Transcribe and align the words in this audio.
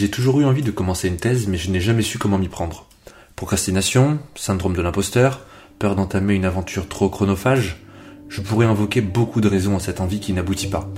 J'ai 0.00 0.08
toujours 0.08 0.40
eu 0.40 0.46
envie 0.46 0.62
de 0.62 0.70
commencer 0.70 1.08
une 1.08 1.18
thèse, 1.18 1.46
mais 1.46 1.58
je 1.58 1.70
n'ai 1.70 1.78
jamais 1.78 2.00
su 2.00 2.16
comment 2.16 2.38
m'y 2.38 2.48
prendre. 2.48 2.86
Procrastination, 3.36 4.18
syndrome 4.34 4.72
de 4.72 4.80
l'imposteur, 4.80 5.40
peur 5.78 5.94
d'entamer 5.94 6.32
une 6.32 6.46
aventure 6.46 6.88
trop 6.88 7.10
chronophage, 7.10 7.82
je 8.30 8.40
pourrais 8.40 8.64
invoquer 8.64 9.02
beaucoup 9.02 9.42
de 9.42 9.48
raisons 9.48 9.76
à 9.76 9.78
cette 9.78 10.00
envie 10.00 10.18
qui 10.18 10.32
n'aboutit 10.32 10.68
pas. 10.68 10.90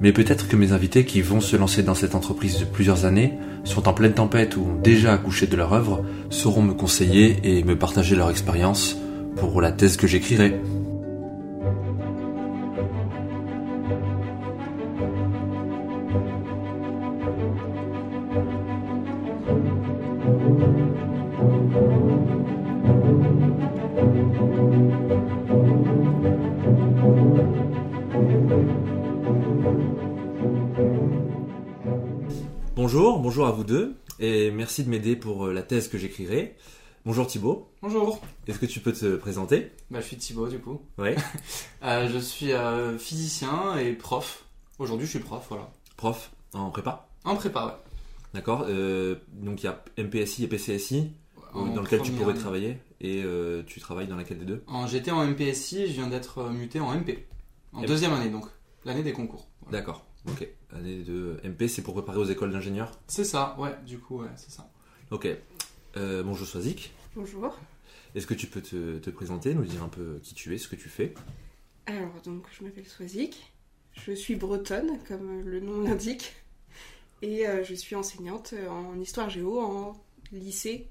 Mais 0.00 0.12
peut-être 0.14 0.48
que 0.48 0.56
mes 0.56 0.72
invités 0.72 1.04
qui 1.04 1.20
vont 1.20 1.42
se 1.42 1.56
lancer 1.56 1.82
dans 1.82 1.94
cette 1.94 2.14
entreprise 2.14 2.58
de 2.58 2.64
plusieurs 2.64 3.04
années, 3.04 3.34
sont 3.64 3.86
en 3.86 3.92
pleine 3.92 4.14
tempête 4.14 4.56
ou 4.56 4.62
ont 4.62 4.80
déjà 4.80 5.12
accouché 5.12 5.46
de 5.46 5.54
leur 5.54 5.74
œuvre, 5.74 6.02
sauront 6.30 6.62
me 6.62 6.72
conseiller 6.72 7.36
et 7.42 7.62
me 7.64 7.76
partager 7.76 8.16
leur 8.16 8.30
expérience 8.30 8.96
pour 9.36 9.60
la 9.60 9.72
thèse 9.72 9.98
que 9.98 10.06
j'écrirai. 10.06 10.58
Vous 33.58 33.64
deux, 33.64 33.96
et 34.20 34.52
merci 34.52 34.84
de 34.84 34.88
m'aider 34.88 35.16
pour 35.16 35.46
euh, 35.46 35.52
la 35.52 35.62
thèse 35.62 35.88
que 35.88 35.98
j'écrirai. 35.98 36.54
Bonjour 37.04 37.26
Thibaut, 37.26 37.68
Bonjour, 37.82 38.20
est-ce 38.46 38.60
que 38.60 38.66
tu 38.66 38.78
peux 38.78 38.92
te 38.92 39.16
présenter? 39.16 39.72
Bah, 39.90 40.00
je 40.00 40.06
suis 40.06 40.16
Thibaut 40.16 40.46
du 40.46 40.60
coup. 40.60 40.80
Ouais. 40.96 41.16
Euh, 41.82 42.08
je 42.08 42.18
suis 42.18 42.52
euh, 42.52 42.98
physicien 42.98 43.76
et 43.76 43.94
prof. 43.94 44.44
Aujourd'hui 44.78 45.06
je 45.06 45.10
suis 45.10 45.18
prof, 45.18 45.44
voilà. 45.48 45.72
Prof 45.96 46.30
en 46.52 46.70
prépa? 46.70 47.08
En 47.24 47.34
prépa, 47.34 47.66
ouais. 47.66 47.72
D'accord, 48.32 48.64
euh, 48.68 49.16
donc 49.32 49.64
il 49.64 49.66
y 49.66 49.68
a 49.68 49.82
MPSI 49.98 50.44
et 50.44 50.46
PCSI 50.46 51.10
dans 51.52 51.82
lequel 51.82 52.02
tu 52.02 52.12
pourrais 52.12 52.34
année. 52.34 52.40
travailler, 52.40 52.78
et 53.00 53.24
tu 53.66 53.80
travailles 53.80 54.06
dans 54.06 54.16
laquelle 54.16 54.38
des 54.38 54.44
deux? 54.44 54.62
J'étais 54.86 55.10
en 55.10 55.26
MPSI, 55.26 55.88
je 55.88 55.92
viens 55.94 56.06
d'être 56.06 56.48
muté 56.50 56.78
en 56.78 56.94
MP. 56.94 57.26
En 57.72 57.82
deuxième 57.82 58.12
année 58.12 58.30
donc, 58.30 58.44
l'année 58.84 59.02
des 59.02 59.12
concours. 59.12 59.48
Voilà. 59.62 59.78
D'accord, 59.78 60.06
ok. 60.30 60.48
Année 60.74 61.02
de 61.02 61.40
MP, 61.44 61.66
c'est 61.68 61.82
pour 61.82 61.94
préparer 61.94 62.18
aux 62.18 62.24
écoles 62.24 62.52
d'ingénieurs 62.52 62.92
C'est 63.06 63.24
ça, 63.24 63.56
ouais, 63.58 63.74
du 63.86 63.98
coup, 63.98 64.20
ouais, 64.22 64.28
c'est 64.36 64.50
ça. 64.50 64.70
Ok. 65.10 65.26
Euh, 65.96 66.22
bonjour 66.22 66.46
Soazic, 66.46 66.92
Bonjour. 67.16 67.56
est-ce 68.14 68.26
que 68.26 68.34
tu 68.34 68.46
peux 68.46 68.60
te, 68.60 68.98
te 68.98 69.10
présenter, 69.10 69.54
nous 69.54 69.64
dire 69.64 69.82
un 69.82 69.88
peu 69.88 70.20
qui 70.22 70.34
tu 70.34 70.54
es, 70.54 70.58
ce 70.58 70.68
que 70.68 70.76
tu 70.76 70.88
fais? 70.88 71.14
Alors, 71.86 72.12
donc, 72.24 72.44
je 72.52 72.64
m'appelle 72.64 72.86
Swazik. 72.86 73.52
Je 73.94 74.12
suis 74.12 74.36
bretonne, 74.36 74.98
comme 75.08 75.40
le 75.40 75.60
nom 75.60 75.80
l'indique. 75.80 76.34
Et 77.22 77.48
euh, 77.48 77.64
je 77.64 77.74
suis 77.74 77.96
enseignante 77.96 78.54
en 78.70 79.00
histoire 79.00 79.28
géo 79.30 79.58
en 79.60 79.96
lycée 80.30 80.86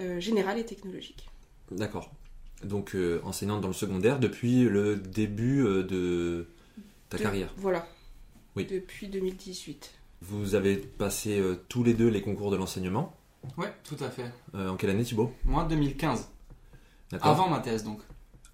euh, 0.00 0.18
général 0.18 0.58
et 0.58 0.64
technologique. 0.64 1.28
D'accord. 1.70 2.10
Donc 2.64 2.94
euh, 2.96 3.20
enseignante 3.24 3.60
dans 3.60 3.68
le 3.68 3.74
secondaire 3.74 4.18
depuis 4.18 4.64
le 4.64 4.96
début 4.96 5.64
euh, 5.64 5.82
de 5.84 6.48
ta 7.08 7.16
De- 7.16 7.22
carrière. 7.22 7.54
Voilà. 7.58 7.86
Oui. 8.56 8.66
Depuis 8.66 9.08
2018. 9.08 9.90
Vous 10.22 10.54
avez 10.54 10.76
passé 10.76 11.38
euh, 11.38 11.54
tous 11.68 11.82
les 11.84 11.94
deux 11.94 12.08
les 12.08 12.20
concours 12.22 12.50
de 12.50 12.56
l'enseignement. 12.56 13.16
Ouais, 13.56 13.72
tout 13.84 13.96
à 14.00 14.10
fait. 14.10 14.30
Euh, 14.54 14.68
en 14.68 14.76
quelle 14.76 14.90
année 14.90 15.04
Thibaut 15.04 15.32
Moi 15.44 15.64
2015, 15.64 16.28
D'accord. 17.10 17.28
avant 17.30 17.48
ma 17.48 17.60
thèse 17.60 17.84
donc. 17.84 18.00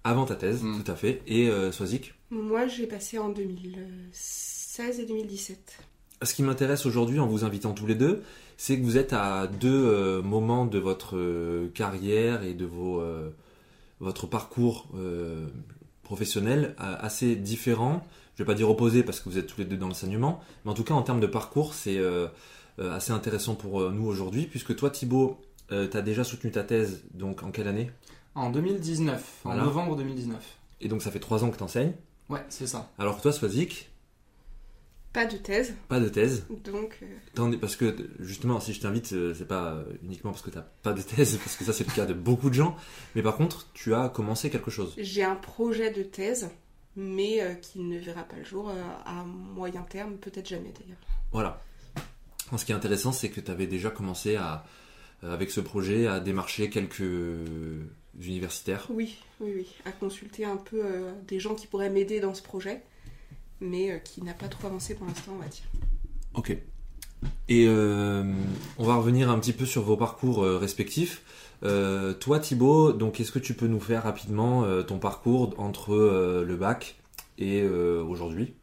Avant 0.03 0.25
ta 0.25 0.35
thèse, 0.35 0.63
Mm. 0.63 0.83
tout 0.83 0.91
à 0.91 0.95
fait. 0.95 1.21
Et 1.27 1.49
euh, 1.49 1.71
Soazic 1.73 2.13
Moi, 2.29 2.67
j'ai 2.67 2.87
passé 2.87 3.17
en 3.19 3.27
2016 3.29 4.99
et 4.99 5.05
2017. 5.05 5.79
Ce 6.23 6.33
qui 6.33 6.43
m'intéresse 6.43 6.85
aujourd'hui 6.85 7.19
en 7.19 7.27
vous 7.27 7.43
invitant 7.43 7.73
tous 7.73 7.85
les 7.85 7.95
deux, 7.95 8.23
c'est 8.57 8.79
que 8.79 8.83
vous 8.83 8.97
êtes 8.97 9.13
à 9.13 9.47
deux 9.47 9.69
euh, 9.87 10.21
moments 10.21 10.65
de 10.65 10.79
votre 10.79 11.15
euh, 11.17 11.69
carrière 11.73 12.43
et 12.43 12.53
de 12.53 12.65
vos, 12.65 12.99
euh, 13.01 13.29
votre 13.99 14.25
parcours 14.27 14.87
euh, 14.95 15.47
professionnel 16.03 16.75
euh, 16.79 16.95
assez 16.99 17.35
différents. 17.35 18.03
Je 18.37 18.43
vais 18.43 18.45
pas 18.47 18.53
dire 18.53 18.69
opposés 18.69 19.01
parce 19.01 19.19
que 19.19 19.29
vous 19.29 19.39
êtes 19.39 19.47
tous 19.47 19.57
les 19.61 19.65
deux 19.65 19.77
dans 19.77 19.87
l'enseignement, 19.87 20.39
mais 20.63 20.69
en 20.69 20.75
tout 20.75 20.83
cas 20.83 20.93
en 20.93 21.01
termes 21.01 21.19
de 21.19 21.25
parcours, 21.25 21.73
c'est 21.73 21.97
euh, 21.97 22.27
euh, 22.77 22.93
assez 22.95 23.11
intéressant 23.11 23.55
pour 23.55 23.81
euh, 23.81 23.91
nous 23.91 24.05
aujourd'hui, 24.05 24.45
puisque 24.45 24.75
toi 24.75 24.91
Thibaut, 24.91 25.41
tu 25.69 25.75
as 25.75 26.01
déjà 26.03 26.23
soutenu 26.23 26.51
ta 26.51 26.63
thèse, 26.63 27.01
donc 27.15 27.41
en 27.43 27.49
quelle 27.51 27.67
année? 27.67 27.89
En 28.35 28.51
2019, 28.51 29.39
Voilà. 29.43 29.63
en 29.63 29.65
novembre 29.65 29.95
2019. 29.97 30.37
Et 30.81 30.87
donc 30.87 31.01
ça 31.01 31.09
fait 31.09 31.19
trois 31.19 31.43
ans 31.43 31.49
que 31.49 31.57
tu 31.57 31.63
enseignes. 31.63 31.93
Ouais, 32.29 32.45
c'est 32.49 32.67
ça. 32.67 32.91
Alors 32.99 33.17
que 33.17 33.23
toi 33.23 33.31
Swazik, 33.33 33.89
Pas 35.13 35.25
de 35.25 35.35
thèse, 35.37 35.73
pas 35.87 35.99
de 35.99 36.07
thèse. 36.07 36.45
donc 36.63 36.99
euh, 37.39 37.57
Parce 37.59 37.75
que 37.75 37.95
justement, 38.19 38.59
si 38.59 38.71
je 38.73 38.79
t'invite, 38.81 39.11
euh, 39.13 39.33
c'est 39.33 39.47
pas 39.47 39.71
euh, 39.71 39.83
uniquement 40.03 40.29
parce 40.31 40.43
que 40.43 40.51
t'as 40.51 40.61
pas 40.83 40.93
de 40.93 41.01
thèse, 41.01 41.37
parce 41.43 41.55
que 41.57 41.63
ça 41.65 41.73
c'est 41.73 41.87
le 41.87 41.91
cas 41.93 42.05
de 42.05 42.13
beaucoup 42.13 42.49
de 42.49 42.55
gens, 42.55 42.75
mais 43.15 43.23
par 43.23 43.35
contre, 43.35 43.65
tu 43.73 43.95
as 43.95 44.09
commencé 44.09 44.51
quelque 44.51 44.69
chose. 44.69 44.93
j'ai 44.99 45.23
un 45.23 45.35
projet 45.35 45.89
de 45.91 46.03
thèse, 46.03 46.51
mais 46.97 47.41
euh, 47.41 47.53
qui 47.53 47.79
ne 47.79 47.97
verra 47.99 48.23
pas 48.23 48.35
le 48.35 48.43
jour 48.43 48.69
euh, 48.69 48.83
à 49.05 49.23
moyen 49.23 49.83
terme, 49.83 50.17
peut-être 50.17 50.49
jamais 50.49 50.73
d'ailleurs. 50.77 50.97
Voilà. 51.31 51.61
Ce 52.57 52.65
qui 52.65 52.71
est 52.71 52.75
intéressant, 52.75 53.11
c'est 53.11 53.29
que 53.29 53.39
tu 53.39 53.51
avais 53.51 53.67
déjà 53.67 53.91
commencé 53.91 54.35
à, 54.35 54.65
euh, 55.23 55.31
avec 55.31 55.51
ce 55.51 55.61
projet 55.61 56.07
à 56.07 56.19
démarcher 56.19 56.69
quelques 56.69 57.03
universitaires. 58.19 58.87
Oui, 58.89 59.15
oui, 59.39 59.51
oui, 59.55 59.67
à 59.85 59.91
consulter 59.91 60.43
un 60.43 60.57
peu 60.57 60.81
euh, 60.83 61.11
des 61.27 61.39
gens 61.39 61.53
qui 61.53 61.67
pourraient 61.67 61.91
m'aider 61.91 62.19
dans 62.19 62.33
ce 62.33 62.41
projet, 62.41 62.81
mais 63.61 64.01
qui 64.03 64.23
n'a 64.23 64.33
pas 64.33 64.47
trop 64.47 64.67
avancé 64.67 64.95
pour 64.95 65.05
l'instant, 65.05 65.33
on 65.35 65.39
va 65.39 65.47
dire. 65.47 65.65
Ok. 66.33 66.57
Et 67.49 67.65
euh, 67.67 68.23
on 68.77 68.83
va 68.83 68.95
revenir 68.95 69.29
un 69.29 69.39
petit 69.39 69.53
peu 69.53 69.65
sur 69.65 69.81
vos 69.81 69.97
parcours 69.97 70.43
euh, 70.43 70.57
respectifs. 70.57 71.23
Euh, 71.63 72.13
toi, 72.13 72.39
Thibaut, 72.39 72.93
donc 72.93 73.19
est-ce 73.19 73.31
que 73.31 73.39
tu 73.39 73.53
peux 73.53 73.67
nous 73.67 73.79
faire 73.79 74.03
rapidement 74.03 74.65
ton 74.83 74.99
parcours 74.99 75.53
entre 75.57 75.95
le 76.45 76.55
bac 76.55 76.95
et 77.37 77.65
aujourd'hui? 77.65 78.53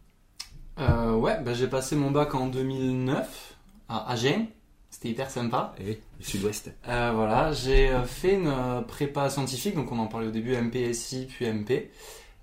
Ouais, 0.78 1.41
bah, 1.43 1.54
j'ai 1.54 1.66
passé 1.66 1.97
mon 1.97 2.10
bac 2.10 2.34
en 2.34 2.47
2009 2.48 3.56
à 3.88 4.10
Agen. 4.10 4.47
C'était 4.91 5.09
hyper 5.09 5.28
sympa. 5.28 5.75
Et 5.81 6.00
le 6.20 6.25
Sud-Ouest. 6.25 6.72
Voilà, 6.84 7.53
j'ai 7.53 7.91
fait 8.06 8.34
une 8.34 8.84
prépa 8.87 9.28
scientifique, 9.28 9.75
donc 9.75 9.91
on 9.91 9.98
en 9.98 10.06
parlait 10.06 10.28
au 10.28 10.32
début, 10.32 10.56
MPSI 10.56 11.26
puis 11.26 11.47
MP, 11.47 11.91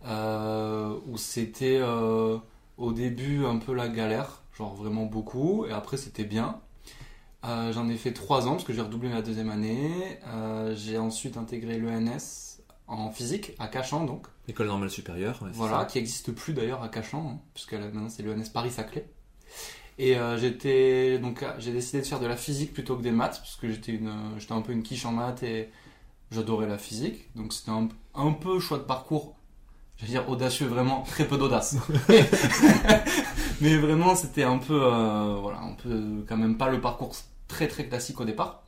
où 0.03 1.17
c'était 1.17 1.81
au 2.77 2.91
début 2.91 3.45
un 3.45 3.57
peu 3.57 3.73
la 3.73 3.87
galère, 3.87 4.40
genre 4.57 4.75
vraiment 4.75 5.05
beaucoup, 5.05 5.65
et 5.65 5.71
après 5.71 5.97
c'était 5.97 6.23
bien. 6.25 6.59
Euh, 7.43 7.73
J'en 7.73 7.89
ai 7.89 7.95
fait 7.97 8.13
trois 8.13 8.47
ans 8.47 8.51
parce 8.51 8.63
que 8.63 8.73
j'ai 8.73 8.81
redoublé 8.81 9.09
ma 9.09 9.21
deuxième 9.23 9.49
année. 9.49 10.19
Euh, 10.27 10.75
j'ai 10.75 10.97
ensuite 10.99 11.37
intégré 11.37 11.79
l'ENS 11.79 12.61
en 12.87 13.09
physique 13.09 13.53
à 13.57 13.67
Cachan 13.67 14.03
donc. 14.05 14.27
École 14.47 14.67
normale 14.67 14.89
supérieure. 14.89 15.39
ouais, 15.41 15.49
Voilà, 15.53 15.79
ça. 15.79 15.85
qui 15.85 15.97
n'existe 15.97 16.31
plus 16.33 16.53
d'ailleurs 16.53 16.83
à 16.83 16.89
Cachan, 16.89 17.31
hein, 17.35 17.39
puisque 17.53 17.71
là, 17.71 17.79
maintenant 17.79 18.09
c'est 18.09 18.21
l'ENS 18.23 18.49
Paris-Saclay. 18.53 19.07
Et 19.97 20.17
euh, 20.17 20.37
j'étais 20.37 21.17
donc 21.19 21.41
euh, 21.43 21.51
j'ai 21.59 21.71
décidé 21.71 22.01
de 22.01 22.05
faire 22.07 22.19
de 22.19 22.25
la 22.27 22.37
physique 22.37 22.73
plutôt 22.73 22.95
que 22.95 23.01
des 23.01 23.11
maths, 23.11 23.39
parce 23.39 23.55
que 23.55 23.69
j'étais 23.71 23.99
un 24.49 24.61
peu 24.61 24.71
une 24.73 24.83
quiche 24.83 25.05
en 25.05 25.11
maths 25.11 25.41
et 25.43 25.69
j'adorais 26.31 26.67
la 26.67 26.77
physique. 26.77 27.29
Donc 27.35 27.53
c'était 27.53 27.71
un, 27.71 27.87
un 28.15 28.33
peu 28.33 28.59
choix 28.59 28.77
de 28.77 28.83
parcours, 28.83 29.35
je 29.97 30.03
veux 30.05 30.11
dire 30.11 30.27
audacieux, 30.29 30.67
vraiment 30.67 31.01
très 31.03 31.27
peu 31.27 31.37
d'audace. 31.37 31.75
Mais 33.61 33.77
vraiment 33.77 34.15
c'était 34.15 34.43
un 34.43 34.57
peu 34.57 34.81
euh, 34.83 35.37
voilà 35.39 35.59
un 35.59 35.73
peu 35.73 36.25
quand 36.27 36.37
même 36.37 36.57
pas 36.57 36.69
le 36.69 36.81
parcours 36.81 37.15
très 37.47 37.67
très 37.67 37.87
classique 37.87 38.19
au 38.19 38.25
départ. 38.25 38.63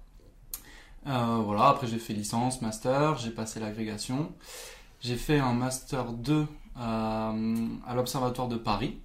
Euh, 1.07 1.41
voilà, 1.43 1.67
après 1.69 1.87
j'ai 1.87 1.99
fait 1.99 2.13
licence, 2.13 2.61
master, 2.61 3.17
j'ai 3.17 3.31
passé 3.31 3.59
l'agrégation. 3.59 4.31
J'ai 5.01 5.17
fait 5.17 5.39
un 5.39 5.53
master 5.53 6.13
2 6.13 6.47
euh, 6.77 7.67
à 7.85 7.95
l'Observatoire 7.95 8.47
de 8.47 8.55
Paris 8.55 8.99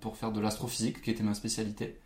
pour 0.00 0.16
faire 0.16 0.32
de 0.32 0.40
l'astrophysique, 0.40 1.02
qui 1.02 1.10
était 1.10 1.22
ma 1.22 1.34
spécialité. 1.34 2.00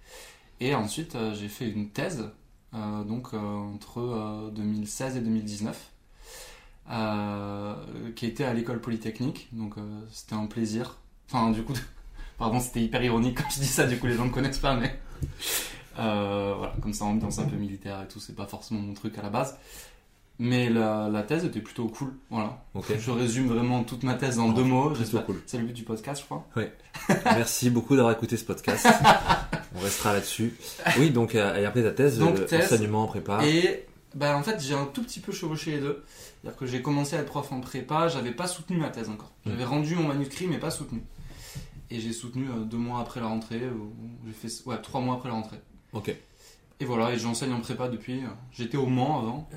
Et 0.59 0.75
ensuite, 0.75 1.17
j'ai 1.35 1.47
fait 1.49 1.71
une 1.71 1.91
thèse, 1.91 2.31
donc 2.73 3.33
entre 3.35 4.01
euh, 4.01 4.51
2016 4.51 5.17
et 5.17 5.21
2019, 5.21 5.91
euh, 6.91 7.75
qui 8.17 8.27
était 8.27 8.45
à 8.45 8.55
l'école 8.55 8.81
polytechnique. 8.81 9.49
Donc 9.53 9.75
c'était 10.11 10.35
un 10.35 10.47
plaisir. 10.47 10.99
Enfin, 11.29 11.51
du 11.53 11.63
coup, 11.63 11.75
pardon, 12.41 12.59
c'était 12.59 12.81
hyper 12.81 13.03
ironique 13.05 13.37
quand 13.41 13.49
je 13.55 13.61
dis 13.61 13.67
ça, 13.67 13.87
du 13.87 13.99
coup 13.99 14.07
les 14.07 14.15
gens 14.15 14.25
ne 14.25 14.31
connaissent 14.31 14.59
pas, 14.59 14.75
mais 14.75 14.99
euh, 16.01 16.55
voilà, 16.57 16.73
comme 16.83 16.93
ça, 16.93 17.05
ambiance 17.05 17.39
un 17.39 17.45
peu 17.45 17.55
militaire 17.57 18.03
et 18.03 18.09
tout, 18.09 18.19
c'est 18.19 18.35
pas 18.35 18.47
forcément 18.47 18.81
mon 18.81 18.95
truc 18.95 19.17
à 19.19 19.23
la 19.23 19.29
base. 19.31 19.57
Mais 20.43 20.71
la, 20.71 21.11
la 21.13 21.23
thèse 21.23 21.45
était 21.45 21.61
plutôt 21.61 21.87
cool, 21.89 22.15
voilà. 22.31 22.65
Ok. 22.73 22.87
Je 22.99 23.11
résume 23.11 23.49
vraiment 23.49 23.85
toute 23.85 24.05
ma 24.05 24.15
thèse 24.15 24.39
en 24.39 24.49
deux 24.49 24.65
mots. 24.65 24.91
Cool. 25.27 25.43
C'est 25.45 25.59
le 25.59 25.65
but 25.65 25.75
du 25.75 25.83
podcast, 25.83 26.23
je 26.23 26.25
crois. 26.25 26.47
Merci 27.27 27.69
beaucoup 27.69 27.95
d'avoir 27.95 28.15
écouté 28.15 28.39
ce 28.39 28.45
podcast. 28.45 28.89
On 29.77 29.81
restera 29.81 30.15
là-dessus. 30.15 30.57
Oui, 30.99 31.11
donc 31.11 31.35
euh, 31.35 31.57
et 31.57 31.67
après 31.67 31.83
ta 31.83 31.91
thèse, 31.91 32.19
Donc, 32.19 32.39
euh, 32.39 32.47
thèse. 32.47 32.65
enseignement 32.65 33.03
en 33.05 33.07
prépa. 33.07 33.45
Et 33.45 33.87
bah, 34.15 34.35
en 34.35 34.43
fait, 34.43 34.59
j'ai 34.63 34.73
un 34.75 34.87
tout 34.87 35.03
petit 35.03 35.21
peu 35.21 35.31
chevauché 35.31 35.73
les 35.73 35.81
deux. 35.81 36.03
C'est-à-dire 36.41 36.59
que 36.59 36.65
j'ai 36.65 36.81
commencé 36.81 37.17
à 37.17 37.19
être 37.21 37.27
prof 37.27 37.53
en 37.53 37.61
prépa, 37.61 38.09
j'avais 38.09 38.33
pas 38.33 38.47
soutenu 38.49 38.79
ma 38.79 38.89
thèse 38.89 39.11
encore. 39.11 39.33
J'avais 39.45 39.65
rendu 39.65 39.95
mon 39.95 40.09
manuscrit, 40.09 40.47
mais 40.47 40.57
pas 40.59 40.71
soutenu. 40.71 41.03
Et 41.91 41.99
j'ai 42.01 42.13
soutenu 42.13 42.49
euh, 42.49 42.65
deux 42.65 42.77
mois 42.77 43.01
après 43.01 43.21
la 43.21 43.27
rentrée, 43.27 43.69
ou 43.69 43.93
j'ai 44.27 44.33
fait 44.33 44.67
ouais 44.67 44.81
trois 44.81 45.01
mois 45.01 45.17
après 45.17 45.29
la 45.29 45.35
rentrée. 45.35 45.61
Ok. 45.93 46.15
Et 46.83 46.85
voilà, 46.85 47.13
et 47.13 47.19
j'enseigne 47.19 47.53
en 47.53 47.61
prépa 47.61 47.89
depuis. 47.89 48.25
euh, 48.25 48.29
J'étais 48.53 48.77
au 48.77 48.87
Mans 48.87 49.19
avant, 49.21 49.49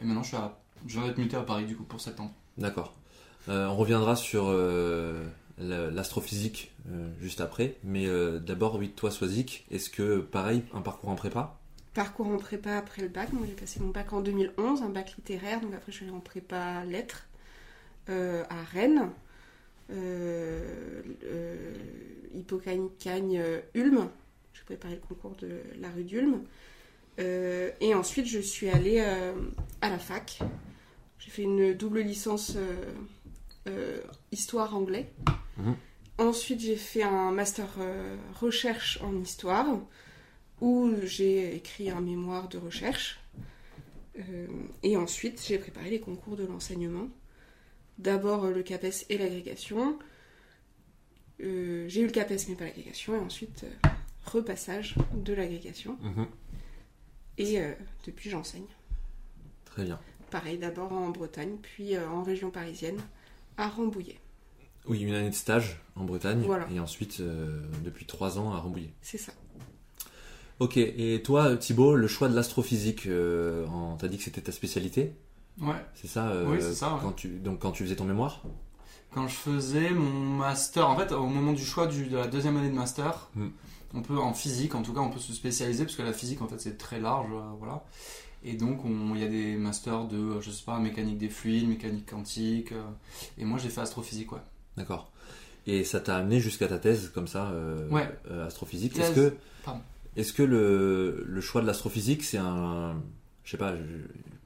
et 0.00 0.04
maintenant 0.04 0.22
je 0.22 0.28
suis 0.28 0.36
à, 0.36 0.58
je 0.86 0.98
viens 0.98 1.08
d'être 1.08 1.18
muté 1.18 1.36
à 1.36 1.42
Paris 1.42 1.64
du 1.64 1.76
coup 1.76 1.84
pour 1.84 2.00
septembre. 2.00 2.32
D'accord. 2.58 2.94
Euh, 3.48 3.66
on 3.68 3.76
reviendra 3.76 4.14
sur 4.16 4.44
euh, 4.48 5.26
la- 5.58 5.90
l'astrophysique 5.90 6.72
euh, 6.90 7.08
juste 7.20 7.40
après. 7.40 7.76
Mais 7.84 8.06
euh, 8.06 8.38
d'abord, 8.38 8.76
oui, 8.76 8.90
toi, 8.90 9.10
Swazik, 9.10 9.64
est-ce 9.70 9.88
que, 9.88 10.18
pareil, 10.18 10.62
un 10.74 10.82
parcours 10.82 11.08
en 11.08 11.14
prépa? 11.14 11.58
Parcours 11.94 12.28
en 12.28 12.36
prépa 12.36 12.76
après 12.76 13.00
le 13.02 13.08
bac. 13.08 13.32
Moi, 13.32 13.46
j'ai 13.46 13.54
passé 13.54 13.80
mon 13.80 13.88
bac 13.88 14.12
en 14.12 14.20
2011, 14.20 14.82
un 14.82 14.90
bac 14.90 15.14
littéraire. 15.16 15.60
Donc 15.62 15.72
après, 15.74 15.90
je 15.90 15.96
suis 15.96 16.04
allée 16.06 16.14
en 16.14 16.20
prépa 16.20 16.84
lettres 16.84 17.24
euh, 18.10 18.44
à 18.50 18.62
Rennes. 18.72 19.08
Euh, 19.90 21.02
euh, 21.24 21.74
Hippocagne 22.34 22.90
euh, 23.38 23.60
Ulm. 23.74 24.08
J'ai 24.52 24.62
préparé 24.64 24.94
le 24.94 25.00
concours 25.00 25.36
de 25.36 25.60
la 25.80 25.90
rue 25.90 26.04
d'Ulm. 26.04 26.44
Euh, 27.18 27.70
et 27.80 27.94
ensuite, 27.94 28.26
je 28.26 28.38
suis 28.38 28.68
allée 28.68 29.00
à 29.00 29.88
la 29.88 29.98
fac. 29.98 30.40
J'ai 31.18 31.30
fait 31.30 31.42
une 31.42 31.74
double 31.74 32.00
licence 32.00 32.56
histoire 34.32 34.74
anglais. 34.74 35.10
Mhm. 35.56 35.76
Ensuite, 36.18 36.60
j'ai 36.60 36.76
fait 36.76 37.02
un 37.02 37.30
master 37.30 37.68
recherche 38.40 39.00
en 39.02 39.16
histoire 39.20 39.66
où 40.60 40.90
j'ai 41.04 41.54
écrit 41.54 41.90
un 41.90 42.00
mémoire 42.00 42.48
de 42.48 42.58
recherche. 42.58 43.20
Euh, 44.18 44.46
et 44.82 44.96
ensuite, 44.96 45.42
j'ai 45.46 45.58
préparé 45.58 45.90
les 45.90 46.00
concours 46.00 46.36
de 46.36 46.44
l'enseignement. 46.44 47.08
D'abord 47.98 48.44
euh, 48.44 48.52
le 48.52 48.62
CAPES 48.62 49.04
et 49.08 49.18
l'agrégation. 49.18 49.98
Euh, 51.40 51.86
j'ai 51.88 52.00
eu 52.00 52.06
le 52.06 52.12
CAPES 52.12 52.48
mais 52.48 52.54
pas 52.54 52.64
l'agrégation. 52.64 53.14
Et 53.14 53.18
ensuite, 53.18 53.64
euh, 53.64 53.88
repassage 54.26 54.94
de 55.14 55.32
l'agrégation. 55.34 55.96
Mhm. 56.02 56.26
Et 57.38 57.60
euh, 57.60 57.72
depuis, 58.06 58.30
j'enseigne. 58.30 58.66
Très 59.64 59.84
bien. 59.84 59.98
Pareil, 60.30 60.58
d'abord 60.58 60.92
en 60.92 61.08
Bretagne, 61.10 61.56
puis 61.62 61.96
en 61.98 62.22
région 62.22 62.50
parisienne, 62.50 62.98
à 63.56 63.68
Rambouillet. 63.68 64.18
Oui, 64.86 65.00
une 65.00 65.14
année 65.14 65.30
de 65.30 65.34
stage 65.34 65.80
en 65.96 66.04
Bretagne. 66.04 66.40
Voilà. 66.42 66.68
Et 66.72 66.80
ensuite, 66.80 67.20
depuis 67.84 68.04
trois 68.06 68.38
ans, 68.38 68.52
à 68.52 68.58
Rambouillet. 68.58 68.90
C'est 69.00 69.18
ça. 69.18 69.32
Ok. 70.58 70.76
Et 70.76 71.22
toi, 71.22 71.56
Thibaut, 71.56 71.94
le 71.94 72.06
choix 72.08 72.28
de 72.28 72.34
l'astrophysique, 72.34 73.06
en- 73.70 73.96
t'as 73.96 74.08
dit 74.08 74.18
que 74.18 74.22
c'était 74.24 74.40
ta 74.42 74.52
spécialité? 74.52 75.12
Ouais. 75.60 75.74
C'est 75.94 76.06
ça 76.06 76.28
euh, 76.28 76.44
Oui, 76.48 76.58
c'est 76.60 76.74
ça, 76.74 76.94
ouais. 76.94 77.00
Quand 77.02 77.12
tu, 77.12 77.28
donc, 77.38 77.58
quand 77.60 77.72
tu 77.72 77.82
faisais 77.84 77.96
ton 77.96 78.04
mémoire 78.04 78.42
Quand 79.12 79.26
je 79.26 79.34
faisais 79.34 79.90
mon 79.90 80.10
master, 80.36 80.88
en 80.88 80.96
fait, 80.96 81.12
au 81.12 81.26
moment 81.26 81.52
du 81.52 81.64
choix 81.64 81.86
du- 81.86 82.06
de 82.06 82.16
la 82.16 82.26
deuxième 82.28 82.56
année 82.56 82.68
de 82.70 82.74
master, 82.76 83.28
Hmm. 83.34 83.48
on 83.94 84.02
peut, 84.02 84.18
en 84.18 84.34
physique, 84.34 84.74
en 84.74 84.82
tout 84.82 84.92
cas, 84.92 85.00
on 85.00 85.10
peut 85.10 85.18
se 85.18 85.32
spécialiser 85.32 85.84
parce 85.84 85.96
que 85.96 86.02
la 86.02 86.12
physique, 86.12 86.42
en 86.42 86.46
fait, 86.46 86.60
c'est 86.60 86.76
très 86.78 87.00
large, 87.00 87.30
euh, 87.32 87.40
voilà. 87.58 87.84
Et 88.44 88.52
donc, 88.54 88.84
on- 88.84 89.14
il 89.16 89.20
y 89.20 89.24
a 89.24 89.28
des 89.28 89.56
masters 89.56 90.04
de, 90.04 90.16
euh, 90.16 90.40
je 90.40 90.50
sais 90.50 90.62
pas, 90.64 90.78
mécanique 90.78 91.18
des 91.18 91.28
fluides, 91.30 91.68
mécanique 91.68 92.08
quantique. 92.08 92.70
euh, 92.72 92.82
et 93.38 93.44
moi, 93.44 93.58
j'ai 93.58 93.68
fait 93.70 93.80
astrophysique, 93.80 94.30
ouais. 94.32 94.38
D'accord. 94.76 95.10
Et 95.66 95.82
ça 95.84 95.98
t'a 96.00 96.16
amené 96.16 96.38
jusqu'à 96.38 96.68
ta 96.68 96.78
thèse, 96.78 97.10
comme 97.14 97.26
ça, 97.26 97.52
Ouais. 97.90 98.08
astrophysique. 98.46 98.96
Est-ce 98.98 99.12
que, 99.12 99.34
est-ce 100.16 100.32
que 100.32 100.42
le, 100.44 101.24
le 101.26 101.40
choix 101.40 101.60
de 101.62 101.66
l'astrophysique, 101.66 102.22
c'est 102.24 102.38
un, 102.38 102.94
je 103.44 103.50
sais 103.50 103.56
pas, 103.58 103.74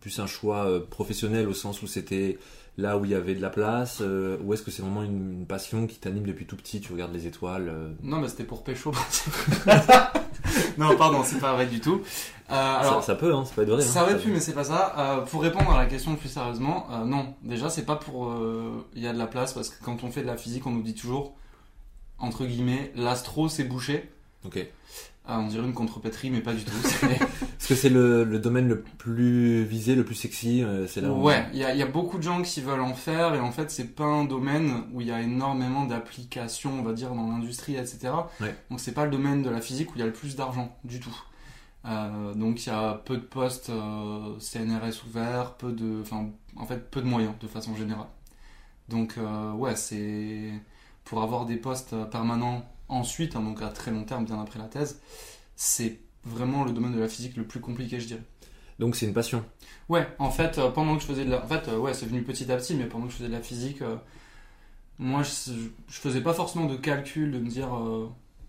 plus 0.02 0.18
un 0.18 0.26
choix 0.26 0.66
euh, 0.66 0.80
professionnel 0.80 1.48
au 1.48 1.54
sens 1.54 1.80
où 1.80 1.86
c'était 1.86 2.38
là 2.78 2.96
où 2.96 3.04
il 3.04 3.10
y 3.10 3.14
avait 3.14 3.34
de 3.34 3.40
la 3.40 3.50
place, 3.50 3.98
euh, 4.00 4.38
ou 4.42 4.54
est-ce 4.54 4.62
que 4.62 4.70
c'est 4.70 4.82
vraiment 4.82 5.02
une, 5.02 5.40
une 5.40 5.46
passion 5.46 5.86
qui 5.86 5.98
t'anime 5.98 6.24
depuis 6.24 6.46
tout 6.46 6.56
petit, 6.56 6.80
tu 6.80 6.92
regardes 6.92 7.12
les 7.12 7.26
étoiles 7.26 7.68
euh, 7.68 7.92
Non, 8.02 8.18
mais 8.18 8.28
c'était 8.28 8.44
pour 8.44 8.64
pécho. 8.64 8.92
non, 10.78 10.96
pardon, 10.96 11.22
c'est 11.24 11.38
pas 11.38 11.54
vrai 11.54 11.66
du 11.66 11.80
tout. 11.80 12.00
Euh, 12.50 12.54
alors, 12.54 13.00
ça, 13.02 13.08
ça 13.08 13.14
peut, 13.14 13.34
hein, 13.34 13.44
c'est 13.46 13.54
pas 13.54 13.64
de 13.64 13.72
vrai. 13.72 13.82
Ça 13.82 14.00
hein, 14.00 14.02
aurait 14.04 14.18
pu, 14.18 14.30
mais 14.30 14.40
c'est 14.40 14.54
pas 14.54 14.64
ça. 14.64 15.24
Pour 15.30 15.42
répondre 15.42 15.70
à 15.70 15.78
la 15.78 15.86
question 15.86 16.16
plus 16.16 16.28
sérieusement, 16.28 16.88
non. 17.06 17.34
Déjà, 17.42 17.70
c'est 17.70 17.86
pas 17.86 17.96
pour. 17.96 18.34
Il 18.94 19.02
y 19.02 19.06
a 19.06 19.12
de 19.12 19.18
la 19.18 19.26
place 19.26 19.52
parce 19.52 19.70
que 19.70 19.82
quand 19.82 20.04
on 20.04 20.10
fait 20.10 20.22
de 20.22 20.26
la 20.26 20.36
physique, 20.36 20.66
on 20.66 20.70
nous 20.70 20.82
dit 20.82 20.94
toujours, 20.94 21.34
entre 22.18 22.44
guillemets, 22.44 22.92
l'astro 22.94 23.48
c'est 23.48 23.64
bouché. 23.64 24.10
Ok. 24.44 24.66
Euh, 25.28 25.36
on 25.36 25.46
dirait 25.46 25.64
une 25.66 25.72
contrepétrie, 25.72 26.30
mais 26.30 26.40
pas 26.40 26.52
du 26.52 26.64
tout. 26.64 26.72
Est-ce 27.06 27.68
que 27.68 27.74
c'est 27.76 27.88
le, 27.90 28.24
le 28.24 28.38
domaine 28.40 28.66
le 28.66 28.82
plus 28.82 29.62
visé, 29.62 29.94
le 29.94 30.04
plus 30.04 30.16
sexy 30.16 30.64
euh, 30.64 30.88
C'est 30.88 31.00
là 31.00 31.12
où- 31.12 31.22
ouais, 31.22 31.46
il 31.52 31.60
y 31.60 31.64
a, 31.64 31.72
il 31.72 31.78
y 31.78 31.82
a 31.82 31.86
beaucoup 31.86 32.18
de 32.18 32.24
gens 32.24 32.42
qui 32.42 32.60
veulent 32.60 32.80
en 32.80 32.94
faire, 32.94 33.32
et 33.34 33.38
en 33.40 33.52
fait, 33.52 33.70
c'est 33.70 33.94
pas 33.94 34.04
un 34.04 34.24
domaine 34.24 34.82
où 34.92 35.00
il 35.00 35.06
y 35.06 35.12
a 35.12 35.20
énormément 35.20 35.84
d'applications, 35.84 36.72
on 36.80 36.82
va 36.82 36.92
dire, 36.92 37.14
dans 37.14 37.28
l'industrie, 37.28 37.76
etc. 37.76 38.10
Ouais. 38.40 38.52
Donc, 38.68 38.80
c'est 38.80 38.92
pas 38.94 39.04
le 39.04 39.12
domaine 39.12 39.42
de 39.42 39.50
la 39.50 39.60
physique 39.60 39.90
où 39.90 39.92
il 39.94 40.00
y 40.00 40.02
a 40.02 40.06
le 40.06 40.12
plus 40.12 40.34
d'argent, 40.34 40.76
du 40.82 40.98
tout. 40.98 41.16
Euh, 41.84 42.34
donc, 42.34 42.66
il 42.66 42.68
y 42.68 42.72
a 42.72 42.94
peu 43.04 43.16
de 43.16 43.22
postes 43.22 43.70
euh, 43.70 44.34
CNRS 44.40 45.04
ouverts, 45.08 45.54
peu 45.54 45.70
de. 45.70 46.00
Enfin, 46.02 46.26
en 46.56 46.66
fait, 46.66 46.90
peu 46.90 47.00
de 47.00 47.06
moyens, 47.06 47.34
de 47.40 47.46
façon 47.46 47.76
générale. 47.76 48.06
Donc, 48.88 49.14
euh, 49.18 49.52
ouais, 49.52 49.76
c'est. 49.76 50.50
Pour 51.04 51.22
avoir 51.22 51.46
des 51.46 51.56
postes 51.56 51.94
permanents 52.10 52.64
ensuite, 52.92 53.36
hein, 53.36 53.42
donc 53.42 53.62
à 53.62 53.68
très 53.68 53.90
long 53.90 54.04
terme, 54.04 54.24
bien 54.24 54.40
après 54.40 54.58
la 54.58 54.66
thèse, 54.66 55.00
c'est 55.56 56.00
vraiment 56.24 56.64
le 56.64 56.72
domaine 56.72 56.94
de 56.94 57.00
la 57.00 57.08
physique 57.08 57.36
le 57.36 57.44
plus 57.44 57.60
compliqué, 57.60 58.00
je 58.00 58.06
dirais. 58.06 58.22
Donc 58.78 58.96
c'est 58.96 59.06
une 59.06 59.14
passion. 59.14 59.44
Ouais, 59.88 60.06
en 60.18 60.30
fait, 60.30 60.58
euh, 60.58 60.70
pendant 60.70 60.96
que 60.96 61.02
je 61.02 61.06
faisais 61.06 61.24
de 61.24 61.30
la... 61.30 61.42
En 61.42 61.46
fait, 61.46 61.68
euh, 61.68 61.78
ouais, 61.78 61.94
c'est 61.94 62.06
venu 62.06 62.22
petit 62.22 62.50
à 62.50 62.56
petit, 62.56 62.74
mais 62.74 62.86
pendant 62.86 63.06
que 63.06 63.12
je 63.12 63.16
faisais 63.18 63.28
de 63.28 63.34
la 63.34 63.42
physique, 63.42 63.82
euh, 63.82 63.96
moi, 64.98 65.22
je, 65.22 65.52
je 65.88 65.98
faisais 65.98 66.20
pas 66.20 66.34
forcément 66.34 66.66
de 66.66 66.76
calcul, 66.76 67.32
de 67.32 67.38
me 67.38 67.48
dire, 67.48 67.68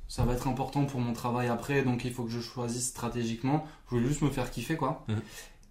ça 0.08 0.24
va 0.26 0.34
être 0.34 0.48
important 0.48 0.86
pour 0.86 1.00
mon 1.00 1.14
travail 1.14 1.48
après, 1.48 1.82
donc 1.82 2.06
il 2.06 2.14
faut 2.14 2.24
que 2.24 2.30
je 2.30 2.42
choisisse 2.42 2.88
stratégiquement. 2.88 3.66
Je 3.90 3.96
voulais 3.96 4.08
juste 4.08 4.22
me 4.22 4.30
faire 4.30 4.52
kiffer, 4.52 4.76
quoi. 4.76 5.06
Mhm. 5.08 5.22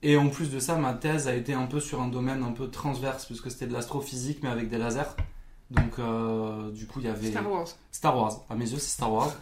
Et 0.03 0.17
en 0.17 0.29
plus 0.29 0.51
de 0.51 0.59
ça, 0.59 0.77
ma 0.77 0.95
thèse 0.95 1.29
a 1.29 1.35
été 1.37 1.55
un 1.55 1.67
peu 1.67 1.79
sur 1.79 2.03
un 2.03 2.09
domaine 2.09 2.43
un 2.43 2.51
peu 2.51 2.69
transverse, 2.69 3.27
puisque 3.27 3.51
c'était 3.51 3.69
de 3.69 3.73
l'astrophysique, 3.73 4.41
mais 4.43 4.49
avec 4.49 4.69
des 4.69 4.79
lasers. 4.79 5.15
Donc, 5.73 5.99
euh, 5.99 6.71
du 6.73 6.87
coup, 6.87 7.01
il 7.01 7.07
y 7.07 7.09
avait... 7.09 7.31
Star 7.31 7.51
Wars. 7.51 7.67
Star 7.91 8.17
Wars. 8.17 8.45
À 8.51 8.55
mes 8.55 8.71
yeux, 8.71 8.79
c'est 8.79 8.91
Star 8.91 9.13
Wars. 9.13 9.33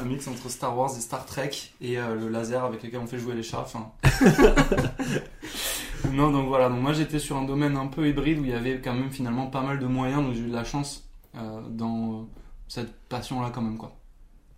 Un 0.00 0.04
mix 0.04 0.26
entre 0.28 0.48
Star 0.48 0.76
Wars 0.76 0.90
et 0.96 1.00
Star 1.00 1.24
Trek 1.26 1.50
et 1.80 1.98
euh, 1.98 2.14
le 2.14 2.28
laser 2.28 2.64
avec 2.64 2.82
lequel 2.82 3.00
on 3.00 3.06
fait 3.06 3.18
jouer 3.18 3.34
les 3.34 3.42
chats. 3.42 3.60
Enfin. 3.60 3.90
non, 6.12 6.30
donc 6.30 6.48
voilà. 6.48 6.68
Donc 6.68 6.80
moi, 6.80 6.92
j'étais 6.92 7.18
sur 7.18 7.36
un 7.36 7.44
domaine 7.44 7.76
un 7.76 7.86
peu 7.86 8.08
hybride 8.08 8.38
où 8.38 8.44
il 8.44 8.50
y 8.50 8.54
avait 8.54 8.80
quand 8.80 8.94
même 8.94 9.10
finalement 9.10 9.46
pas 9.48 9.62
mal 9.62 9.78
de 9.78 9.86
moyens. 9.86 10.22
Donc 10.22 10.34
j'ai 10.34 10.40
eu 10.42 10.48
de 10.48 10.54
la 10.54 10.64
chance 10.64 11.08
euh, 11.36 11.60
dans 11.70 12.12
euh, 12.12 12.22
cette 12.68 12.92
passion-là, 13.08 13.50
quand 13.54 13.62
même, 13.62 13.78
quoi. 13.78 13.96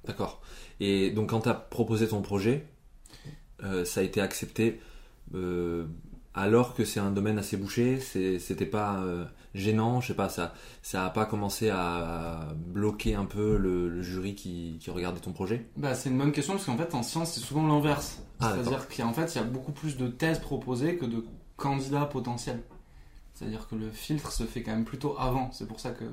D'accord. 0.07 0.41
Et 0.81 1.11
donc 1.11 1.31
quand 1.31 1.41
tu 1.41 1.49
as 1.49 1.55
proposé 1.55 2.09
ton 2.09 2.23
projet, 2.23 2.67
euh, 3.63 3.85
ça 3.85 4.01
a 4.01 4.03
été 4.03 4.21
accepté 4.21 4.81
euh, 5.35 5.87
alors 6.35 6.75
que 6.75 6.85
c'est 6.85 7.01
un 7.01 7.11
domaine 7.11 7.39
assez 7.39 7.57
bouché, 7.59 8.01
c'est- 8.01 8.39
c'était 8.39 8.65
pas 8.67 8.99
euh, 9.01 9.25
gênant, 9.55 10.01
je 10.01 10.09
sais 10.09 10.15
pas, 10.15 10.29
ça 10.29 10.55
ça 10.83 11.07
a 11.07 11.11
pas 11.11 11.27
commencé 11.27 11.71
à 11.71 12.49
bloquer 12.57 13.15
un 13.15 13.25
peu 13.25 13.57
le, 13.57 13.89
le 13.89 14.03
jury 14.03 14.35
qui, 14.35 14.79
qui 14.81 14.91
regardait 14.91 15.21
ton 15.21 15.33
projet? 15.33 15.67
Bah, 15.77 15.95
c'est 15.95 16.11
une 16.11 16.19
bonne 16.19 16.33
question 16.33 16.55
parce 16.55 16.67
qu'en 16.67 16.77
fait, 16.77 16.95
en 16.95 17.03
sciences, 17.03 17.33
c'est 17.33 17.41
souvent 17.41 17.67
l'inverse. 17.67 18.23
Ah, 18.39 18.53
C'est-à-dire 18.55 18.89
qu'en 18.89 19.13
fait, 19.13 19.35
il 19.35 19.39
y 19.39 19.41
a 19.41 19.45
beaucoup 19.45 19.73
plus 19.73 19.97
de 19.97 20.09
thèses 20.09 20.39
proposées 20.39 20.97
que 20.97 21.07
de 21.07 21.25
candidats 21.57 22.07
potentiels. 22.07 22.63
C'est-à-dire 23.35 23.69
que 23.69 23.75
le 23.75 23.91
filtre 23.91 24.33
se 24.33 24.45
fait 24.45 24.63
quand 24.63 24.73
même 24.73 24.85
plutôt 24.85 25.17
avant. 25.19 25.51
C'est 25.53 25.67
pour 25.67 25.81
ça 25.81 25.91
que 25.91 26.05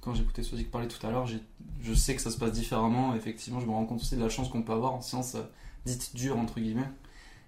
quand 0.00 0.14
j'écoutais 0.14 0.42
Sozik 0.42 0.70
parler 0.70 0.88
tout 0.88 1.04
à 1.06 1.10
l'heure, 1.10 1.26
je 1.26 1.94
sais 1.94 2.14
que 2.14 2.22
ça 2.22 2.30
se 2.30 2.38
passe 2.38 2.52
différemment. 2.52 3.14
Effectivement, 3.14 3.60
je 3.60 3.66
me 3.66 3.72
rends 3.72 3.86
compte 3.86 4.00
aussi 4.00 4.16
de 4.16 4.22
la 4.22 4.28
chance 4.28 4.48
qu'on 4.48 4.62
peut 4.62 4.72
avoir 4.72 4.94
en 4.94 5.00
sciences 5.00 5.34
euh, 5.34 5.42
dites 5.84 6.14
dures, 6.14 6.38
entre 6.38 6.60
guillemets. 6.60 6.88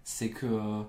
C'est 0.05 0.31
que, 0.31 0.47
euh, 0.47 0.83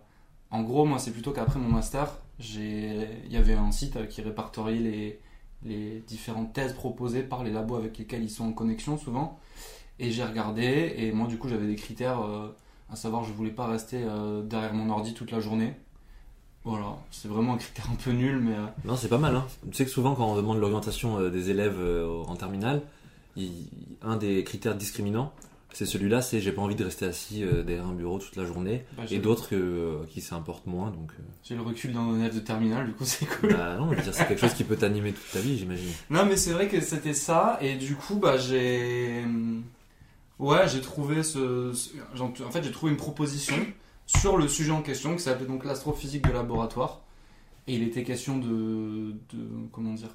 en 0.52 0.64
gros, 0.64 0.86
moi, 0.86 1.00
c'est 1.00 1.12
plutôt 1.12 1.32
qu'après 1.32 1.60
mon 1.60 1.70
master, 1.70 2.18
il 2.40 3.32
y 3.32 3.38
avait 3.38 3.54
un 3.54 3.72
site 3.72 3.98
euh, 3.98 4.06
qui 4.06 4.22
répertoriait 4.22 4.80
les, 4.80 5.20
les 5.66 6.04
différentes 6.08 6.54
thèses 6.54 6.74
proposées 6.74 7.24
par 7.24 7.44
les 7.44 7.52
labos 7.52 7.76
avec 7.76 7.98
lesquels 7.98 8.24
ils 8.24 8.30
sont 8.30 8.46
en 8.46 8.54
connexion 8.54 8.98
souvent. 8.98 9.40
Et 10.00 10.12
j'ai 10.12 10.24
regardé, 10.24 10.96
et 10.98 11.12
moi, 11.12 11.28
du 11.28 11.38
coup, 11.38 11.48
j'avais 11.48 11.68
des 11.68 11.76
critères, 11.76 12.22
euh, 12.22 12.48
à 12.92 12.96
savoir, 12.96 13.24
je 13.24 13.32
voulais 13.32 13.52
pas 13.52 13.68
rester 13.68 14.02
euh, 14.04 14.42
derrière 14.42 14.74
mon 14.74 14.90
ordi 14.90 15.14
toute 15.14 15.32
la 15.32 15.40
journée. 15.40 15.74
Voilà, 16.66 16.98
c'est 17.12 17.28
vraiment 17.28 17.54
un 17.54 17.58
critère 17.58 17.90
un 17.92 17.96
peu 17.96 18.12
nul, 18.12 18.40
mais. 18.40 18.56
Non, 18.86 18.96
c'est 18.96 19.10
pas 19.10 19.18
mal. 19.18 19.36
Hein. 19.36 19.46
Tu 19.70 19.78
sais 19.78 19.86
que 19.86 19.92
souvent, 19.92 20.16
quand 20.16 20.26
on 20.26 20.36
demande 20.36 20.60
l'orientation 20.60 21.30
des 21.30 21.50
élèves 21.50 21.78
en 22.26 22.38
terminale, 22.38 22.84
un 24.02 24.16
des 24.16 24.46
critères 24.46 24.76
discriminants, 24.76 25.34
c'est 25.74 25.86
celui-là 25.86 26.22
c'est 26.22 26.40
j'ai 26.40 26.52
pas 26.52 26.62
envie 26.62 26.76
de 26.76 26.84
rester 26.84 27.06
assis 27.06 27.44
euh, 27.44 27.64
derrière 27.64 27.88
un 27.88 27.94
bureau 27.94 28.20
toute 28.20 28.36
la 28.36 28.46
journée. 28.46 28.86
bah, 28.98 29.04
Et 29.12 29.20
d'autres 29.20 29.50
euh, 29.54 30.06
qui 30.10 30.22
s'importent 30.22 30.68
moins. 30.68 30.92
Donc, 30.92 31.12
euh, 31.20 31.24
J'ai 31.44 31.56
le 31.56 31.62
recul 31.62 31.94
d'un 31.94 32.16
élève 32.20 32.36
de 32.36 32.40
terminale, 32.40 32.88
du 32.88 32.94
coup, 32.94 33.06
c'est 33.06 33.26
cool. 33.26 33.54
bah, 33.54 33.76
non, 33.78 33.92
je 33.92 33.96
veux 33.98 34.02
dire, 34.04 34.14
c'est 34.14 34.28
quelque 34.28 34.42
chose 34.42 34.54
qui 34.54 34.64
peut 34.64 34.76
t'animer 34.78 35.12
toute 35.14 35.32
ta 35.32 35.40
vie, 35.40 35.58
j'imagine. 35.58 35.90
Non, 36.10 36.26
mais 36.26 36.36
c'est 36.38 36.52
vrai 36.54 36.68
que 36.68 36.80
c'était 36.82 37.14
ça, 37.14 37.58
et 37.62 37.76
du 37.76 37.96
coup, 37.96 38.16
bah, 38.16 38.38
j'ai. 38.38 39.24
Ouais, 40.40 40.68
j'ai 40.68 40.82
trouvé 40.82 41.24
ce. 41.24 41.72
ce- 41.74 41.90
En 42.22 42.52
fait, 42.52 42.64
j'ai 42.64 42.72
trouvé 42.72 42.92
une 42.92 42.98
proposition 42.98 43.56
sur 44.06 44.38
le 44.38 44.48
sujet 44.48 44.72
en 44.72 44.82
question 44.82 45.16
qui 45.16 45.22
s'appelait 45.22 45.46
donc 45.46 45.64
l'astrophysique 45.66 46.26
de 46.28 46.32
laboratoire. 46.34 47.02
Et 47.68 47.76
il 47.76 47.84
était 47.84 48.04
question 48.04 48.38
de. 48.40 49.12
de 49.34 49.48
comment 49.72 49.94
dire 49.94 50.10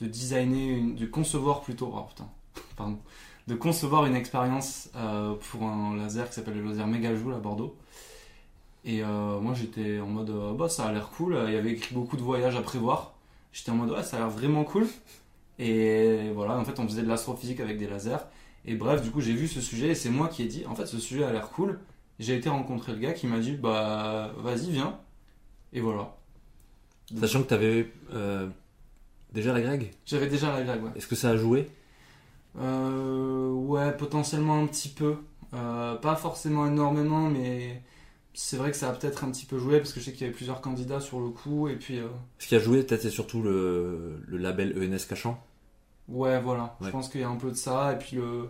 de 0.00 0.06
designer, 0.06 0.70
une- 0.78 0.94
de 0.96 1.06
concevoir 1.06 1.60
plutôt, 1.60 1.92
oh 1.94 2.02
putain, 2.08 2.28
pardon, 2.76 2.98
de 3.48 3.54
concevoir 3.54 4.06
une 4.06 4.14
expérience 4.14 4.90
euh, 4.96 5.34
pour 5.34 5.64
un 5.64 5.96
laser 5.96 6.28
qui 6.28 6.34
s'appelle 6.34 6.54
le 6.54 6.68
laser 6.68 6.86
Megajoule 6.86 7.34
à 7.34 7.38
Bordeaux. 7.38 7.76
Et 8.84 9.02
euh, 9.02 9.38
moi 9.40 9.54
j'étais 9.54 10.00
en 10.00 10.06
mode, 10.06 10.30
euh, 10.30 10.54
bah 10.54 10.68
ça 10.68 10.86
a 10.86 10.92
l'air 10.92 11.08
cool, 11.10 11.38
il 11.46 11.52
y 11.52 11.56
avait 11.56 11.72
écrit 11.72 11.94
beaucoup 11.94 12.16
de 12.16 12.22
voyages 12.22 12.56
à 12.56 12.62
prévoir. 12.62 13.14
J'étais 13.52 13.70
en 13.70 13.76
mode, 13.76 13.90
ouais, 13.90 14.02
ça 14.02 14.16
a 14.16 14.20
l'air 14.20 14.30
vraiment 14.30 14.64
cool. 14.64 14.86
Et 15.58 16.30
voilà, 16.34 16.58
en 16.58 16.64
fait 16.64 16.78
on 16.80 16.86
faisait 16.86 17.02
de 17.02 17.08
l'astrophysique 17.08 17.60
avec 17.60 17.78
des 17.78 17.86
lasers. 17.86 18.24
Et 18.64 18.74
bref, 18.74 19.02
du 19.02 19.10
coup 19.10 19.20
j'ai 19.20 19.34
vu 19.34 19.48
ce 19.48 19.60
sujet 19.60 19.88
et 19.88 19.94
c'est 19.94 20.10
moi 20.10 20.28
qui 20.28 20.42
ai 20.42 20.46
dit, 20.46 20.64
en 20.66 20.74
fait 20.74 20.86
ce 20.86 20.98
sujet 20.98 21.24
a 21.24 21.32
l'air 21.32 21.50
cool. 21.50 21.78
J'ai 22.18 22.36
été 22.36 22.48
rencontrer 22.48 22.92
le 22.92 22.98
gars 22.98 23.12
qui 23.12 23.26
m'a 23.26 23.38
dit, 23.38 23.52
bah 23.52 24.32
vas-y, 24.38 24.70
viens. 24.70 24.98
Et 25.72 25.80
voilà. 25.80 26.16
Sachant 27.18 27.42
que 27.42 27.48
tu 27.48 27.54
avais 27.54 27.92
déjà 29.32 29.52
la 29.52 29.60
Greg, 29.60 29.90
J'avais 30.06 30.28
déjà 30.28 30.52
la 30.52 30.62
blague, 30.62 30.84
ouais. 30.84 30.90
est-ce 30.96 31.06
que 31.06 31.16
ça 31.16 31.30
a 31.30 31.36
joué? 31.36 31.68
Ouais, 32.56 33.96
potentiellement 33.96 34.58
un 34.60 34.66
petit 34.66 34.88
peu. 34.88 35.16
Euh, 35.54 35.96
pas 35.96 36.16
forcément 36.16 36.66
énormément, 36.66 37.28
mais 37.28 37.82
c'est 38.34 38.56
vrai 38.56 38.70
que 38.70 38.76
ça 38.76 38.88
a 38.88 38.92
peut-être 38.92 39.24
un 39.24 39.30
petit 39.30 39.44
peu 39.44 39.58
joué 39.58 39.78
parce 39.78 39.92
que 39.92 40.00
je 40.00 40.06
sais 40.06 40.12
qu'il 40.12 40.22
y 40.22 40.24
avait 40.24 40.34
plusieurs 40.34 40.60
candidats 40.60 41.00
sur 41.00 41.20
le 41.20 41.28
coup. 41.28 41.68
Et 41.68 41.76
puis, 41.76 41.98
euh, 41.98 42.08
Ce 42.38 42.46
qui 42.48 42.54
a 42.54 42.58
joué, 42.58 42.82
peut-être, 42.82 43.02
c'est 43.02 43.10
surtout 43.10 43.42
le, 43.42 44.22
le 44.26 44.38
label 44.38 44.74
ENS 44.78 45.06
Cachan. 45.08 45.38
ouais, 46.08 46.40
voilà. 46.40 46.76
Je 46.80 46.88
pense 46.90 47.08
qu'il 47.08 47.20
y 47.20 47.24
a 47.24 47.28
un 47.28 47.36
peu 47.36 47.50
de 47.50 47.56
ça. 47.56 47.92
Et 47.92 47.98
puis 47.98 48.16
le, 48.16 48.48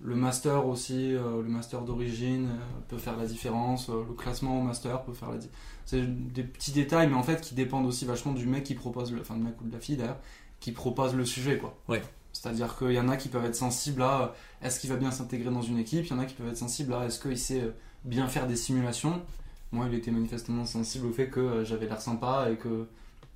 le 0.00 0.14
master 0.14 0.66
aussi, 0.66 1.14
euh, 1.14 1.42
le 1.42 1.48
master 1.48 1.82
d'origine 1.82 2.46
euh, 2.48 2.80
peut 2.88 2.98
faire 2.98 3.16
la 3.18 3.26
différence. 3.26 3.90
Euh, 3.90 4.02
le 4.08 4.14
classement 4.14 4.58
au 4.58 4.62
master 4.62 5.02
peut 5.02 5.12
faire 5.12 5.30
la 5.30 5.36
différence. 5.36 5.58
C'est 5.84 6.32
des 6.32 6.44
petits 6.44 6.72
détails, 6.72 7.08
mais 7.08 7.14
en 7.16 7.22
fait 7.22 7.40
qui 7.42 7.54
dépendent 7.54 7.86
aussi 7.86 8.04
vachement 8.06 8.32
du 8.32 8.46
mec 8.46 8.64
qui 8.64 8.74
propose, 8.74 9.12
le, 9.12 9.20
enfin 9.20 9.34
du 9.36 9.42
mec 9.42 9.60
ou 9.60 9.64
de 9.64 9.72
la 9.72 9.80
fille 9.80 9.96
d'ailleurs, 9.96 10.20
qui 10.60 10.72
propose 10.72 11.14
le 11.14 11.24
sujet, 11.26 11.58
quoi. 11.58 11.76
Ouais. 11.88 12.02
C'est-à-dire 12.32 12.76
qu'il 12.78 12.92
y 12.92 13.00
en 13.00 13.08
a 13.08 13.16
qui 13.16 13.28
peuvent 13.28 13.44
être 13.44 13.54
sensibles 13.54 14.02
à 14.02 14.22
euh, 14.22 14.26
est-ce 14.66 14.80
qu'il 14.80 14.90
va 14.90 14.96
bien 14.96 15.10
s'intégrer 15.10 15.50
dans 15.50 15.62
une 15.62 15.78
équipe, 15.78 16.06
il 16.06 16.10
y 16.10 16.12
en 16.14 16.18
a 16.18 16.24
qui 16.24 16.34
peuvent 16.34 16.48
être 16.48 16.56
sensibles 16.56 16.94
à 16.94 17.04
est-ce 17.06 17.20
qu'il 17.20 17.38
sait 17.38 17.60
euh, 17.60 17.74
bien 18.04 18.26
faire 18.28 18.46
des 18.46 18.56
simulations? 18.56 19.22
Moi, 19.70 19.86
il 19.90 19.94
était 19.94 20.10
manifestement 20.10 20.64
sensible 20.66 21.06
au 21.06 21.12
fait 21.12 21.28
que 21.28 21.40
euh, 21.40 21.64
j'avais 21.64 21.86
l'air 21.86 22.00
sympa 22.00 22.48
et 22.50 22.56
que 22.56 22.88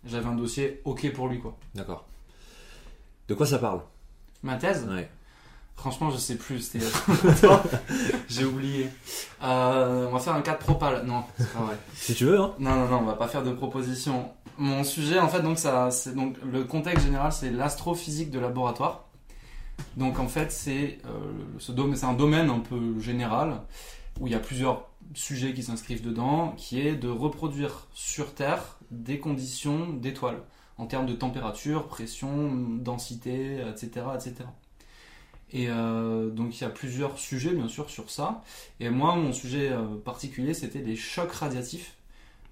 j'avais 0.05 0.26
un 0.26 0.35
dossier 0.35 0.81
ok 0.85 1.12
pour 1.12 1.29
lui, 1.29 1.41
quoi. 1.41 1.57
D'accord. 1.75 2.07
De 3.29 3.35
quoi 3.35 3.47
ça 3.47 3.59
parle? 3.59 3.81
Ma 4.43 4.57
thèse, 4.57 4.87
Ouais. 4.88 5.09
franchement, 5.76 6.11
je 6.11 6.19
sais 6.19 6.37
plus, 6.37 6.73
j'ai 8.29 8.45
oublié. 8.45 8.88
Euh, 9.43 10.07
on 10.09 10.12
va 10.12 10.19
faire 10.21 10.35
un 10.35 10.43
cas 10.43 10.53
de 10.55 10.59
propal. 10.59 11.05
Non, 11.07 11.25
c'est 11.38 11.53
pas 11.53 11.61
vrai. 11.61 11.76
Si 11.95 12.15
tu 12.15 12.25
veux, 12.26 12.38
hein 12.41 12.55
Non, 12.59 12.75
non, 12.76 12.88
non, 12.88 12.99
on 12.99 13.05
va 13.05 13.15
pas 13.15 13.29
faire 13.29 13.43
de 13.43 13.53
proposition. 13.53 14.31
Mon 14.59 14.85
sujet, 14.85 15.19
en 15.19 15.29
fait, 15.29 15.43
donc 15.43 15.59
ça, 15.59 15.91
c'est 15.91 16.15
donc 16.15 16.37
le 16.43 16.65
contexte 16.65 17.05
général, 17.05 17.33
c'est 17.33 17.51
l'astrophysique 17.51 18.31
de 18.31 18.39
laboratoire. 18.39 19.05
Donc 19.97 20.19
en 20.19 20.29
fait, 20.29 20.51
c'est 20.51 20.99
euh, 21.07 21.91
c'est 21.99 22.05
un 22.05 22.15
domaine 22.15 22.49
un 22.49 22.61
peu 22.61 22.99
général 22.99 23.61
où 24.21 24.27
il 24.27 24.33
y 24.33 24.37
a 24.37 24.41
plusieurs 24.41 24.89
sujets 25.15 25.53
qui 25.53 25.63
s'inscrivent 25.63 26.03
dedans, 26.03 26.55
qui 26.57 26.81
est 26.81 26.95
de 26.95 27.09
reproduire 27.09 27.87
sur 27.93 28.35
Terre 28.35 28.79
des 28.91 29.19
conditions 29.19 29.89
d'étoiles 29.93 30.41
en 30.79 30.87
termes 30.87 31.07
de 31.07 31.15
température, 31.15 31.87
pression, 31.87 32.51
densité, 32.79 33.59
etc., 33.61 34.07
etc. 34.15 34.47
Et 35.53 35.69
euh, 35.69 36.31
donc 36.31 36.59
il 36.59 36.63
y 36.63 36.67
a 36.67 36.71
plusieurs 36.71 37.19
sujets 37.19 37.53
bien 37.53 37.69
sûr 37.69 37.91
sur 37.91 38.11
ça. 38.11 38.43
Et 38.81 38.91
moi, 38.91 39.15
mon 39.17 39.33
sujet 39.33 39.71
euh, 39.71 39.97
particulier, 40.05 40.55
c'était 40.55 40.81
les 40.81 40.97
chocs 40.97 41.33
radiatifs. 41.33 41.96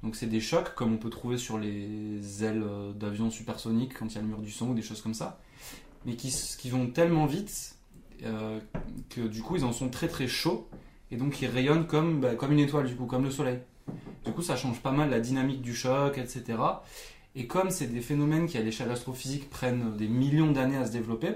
Donc 0.05 0.17
c'est 0.17 0.27
des 0.27 0.41
chocs 0.41 0.75
comme 0.75 0.93
on 0.93 0.97
peut 0.99 1.09
trouver 1.09 1.39
sur 1.39 1.59
les 1.59 2.45
ailes 2.45 2.63
euh, 2.63 2.93
d'avions 2.93 3.31
supersoniques 3.31 3.95
quand 3.99 4.07
il 4.07 4.15
y 4.17 4.19
a 4.19 4.21
le 4.21 4.29
mur 4.29 4.43
du 4.43 4.51
son 4.51 4.69
ou 4.69 4.75
des 4.75 4.83
choses 4.83 5.01
comme 5.01 5.15
ça, 5.15 5.41
mais 6.05 6.15
qui, 6.15 6.69
vont 6.69 6.89
tellement 6.89 7.25
vite 7.25 7.77
euh, 8.23 8.61
que 9.09 9.23
du 9.23 9.41
coup 9.41 9.57
ils 9.57 9.65
en 9.65 9.73
sont 9.73 9.89
très 9.89 10.07
très 10.07 10.29
chauds 10.29 10.69
et 11.11 11.17
donc 11.17 11.41
ils 11.41 11.47
rayonnent 11.47 11.87
comme, 11.87 12.21
bah, 12.21 12.35
comme 12.35 12.53
une 12.53 12.59
étoile 12.59 12.87
du 12.87 12.95
coup, 12.95 13.07
comme 13.07 13.25
le 13.25 13.31
soleil. 13.31 13.61
Du 14.27 14.33
coup 14.33 14.43
ça 14.43 14.57
change 14.57 14.81
pas 14.81 14.93
mal 14.93 15.09
la 15.09 15.21
dynamique 15.21 15.63
du 15.63 15.75
choc, 15.75 16.19
etc. 16.19 16.59
Et 17.35 17.47
comme 17.47 17.71
c'est 17.71 17.87
des 17.87 18.03
phénomènes 18.03 18.47
qui 18.47 18.59
à 18.59 18.61
l'échelle 18.61 18.91
astrophysique 18.91 19.49
prennent 19.49 19.97
des 19.97 20.07
millions 20.07 20.53
d'années 20.53 20.77
à 20.77 20.87
se 20.87 20.93
développer, 20.93 21.31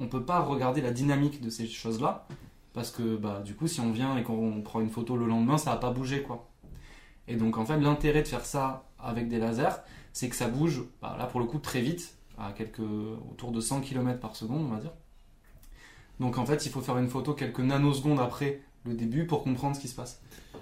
on 0.00 0.08
peut 0.08 0.24
pas 0.24 0.40
regarder 0.40 0.80
la 0.80 0.92
dynamique 0.92 1.42
de 1.42 1.50
ces 1.50 1.66
choses-là 1.66 2.26
parce 2.72 2.90
que 2.90 3.16
bah, 3.16 3.42
du 3.44 3.54
coup 3.54 3.68
si 3.68 3.80
on 3.80 3.92
vient 3.92 4.16
et 4.16 4.22
qu'on 4.22 4.62
prend 4.62 4.80
une 4.80 4.90
photo 4.90 5.14
le 5.14 5.26
lendemain 5.26 5.58
ça 5.58 5.72
va 5.72 5.76
pas 5.76 5.90
bouger 5.90 6.22
quoi. 6.22 6.47
Et 7.28 7.36
donc 7.36 7.58
en 7.58 7.66
fait 7.66 7.78
l'intérêt 7.78 8.22
de 8.22 8.28
faire 8.28 8.44
ça 8.44 8.84
avec 8.98 9.28
des 9.28 9.38
lasers, 9.38 9.82
c'est 10.12 10.28
que 10.28 10.36
ça 10.36 10.48
bouge, 10.48 10.82
bah, 11.00 11.14
là 11.18 11.26
pour 11.26 11.40
le 11.40 11.46
coup 11.46 11.58
très 11.58 11.80
vite, 11.80 12.16
à 12.38 12.52
quelques 12.52 12.80
autour 13.30 13.52
de 13.52 13.60
100 13.60 13.82
km 13.82 14.18
par 14.18 14.34
seconde 14.34 14.62
on 14.62 14.74
va 14.74 14.80
dire. 14.80 14.92
Donc 16.20 16.38
en 16.38 16.46
fait 16.46 16.66
il 16.66 16.72
faut 16.72 16.80
faire 16.80 16.98
une 16.98 17.08
photo 17.08 17.34
quelques 17.34 17.60
nanosecondes 17.60 18.20
après 18.20 18.62
le 18.84 18.94
début 18.94 19.26
pour 19.26 19.44
comprendre 19.44 19.76
ce 19.76 19.80
qui 19.80 19.88
se 19.88 19.94
passe. 19.94 20.20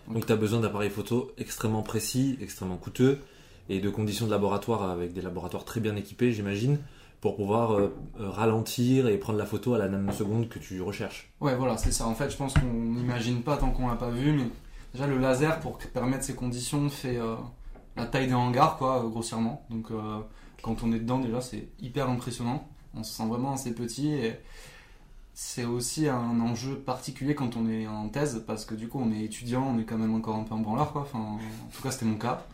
Donc 0.09 0.27
tu 0.27 0.33
as 0.33 0.37
besoin 0.37 0.61
d'appareils 0.61 0.91
photo 0.91 1.33
extrêmement 1.39 1.83
précis, 1.83 2.37
extrêmement 2.41 2.77
coûteux, 2.77 3.21
et 3.69 3.81
de 3.81 3.89
conditions 3.89 4.27
de 4.27 4.31
laboratoire 4.31 4.89
avec 4.91 5.13
des 5.13 5.23
laboratoires 5.23 5.65
très 5.65 5.81
bien 5.81 5.97
équipés, 5.97 6.33
j'imagine, 6.33 6.79
pour 7.21 7.37
pouvoir 7.37 7.73
euh, 7.73 7.95
euh, 8.21 8.31
ralentir 8.31 9.09
et 9.09 9.17
prendre 9.19 9.39
la 9.39 9.47
photo 9.47 9.75
à 9.75 9.79
la 9.79 9.89
nanoseconde 9.89 10.49
que 10.49 10.59
tu 10.59 10.81
recherches. 10.83 11.33
Ouais 11.41 11.57
voilà 11.57 11.77
c'est 11.77 11.93
ça. 11.93 12.07
En 12.07 12.15
fait 12.15 12.31
je 12.31 12.37
pense 12.37 12.55
qu'on 12.55 12.73
n'imagine 12.73 13.43
pas 13.43 13.57
tant 13.57 13.71
qu'on 13.71 13.89
l'a 13.89 13.97
pas 13.97 14.11
vu, 14.11 14.33
mais 14.33 14.45
déjà 14.97 15.07
le 15.07 15.19
laser 15.19 15.61
pour 15.61 15.77
permettre 15.77 16.25
ces 16.25 16.35
conditions 16.35 16.89
fait 16.89 17.19
euh, 17.19 17.37
la 17.97 18.07
taille 18.07 18.29
d'un 18.29 18.39
hangar 18.39 18.79
quoi 18.79 19.05
euh, 19.05 19.09
grossièrement. 19.09 19.67
Donc 19.69 19.91
euh, 19.91 20.21
quand 20.63 20.83
on 20.83 20.93
est 20.93 20.99
dedans 20.99 21.19
déjà 21.19 21.41
c'est 21.41 21.69
hyper 21.81 22.09
impressionnant. 22.09 22.67
On 22.95 23.03
se 23.03 23.13
sent 23.13 23.27
vraiment 23.27 23.53
assez 23.53 23.75
petit 23.75 24.13
et 24.13 24.41
c'est 25.35 25.67
aussi 25.67 26.09
un 26.09 26.41
enjeu 26.41 26.77
particulier 26.77 27.35
quand 27.35 27.59
on 27.59 27.69
est 27.69 27.87
en 27.87 28.09
thèse 28.09 28.43
parce 28.47 28.65
que 28.65 28.75
du 28.75 28.89
coup 28.89 28.99
on 28.99 29.13
est 29.13 29.23
étudiant, 29.23 29.65
on 29.67 29.79
est 29.79 29.85
quand 29.85 29.99
même 29.99 30.15
encore 30.15 30.37
un 30.37 30.45
peu 30.45 30.55
en 30.55 30.61
branleur 30.61 30.93
quoi. 30.93 31.03
Enfin, 31.03 31.19
en 31.19 31.39
tout 31.75 31.83
cas 31.83 31.91
c'était 31.91 32.07
mon 32.07 32.17
cas. 32.17 32.47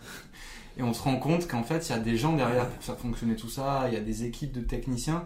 Et 0.76 0.82
on 0.82 0.92
se 0.92 1.02
rend 1.02 1.16
compte 1.16 1.46
qu'en 1.46 1.62
fait 1.62 1.88
il 1.88 1.92
y 1.92 1.94
a 1.94 2.00
des 2.00 2.16
gens 2.16 2.34
derrière 2.34 2.68
pour 2.68 2.82
faire 2.82 2.98
fonctionner 2.98 3.36
tout 3.36 3.50
ça, 3.50 3.84
il 3.86 3.94
y 3.94 3.96
a 3.96 4.00
des 4.00 4.24
équipes 4.24 4.52
de 4.52 4.62
techniciens 4.62 5.24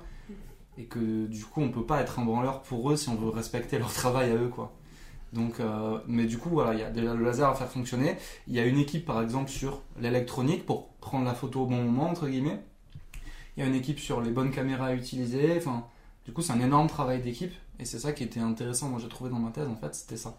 et 0.76 0.84
que 0.84 1.24
du 1.24 1.46
coup 1.46 1.62
on 1.62 1.70
peut 1.70 1.86
pas 1.86 2.02
être 2.02 2.18
un 2.18 2.26
branleur 2.26 2.60
pour 2.60 2.90
eux 2.90 2.96
si 2.96 3.08
on 3.08 3.14
veut 3.14 3.30
respecter 3.30 3.78
leur 3.78 3.90
travail 3.94 4.32
à 4.32 4.34
eux 4.34 4.48
quoi. 4.48 4.74
Donc, 5.36 5.60
euh, 5.60 5.98
mais 6.06 6.24
du 6.24 6.38
coup 6.38 6.48
voilà, 6.48 6.72
il 6.72 6.80
y 6.80 6.82
a 6.82 6.90
déjà 6.90 7.14
le 7.14 7.24
laser 7.24 7.48
à 7.48 7.54
faire 7.54 7.68
fonctionner. 7.68 8.16
Il 8.48 8.54
y 8.54 8.58
a 8.58 8.64
une 8.64 8.78
équipe 8.78 9.04
par 9.04 9.22
exemple 9.22 9.50
sur 9.50 9.82
l'électronique 10.00 10.64
pour 10.64 10.88
prendre 10.94 11.26
la 11.26 11.34
photo 11.34 11.62
au 11.62 11.66
bon 11.66 11.82
moment 11.82 12.08
entre 12.08 12.26
guillemets. 12.28 12.60
Il 13.56 13.60
y 13.60 13.62
a 13.62 13.66
une 13.66 13.74
équipe 13.74 13.98
sur 13.98 14.20
les 14.20 14.30
bonnes 14.30 14.50
caméras 14.50 14.86
à 14.86 14.94
utiliser. 14.94 15.56
Enfin, 15.58 15.86
du 16.24 16.32
coup 16.32 16.42
c'est 16.42 16.52
un 16.52 16.60
énorme 16.60 16.88
travail 16.88 17.20
d'équipe 17.20 17.52
et 17.78 17.84
c'est 17.84 17.98
ça 17.98 18.12
qui 18.12 18.24
était 18.24 18.40
intéressant. 18.40 18.88
Moi 18.88 18.98
j'ai 19.00 19.08
trouvé 19.08 19.30
dans 19.30 19.38
ma 19.38 19.50
thèse 19.50 19.68
en 19.68 19.76
fait 19.76 19.94
c'était 19.94 20.16
ça. 20.16 20.36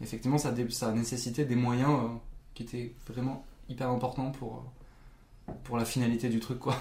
Effectivement 0.00 0.38
ça, 0.38 0.52
nécessitait 0.92 1.44
des 1.44 1.56
moyens 1.56 1.90
euh, 1.90 2.08
qui 2.54 2.62
étaient 2.62 2.94
vraiment 3.06 3.44
hyper 3.68 3.90
importants 3.90 4.30
pour 4.30 4.64
euh, 5.48 5.52
pour 5.64 5.76
la 5.76 5.84
finalité 5.84 6.28
du 6.28 6.40
truc 6.40 6.58
quoi. 6.58 6.74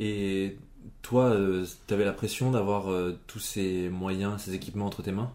Et 0.00 0.58
toi, 1.02 1.36
tu 1.86 1.94
avais 1.94 2.04
la 2.04 2.12
pression 2.12 2.50
d'avoir 2.50 2.90
euh, 2.90 3.20
tous 3.28 3.38
ces 3.38 3.88
moyens, 3.88 4.42
ces 4.42 4.54
équipements 4.54 4.86
entre 4.86 5.02
tes 5.02 5.12
mains? 5.12 5.30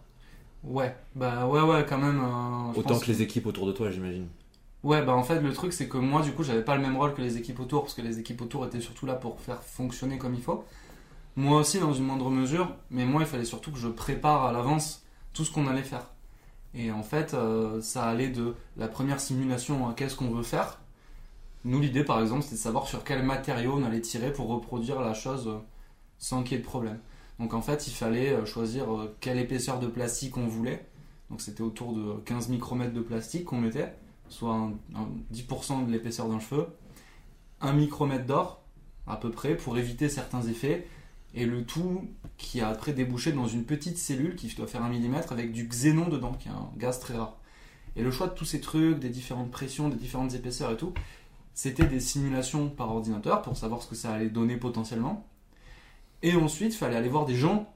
Ouais, 0.68 0.96
bah 1.16 1.48
ouais 1.48 1.62
ouais 1.62 1.86
quand 1.88 1.98
même. 1.98 2.20
euh, 2.20 2.74
je 2.74 2.80
Autant 2.80 2.90
pense 2.90 3.04
que 3.04 3.08
les 3.12 3.22
équipes 3.24 3.48
autour 3.48 3.66
de 3.66 3.72
toi, 3.72 3.90
j'imagine. 3.92 4.28
Ouais, 4.84 5.04
bah 5.04 5.14
en 5.16 5.24
fait, 5.24 5.42
le 5.42 5.52
truc, 5.54 5.74
c'est 5.74 5.88
que 5.90 5.98
moi, 5.98 6.22
du 6.22 6.32
coup, 6.34 6.44
j'avais 6.44 6.64
pas 6.64 6.76
le 6.76 6.82
même 6.82 6.96
rôle 6.98 7.14
que 7.14 7.22
les 7.22 7.38
équipes 7.38 7.60
autour, 7.60 7.84
parce 7.84 7.94
que 7.94 8.02
les 8.02 8.20
équipes 8.20 8.42
autour 8.42 8.66
étaient 8.66 8.80
surtout 8.80 9.06
là 9.06 9.16
pour 9.16 9.40
faire 9.42 9.62
fonctionner 9.64 10.18
comme 10.18 10.34
il 10.36 10.42
faut. 10.42 10.64
Moi 11.38 11.60
aussi, 11.62 11.80
dans 11.80 11.94
une 11.94 12.06
moindre 12.06 12.30
mesure, 12.32 12.76
mais 12.92 13.06
moi, 13.06 13.22
il 13.24 13.28
fallait 13.28 13.46
surtout 13.46 13.72
que 13.72 13.80
je 13.80 13.90
prépare 13.90 14.46
à 14.46 14.52
l'avance 14.54 15.06
tout 15.34 15.46
ce 15.46 15.52
qu'on 15.52 15.68
allait 15.68 15.84
faire. 15.84 16.08
Et 16.76 16.92
en 16.92 17.04
fait, 17.04 17.34
euh, 17.34 17.82
ça 17.82 18.06
allait 18.06 18.30
de 18.30 18.56
la 18.78 18.88
première 18.90 19.20
simulation 19.22 19.90
à 19.90 19.94
qu'est-ce 19.94 20.16
qu'on 20.16 20.32
veut 20.32 20.44
faire. 20.44 20.80
Nous, 21.66 21.80
l'idée, 21.82 22.04
par 22.04 22.22
exemple, 22.22 22.44
c'était 22.44 22.56
de 22.56 22.62
savoir 22.62 22.88
sur 22.88 23.04
quel 23.04 23.24
matériau 23.24 23.74
on 23.78 23.84
allait 23.84 24.02
tirer 24.02 24.34
pour 24.34 24.48
reproduire 24.50 25.02
la 25.02 25.14
chose 25.14 25.48
euh, 25.48 25.58
sans 26.20 26.44
qu'il 26.44 26.54
y 26.58 26.60
ait 26.60 26.64
de 26.64 26.68
problème. 26.68 27.00
Donc 27.40 27.54
en 27.54 27.62
fait, 27.62 27.88
il 27.88 27.94
fallait 27.94 28.32
euh, 28.34 28.46
choisir 28.46 28.92
euh, 28.94 29.16
quelle 29.20 29.38
épaisseur 29.38 29.80
de 29.80 29.88
plastique 29.88 30.38
on 30.38 30.48
voulait. 30.48 30.86
Donc 31.30 31.42
c'était 31.42 31.62
autour 31.62 31.94
de 31.94 32.14
15 32.26 32.50
micromètres 32.50 32.94
de 32.94 33.02
plastique 33.02 33.46
qu'on 33.46 33.60
mettait 33.62 33.94
soit 34.30 34.54
un- 34.54 34.74
un 34.96 35.08
10% 35.32 35.86
de 35.86 35.92
l'épaisseur 35.92 36.28
d'un 36.28 36.40
cheveu, 36.40 36.68
un 37.62 37.74
micromètre 37.74 38.26
d'or 38.26 38.62
à 39.08 39.16
peu 39.16 39.32
près 39.32 39.56
pour 39.56 39.78
éviter 39.78 40.10
certains 40.10 40.42
effets, 40.44 40.86
et 41.34 41.46
le 41.46 41.64
tout 41.66 42.02
qui 42.38 42.60
a 42.60 42.68
après 42.68 42.92
débouché 42.94 43.32
dans 43.32 43.48
une 43.48 43.64
petite 43.64 43.98
cellule 43.98 44.36
qui 44.36 44.54
doit 44.56 44.68
faire 44.68 44.84
un 44.84 44.90
millimètre 44.90 45.32
avec 45.32 45.52
du 45.54 45.66
xénon 45.68 46.10
dedans, 46.10 46.34
qui 46.34 46.50
est 46.50 46.52
un 46.52 46.70
gaz 46.78 47.00
très 47.00 47.16
rare. 47.16 47.38
Et 47.96 48.02
le 48.04 48.12
choix 48.12 48.28
de 48.28 48.34
tous 48.34 48.44
ces 48.46 48.60
trucs, 48.60 49.00
des 49.00 49.10
différentes 49.10 49.50
pressions, 49.50 49.88
des 49.90 49.96
différentes 49.96 50.34
épaisseurs 50.34 50.72
et 50.72 50.78
tout, 50.78 50.94
c'était 51.54 51.86
des 51.86 52.00
simulations 52.02 52.70
par 52.70 52.92
ordinateur 52.92 53.42
pour 53.42 53.56
savoir 53.58 53.82
ce 53.82 53.88
que 53.88 53.96
ça 53.96 54.12
allait 54.14 54.30
donner 54.30 54.58
potentiellement. 54.58 55.26
Et 56.24 56.36
ensuite, 56.36 56.74
il 56.74 56.78
fallait 56.78 56.96
aller 56.96 57.10
voir 57.10 57.26
des 57.26 57.36
gens. 57.36 57.72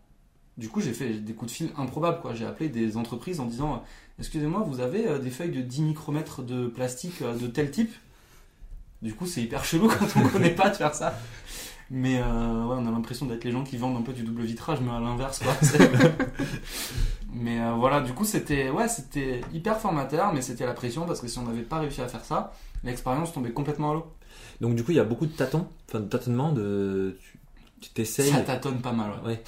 Du 0.57 0.69
coup, 0.69 0.81
j'ai 0.81 0.93
fait 0.93 1.13
des 1.13 1.33
coups 1.33 1.51
de 1.51 1.55
fil 1.55 1.69
improbables. 1.77 2.19
J'ai 2.35 2.45
appelé 2.45 2.69
des 2.69 2.97
entreprises 2.97 3.39
en 3.39 3.45
disant 3.45 3.83
Excusez-moi, 4.21 4.63
vous 4.67 4.81
avez 4.81 5.07
euh, 5.07 5.17
des 5.17 5.31
feuilles 5.31 5.49
de 5.49 5.61
10 5.61 5.81
micromètres 5.81 6.43
de 6.43 6.67
plastique 6.67 7.23
euh, 7.23 7.35
de 7.35 7.47
tel 7.47 7.71
type? 7.71 7.91
Du 9.01 9.15
coup, 9.15 9.25
c'est 9.25 9.41
hyper 9.41 9.65
chelou 9.65 9.87
quand 9.99 10.05
on 10.15 10.27
connaît 10.29 10.53
pas 10.53 10.69
de 10.69 10.75
faire 10.75 10.93
ça. 10.93 11.17
Mais 11.89 12.19
euh, 12.19 12.23
ouais, 12.23 12.75
on 12.77 12.85
a 12.85 12.91
l'impression 12.91 13.25
d'être 13.25 13.43
les 13.43 13.51
gens 13.51 13.63
qui 13.63 13.77
vendent 13.77 13.97
un 13.97 14.03
peu 14.03 14.13
du 14.13 14.21
double 14.21 14.43
vitrage, 14.43 14.79
mais 14.79 14.91
à 14.91 14.99
l'inverse, 14.99 15.41
mais 17.33 17.59
voilà, 17.77 17.99
du 17.99 18.13
coup, 18.13 18.23
c'était 18.23 18.69
ouais, 18.69 18.85
hyper 19.51 19.77
formateur, 19.77 20.33
mais 20.33 20.41
c'était 20.41 20.65
la 20.65 20.73
pression 20.73 21.05
parce 21.05 21.19
que 21.19 21.27
si 21.27 21.37
on 21.39 21.43
n'avait 21.43 21.63
pas 21.63 21.79
réussi 21.79 21.99
à 21.99 22.07
faire 22.07 22.23
ça, 22.23 22.53
l'expérience 22.85 23.33
tombait 23.33 23.51
complètement 23.51 23.91
à 23.91 23.93
l'eau. 23.95 24.05
Donc 24.61 24.75
du 24.75 24.83
coup, 24.83 24.91
il 24.91 24.97
y 24.97 25.01
a 25.01 25.03
beaucoup 25.03 25.25
de 25.25 25.31
tâtons, 25.31 25.67
de 25.93 25.99
tâtonnements, 25.99 26.53
de 26.53 27.17
tu 27.81 27.89
t'essayes. 27.91 28.31
Ça 28.31 28.41
tâtonne 28.41 28.81
pas 28.81 28.91
mal, 28.93 29.11
ouais. 29.23 29.31
Ouais. 29.31 29.43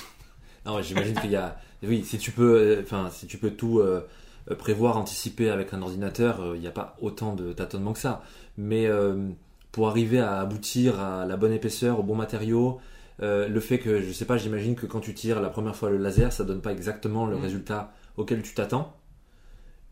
Non, 0.66 0.82
j'imagine 0.82 1.16
qu'il 1.20 1.32
y 1.32 1.36
a. 1.36 1.58
Oui, 1.84 2.04
si 2.06 2.18
tu 2.18 2.32
peux, 2.32 2.56
euh, 2.56 2.82
enfin, 2.84 3.10
si 3.12 3.28
tu 3.28 3.38
peux 3.38 3.52
tout 3.52 3.80
euh, 3.80 4.08
euh, 4.50 4.56
prévoir, 4.56 4.98
anticiper 4.98 5.50
avec 5.50 5.74
un 5.74 5.82
ordinateur, 5.82 6.42
euh, 6.42 6.56
il 6.56 6.62
n'y 6.62 6.68
a 6.68 6.72
pas 6.72 6.96
autant 7.02 7.36
de 7.36 7.52
tâtonnements 7.54 7.94
que 7.94 8.00
ça. 8.00 8.24
Mais 8.58 8.86
euh, 8.88 9.30
pour 9.72 9.90
arriver 9.90 10.20
à 10.20 10.40
aboutir 10.40 11.00
à 11.00 11.26
la 11.26 11.36
bonne 11.38 11.52
épaisseur, 11.54 12.00
au 12.00 12.04
bon 12.04 12.16
matériau, 12.16 12.80
le 13.20 13.60
fait 13.60 13.80
que, 13.80 14.02
je 14.02 14.12
sais 14.12 14.26
pas, 14.26 14.38
j'imagine 14.38 14.76
que 14.76 14.86
quand 14.86 15.00
tu 15.00 15.14
tires 15.14 15.42
la 15.42 15.50
première 15.50 15.76
fois 15.76 15.90
le 15.90 15.98
laser, 15.98 16.34
ça 16.34 16.44
donne 16.44 16.62
pas 16.62 16.72
exactement 16.74 17.26
le 17.26 17.38
Mm. 17.38 17.42
résultat 17.42 17.94
auquel 18.18 18.42
tu 18.42 18.54
t'attends, 18.54 18.98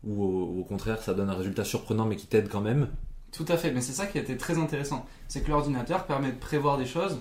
ou 0.04 0.22
au, 0.22 0.44
ou 0.54 0.60
au 0.60 0.64
contraire, 0.64 1.00
ça 1.00 1.14
donne 1.14 1.30
un 1.30 1.34
résultat 1.34 1.64
surprenant 1.64 2.04
mais 2.04 2.16
qui 2.16 2.26
t'aide 2.26 2.48
quand 2.48 2.60
même. 2.60 2.88
Tout 3.32 3.46
à 3.48 3.56
fait, 3.56 3.70
mais 3.72 3.80
c'est 3.80 3.92
ça 3.94 4.06
qui 4.06 4.18
a 4.18 4.20
été 4.20 4.36
très 4.36 4.58
intéressant. 4.58 5.06
C'est 5.28 5.40
que 5.42 5.50
l'ordinateur 5.50 6.04
permet 6.04 6.30
de 6.32 6.38
prévoir 6.38 6.76
des 6.76 6.84
choses, 6.84 7.16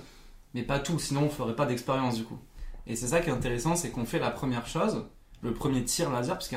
mais 0.54 0.64
pas 0.64 0.80
tout, 0.80 1.00
sinon 1.00 1.24
on 1.24 1.30
ferait 1.30 1.56
pas 1.56 1.66
d'expérience 1.66 2.16
du 2.18 2.24
coup. 2.24 2.40
Et 2.88 2.96
c'est 2.96 3.08
ça 3.08 3.22
qui 3.22 3.30
est 3.30 3.34
intéressant, 3.34 3.76
c'est 3.76 3.92
qu'on 3.92 4.06
fait 4.06 4.20
la 4.20 4.32
première 4.32 4.68
chose, 4.68 5.06
le 5.42 5.54
premier 5.54 5.84
tir 5.86 6.12
laser, 6.12 6.36
parce 6.36 6.48
que 6.50 6.56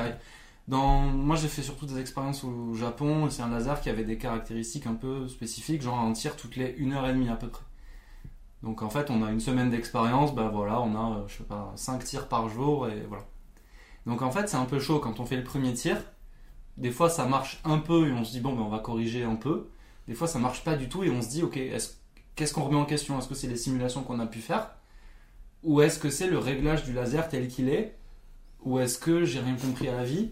dans... 0.68 1.00
moi 1.00 1.36
j'ai 1.36 1.48
fait 1.48 1.62
surtout 1.62 1.86
des 1.86 1.98
expériences 2.00 2.44
au 2.44 2.74
Japon, 2.74 3.28
c'est 3.30 3.42
un 3.42 3.50
laser 3.50 3.80
qui 3.80 3.90
avait 3.90 4.04
des 4.04 4.18
caractéristiques 4.18 4.86
un 4.86 4.94
peu 4.94 5.28
spécifiques, 5.28 5.82
genre 5.82 5.98
un 6.00 6.12
tir 6.12 6.36
toutes 6.36 6.56
les 6.56 6.76
1 6.80 6.92
heure 6.92 7.06
et 7.08 7.12
demie 7.12 7.28
à 7.28 7.36
peu 7.36 7.48
près. 7.48 7.64
Donc 8.62 8.82
en 8.82 8.90
fait 8.90 9.10
on 9.10 9.22
a 9.22 9.30
une 9.30 9.40
semaine 9.40 9.70
d'expérience, 9.70 10.34
bah 10.34 10.50
voilà, 10.52 10.80
on 10.80 10.94
a, 10.94 11.18
euh, 11.18 11.28
je 11.28 11.38
sais 11.38 11.44
pas, 11.44 11.72
5 11.76 12.04
tirs 12.04 12.28
par 12.28 12.48
jour, 12.48 12.88
et 12.88 13.02
voilà. 13.08 13.24
Donc 14.06 14.22
en 14.22 14.30
fait 14.32 14.48
c'est 14.48 14.56
un 14.56 14.66
peu 14.66 14.80
chaud 14.80 15.00
quand 15.00 15.20
on 15.20 15.26
fait 15.26 15.36
le 15.36 15.44
premier 15.44 15.74
tir, 15.74 15.98
des 16.76 16.90
fois 16.90 17.10
ça 17.10 17.26
marche 17.26 17.60
un 17.64 17.78
peu 17.78 18.08
et 18.08 18.12
on 18.12 18.24
se 18.24 18.32
dit 18.32 18.40
bon 18.40 18.54
ben 18.54 18.62
on 18.62 18.68
va 18.70 18.78
corriger 18.80 19.24
un 19.24 19.36
peu. 19.36 19.68
Des 20.08 20.14
fois 20.14 20.28
ça 20.28 20.38
marche 20.38 20.64
pas 20.64 20.76
du 20.76 20.88
tout 20.88 21.04
et 21.04 21.10
on 21.10 21.22
se 21.22 21.28
dit 21.30 21.42
ok 21.42 21.56
est-ce- 21.58 21.94
qu'est-ce 22.36 22.52
qu'on 22.54 22.64
remet 22.64 22.76
en 22.76 22.84
question? 22.84 23.18
Est-ce 23.18 23.28
que 23.28 23.34
c'est 23.34 23.46
les 23.48 23.56
simulations 23.56 24.02
qu'on 24.02 24.20
a 24.20 24.26
pu 24.26 24.40
faire? 24.40 24.70
Ou 25.62 25.80
est-ce 25.80 25.98
que 25.98 26.10
c'est 26.10 26.26
le 26.26 26.38
réglage 26.38 26.84
du 26.84 26.92
laser 26.92 27.28
tel 27.28 27.48
qu'il 27.48 27.68
est? 27.68 27.94
Ou 28.64 28.78
est-ce 28.80 28.98
que 28.98 29.24
j'ai 29.24 29.40
rien 29.40 29.56
compris 29.56 29.88
à 29.88 29.96
la 29.96 30.04
vie? 30.04 30.30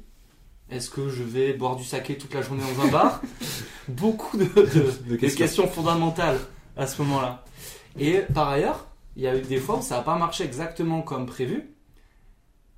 Est-ce 0.70 0.88
que 0.90 1.08
je 1.08 1.22
vais 1.22 1.52
boire 1.52 1.76
du 1.76 1.84
saké 1.84 2.16
toute 2.16 2.32
la 2.34 2.42
journée 2.42 2.62
dans 2.76 2.82
un 2.84 2.88
bar? 2.88 3.20
Beaucoup 3.88 4.36
de, 4.36 4.44
de- 4.44 5.10
De 5.10 5.16
des 5.16 5.30
questions 5.34 5.66
fondamentales 5.68 6.38
à 6.76 6.86
ce 6.86 7.02
moment-là. 7.02 7.44
Et 7.98 8.20
par 8.34 8.48
ailleurs, 8.48 8.86
il 9.16 9.22
y 9.22 9.26
a 9.26 9.36
eu 9.36 9.42
des 9.42 9.58
fois 9.58 9.78
où 9.78 9.82
ça 9.82 9.96
n'a 9.96 10.02
pas 10.02 10.16
marché 10.16 10.44
exactement 10.44 11.02
comme 11.02 11.26
prévu. 11.26 11.68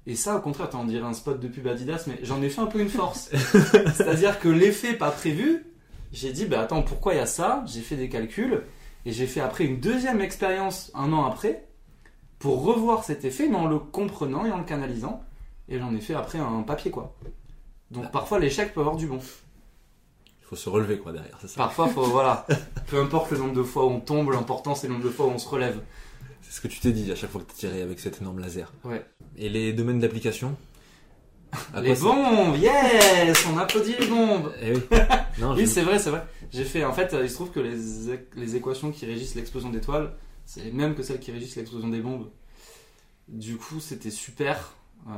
Et 0.07 0.17
ça, 0.17 0.37
au 0.37 0.41
contraire, 0.41 0.69
on 0.75 0.85
dirait 0.85 1.07
un 1.07 1.13
spot 1.15 1.41
de 1.41 1.49
pub 1.49 1.67
Adidas, 1.67 2.05
mais 2.09 2.19
j'en 2.23 2.43
ai 2.43 2.51
fait 2.51 2.61
un 2.61 2.67
peu 2.67 2.81
une 2.81 2.89
force. 2.91 3.31
C'est-à-dire 3.95 4.39
que 4.41 4.49
l'effet 4.49 4.95
pas 4.95 5.11
prévu, 5.11 5.65
j'ai 6.13 6.33
dit, 6.33 6.45
bah 6.47 6.61
attends, 6.63 6.83
pourquoi 6.83 7.15
il 7.15 7.19
y 7.19 7.21
a 7.21 7.27
ça? 7.27 7.65
J'ai 7.67 7.81
fait 7.81 7.97
des 7.97 8.09
calculs 8.09 8.63
et 9.07 9.13
j'ai 9.13 9.27
fait 9.27 9.41
après 9.41 9.65
une 9.65 9.81
deuxième 9.81 10.21
expérience 10.21 10.91
un 10.95 11.13
an 11.13 11.25
après 11.25 11.67
pour 12.39 12.65
revoir 12.65 13.05
cet 13.05 13.25
effet, 13.25 13.49
mais 13.49 13.57
en 13.57 13.67
le 13.67 13.79
comprenant 13.79 14.45
et 14.45 14.51
en 14.51 14.59
le 14.59 14.65
canalisant. 14.65 15.25
Et 15.69 15.79
j'en 15.79 15.95
ai 15.95 16.01
fait 16.01 16.15
après 16.15 16.39
un 16.39 16.63
papier, 16.63 16.91
quoi. 16.91 17.17
Donc 17.91 18.11
parfois 18.11 18.39
l'échec 18.39 18.75
peut 18.75 18.81
avoir 18.81 18.97
du 18.97 19.07
bon. 19.07 19.19
Il 19.19 20.47
faut 20.47 20.57
se 20.57 20.69
relever 20.69 20.99
quoi 20.99 21.13
derrière, 21.13 21.39
c'est 21.41 21.49
ça. 21.49 21.57
Parfois, 21.57 21.89
faut, 21.89 22.05
voilà. 22.05 22.47
Peu 22.87 23.01
importe 23.01 23.31
le 23.31 23.39
nombre 23.39 23.55
de 23.55 23.63
fois 23.63 23.87
où 23.87 23.91
on 23.91 24.01
tombe, 24.01 24.31
l'important 24.31 24.75
c'est 24.75 24.89
le 24.89 24.95
nombre 24.95 25.07
de 25.07 25.11
fois 25.11 25.27
où 25.27 25.31
on 25.31 25.39
se 25.39 25.49
relève. 25.49 25.81
C'est 26.43 26.53
ce 26.53 26.61
que 26.61 26.69
tu 26.69 26.81
t'es 26.81 26.93
dit 26.93 27.11
à 27.11 27.15
chaque 27.15 27.31
fois 27.31 27.41
que 27.41 27.51
tu 27.51 27.57
tiré 27.57 27.81
avec 27.81 27.99
cet 27.99 28.21
énorme 28.21 28.41
laser. 28.41 28.73
Ouais. 28.85 29.05
Et 29.37 29.49
les 29.49 29.73
domaines 29.73 30.01
d'application? 30.01 30.55
À 31.75 31.81
les 31.81 31.95
bombes, 31.95 32.57
yes 32.57 33.47
On 33.53 33.59
applaudit 33.59 33.95
les 33.99 34.07
bombes 34.07 34.53
Eh 34.63 34.73
oui. 34.75 34.81
Je- 35.61 35.67
c'est 35.67 35.83
vrai, 35.83 35.99
c'est 35.99 36.11
vrai. 36.11 36.25
J'ai 36.53 36.65
fait, 36.65 36.85
en 36.85 36.93
fait, 36.93 37.13
euh, 37.15 37.23
il 37.25 37.29
se 37.31 37.35
trouve 37.35 37.51
que 37.51 37.61
les, 37.61 37.77
les 38.37 38.57
équations 38.57 38.91
qui 38.93 39.07
régissent 39.07 39.35
l'explosion 39.35 39.71
d'étoiles, 39.71 40.13
c'est 40.47 40.63
les 40.65 40.71
mêmes 40.73 40.95
que 40.95 41.03
celles 41.03 41.19
qui 41.21 41.33
régissent 41.33 41.57
l'explosion 41.57 41.89
des 41.89 42.01
bombes. 42.01 42.29
Du 43.29 43.57
coup, 43.57 43.81
c'était 43.81 44.11
super. 44.11 44.75
Euh, 45.09 45.11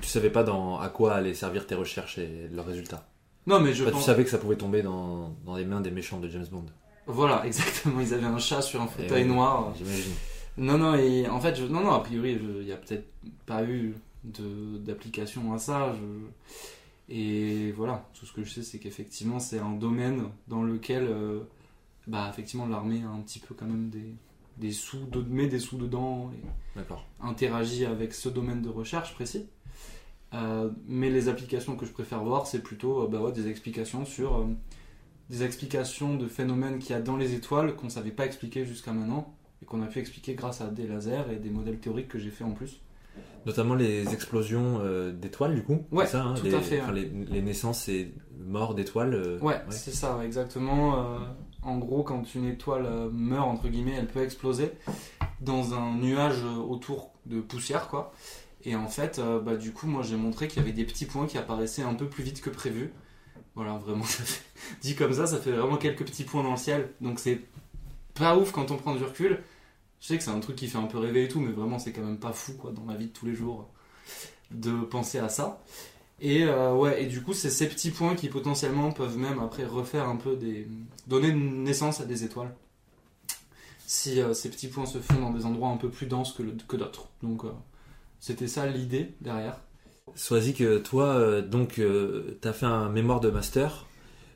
tu 0.00 0.08
savais 0.08 0.30
pas 0.30 0.42
dans, 0.42 0.78
à 0.78 0.88
quoi 0.88 1.14
allaient 1.14 1.34
servir 1.34 1.66
tes 1.66 1.74
recherches 1.74 2.18
et 2.18 2.48
leurs 2.52 2.66
résultats. 2.66 3.06
Non, 3.46 3.60
mais 3.60 3.74
je 3.74 3.84
tu 3.84 4.00
savais 4.00 4.24
que 4.24 4.30
ça 4.30 4.38
pouvait 4.38 4.56
tomber 4.56 4.82
dans, 4.82 5.34
dans 5.44 5.56
les 5.56 5.64
mains 5.66 5.80
des 5.82 5.90
méchants 5.90 6.18
de 6.18 6.28
James 6.30 6.46
Bond, 6.50 6.64
Voilà, 7.06 7.42
exactement. 7.46 8.00
Ils 8.00 8.14
avaient 8.14 8.26
un 8.26 8.38
chat 8.38 8.62
sur 8.62 8.80
un 8.80 8.86
fauteuil 8.86 9.22
oui. 9.24 9.28
noir. 9.28 9.72
j'imagine. 9.76 10.12
Non, 10.56 10.78
non, 10.78 10.94
et 10.94 11.28
en 11.28 11.40
fait, 11.40 11.54
je, 11.56 11.64
non, 11.64 11.80
non, 11.80 11.92
a 11.92 12.00
priori, 12.00 12.34
je- 12.42 12.60
il 12.60 12.66
n'y 12.66 12.72
a 12.72 12.76
peut-être 12.76 13.06
pas 13.44 13.62
eu 13.64 13.94
d'application 14.24 15.52
à 15.54 15.58
ça. 15.58 15.94
je- 15.94 17.12
et 17.12 17.70
voilà, 17.72 18.08
tout 18.18 18.24
ce 18.26 18.32
que 18.32 18.42
je 18.44 18.50
sais, 18.50 18.62
c'est 18.62 18.78
qu'effectivement, 18.78 19.38
c'est 19.38 19.58
un 19.58 19.72
domaine 19.72 20.22
dans 20.48 20.62
lequel, 20.62 21.04
euh, 21.04 21.40
bah, 22.06 22.28
effectivement, 22.30 22.66
l'armée 22.66 23.02
a 23.02 23.08
un 23.08 23.20
petit 23.20 23.40
peu 23.40 23.54
quand 23.54 23.66
même 23.66 23.90
des, 23.90 24.14
des 24.56 24.72
sous, 24.72 25.04
de, 25.06 25.20
met 25.20 25.46
des 25.48 25.58
sous 25.58 25.76
dedans 25.76 26.30
et 26.32 26.80
interagit 27.20 27.84
avec 27.84 28.14
ce 28.14 28.28
domaine 28.30 28.62
de 28.62 28.70
recherche 28.70 29.12
précis. 29.14 29.46
Euh, 30.32 30.70
mais 30.86 31.10
les 31.10 31.28
applications 31.28 31.76
que 31.76 31.84
je 31.86 31.92
préfère 31.92 32.24
voir, 32.24 32.46
c'est 32.46 32.62
plutôt 32.62 33.02
euh, 33.02 33.06
bah 33.06 33.20
ouais, 33.20 33.32
des 33.32 33.48
explications 33.48 34.04
sur 34.06 34.38
euh, 34.38 34.46
des 35.30 35.42
explications 35.44 36.16
de 36.16 36.26
phénomènes 36.26 36.78
qu'il 36.78 36.90
y 36.90 36.94
a 36.94 37.02
dans 37.02 37.16
les 37.16 37.34
étoiles 37.34 37.76
qu'on 37.76 37.86
ne 37.86 37.90
savait 37.90 38.10
pas 38.10 38.24
expliquer 38.26 38.64
jusqu'à 38.64 38.92
maintenant 38.92 39.32
et 39.62 39.66
qu'on 39.66 39.80
a 39.82 39.86
pu 39.86 39.98
expliquer 40.00 40.34
grâce 40.34 40.60
à 40.60 40.68
des 40.70 40.86
lasers 40.88 41.30
et 41.32 41.36
des 41.36 41.50
modèles 41.50 41.78
théoriques 41.78 42.08
que 42.08 42.18
j'ai 42.18 42.30
fait 42.30 42.44
en 42.44 42.52
plus. 42.52 42.80
Notamment 43.46 43.74
les 43.74 44.12
explosions 44.14 44.80
euh, 44.82 45.12
d'étoiles, 45.12 45.54
du 45.54 45.62
coup. 45.62 45.84
Ouais, 45.92 46.06
c'est 46.06 46.12
ça, 46.12 46.22
hein, 46.24 46.34
tout 46.34 46.46
les, 46.46 46.54
à 46.54 46.60
fait, 46.60 46.80
les, 46.92 47.04
les 47.30 47.42
naissances 47.42 47.88
et 47.88 48.14
morts 48.38 48.74
d'étoiles. 48.74 49.14
euh, 49.14 49.38
Ouais, 49.40 49.60
c'est 49.68 49.92
ça, 49.94 50.18
exactement. 50.24 50.98
Euh, 50.98 51.18
en 51.62 51.76
gros, 51.78 52.02
quand 52.02 52.34
une 52.34 52.46
étoile 52.46 52.88
meurt, 53.12 53.46
entre 53.48 53.68
guillemets, 53.68 53.96
elle 53.98 54.06
peut 54.06 54.22
exploser 54.22 54.72
dans 55.42 55.74
un 55.74 55.94
nuage 55.96 56.42
autour 56.44 57.12
de 57.26 57.40
poussière, 57.40 57.88
quoi. 57.88 58.12
Et 58.64 58.76
en 58.76 58.88
fait, 58.88 59.20
bah, 59.44 59.56
du 59.56 59.72
coup, 59.72 59.86
moi 59.86 60.02
j'ai 60.02 60.16
montré 60.16 60.48
qu'il 60.48 60.60
y 60.60 60.64
avait 60.64 60.72
des 60.72 60.84
petits 60.84 61.04
points 61.04 61.26
qui 61.26 61.36
apparaissaient 61.36 61.82
un 61.82 61.92
peu 61.94 62.06
plus 62.08 62.24
vite 62.24 62.40
que 62.40 62.48
prévu. 62.48 62.92
Voilà, 63.54 63.74
vraiment, 63.76 64.04
ça 64.04 64.22
fait- 64.24 64.42
dit 64.80 64.94
comme 64.94 65.12
ça, 65.12 65.26
ça 65.26 65.36
fait 65.36 65.52
vraiment 65.52 65.76
quelques 65.76 66.04
petits 66.04 66.24
points 66.24 66.42
dans 66.42 66.52
le 66.52 66.56
ciel. 66.56 66.88
Donc 67.02 67.18
c'est 67.18 67.40
pas 68.14 68.36
ouf 68.38 68.52
quand 68.52 68.70
on 68.70 68.76
prend 68.76 68.94
du 68.94 69.04
recul. 69.04 69.40
Je 70.04 70.08
sais 70.08 70.18
que 70.18 70.22
c'est 70.22 70.30
un 70.30 70.40
truc 70.40 70.56
qui 70.56 70.68
fait 70.68 70.76
un 70.76 70.86
peu 70.86 70.98
rêver 70.98 71.24
et 71.24 71.28
tout, 71.28 71.40
mais 71.40 71.50
vraiment, 71.50 71.78
c'est 71.78 71.90
quand 71.90 72.02
même 72.02 72.18
pas 72.18 72.34
fou, 72.34 72.52
quoi, 72.58 72.72
dans 72.72 72.84
la 72.84 72.94
vie 72.94 73.06
de 73.06 73.12
tous 73.12 73.24
les 73.24 73.34
jours, 73.34 73.70
de 74.50 74.82
penser 74.82 75.18
à 75.18 75.30
ça. 75.30 75.62
Et 76.20 76.44
euh, 76.44 76.74
ouais, 76.74 77.02
et 77.04 77.06
du 77.06 77.22
coup, 77.22 77.32
c'est 77.32 77.48
ces 77.48 77.66
petits 77.70 77.90
points 77.90 78.14
qui 78.14 78.28
potentiellement 78.28 78.92
peuvent 78.92 79.16
même 79.16 79.38
après 79.38 79.64
refaire 79.64 80.06
un 80.06 80.16
peu 80.16 80.36
des. 80.36 80.68
donner 81.06 81.32
naissance 81.32 82.02
à 82.02 82.04
des 82.04 82.22
étoiles. 82.22 82.54
Si 83.86 84.20
euh, 84.20 84.34
ces 84.34 84.50
petits 84.50 84.68
points 84.68 84.84
se 84.84 84.98
font 84.98 85.18
dans 85.18 85.30
des 85.30 85.46
endroits 85.46 85.70
un 85.70 85.78
peu 85.78 85.88
plus 85.88 86.04
denses 86.04 86.34
que, 86.34 86.42
d'autres. 86.76 87.08
Donc, 87.22 87.46
euh, 87.46 87.52
c'était 88.20 88.46
ça 88.46 88.66
l'idée 88.66 89.14
derrière. 89.22 89.58
Sois-y 90.16 90.52
que 90.52 90.76
toi, 90.80 91.40
donc, 91.40 91.76
tu 91.76 92.46
as 92.46 92.52
fait 92.52 92.66
un 92.66 92.90
mémoire 92.90 93.20
de 93.20 93.30
master 93.30 93.86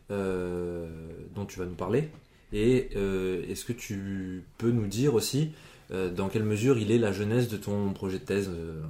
dont 0.08 1.44
tu 1.46 1.58
vas 1.58 1.66
nous 1.66 1.74
parler. 1.74 2.08
Et 2.52 2.90
euh, 2.96 3.44
est-ce 3.48 3.64
que 3.64 3.72
tu 3.72 4.44
peux 4.56 4.70
nous 4.70 4.86
dire 4.86 5.14
aussi 5.14 5.52
euh, 5.90 6.10
dans 6.10 6.28
quelle 6.28 6.44
mesure 6.44 6.78
il 6.78 6.90
est 6.90 6.98
la 6.98 7.12
genèse 7.12 7.48
de 7.48 7.56
ton 7.56 7.92
projet 7.92 8.18
de 8.18 8.24
thèse 8.24 8.50
euh, 8.52 8.82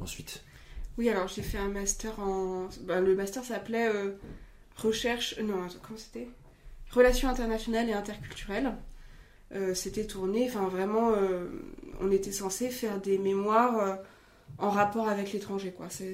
ensuite? 0.00 0.42
Oui, 0.98 1.08
alors 1.08 1.28
j'ai 1.28 1.42
fait 1.42 1.58
un 1.58 1.68
master 1.68 2.18
en. 2.20 2.68
bah, 2.82 3.00
le 3.00 3.14
master 3.14 3.44
s'appelait 3.44 3.90
Recherche. 4.76 5.38
Non, 5.40 5.66
comment 5.82 5.98
c'était? 5.98 6.28
Relations 6.90 7.28
internationales 7.28 7.88
et 7.88 7.92
interculturelles. 7.92 8.72
Euh, 9.54 9.74
c'était 9.74 10.06
tourné, 10.06 10.46
enfin 10.48 10.68
vraiment, 10.68 11.12
euh, 11.12 11.46
on 12.00 12.10
était 12.10 12.32
censé 12.32 12.68
faire 12.68 13.00
des 13.00 13.16
mémoires 13.16 13.78
euh, 13.78 13.94
en 14.58 14.70
rapport 14.70 15.08
avec 15.08 15.32
l'étranger, 15.32 15.72
quoi. 15.76 15.88
Ça, 15.88 16.04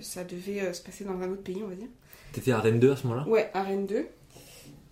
ça 0.00 0.24
devait 0.24 0.72
se 0.72 0.82
passer 0.82 1.04
dans 1.04 1.20
un 1.20 1.30
autre 1.30 1.42
pays, 1.42 1.62
on 1.64 1.68
va 1.68 1.76
dire. 1.76 1.88
T'étais 2.32 2.52
à 2.52 2.60
Rennes 2.60 2.80
2 2.80 2.92
à 2.92 2.96
ce 2.96 3.06
moment-là? 3.06 3.28
Ouais, 3.28 3.50
à 3.54 3.62
Rennes 3.62 3.86
2. 3.86 4.06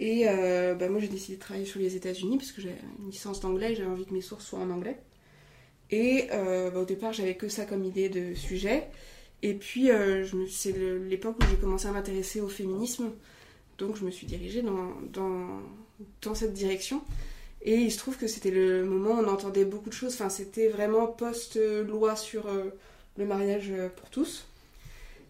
Et 0.03 0.25
euh, 0.27 0.75
bah, 0.75 0.88
moi, 0.88 1.01
j'ai 1.01 1.07
décidé 1.07 1.37
de 1.37 1.41
travailler 1.41 1.65
sur 1.65 1.79
les 1.79 1.95
États-Unis 1.95 2.37
parce 2.37 2.51
que 2.51 2.61
j'ai 2.61 2.75
une 2.99 3.09
licence 3.09 3.38
d'anglais 3.38 3.71
et 3.71 3.77
j'avais 3.77 3.88
envie 3.88 4.05
que 4.05 4.12
mes 4.12 4.21
sources 4.21 4.45
soient 4.45 4.59
en 4.59 4.69
anglais. 4.71 4.99
Et 5.93 6.27
euh, 6.33 6.73
bah, 6.73 6.81
au 6.81 6.85
départ, 6.85 7.12
j'avais 7.12 7.37
que 7.37 7.49
ça 7.49 7.67
comme 7.67 7.85
idée 7.85 8.09
de 8.09 8.35
sujet. 8.35 8.88
Et 9.43 9.55
puis, 9.55 9.93
euh, 9.93 10.27
c'est 10.51 10.73
l'époque 11.09 11.37
où 11.41 11.47
j'ai 11.49 11.55
commencé 11.57 11.87
à 11.87 11.93
m'intéresser 11.93 12.41
au 12.41 12.49
féminisme. 12.49 13.12
Donc, 13.79 13.95
je 13.95 14.05
me 14.05 14.11
suis 14.11 14.27
dirigée 14.27 14.62
dans, 14.62 14.91
dans, 15.12 15.61
dans 16.23 16.35
cette 16.35 16.53
direction. 16.53 17.01
Et 17.62 17.77
il 17.77 17.93
se 17.93 17.99
trouve 17.99 18.17
que 18.17 18.27
c'était 18.27 18.51
le 18.51 18.85
moment 18.85 19.11
où 19.11 19.23
on 19.23 19.29
entendait 19.29 19.65
beaucoup 19.65 19.88
de 19.88 19.95
choses. 19.95 20.15
Enfin, 20.15 20.31
c'était 20.31 20.67
vraiment 20.67 21.07
post-loi 21.07 22.17
sur 22.17 22.49
euh, 22.49 22.71
le 23.19 23.25
mariage 23.25 23.73
pour 23.95 24.11
tous. 24.11 24.49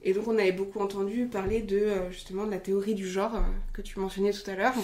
Et 0.05 0.13
donc 0.15 0.27
on 0.27 0.37
avait 0.37 0.53
beaucoup 0.53 0.81
entendu 0.81 1.27
parler 1.27 1.63
de 1.63 1.77
euh, 1.77 2.11
justement 2.11 2.45
de 2.45 2.51
la 2.51 2.59
théorie 2.59 2.95
du 2.95 3.09
genre 3.09 3.37
euh, 3.37 3.41
que 3.73 3.83
tu 3.83 4.01
mentionnais 4.01 4.33
tout 4.33 4.49
à 4.51 4.55
l'heure. 4.55 4.75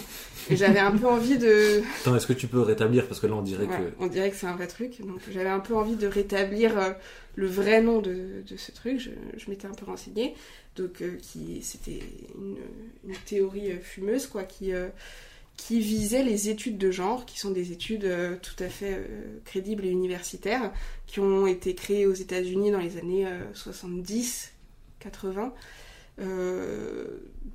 Et 0.48 0.56
j'avais 0.56 0.78
un 0.78 0.92
peu 0.96 1.06
envie 1.06 1.38
de... 1.38 1.82
Attends, 2.00 2.14
est-ce 2.14 2.26
que 2.26 2.32
tu 2.32 2.46
peux 2.46 2.60
rétablir? 2.60 3.06
Parce 3.08 3.18
que 3.20 3.26
là, 3.26 3.34
on 3.34 3.42
dirait 3.42 3.66
Ouais, 3.66 3.76
que... 3.76 4.04
On 4.04 4.06
dirait 4.06 4.30
que 4.30 4.36
c'est 4.36 4.46
un 4.46 4.54
vrai 4.54 4.68
truc. 4.68 5.00
Donc 5.00 5.20
j'avais 5.32 5.48
un 5.48 5.58
peu 5.60 5.74
envie 5.74 5.96
de 5.96 6.06
rétablir 6.06 6.78
euh, 6.78 6.90
le 7.34 7.46
vrai 7.48 7.82
nom 7.82 8.00
de, 8.00 8.42
de 8.48 8.56
ce 8.56 8.70
truc. 8.70 9.00
Je, 9.00 9.10
je 9.36 9.50
m'étais 9.50 9.66
un 9.66 9.72
peu 9.74 9.86
renseignée. 9.86 10.34
Donc 10.76 11.02
euh, 11.02 11.16
qui 11.20 11.60
c'était 11.62 12.00
une, 12.36 12.56
une 13.04 13.16
théorie 13.26 13.72
fumeuse 13.82 14.28
quoi, 14.28 14.44
qui, 14.44 14.72
euh, 14.72 14.86
qui 15.56 15.80
visait 15.80 16.22
les 16.22 16.48
études 16.50 16.78
de 16.78 16.90
genre, 16.92 17.26
qui 17.26 17.38
sont 17.40 17.50
des 17.50 17.72
études 17.72 18.04
euh, 18.04 18.36
tout 18.40 18.62
à 18.62 18.68
fait 18.68 19.04
crédibles 19.44 19.84
et 19.84 19.90
universitaires, 19.90 20.72
qui 21.06 21.18
ont 21.18 21.46
été 21.48 21.74
créées 21.74 22.06
aux 22.06 22.14
États-Unis 22.14 22.70
dans 22.70 22.78
les 22.78 22.96
années 22.96 23.26
euh, 23.26 23.42
70, 23.54 24.52
80, 25.00 25.52
euh, 26.20 27.06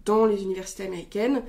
dans 0.05 0.25
les 0.25 0.41
universités 0.43 0.83
américaines, 0.83 1.43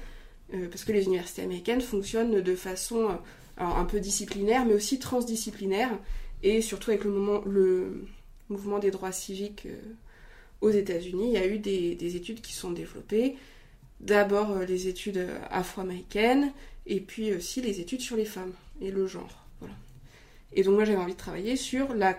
euh, 0.52 0.68
parce 0.68 0.84
que 0.84 0.92
les 0.92 1.04
universités 1.04 1.42
américaines 1.42 1.80
fonctionnent 1.80 2.40
de 2.40 2.54
façon 2.54 3.08
euh, 3.10 3.16
un 3.58 3.84
peu 3.84 4.00
disciplinaire, 4.00 4.64
mais 4.64 4.74
aussi 4.74 4.98
transdisciplinaire, 4.98 5.90
et 6.42 6.60
surtout 6.60 6.90
avec 6.90 7.04
le, 7.04 7.10
moment, 7.10 7.42
le 7.46 8.06
mouvement 8.48 8.78
des 8.78 8.90
droits 8.90 9.12
civiques 9.12 9.66
aux 10.60 10.70
États-Unis, 10.70 11.28
il 11.28 11.32
y 11.32 11.38
a 11.38 11.46
eu 11.46 11.58
des, 11.58 11.94
des 11.94 12.16
études 12.16 12.40
qui 12.40 12.52
sont 12.52 12.70
développées. 12.70 13.36
D'abord 14.00 14.58
les 14.58 14.88
études 14.88 15.26
afro-américaines, 15.50 16.52
et 16.86 17.00
puis 17.00 17.32
aussi 17.32 17.62
les 17.62 17.80
études 17.80 18.02
sur 18.02 18.16
les 18.16 18.26
femmes 18.26 18.52
et 18.80 18.90
le 18.90 19.06
genre. 19.06 19.44
Et 20.52 20.62
donc 20.62 20.74
moi 20.74 20.84
j'avais 20.84 20.98
envie 20.98 21.14
de 21.14 21.18
travailler 21.18 21.56
sur 21.56 21.94
la 21.94 22.16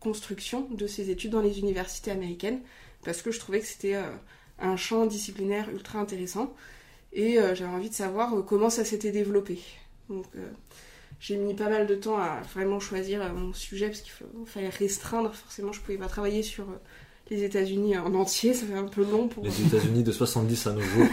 construction 0.00 0.66
de 0.70 0.86
ces 0.86 1.10
études 1.10 1.30
dans 1.30 1.40
les 1.40 1.58
universités 1.58 2.10
américaines, 2.10 2.60
parce 3.04 3.22
que 3.22 3.30
je 3.30 3.38
trouvais 3.38 3.60
que 3.60 3.66
c'était 3.66 3.94
euh, 3.94 4.10
un 4.58 4.76
champ 4.76 5.06
disciplinaire 5.06 5.68
ultra 5.70 5.98
intéressant, 5.98 6.54
et 7.12 7.38
euh, 7.38 7.54
j'avais 7.54 7.72
envie 7.72 7.90
de 7.90 7.94
savoir 7.94 8.34
euh, 8.34 8.42
comment 8.42 8.70
ça 8.70 8.84
s'était 8.84 9.12
développé. 9.12 9.60
Donc 10.08 10.26
j'ai 11.20 11.36
mis 11.36 11.54
pas 11.54 11.68
mal 11.68 11.86
de 11.86 11.94
temps 11.94 12.18
à 12.18 12.40
vraiment 12.54 12.80
choisir 12.80 13.32
mon 13.32 13.52
sujet, 13.52 13.86
parce 13.86 14.00
qu'il 14.00 14.12
fallait 14.46 14.70
restreindre, 14.70 15.32
forcément 15.34 15.72
je 15.72 15.80
pouvais 15.80 15.98
pas 15.98 16.08
travailler 16.08 16.42
sur 16.42 16.66
les 17.30 17.44
États-Unis 17.44 17.96
en 17.96 18.12
entier, 18.14 18.54
ça 18.54 18.66
fait 18.66 18.74
un 18.74 18.88
peu 18.88 19.04
long 19.04 19.28
pour... 19.28 19.44
Les 19.44 19.62
États-Unis 19.66 20.02
de 20.02 20.10
70 20.10 20.66
à 20.66 20.72
nos 20.72 20.80
jours. 20.80 21.06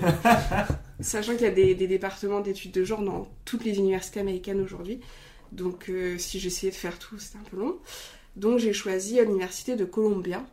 Sachant 1.00 1.32
qu'il 1.32 1.42
y 1.42 1.46
a 1.46 1.50
des, 1.50 1.74
des 1.74 1.88
départements 1.88 2.40
d'études 2.40 2.70
de 2.70 2.84
genre 2.84 3.02
dans 3.02 3.26
toutes 3.44 3.64
les 3.64 3.76
universités 3.78 4.20
américaines 4.20 4.60
aujourd'hui. 4.60 5.00
Donc 5.52 5.88
euh, 5.88 6.18
si 6.18 6.38
j'essayais 6.38 6.70
de 6.70 6.76
faire 6.76 6.98
tout, 6.98 7.18
c'était 7.18 7.38
un 7.38 7.50
peu 7.50 7.56
long. 7.56 7.76
Donc 8.36 8.58
j'ai 8.58 8.72
choisi 8.72 9.18
l'université 9.20 9.76
de 9.76 9.84
Columbia, 9.84 10.44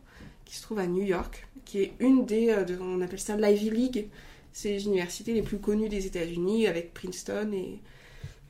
qui 0.46 0.56
se 0.56 0.62
trouve 0.62 0.78
à 0.78 0.86
New 0.86 1.02
York, 1.02 1.46
qui 1.66 1.82
est 1.82 1.92
une 2.00 2.24
des, 2.24 2.48
euh, 2.48 2.64
de- 2.64 2.78
on 2.80 3.02
appelle 3.02 3.20
ça 3.20 3.36
l'Ivy 3.36 3.68
League. 3.70 4.06
C'est 4.52 4.70
les 4.70 4.86
universités 4.86 5.34
les 5.34 5.42
plus 5.42 5.58
connues 5.58 5.90
des 5.90 6.06
États-Unis, 6.06 6.66
avec 6.66 6.94
Princeton 6.94 7.52
et, 7.52 7.78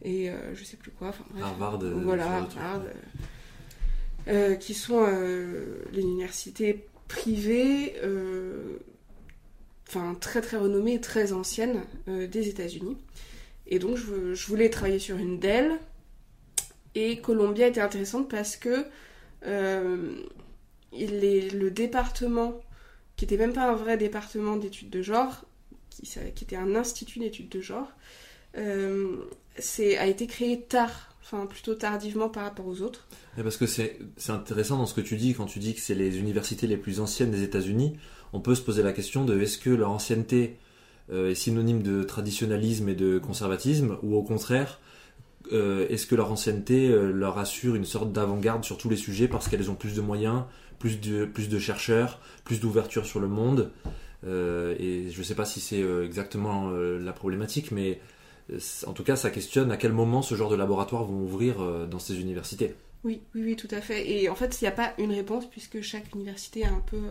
et 0.04 0.30
euh, 0.30 0.54
je 0.54 0.62
sais 0.62 0.76
plus 0.76 0.92
quoi. 0.92 1.08
Enfin, 1.08 1.24
bref. 1.30 1.42
Harvard. 1.42 1.82
euh, 1.82 1.94
Voilà. 2.04 2.26
Harvard, 2.26 2.82
euh, 4.28 4.54
qui 4.54 4.74
sont 4.74 5.04
euh, 5.04 5.78
les 5.92 6.02
universités 6.02 6.86
privées, 7.08 7.94
enfin 9.88 10.14
très 10.20 10.40
très 10.40 10.56
renommées 10.58 11.00
très 11.00 11.32
anciennes 11.32 11.82
des 12.06 12.48
États-Unis. 12.48 12.96
Et 13.68 13.78
donc 13.78 13.96
je, 13.96 14.34
je 14.34 14.46
voulais 14.46 14.70
travailler 14.70 14.98
sur 14.98 15.16
une 15.16 15.38
d'elles. 15.38 15.72
Et 16.94 17.18
Columbia 17.20 17.66
était 17.68 17.80
intéressante 17.80 18.28
parce 18.30 18.56
que 18.56 18.84
le 20.92 21.68
département, 21.68 22.60
qui 23.16 23.24
était 23.24 23.36
même 23.36 23.52
pas 23.52 23.70
un 23.70 23.74
vrai 23.74 23.96
département 23.96 24.56
d'études 24.56 24.90
de 24.90 25.02
genre, 25.02 25.44
qui, 26.02 26.44
était 26.44 26.56
un 26.56 26.74
institut 26.74 27.18
d'études 27.18 27.48
de 27.48 27.60
genre, 27.60 27.88
euh, 28.56 29.16
a 29.78 30.06
été 30.06 30.26
créé 30.26 30.60
tard, 30.60 31.14
enfin 31.22 31.46
plutôt 31.46 31.74
tardivement 31.74 32.28
par 32.28 32.44
rapport 32.44 32.66
aux 32.66 32.82
autres. 32.82 33.06
Parce 33.36 33.56
que 33.56 33.66
c'est 33.66 33.98
intéressant 34.28 34.76
dans 34.76 34.86
ce 34.86 34.94
que 34.94 35.00
tu 35.00 35.16
dis, 35.16 35.34
quand 35.34 35.46
tu 35.46 35.58
dis 35.58 35.74
que 35.74 35.80
c'est 35.80 35.94
les 35.94 36.18
universités 36.18 36.66
les 36.66 36.76
plus 36.76 37.00
anciennes 37.00 37.30
des 37.30 37.42
États-Unis, 37.42 37.96
on 38.32 38.40
peut 38.40 38.54
se 38.54 38.62
poser 38.62 38.82
la 38.82 38.92
question 38.92 39.24
de 39.24 39.38
est-ce 39.40 39.58
que 39.58 39.70
leur 39.70 39.90
ancienneté 39.90 40.56
euh, 41.10 41.30
est 41.30 41.34
synonyme 41.34 41.82
de 41.82 42.02
traditionnalisme 42.02 42.88
et 42.88 42.94
de 42.94 43.18
conservatisme, 43.18 43.98
ou 44.02 44.14
au 44.14 44.22
contraire, 44.22 44.80
euh, 45.52 45.86
est-ce 45.88 46.06
que 46.06 46.16
leur 46.16 46.32
ancienneté 46.32 46.88
leur 46.88 47.38
assure 47.38 47.76
une 47.76 47.84
sorte 47.84 48.12
d'avant-garde 48.12 48.64
sur 48.64 48.76
tous 48.76 48.88
les 48.88 48.96
sujets 48.96 49.28
parce 49.28 49.48
qu'elles 49.48 49.70
ont 49.70 49.76
plus 49.76 49.94
de 49.94 50.00
moyens, 50.00 50.42
plus 50.78 51.00
de, 51.00 51.24
plus 51.24 51.48
de 51.48 51.58
chercheurs, 51.58 52.20
plus 52.44 52.60
d'ouverture 52.60 53.06
sur 53.06 53.20
le 53.20 53.28
monde 53.28 53.70
Euh, 54.24 54.74
Et 54.80 55.10
je 55.10 55.18
ne 55.18 55.24
sais 55.24 55.34
pas 55.34 55.44
si 55.44 55.60
c'est 55.60 55.82
euh, 55.82 56.04
exactement 56.04 56.70
euh, 56.70 56.98
la 56.98 57.12
problématique, 57.12 57.70
mais 57.70 58.00
en 58.86 58.92
tout 58.92 59.04
cas, 59.04 59.16
ça 59.16 59.30
questionne 59.30 59.70
à 59.72 59.76
quel 59.76 59.92
moment 59.92 60.22
ce 60.22 60.34
genre 60.36 60.50
de 60.50 60.56
laboratoires 60.56 61.04
vont 61.04 61.20
ouvrir 61.22 61.56
dans 61.88 61.98
ces 61.98 62.20
universités. 62.20 62.74
Oui, 63.04 63.22
oui, 63.34 63.42
oui, 63.44 63.56
tout 63.56 63.68
à 63.70 63.80
fait. 63.80 64.10
Et 64.10 64.28
en 64.28 64.34
fait, 64.34 64.60
il 64.60 64.64
n'y 64.64 64.68
a 64.68 64.72
pas 64.72 64.92
une 64.98 65.12
réponse 65.12 65.48
puisque 65.48 65.80
chaque 65.80 66.12
université 66.14 66.64
a 66.64 66.70
un 66.72 66.80
peu, 66.80 67.02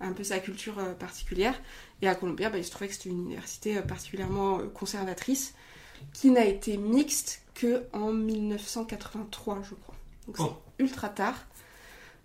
un 0.00 0.12
peu 0.12 0.24
sa 0.24 0.38
culture 0.38 0.76
particulière. 0.98 1.60
Et 2.02 2.08
à 2.08 2.14
Columbia, 2.14 2.50
bah, 2.50 2.58
il 2.58 2.64
se 2.64 2.70
trouvait 2.70 2.88
que 2.88 2.94
c'était 2.94 3.10
une 3.10 3.22
université 3.22 3.80
particulièrement 3.82 4.60
conservatrice 4.68 5.54
qui 6.12 6.30
n'a 6.30 6.44
été 6.46 6.76
mixte 6.78 7.42
que 7.54 7.84
en 7.92 8.12
1983, 8.12 9.62
je 9.62 9.74
crois. 9.74 9.96
Donc 10.26 10.38
c'est 10.38 10.44
Oh. 10.44 10.56
ultra 10.78 11.08
tard. 11.08 11.46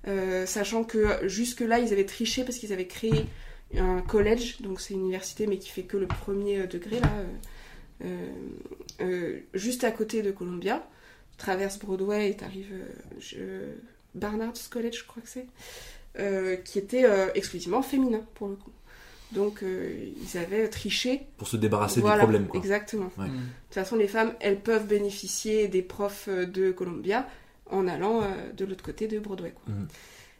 Euh, 0.07 0.45
sachant 0.47 0.83
que 0.83 1.27
jusque-là, 1.27 1.79
ils 1.79 1.93
avaient 1.93 2.05
triché 2.05 2.43
parce 2.43 2.57
qu'ils 2.57 2.73
avaient 2.73 2.87
créé 2.87 3.25
un 3.77 4.01
collège, 4.01 4.59
donc 4.61 4.81
c'est 4.81 4.93
une 4.95 5.01
université 5.01 5.45
mais 5.47 5.57
qui 5.59 5.69
fait 5.69 5.83
que 5.83 5.95
le 5.97 6.07
premier 6.07 6.61
euh, 6.61 6.67
degré, 6.67 6.99
là, 6.99 7.11
euh, 9.01 9.39
juste 9.53 9.83
à 9.83 9.91
côté 9.91 10.21
de 10.21 10.31
Columbia 10.31 10.85
traverse 11.37 11.79
Broadway 11.79 12.29
et 12.31 12.35
t'arrives 12.35 12.71
euh, 12.73 12.85
je- 13.19 13.73
Barnard's 14.15 14.67
College, 14.67 14.97
je 14.99 15.05
crois 15.05 15.23
que 15.23 15.29
c'est, 15.29 15.45
euh, 16.19 16.55
qui 16.57 16.77
était 16.79 17.05
euh, 17.05 17.27
exclusivement 17.35 17.81
féminin 17.81 18.21
pour 18.35 18.47
le 18.49 18.55
coup. 18.55 18.71
Donc 19.31 19.63
euh, 19.63 19.93
ils 20.21 20.37
avaient 20.37 20.67
triché. 20.67 21.21
Pour 21.37 21.47
se 21.47 21.55
débarrasser 21.57 22.01
Voilà, 22.01 22.17
du 22.17 22.21
problème. 22.23 22.47
Quoi. 22.47 22.59
Exactement. 22.59 23.09
Ouais. 23.17 23.27
Mm. 23.27 23.29
De 23.29 23.37
toute 23.37 23.73
façon, 23.73 23.95
les 23.95 24.07
femmes, 24.09 24.33
elles 24.41 24.59
peuvent 24.59 24.85
bénéficier 24.87 25.69
des 25.69 25.81
profs 25.81 26.27
de 26.27 26.71
Columbia 26.71 27.25
en 27.71 27.87
allant 27.87 28.21
euh, 28.21 28.25
de 28.55 28.65
l'autre 28.65 28.83
côté 28.83 29.07
de 29.07 29.19
Broadway. 29.19 29.51
quoi. 29.51 29.73
Mhm. 29.73 29.87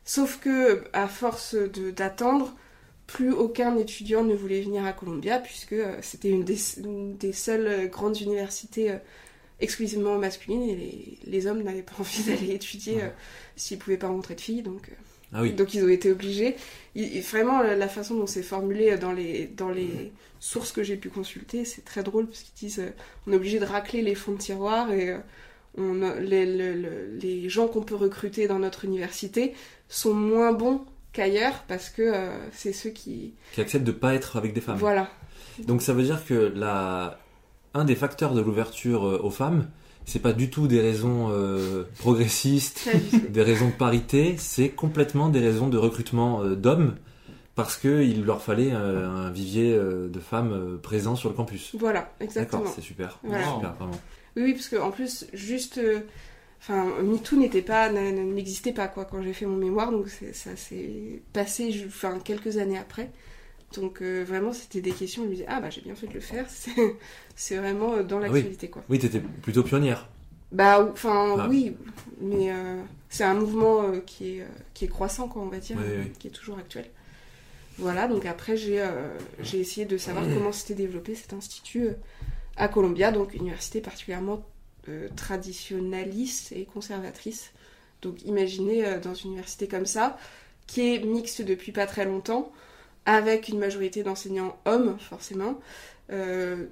Sauf 0.05 0.39
que, 0.39 0.83
à 0.93 1.07
force 1.07 1.55
d'attendre, 1.55 2.55
plus 3.07 3.31
aucun 3.31 3.77
étudiant 3.77 4.23
ne 4.23 4.33
voulait 4.35 4.61
venir 4.61 4.85
à 4.85 4.93
Columbia 4.93 5.39
puisque 5.39 5.73
euh, 5.73 5.97
c'était 6.01 6.29
une 6.29 6.43
des, 6.43 6.57
une 6.79 7.17
des 7.17 7.33
seules 7.33 7.67
euh, 7.67 7.85
grandes 7.87 8.19
universités 8.21 8.95
exclusivement 9.59 10.17
masculines 10.17 10.63
et 10.63 10.75
les, 10.75 11.19
les 11.25 11.47
hommes 11.47 11.61
n'avaient 11.61 11.83
pas 11.83 11.93
envie 11.99 12.23
d'aller 12.23 12.53
étudier 12.53 12.95
Ouais. 12.97 13.13
s'ils 13.55 13.77
pouvaient 13.77 13.97
pas 13.97 14.07
rencontrer 14.07 14.35
de 14.35 14.41
filles. 14.41 14.63
Donc, 14.63 14.89
Ah 15.33 15.41
oui. 15.43 15.53
donc 15.53 15.73
ils 15.73 15.83
ont 15.83 15.89
été 15.89 16.11
obligés. 16.11 16.55
Il- 16.95 17.21
vraiment, 17.21 17.61
la 17.61 17.87
façon 17.87 18.15
dont 18.15 18.27
c'est 18.27 18.43
formulé 18.43 18.97
dans 18.97 19.11
les, 19.13 19.47
dans 19.47 19.69
les 19.69 20.11
sources 20.39 20.71
que 20.71 20.81
j'ai 20.81 20.97
pu 20.97 21.09
consulter, 21.09 21.63
c'est 21.65 21.85
très 21.85 22.01
drôle 22.01 22.25
parce 22.27 22.41
qu'ils 22.41 22.67
disent 22.69 22.79
euh, 22.79 22.89
on 23.27 23.33
est 23.33 23.35
obligé 23.35 23.59
de 23.59 23.65
racler 23.65 24.01
les 24.01 24.15
fonds 24.15 24.31
de 24.33 24.39
tiroir 24.39 24.91
et 24.91 25.09
euh, 25.11 25.17
on 25.77 26.01
a- 26.01 26.19
les, 26.19 26.45
le- 26.45 26.73
le- 26.73 27.17
les 27.21 27.49
gens 27.49 27.67
qu'on 27.67 27.81
peut 27.81 27.95
recruter 27.95 28.47
dans 28.47 28.59
notre 28.59 28.85
université 28.85 29.53
sont 29.89 30.13
moins 30.13 30.51
bons 30.53 30.81
qu'ailleurs 31.13 31.63
parce 31.67 31.89
que 31.89 32.01
euh, 32.01 32.29
c'est 32.51 32.73
ceux 32.73 32.89
qui. 32.91 33.33
Qui 33.53 33.61
acceptent 33.61 33.85
de 33.85 33.91
pas 33.91 34.13
être 34.13 34.37
avec 34.37 34.53
des 34.53 34.61
femmes. 34.61 34.77
Voilà. 34.77 35.09
Donc 35.65 35.81
ça 35.81 35.93
veut 35.93 36.03
dire 36.03 36.25
que 36.25 36.51
la... 36.55 37.19
un 37.73 37.83
des 37.85 37.95
facteurs 37.95 38.33
de 38.33 38.41
l'ouverture 38.41 39.05
euh, 39.07 39.19
aux 39.21 39.29
femmes, 39.31 39.67
c'est 40.05 40.21
pas 40.21 40.33
du 40.33 40.49
tout 40.49 40.67
des 40.67 40.81
raisons 40.81 41.27
euh, 41.31 41.83
progressistes, 41.99 42.89
des 43.29 43.43
raisons 43.43 43.67
de 43.67 43.73
parité, 43.73 44.35
c'est 44.37 44.69
complètement 44.69 45.29
des 45.29 45.39
raisons 45.39 45.67
de 45.67 45.77
recrutement 45.77 46.41
euh, 46.43 46.55
d'hommes 46.55 46.95
parce 47.53 47.75
qu'il 47.77 48.23
leur 48.23 48.41
fallait 48.41 48.71
euh, 48.73 49.07
un 49.07 49.29
vivier 49.29 49.75
de 49.77 50.19
femmes 50.19 50.79
présents 50.81 51.17
sur 51.17 51.29
le 51.29 51.35
campus. 51.35 51.75
Voilà, 51.77 52.11
exactement. 52.21 52.61
D'accord, 52.61 52.73
c'est 52.75 52.81
super. 52.81 53.19
Voilà. 53.23 53.43
C'est 53.45 53.53
super, 53.55 53.73
vraiment. 53.73 53.99
Oui, 54.35 54.43
oui, 54.43 54.53
parce 54.53 54.69
qu'en 54.69 54.91
plus, 54.91 55.25
juste. 55.33 55.77
euh, 55.77 55.99
Enfin, 56.63 56.85
MeToo 57.01 57.37
n'était 57.37 57.63
pas, 57.63 57.89
n'existait 57.91 58.71
pas 58.71 58.87
quoi 58.87 59.05
quand 59.05 59.23
j'ai 59.23 59.33
fait 59.33 59.47
mon 59.47 59.55
mémoire, 59.57 59.89
donc 59.91 60.09
ça 60.09 60.55
s'est 60.55 61.23
passé 61.33 61.83
enfin, 61.87 62.19
quelques 62.23 62.57
années 62.57 62.77
après. 62.77 63.09
Donc 63.73 64.03
euh, 64.03 64.23
vraiment, 64.23 64.53
c'était 64.53 64.79
des 64.79 64.91
questions, 64.91 65.23
je 65.23 65.27
me 65.29 65.33
disais, 65.33 65.45
ah 65.47 65.59
bah 65.59 65.71
j'ai 65.71 65.81
bien 65.81 65.95
fait 65.95 66.05
de 66.05 66.13
le 66.13 66.19
faire, 66.19 66.45
c'est 67.35 67.55
vraiment 67.57 67.93
euh, 67.95 68.03
dans 68.03 68.17
Ah 68.21 68.25
oui. 68.27 68.33
l'actualité 68.33 68.67
quoi. 68.69 68.83
Oui, 68.89 68.99
t'étais 68.99 69.21
plutôt 69.41 69.63
pionnière. 69.63 70.07
Bah, 70.51 70.87
enfin, 70.93 71.35
Ah. 71.39 71.47
oui, 71.49 71.75
mais 72.21 72.51
euh, 72.51 72.79
c'est 73.09 73.23
un 73.23 73.33
mouvement 73.33 73.81
euh, 73.81 73.97
qui, 74.05 74.37
est, 74.37 74.45
qui 74.75 74.85
est 74.85 74.89
croissant, 74.89 75.27
quoi, 75.27 75.41
on 75.41 75.47
va 75.47 75.57
dire, 75.57 75.77
Oui, 75.79 75.85
oui. 75.97 76.11
qui 76.19 76.27
est 76.27 76.31
toujours 76.31 76.59
actuel. 76.59 76.85
Voilà, 77.79 78.07
donc 78.07 78.27
après, 78.27 78.55
j'ai 78.55 78.79
essayé 79.59 79.87
de 79.87 79.97
savoir 79.97 80.25
comment 80.31 80.51
s'était 80.51 80.75
développé 80.75 81.15
cet 81.15 81.33
institut 81.33 81.87
à 82.57 82.67
Columbia, 82.67 83.11
donc 83.11 83.33
université 83.33 83.81
particulièrement 83.81 84.43
euh, 84.89 85.07
traditionnaliste 85.15 86.51
et 86.51 86.65
conservatrice. 86.65 87.51
Donc 88.01 88.23
imaginez 88.23 88.85
euh, 88.85 88.99
dans 88.99 89.13
une 89.13 89.31
université 89.31 89.67
comme 89.67 89.85
ça, 89.85 90.17
qui 90.67 90.95
est 90.95 90.99
mixte 90.99 91.41
depuis 91.41 91.71
pas 91.71 91.85
très 91.85 92.05
longtemps, 92.05 92.51
avec 93.05 93.47
une 93.47 93.59
majorité 93.59 94.03
d'enseignants 94.03 94.57
hommes, 94.65 94.97
forcément, 94.99 95.59
euh, 96.11 96.65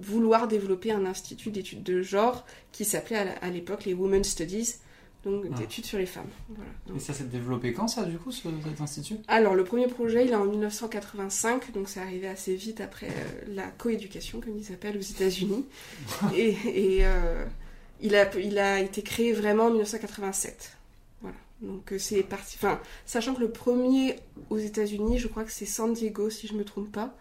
vouloir 0.00 0.48
développer 0.48 0.92
un 0.92 1.06
institut 1.06 1.50
d'études 1.50 1.82
de 1.82 2.02
genre 2.02 2.44
qui 2.72 2.84
s'appelait 2.84 3.34
à 3.40 3.50
l'époque 3.50 3.84
les 3.84 3.94
Women's 3.94 4.28
Studies, 4.28 4.76
donc 5.24 5.44
Ah. 5.52 5.58
d'études 5.58 5.84
sur 5.84 5.98
les 5.98 6.06
femmes. 6.06 6.28
Voilà. 6.48 6.70
Donc- 6.86 6.96
Et 6.96 7.00
ça 7.00 7.12
s'est 7.12 7.24
développé 7.24 7.72
quand 7.72 7.88
ça, 7.88 8.04
du 8.04 8.18
coup, 8.18 8.30
ce- 8.30 8.42
cet 8.64 8.80
institut? 8.80 9.16
Alors, 9.28 9.54
le 9.54 9.64
premier 9.64 9.86
projet, 9.88 10.24
il 10.24 10.30
est 10.30 10.34
en 10.36 10.44
1985, 10.46 11.72
donc 11.72 11.88
c'est 11.88 12.00
arrivé 12.00 12.28
assez 12.28 12.54
vite 12.54 12.80
après 12.80 13.08
euh, 13.08 13.54
la 13.54 13.66
coéducation, 13.68 14.40
comme 14.40 14.56
ils 14.56 14.64
s'appellent 14.64 14.96
aux 14.96 15.00
États-Unis. 15.00 15.64
et 16.36 16.56
et, 16.98 16.98
euh, 17.06 17.44
il, 18.00 18.14
a, 18.14 18.34
il 18.38 18.58
a 18.58 18.80
été 18.80 19.02
créé 19.02 19.32
vraiment 19.32 19.64
en 19.66 19.70
1987. 19.70 20.76
Voilà. 21.20 21.36
Donc, 21.62 21.92
euh, 21.92 21.98
c'est 21.98 22.22
parti. 22.22 22.56
Enfin, 22.58 22.80
sachant 23.04 23.34
que 23.34 23.40
le 23.40 23.50
premier 23.50 24.16
aux 24.50 24.58
États-Unis, 24.58 25.18
je 25.18 25.26
crois 25.28 25.44
que 25.44 25.50
c'est 25.52 25.66
San 25.66 25.92
Diego, 25.92 26.30
si 26.30 26.46
je 26.46 26.54
me 26.54 26.64
trompe 26.64 26.92
pas, 26.92 27.14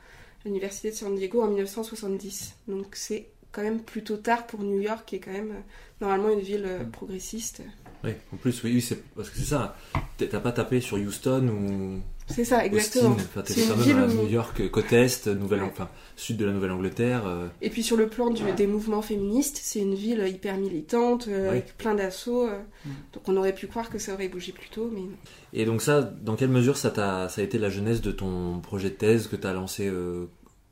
l'université 0.46 0.92
de 0.92 0.96
San 0.96 1.16
Diego 1.16 1.42
en 1.42 1.48
1970. 1.48 2.54
Donc, 2.68 2.96
c'est 2.96 3.28
quand 3.52 3.64
même 3.64 3.82
plutôt 3.82 4.18
tard 4.18 4.46
pour 4.46 4.62
New 4.64 4.80
York, 4.80 5.04
qui 5.08 5.16
est 5.16 5.20
quand 5.20 5.32
même 5.32 5.56
normalement 6.00 6.30
une 6.30 6.42
ville 6.42 6.66
euh, 6.66 6.84
progressiste. 6.84 7.64
Oui, 8.04 8.12
en 8.34 8.38
plus, 8.38 8.64
oui, 8.64 8.80
c'est 8.82 9.04
parce 9.16 9.30
que 9.30 9.38
c'est 9.38 9.46
ça. 9.46 9.76
T'as 10.18 10.40
pas 10.40 10.52
tapé 10.52 10.82
sur 10.82 10.98
Houston 10.98 11.48
ou 11.48 12.00
C'est 12.32 12.44
ça, 12.46 12.66
exactement. 12.66 13.16
Austin. 13.16 13.24
Enfin, 13.26 13.42
t'es 13.42 13.54
quand 13.68 13.76
même 13.86 14.00
à 14.00 14.08
où- 14.08 14.24
New 14.24 14.28
York, 14.30 14.60
euh, 14.62 14.70
côte 14.70 14.92
est, 14.94 15.28
Nouvelle, 15.28 15.62
Ouais. 15.64 15.70
enfin, 15.72 15.90
sud 16.16 16.38
de 16.38 16.46
la 16.46 16.52
Nouvelle-Angleterre. 16.54 17.24
euh, 17.26 17.48
Et 17.62 17.70
puis 17.70 17.84
sur 17.84 17.98
le 17.98 18.08
plan 18.08 18.30
du- 18.30 18.44
des 18.52 18.68
mouvements 18.68 19.02
féministes, 19.02 19.60
c'est 19.64 19.80
une 19.80 19.96
ville 19.96 20.24
hyper 20.28 20.58
militante, 20.58 21.28
euh, 21.28 21.50
avec 21.52 21.78
plein 21.78 21.96
d'assauts. 21.96 22.48
euh, 22.48 22.60
Mm. 22.86 22.90
Donc 23.14 23.24
on 23.28 23.38
aurait 23.38 23.54
pu 23.56 23.68
croire 23.68 23.90
que 23.90 23.98
ça 24.00 24.14
aurait 24.14 24.28
bougé 24.28 24.52
plus 24.52 24.70
tôt, 24.70 24.90
mais 24.94 25.02
non. 25.02 25.10
Et 25.54 25.66
donc 25.66 25.82
ça, 25.82 26.02
dans 26.02 26.36
quelle 26.36 26.50
mesure 26.50 26.78
ça, 26.78 26.90
t'a, 26.92 27.30
ça 27.30 27.42
a 27.42 27.44
été 27.44 27.58
la 27.58 27.70
genèse 27.70 28.02
de 28.02 28.12
ton 28.12 28.60
projet 28.60 28.90
de 28.90 28.96
thèse 28.96 29.28
que 29.28 29.36
tu 29.36 29.48
as 29.48 29.54
lancé 29.54 29.88
euh, 29.88 30.26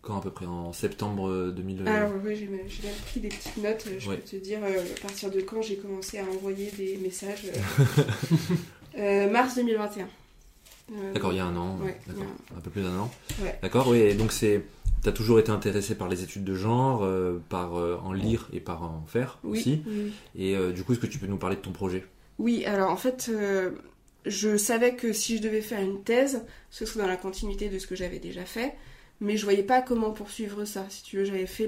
quand 0.06 0.18
à 0.18 0.22
peu 0.22 0.32
près 0.32 0.46
En 0.46 0.72
septembre 0.74 1.28
euh, 1.30 1.52
2000 1.52 1.88
Alors 1.88 2.12
oui, 2.24 2.36
j'ai 2.36 2.48
même 2.48 2.66
pris 3.08 3.20
des 3.20 3.30
petites 3.30 3.58
notes. 3.58 3.86
Je 3.98 4.10
Ouais. 4.10 4.18
peux 4.18 4.22
te 4.24 4.36
dire 4.38 4.60
euh, 4.64 4.82
à 4.98 5.02
partir 5.02 5.32
de 5.32 5.42
quand 5.42 5.62
j'ai 5.62 5.78
commencé 5.78 6.20
à 6.20 6.24
envoyer 6.26 6.72
des 6.78 6.98
messages. 6.98 7.44
euh, 7.46 7.86
euh, 8.98 9.30
mars 9.30 9.56
2021. 9.56 10.08
Euh, 10.92 11.14
D'accord, 11.14 11.34
il 11.34 11.38
y 11.38 11.40
a 11.40 11.46
un 11.46 11.56
an. 11.58 11.80
Ouais, 11.80 11.98
un 12.56 12.60
peu 12.62 12.70
plus 12.70 12.84
d'un 12.84 12.96
an. 13.00 13.12
Ouais. 13.42 13.58
D'accord, 13.62 13.88
oui. 13.88 14.14
Donc 14.16 14.32
c'est, 14.32 14.64
t'as 15.02 15.12
toujours 15.12 15.40
été 15.40 15.52
intéressé 15.52 15.96
par 15.96 16.08
les 16.10 16.22
études 16.22 16.44
de 16.44 16.54
genre, 16.54 17.04
euh, 17.04 17.42
par 17.50 17.76
euh, 17.76 17.98
en 18.04 18.14
lire 18.14 18.48
et 18.54 18.60
par 18.60 18.84
en 18.84 19.04
faire 19.08 19.40
oui, 19.44 19.58
aussi. 19.60 19.82
oui. 19.88 20.14
Et 20.36 20.56
euh, 20.56 20.72
du 20.72 20.84
coup, 20.84 20.92
est-ce 20.94 21.00
que 21.02 21.08
tu 21.08 21.18
peux 21.18 21.26
nous 21.28 21.38
parler 21.38 21.56
de 21.56 21.62
ton 21.62 21.72
projet? 21.72 22.06
Oui, 22.38 22.66
alors 22.66 22.92
en 22.92 22.98
fait, 22.98 23.32
euh, 23.34 23.72
je 24.28 24.58
savais 24.58 24.94
que 24.96 25.12
si 25.12 25.38
je 25.38 25.42
devais 25.42 25.62
faire 25.62 25.82
une 25.82 26.04
thèse, 26.04 26.44
ce 26.70 26.86
serait 26.86 27.00
dans 27.02 27.08
la 27.10 27.18
continuité 27.18 27.70
de 27.70 27.80
ce 27.80 27.88
que 27.88 27.96
j'avais 27.96 28.20
déjà 28.20 28.46
fait, 28.46 28.76
mais 29.22 29.38
je 29.38 29.44
voyais 29.44 29.64
pas 29.64 29.82
comment 29.82 30.12
poursuivre 30.12 30.66
ça. 30.66 30.86
Si 30.90 31.04
tu 31.04 31.18
veux, 31.18 31.26
j'avais 31.26 31.46
fait 31.48 31.68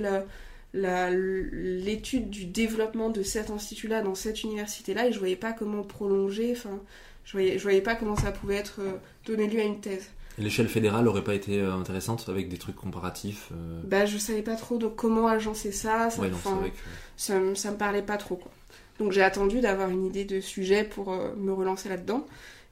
l'étude 1.12 2.30
du 2.30 2.46
développement 2.46 3.10
de 3.10 3.24
cet 3.24 3.50
institut-là 3.50 4.02
dans 4.02 4.16
cette 4.16 4.44
université-là 4.44 5.08
et 5.08 5.12
je 5.12 5.20
voyais 5.20 5.36
pas 5.36 5.54
comment 5.54 5.84
prolonger. 5.84 6.54
Enfin, 6.56 6.80
je 7.26 7.32
voyais, 7.34 7.58
je 7.58 7.64
voyais 7.64 7.82
pas 7.82 7.96
comment 7.96 8.16
ça 8.16 8.32
pouvait 8.32 8.56
être 8.56 8.80
euh, 8.80 8.94
donner 9.26 9.48
lieu 9.48 9.60
à 9.60 9.64
une 9.64 9.80
thèse. 9.82 10.08
L'échelle 10.38 10.68
fédérale 10.70 11.08
aurait 11.08 11.24
pas 11.24 11.34
été 11.34 11.60
euh, 11.60 11.74
intéressante 11.74 12.30
avec 12.30 12.48
des 12.48 12.58
trucs 12.58 12.76
comparatifs 12.76 13.50
euh, 13.54 13.82
Bah, 13.84 14.06
je 14.06 14.18
savais 14.18 14.44
pas 14.44 14.56
trop 14.56 14.78
donc 14.78 14.96
comment 14.96 15.28
agencer 15.28 15.72
ça. 15.72 16.10
ça 16.12 16.22
Ouais, 16.22 16.30
non, 16.30 16.38
que. 16.38 16.70
ça, 17.16 17.40
me- 17.40 17.56
ça 17.56 17.72
me 17.72 17.78
parlait 17.78 18.04
pas 18.04 18.18
trop 18.18 18.36
quoi. 18.36 18.52
Donc 19.00 19.12
j'ai 19.12 19.24
attendu 19.24 19.62
d'avoir 19.62 19.90
une 19.90 20.06
idée 20.06 20.26
de 20.26 20.40
sujet 20.40 20.84
pour 20.84 21.12
euh, 21.12 21.34
me 21.38 21.52
relancer 21.54 21.90
là-dedans. 21.90 22.26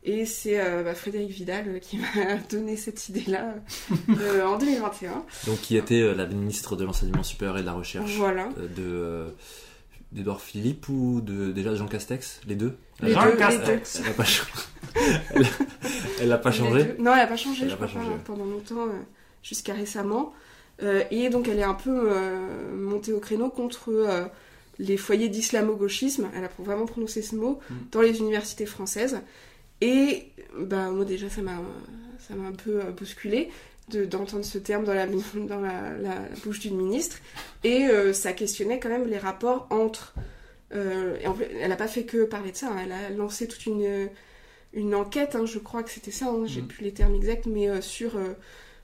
Et 0.08 0.26
c'est 0.28 0.60
euh, 0.62 0.84
bah, 0.84 0.94
Frédéric 0.94 1.32
Vidal 1.32 1.66
euh, 1.68 1.80
qui 1.80 1.98
m'a 2.16 2.36
donné 2.50 2.78
cette 2.78 3.10
idée-là 3.10 3.56
euh, 4.20 4.46
en 4.46 4.58
2021. 4.58 5.24
Donc, 5.48 5.60
qui 5.62 5.78
était 5.78 6.02
euh, 6.02 6.14
la 6.14 6.26
ministre 6.28 6.76
de 6.76 6.86
l'enseignement 6.86 7.24
supérieur 7.24 7.58
et 7.58 7.62
de 7.62 7.66
la 7.66 7.74
recherche 7.74 8.16
Voilà. 8.18 8.50
euh, 8.60 8.68
de 8.68 8.84
euh, 8.84 9.30
d'Edouard 10.12 10.42
Philippe 10.42 10.88
ou 10.90 11.22
de 11.22 11.52
déjà 11.52 11.72
de 11.72 11.76
Jean 11.76 11.88
Castex, 11.88 12.40
les 12.48 12.56
deux? 12.56 12.78
Les 13.02 13.14
Jean 13.14 13.26
deux, 13.26 13.36
Castex. 13.36 14.02
Elle 14.04 14.12
a 14.12 14.14
pas 14.14 14.24
changé. 14.24 14.52
elle, 15.34 15.44
a- 15.44 15.48
elle 16.22 16.32
a 16.32 16.38
pas 16.38 16.50
Les 16.52 16.56
changé? 16.58 16.84
deux. 16.84 16.96
Non, 17.04 17.14
elle 17.14 17.22
a 17.22 17.28
pas 17.28 17.36
changé, 17.38 17.62
Elle 17.64 17.70
a 17.70 17.72
je 17.72 17.76
pas 17.78 17.88
crois 17.88 18.02
changé. 18.04 18.16
pas, 18.16 18.22
pendant 18.26 18.46
longtemps, 18.46 18.86
euh, 18.88 19.02
jusqu'à 19.42 19.74
récemment. 19.74 20.34
Euh, 20.84 21.04
et 21.10 21.30
donc 21.30 21.48
elle 21.48 21.58
est 21.60 21.64
un 21.64 21.74
peu 21.74 22.12
euh, 22.12 22.76
montée 22.76 23.12
au 23.14 23.20
créneau 23.20 23.50
contre 23.50 23.90
euh, 23.92 24.26
les 24.78 24.98
foyers 24.98 25.30
d'islamo-gauchisme, 25.30 26.28
elle 26.36 26.44
a 26.44 26.50
vraiment 26.60 26.86
prononcé 26.86 27.22
ce 27.22 27.36
mot, 27.36 27.60
Mm. 27.70 27.74
dans 27.92 28.02
les 28.02 28.20
universités 28.20 28.66
françaises. 28.66 29.20
Et 29.82 30.32
bah, 30.58 30.90
moi 30.92 31.06
déjà 31.06 31.30
ça 31.30 31.42
m'a 31.42 31.60
ça 32.20 32.34
m'a 32.36 32.48
un 32.48 32.54
peu 32.54 32.80
euh, 32.82 32.92
bousculé 32.92 33.50
de- 33.90 34.06
d'entendre 34.06 34.46
ce 34.46 34.58
terme 34.58 34.84
dans 34.86 34.94
la, 34.94 35.06
dans 35.36 35.60
la, 35.62 35.92
la- 35.98 35.98
la 35.98 36.22
bouche 36.44 36.60
d'une 36.60 36.78
ministre. 36.78 37.18
Et 37.64 37.86
euh, 37.88 38.14
ça 38.14 38.34
questionnait 38.34 38.80
quand 38.80 38.90
même 38.90 39.08
les 39.08 39.18
rapports 39.20 39.68
entre... 39.70 40.16
euh, 40.74 41.18
et 41.22 41.28
en 41.28 41.34
plus, 41.34 41.46
elle 41.60 41.70
n'a 41.70 41.76
pas 41.76 41.88
fait 41.88 42.04
que 42.06 42.24
parler 42.26 42.52
de 42.52 42.58
ça, 42.58 42.72
hein, 42.72 42.78
elle 42.84 42.92
a 42.92 43.10
lancé 43.10 43.48
toute 43.48 43.66
une 43.66 44.10
une 44.74 44.94
enquête, 44.96 45.36
hein, 45.36 45.46
je 45.46 45.58
crois 45.60 45.84
que 45.84 45.90
c'était 45.92 46.12
ça, 46.12 46.28
hein, 46.28 46.46
j'ai 46.46 46.62
Mhm. 46.62 46.68
plus 46.68 46.84
les 46.84 46.94
termes 46.94 47.16
exacts, 47.16 47.46
mais 47.46 47.70
euh, 47.70 47.80
sur 47.82 48.18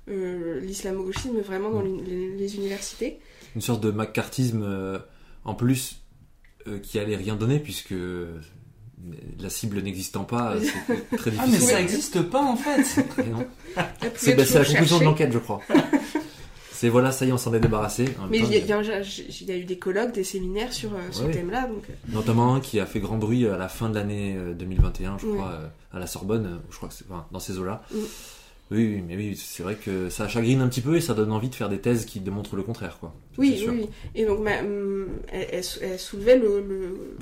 l'islamo-gauchisme 0.08 1.40
vraiment 1.42 1.70
dans 1.72 1.84
Mhm. 1.84 2.04
les, 2.38 2.56
universités. 2.56 3.20
Une 3.56 3.62
sorte 3.62 3.82
de 3.84 3.92
McCarthyisme 3.92 4.64
euh, 4.64 5.00
en 5.46 5.54
plus 5.56 6.02
qui 6.84 7.00
allait 7.00 7.16
rien 7.16 7.36
donner 7.36 7.60
puisque 7.60 7.94
la 9.40 9.50
cible 9.50 9.82
n'existant 9.82 10.24
pas, 10.24 10.56
c'est 10.62 11.18
très 11.18 11.32
Ah, 11.40 11.44
mais 11.46 11.52
difficile. 11.54 11.70
ça 11.70 11.82
existe 11.82 12.22
pas 12.24 12.42
en 12.42 12.56
fait 12.56 12.82
Et 13.20 13.30
non. 13.30 13.46
Elle 14.02 14.12
C'est 14.16 14.36
bah, 14.36 14.44
la 14.54 14.66
conclusion 14.66 15.00
de 15.00 15.04
l'enquête, 15.06 15.32
je 15.32 15.40
crois. 15.40 15.62
C'est 16.74 16.90
voilà, 16.90 17.12
ça 17.12 17.26
y 17.26 17.30
est, 17.30 17.32
on 17.32 17.38
s'en 17.38 17.54
est 17.54 17.60
débarrassé. 17.60 18.06
En 18.20 18.26
Mais 18.28 18.40
il 18.40 18.46
y, 18.52 18.56
a, 18.56 18.58
y 18.82 19.52
y 19.52 19.60
eu 19.60 19.64
des 19.66 19.78
colloques, 19.78 20.14
des 20.14 20.24
séminaires 20.24 20.74
sur 20.74 20.92
euh, 20.94 20.98
ce 21.12 21.22
Ouais. 21.22 21.30
thème-là, 21.32 21.68
donc 21.68 21.84
euh, 21.88 21.94
Notamment 22.12 22.56
un 22.56 22.60
qui 22.60 22.80
a 22.80 22.88
fait 22.88 23.00
grand 23.00 23.18
bruit 23.18 23.46
à 23.46 23.56
la 23.56 23.68
fin 23.68 23.88
de 23.90 23.94
l'année 23.94 24.34
euh, 24.36 24.56
2021, 24.56 25.20
je 25.20 25.28
Ouais. 25.28 25.36
crois, 25.38 25.50
euh, 25.52 25.68
à 25.94 26.00
la 26.00 26.08
Sorbonne, 26.08 26.46
euh, 26.48 26.58
je 26.72 26.78
crois 26.78 26.90
que 26.90 26.96
c'est 26.96 27.06
enfin, 27.08 27.28
dans 27.32 27.40
ces 27.40 27.60
eaux-là. 27.60 27.84
Mm. 27.94 27.98
Oui, 28.72 28.88
oui, 28.96 29.04
mais 29.06 29.18
oui, 29.18 29.36
c'est 29.36 29.64
vrai 29.64 29.76
que 29.76 30.10
ça 30.10 30.28
chagrine 30.30 30.62
un 30.62 30.70
petit 30.70 30.80
peu 30.82 30.96
et 30.96 31.02
ça 31.02 31.14
donne 31.14 31.32
envie 31.34 31.50
de 31.50 31.56
faire 31.56 31.68
des 31.68 31.80
thèses 31.80 32.06
qui 32.06 32.22
démontrent 32.22 32.56
le 32.56 32.64
contraire, 32.64 32.98
quoi. 33.00 33.14
Oui, 33.38 33.62
oui, 33.68 33.68
oui. 33.82 33.90
Et 34.16 34.26
donc 34.26 34.40
ma- 34.40 34.62
hum, 34.62 35.10
elle, 35.28 35.48
elle 35.52 35.64
sou- 35.64 35.80
elle 35.82 36.00
soulevait 36.00 36.38
le- 36.38 37.18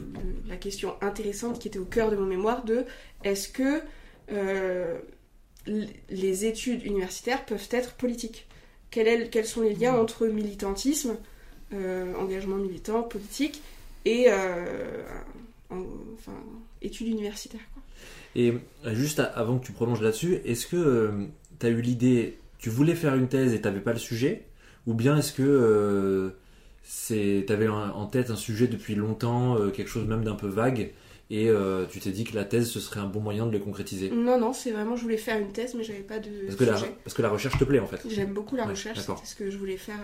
la 0.48 0.58
question 0.58 0.94
intéressante 1.02 1.58
qui 1.60 1.68
était 1.68 1.80
au 1.80 1.86
cœur 1.86 2.12
de 2.12 2.16
mon 2.18 2.26
mémoire 2.28 2.64
de 2.66 2.86
est-ce 3.24 3.50
que 3.50 3.82
euh, 4.32 5.00
les 6.10 6.46
études 6.46 6.86
universitaires 6.86 7.46
peuvent 7.46 7.68
être 7.72 7.94
politiques? 7.96 8.48
Quel 8.92 9.08
est- 9.08 9.30
Quels 9.30 9.46
sont 9.46 9.62
les 9.62 9.74
liens 9.74 9.94
Mm. 9.98 10.02
entre 10.02 10.28
militantisme, 10.28 11.16
euh, 11.74 12.14
engagement 12.16 12.58
militant, 12.58 13.02
politique 13.04 13.62
et 14.06 14.26
euh, 14.30 15.04
en- 15.70 15.86
enfin, 16.16 16.34
études 16.82 17.08
universitaires 17.08 17.68
quoi. 17.74 17.84
Et 18.36 18.54
euh, 18.86 18.94
juste 18.94 19.20
avant 19.20 19.58
que 19.60 19.66
tu 19.66 19.72
prolonges 19.72 20.02
là-dessus, 20.02 20.36
est-ce 20.46 20.68
que 20.68 21.12
tu 21.60 21.66
as 21.66 21.70
eu 21.70 21.82
l'idée, 21.82 22.38
tu 22.60 22.70
voulais 22.70 22.96
faire 22.96 23.16
une 23.16 23.28
thèse 23.28 23.54
et 23.54 23.62
t'avais 23.62 23.80
pas 23.82 23.94
le 23.94 24.00
sujet? 24.00 24.46
Ou 24.88 24.94
bien 24.94 25.18
est-ce 25.18 25.34
que 25.34 25.44
euh, 25.44 26.30
c'est 26.84 27.44
t'avais 27.48 27.68
en 27.68 27.90
en 27.90 28.06
tête 28.08 28.30
un 28.30 28.36
sujet 28.36 28.68
depuis 28.68 28.96
longtemps, 28.96 29.58
euh, 29.58 29.70
quelque 29.72 29.90
chose 29.90 30.08
même 30.08 30.24
d'un 30.24 30.36
peu 30.36 30.48
vague, 30.48 30.92
et 31.32 31.50
euh, 31.50 31.86
tu 31.90 32.00
t'es 32.00 32.12
dit 32.12 32.24
que 32.24 32.36
la 32.36 32.46
thèse 32.46 32.70
ce 32.70 32.80
serait 32.80 33.00
un 33.00 33.06
bon 33.08 33.20
moyen 33.20 33.46
de 33.46 33.52
le 33.52 33.60
concrétiser? 33.60 34.10
Non, 34.12 34.40
non, 34.40 34.54
c'est 34.54 34.72
vraiment, 34.72 34.96
je 34.96 35.04
voulais 35.04 35.18
faire 35.18 35.40
une 35.40 35.52
thèse, 35.52 35.76
mais 35.76 35.84
j'avais 35.84 36.00
pas 36.00 36.20
de 36.20 36.30
parce 36.46 36.56
que, 36.58 36.64
la, 36.64 36.78
sujet. 36.78 36.96
parce 37.04 37.14
que 37.16 37.22
la 37.22 37.30
recherche 37.30 37.58
te 37.60 37.64
plaît 37.64 37.80
en 37.80 37.86
fait. 37.88 38.02
J'aime 38.10 38.34
beaucoup 38.34 38.56
la 38.56 38.64
Ouais, 38.64 38.72
recherche, 38.72 39.00
c'était 39.00 39.26
ce 39.26 39.36
que 39.36 39.50
je 39.50 39.58
voulais 39.58 39.78
faire. 39.78 40.00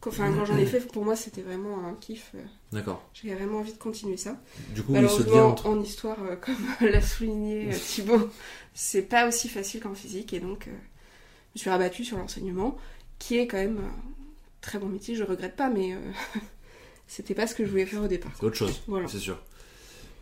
Quand- 0.00 0.10
Enfin, 0.10 0.32
quand 0.32 0.44
j'en 0.46 0.56
ai 0.56 0.66
fait, 0.66 0.80
pour 0.92 1.04
moi, 1.04 1.14
c'était 1.16 1.42
vraiment 1.42 1.86
un 1.86 1.94
kiff. 1.94 2.30
euh, 2.34 2.38
D'accord. 2.72 3.06
J'avais 3.14 3.34
vraiment 3.34 3.58
envie 3.58 3.72
de 3.72 3.78
continuer 3.78 4.16
ça. 4.16 4.40
Du 4.74 4.82
coup, 4.82 4.92
Malheureusement, 4.92 5.46
entre. 5.48 5.66
en 5.68 5.80
histoire, 5.80 6.16
euh, 6.22 6.36
comme 6.36 6.54
l'a 6.90 7.00
souligné 7.02 7.68
euh, 7.68 7.76
Thibaut, 7.78 8.30
c'est 8.74 9.02
pas 9.02 9.28
aussi 9.28 9.48
facile 9.48 9.80
qu'en 9.80 9.94
physique, 9.94 10.32
et 10.32 10.40
donc 10.40 10.64
je 10.66 10.70
me 10.70 11.58
suis 11.58 11.70
rabattue 11.70 12.04
sur 12.04 12.16
l'enseignement, 12.18 12.76
qui 13.18 13.36
est 13.38 13.46
quand 13.46 13.58
même 13.58 13.78
un 13.78 14.10
très 14.62 14.78
bon 14.78 14.86
métier, 14.86 15.14
je 15.14 15.24
regrette 15.24 15.56
pas, 15.56 15.68
mais 15.68 15.94
c'était 17.06 17.34
pas 17.34 17.46
ce 17.46 17.54
que 17.54 17.64
je 17.64 17.70
voulais 17.70 17.86
faire 17.86 18.02
au 18.02 18.08
départ. 18.08 18.32
C'est 18.38 18.46
autre 18.46 18.56
chose, 18.56 18.80
Voilà. 18.86 19.08
c'est 19.08 19.18
sûr. 19.18 19.38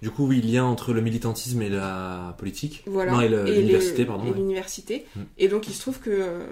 Du 0.00 0.10
coup, 0.10 0.26
oui, 0.28 0.40
lien 0.40 0.64
entre 0.64 0.92
le 0.92 1.00
militantisme 1.00 1.60
et 1.60 1.68
la 1.68 2.36
politique. 2.38 2.84
Voilà. 2.86 3.10
Non, 3.12 3.20
et 3.20 3.28
l'université, 3.28 4.04
pardon. 4.04 4.26
Et 4.26 4.30
ouais. 4.30 4.36
l'université. 4.36 5.06
Mm. 5.16 5.20
Et 5.38 5.48
donc 5.48 5.66
il 5.66 5.74
se 5.74 5.80
trouve 5.80 5.98
que 5.98 6.46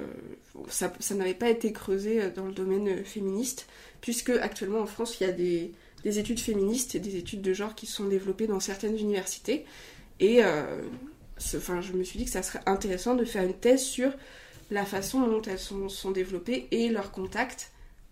ça, 0.69 0.93
ça 1.01 1.15
n'avait 1.15 1.35
pas 1.35 1.49
été 1.51 1.73
creusé 1.73 2.23
euh, 2.23 2.31
dans 2.35 2.47
le 2.47 2.53
domaine 2.53 2.89
euh, 2.89 3.05
féministe, 3.05 3.67
puisque 4.01 4.31
actuellement 4.31 4.81
en 4.81 4.87
France, 4.87 5.19
il 5.21 5.27
y 5.27 5.31
a 5.31 5.33
des, 5.33 5.73
des 6.05 6.19
études 6.19 6.41
féministes 6.41 6.95
et 6.95 7.01
des 7.01 7.17
études 7.17 7.43
de 7.43 7.53
genre 7.53 7.75
qui 7.75 7.87
se 7.87 7.95
sont 7.97 8.07
développées 8.07 8.47
dans 8.47 8.61
certaines 8.61 8.97
universités. 8.99 9.65
Et 10.21 10.45
euh, 10.45 10.65
ce- 11.39 11.57
enfin, 11.59 11.81
je 11.81 11.93
me 11.93 12.03
suis 12.05 12.19
dit 12.19 12.25
que 12.25 12.31
ça 12.31 12.43
serait 12.43 12.61
intéressant 12.67 13.15
de 13.15 13.25
faire 13.25 13.45
une 13.45 13.55
thèse 13.55 13.83
sur 13.83 14.11
la 14.71 14.85
façon 14.85 15.27
dont 15.27 15.43
elles 15.43 15.59
sont, 15.59 15.89
sont 15.89 16.11
développées 16.11 16.67
et 16.71 16.89
leur 16.89 17.13
contact 17.13 17.71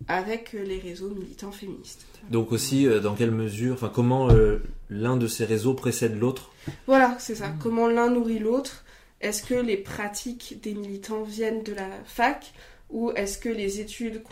avec 0.08 0.52
les 0.52 0.78
réseaux 0.78 1.08
militants 1.10 1.52
féministes. 1.52 2.04
Donc 2.30 2.52
aussi, 2.52 2.86
euh, 2.86 3.00
dans 3.00 3.14
quelle 3.14 3.30
mesure, 3.30 3.74
enfin, 3.74 3.90
comment 3.92 4.30
euh, 4.30 4.58
l'un 4.90 5.16
de 5.16 5.26
ces 5.26 5.44
réseaux 5.44 5.74
précède 5.74 6.18
l'autre? 6.18 6.50
Voilà, 6.86 7.16
c'est 7.20 7.34
ça. 7.34 7.48
Mm. 7.48 7.58
Comment 7.62 7.86
l'un 7.88 8.10
nourrit 8.10 8.38
l'autre, 8.38 8.83
est-ce 9.20 9.42
que 9.42 9.54
les 9.54 9.76
pratiques 9.76 10.60
des 10.62 10.74
militants 10.74 11.22
viennent 11.22 11.62
de 11.62 11.72
la 11.72 11.88
fac 12.04 12.52
ou 12.90 13.10
est-ce 13.12 13.38
que 13.38 13.48
les 13.48 13.80
études 13.80 14.22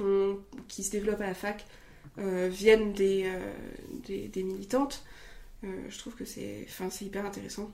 qui 0.69 0.83
se 0.85 0.91
développent 0.91 1.21
à 1.23 1.27
la 1.29 1.35
fac 1.35 1.65
euh, 2.19 2.49
viennent 2.53 2.93
des, 2.93 3.25
euh, 3.27 3.53
des, 4.07 4.29
des 4.29 4.43
militantes? 4.43 5.03
Euh, 5.65 5.69
Je 5.89 5.99
trouve 5.99 6.15
que 6.15 6.25
c'est 6.25 6.67
hyper 7.01 7.25
intéressant. 7.25 7.71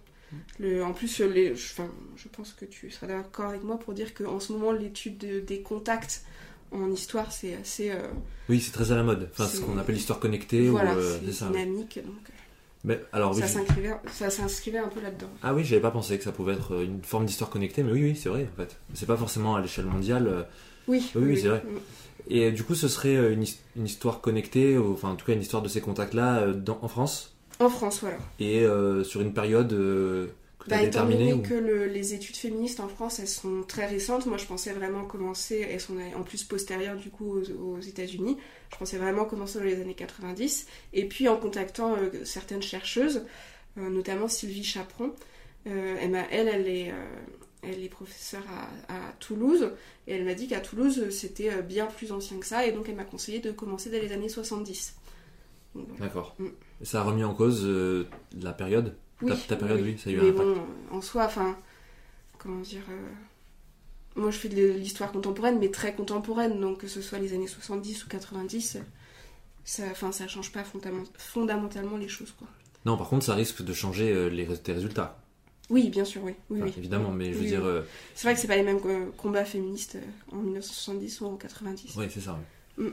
Le, 0.59 0.85
en 0.85 0.93
plus, 0.93 1.21
les, 1.21 1.55
je, 1.57 1.73
enfin, 1.73 1.91
je 2.17 2.29
pense 2.29 2.53
que 2.53 2.67
tu 2.67 2.91
seras 2.91 3.07
d'accord 3.07 3.47
avec 3.47 3.65
moi 3.65 3.79
pour 3.79 3.95
dire 3.95 4.13
qu'en 4.15 4.39
ce 4.41 4.53
moment, 4.53 4.73
l'étude 4.73 5.17
de- 5.19 5.41
des 5.41 5.63
contacts 5.63 6.23
en 6.71 6.91
histoire, 6.93 7.33
c'est 7.33 7.55
assez... 7.55 7.91
euh, 7.91 8.09
Oui, 8.51 8.61
c'est 8.61 8.73
très 8.73 8.93
à 8.93 8.97
la 8.97 9.03
mode. 9.03 9.31
Enfin, 9.33 9.47
c'est 9.47 9.57
ce 9.57 9.63
qu'on 9.63 9.79
appelle 9.79 9.95
l'histoire 9.95 10.21
connectée. 10.21 10.69
voilà, 10.69 10.95
ou, 10.95 10.99
euh, 10.99 11.19
c'est 11.33 11.47
dynamique. 11.47 11.99
Donc, 12.05 12.15
Mais, 12.85 13.01
alors, 13.13 13.33
oui, 13.35 13.41
ça 13.41 13.47
je- 13.47 13.53
s'inscrivait 14.31 14.79
un 14.79 14.89
peu 14.89 15.01
là-dedans. 15.01 15.27
Ah 15.43 15.53
oui, 15.55 15.65
j'avais 15.65 15.81
pas 15.83 15.91
pensé 15.91 16.17
que 16.17 16.25
ça 16.25 16.33
pouvait 16.33 16.53
être 16.55 16.83
une 16.83 17.03
forme 17.03 17.27
d'histoire 17.27 17.51
connectée, 17.51 17.83
mais 17.83 17.93
oui, 17.93 18.03
oui, 18.03 18.17
c'est 18.17 18.29
vrai 18.29 18.49
en 18.53 18.57
fait. 18.57 18.77
C'est 18.95 19.07
pas 19.07 19.17
forcément 19.17 19.57
à 19.57 19.61
l'échelle 19.61 19.87
mondiale. 19.87 20.27
euh, 20.29 20.43
Oui, 20.87 21.11
Oui, 21.17 21.23
oui, 21.25 21.39
c'est 21.41 21.49
vrai. 21.49 21.63
Et 22.31 22.47
euh, 22.47 22.51
du 22.53 22.63
coup, 22.63 22.75
ce 22.75 22.89
serait 22.89 23.17
euh, 23.17 23.33
une, 23.33 23.43
his- 23.43 23.59
une 23.77 23.87
histoire 23.87 24.21
connectée, 24.21 24.79
enfin 24.79 25.11
en 25.11 25.17
tout 25.17 25.27
cas 25.27 25.33
une 25.33 25.41
histoire 25.43 25.63
de 25.63 25.69
ces 25.69 25.81
contacts-là 25.81 26.41
euh, 26.41 26.55
en 26.83 26.89
France, 26.89 27.35
En 27.61 27.69
France, 27.69 27.99
voilà. 28.01 28.17
et 28.39 28.65
euh, 28.65 29.03
sur 29.03 29.21
une 29.23 29.33
période 29.33 29.73
euh, 29.73 30.29
Bah, 30.69 30.83
étant 30.83 31.01
donné 31.19 31.33
ou- 31.35 31.43
que 31.43 31.55
le- 31.55 31.87
les 31.87 32.15
études 32.15 32.37
féministes 32.37 32.81
en 32.81 32.89
France, 32.89 33.19
elles 33.19 33.29
sont 33.29 33.63
très 33.67 33.87
récentes, 33.87 34.27
moi 34.27 34.37
je 34.39 34.47
pensais 34.47 34.73
vraiment 34.73 35.05
commencer, 35.05 35.67
elles 35.69 35.81
sont 35.81 35.97
en 36.17 36.23
plus 36.23 36.45
postérieures 36.45 36.97
du 36.97 37.11
coup 37.11 37.39
aux, 37.39 37.51
aux 37.77 37.81
États-Unis, 37.81 38.37
je 38.73 38.77
pensais 38.79 38.99
vraiment 38.99 39.25
commencer 39.25 39.59
dans 39.59 39.65
les 39.65 39.81
années 39.81 39.95
90, 39.95 40.67
et 40.93 41.07
puis 41.07 41.29
en 41.29 41.37
contactant 41.37 41.95
euh, 41.97 42.11
certaines 42.25 42.63
chercheuses, 42.63 43.23
euh, 43.79 43.89
notamment 43.91 44.29
Sylvie 44.29 44.65
Chaperon, 44.65 45.13
euh, 45.67 45.97
elle, 46.01 46.11
m'a- 46.11 46.27
elle, 46.31 46.49
elle 46.49 46.69
est, 46.69 46.91
euh, 46.91 46.95
elle 47.63 47.83
est 47.83 47.89
professeure 47.89 48.45
à, 48.89 48.95
à 48.95 49.13
Toulouse, 49.21 49.71
et 50.07 50.15
elle 50.15 50.25
m'a 50.25 50.35
dit 50.35 50.49
qu'à 50.49 50.61
Toulouse 50.61 51.11
c'était 51.11 51.63
bien 51.63 51.87
plus 51.87 52.13
ancien 52.13 52.39
que 52.39 52.47
ça, 52.47 52.67
et 52.67 52.73
donc 52.73 52.89
elle 52.89 52.95
m'a 52.97 53.05
conseillé 53.05 53.41
de 53.41 53.51
commencer 53.51 53.91
dès 53.91 54.01
les 54.01 54.13
années 54.13 54.29
70. 54.29 54.95
Donc, 55.75 55.87
voilà. 55.89 56.05
D'accord. 56.07 56.35
Mm. 56.39 56.47
Ça 56.83 57.01
a 57.01 57.05
remis 57.05 57.25
en 57.25 57.35
cause 57.35 57.69
la 58.41 58.53
période? 58.53 58.95
Oui, 59.23 59.33
ta 59.49 59.57
période, 59.57 59.81
oui, 59.83 59.99
ça 59.99 60.11
a 60.11 60.13
eu 60.13 60.21
un 60.21 60.29
impact. 60.29 60.39
bon, 60.39 60.57
en 60.97 61.01
soi, 61.01 61.25
enfin, 61.27 61.57
comment 62.39 62.61
dire. 62.61 62.83
euh, 62.91 63.09
Moi, 64.21 64.31
je 64.31 64.39
fais 64.39 64.49
de 64.49 64.71
l'histoire 64.73 65.13
contemporaine, 65.13 65.59
mais 65.59 65.71
très 65.71 65.95
contemporaine, 65.95 66.61
donc 66.61 66.79
que 66.79 66.89
ce 66.89 67.03
soit 67.03 67.19
les 67.19 67.33
années 67.35 67.47
70 67.49 68.05
ou 68.05 68.09
90, 68.09 68.79
ça, 69.65 69.83
enfin, 69.91 70.13
ça 70.13 70.27
change 70.29 70.51
pas 70.53 70.63
fondament- 70.63 71.07
fondamentalement 71.19 71.97
les 71.97 72.09
choses, 72.09 72.33
quoi. 72.39 72.49
Non, 72.85 72.97
par 72.97 73.09
contre, 73.09 73.25
ça 73.27 73.35
risque 73.35 73.63
de 73.63 73.73
changer 73.73 74.11
euh, 74.13 74.29
les, 74.29 74.47
tes 74.59 74.73
résultats. 74.73 75.19
Oui, 75.69 75.91
bien 75.91 76.05
sûr, 76.05 76.23
oui. 76.25 76.33
oui, 76.49 76.61
Enfin, 76.63 76.71
oui. 76.71 76.75
Évidemment, 76.79 77.11
mais 77.11 77.27
je 77.33 77.37
veux 77.39 77.43
Oui, 77.43 77.47
dire. 77.49 77.61
oui. 77.61 77.67
euh, 77.69 77.83
C'est 78.15 78.27
vrai 78.29 78.35
que 78.35 78.41
c'est 78.41 78.47
pas 78.47 78.57
les 78.57 78.63
mêmes 78.63 78.81
combats 79.17 79.45
féministes 79.45 79.99
en 80.33 80.37
1970 80.37 81.21
ou 81.21 81.27
en 81.27 81.37
90. 81.37 81.95
Oui, 81.97 82.07
c'est 82.11 82.21
ça. 82.21 82.39
oui. 82.79 82.87
Mm. 82.87 82.91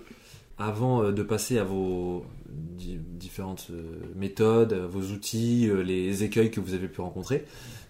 Avant 0.57 1.03
euh, 1.03 1.11
de 1.11 1.21
passer 1.23 1.57
à 1.57 1.63
vos 1.63 2.25
di- 2.49 2.97
différentes 2.97 3.67
euh, 3.71 3.99
méthodes, 4.15 4.73
à 4.73 4.87
vos 4.87 5.01
outils, 5.13 5.67
euh, 5.69 5.81
les 5.83 6.23
écueils 6.23 6.49
que 6.51 6.59
vous 6.61 6.73
avez 6.73 6.87
pu 6.87 7.01
rencontrer, 7.01 7.45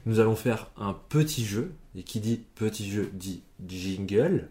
nous 0.06 0.20
allons 0.20 0.36
faire 0.36 0.72
un 0.78 0.96
petit 1.10 1.46
jeu. 1.46 1.72
Et 1.98 2.04
qui 2.04 2.20
dit 2.20 2.42
petit 2.56 2.90
jeu 2.92 3.10
dit 3.14 3.42
jingle. 3.66 4.50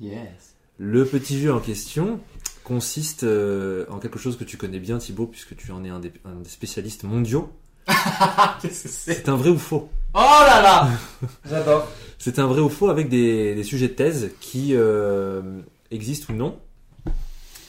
Yes. 0.00 0.56
Le 0.78 1.04
petit 1.06 1.40
jeu 1.40 1.52
en 1.52 1.60
question 1.60 2.20
consiste 2.64 3.22
euh, 3.22 3.86
en 3.90 3.98
quelque 3.98 4.18
chose 4.18 4.36
que 4.36 4.44
tu 4.44 4.56
connais 4.56 4.80
bien, 4.80 4.98
Thibaut, 4.98 5.26
puisque 5.26 5.56
tu 5.56 5.70
en 5.72 5.84
es 5.84 5.88
un 5.88 6.00
des, 6.00 6.12
un 6.24 6.34
des 6.40 6.48
spécialistes 6.48 7.04
mondiaux. 7.04 7.50
C'est 8.70 9.28
un 9.28 9.36
vrai 9.36 9.50
ou 9.50 9.58
faux? 9.58 9.88
Oh 10.18 10.18
là 10.18 10.62
là 10.62 10.88
J'adore. 11.48 11.86
C'est 12.18 12.38
un 12.38 12.46
vrai 12.46 12.62
ou 12.62 12.70
faux 12.70 12.88
avec 12.88 13.10
des, 13.10 13.54
des 13.54 13.62
sujets 13.62 13.88
de 13.88 13.92
thèse 13.92 14.30
qui 14.40 14.70
euh, 14.72 15.60
existent 15.90 16.32
ou 16.32 16.36
non. 16.36 16.58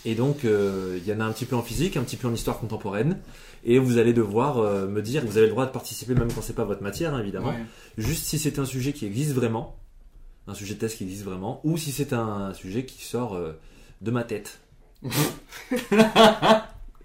Et 0.05 0.15
donc, 0.15 0.45
euh, 0.45 0.97
il 1.01 1.05
y 1.05 1.13
en 1.13 1.19
a 1.19 1.25
un 1.25 1.33
petit 1.33 1.43
peu 1.43 1.57
en 1.57 1.62
physique, 1.62 1.97
un 1.97 2.03
petit 2.03 2.15
peu 2.15 2.29
en 2.29 2.33
histoire 2.33 2.60
contemporaine. 2.60 3.19
Et 3.65 3.79
vous 3.79 3.97
allez 3.97 4.13
devoir 4.13 4.60
euh, 4.60 4.88
me 4.88 5.01
dire, 5.01 5.25
vous 5.25 5.38
avez 5.38 5.47
le 5.47 5.51
droit 5.51 5.65
de 5.65 5.71
participer 5.71 6.13
même 6.13 6.31
quand 6.31 6.41
c'est 6.41 6.55
pas 6.55 6.63
votre 6.63 6.81
matière, 6.81 7.13
hein, 7.13 7.19
évidemment. 7.19 7.49
Ouais. 7.49 7.65
Juste 7.97 8.23
si 8.23 8.39
c'est 8.39 8.60
un 8.60 8.65
sujet 8.65 8.93
qui 8.93 9.05
existe 9.05 9.33
vraiment, 9.33 9.75
un 10.47 10.53
sujet 10.53 10.75
de 10.75 10.79
thèse 10.79 10.95
qui 10.95 11.03
existe 11.03 11.25
vraiment, 11.25 11.60
ou 11.65 11.75
si 11.75 11.91
c'est 11.91 12.13
un 12.13 12.53
sujet 12.53 12.86
qui 12.86 13.03
sort 13.03 13.36
euh, 13.36 13.60
de 14.01 14.12
ma 14.12 14.23
tête. 14.23 14.62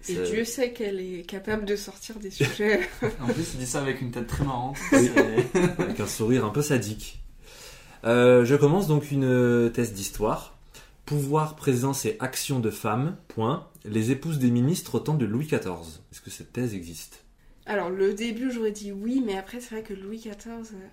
Et 0.09 0.15
Dieu 0.15 0.43
sait 0.43 0.73
qu'elle 0.73 0.99
est 0.99 1.23
capable 1.23 1.65
de 1.65 1.75
sortir 1.75 2.19
des 2.19 2.29
sujets. 2.31 2.81
En 3.21 3.27
plus, 3.27 3.53
il 3.53 3.59
dit 3.59 3.67
ça 3.67 3.81
avec 3.81 4.01
une 4.01 4.11
tête 4.11 4.27
très 4.27 4.43
marrante. 4.43 4.77
Avec 4.91 5.99
un 5.99 6.07
sourire 6.07 6.45
un 6.45 6.49
peu 6.49 6.61
sadique. 6.61 7.21
Euh, 8.03 8.43
je 8.43 8.55
commence 8.55 8.87
donc 8.87 9.11
une 9.11 9.71
thèse 9.73 9.93
d'histoire. 9.93 10.57
Pouvoir, 11.05 11.55
présence 11.55 12.05
et 12.05 12.17
action 12.19 12.59
de 12.59 12.69
femmes, 12.69 13.17
point. 13.27 13.67
Les 13.85 14.11
épouses 14.11 14.39
des 14.39 14.51
ministres 14.51 14.95
au 14.95 14.99
temps 14.99 15.15
de 15.15 15.25
Louis 15.25 15.45
XIV. 15.45 15.99
Est-ce 16.11 16.21
que 16.21 16.29
cette 16.29 16.53
thèse 16.53 16.73
existe? 16.73 17.23
Alors, 17.65 17.89
le 17.89 18.13
début, 18.13 18.51
j'aurais 18.51 18.71
dit 18.71 18.91
oui, 18.91 19.23
mais 19.25 19.37
après, 19.37 19.61
c'est 19.61 19.75
vrai 19.75 19.83
que 19.83 19.93
Louis 19.93 20.17
XIV, 20.17 20.73
euh, 20.73 20.87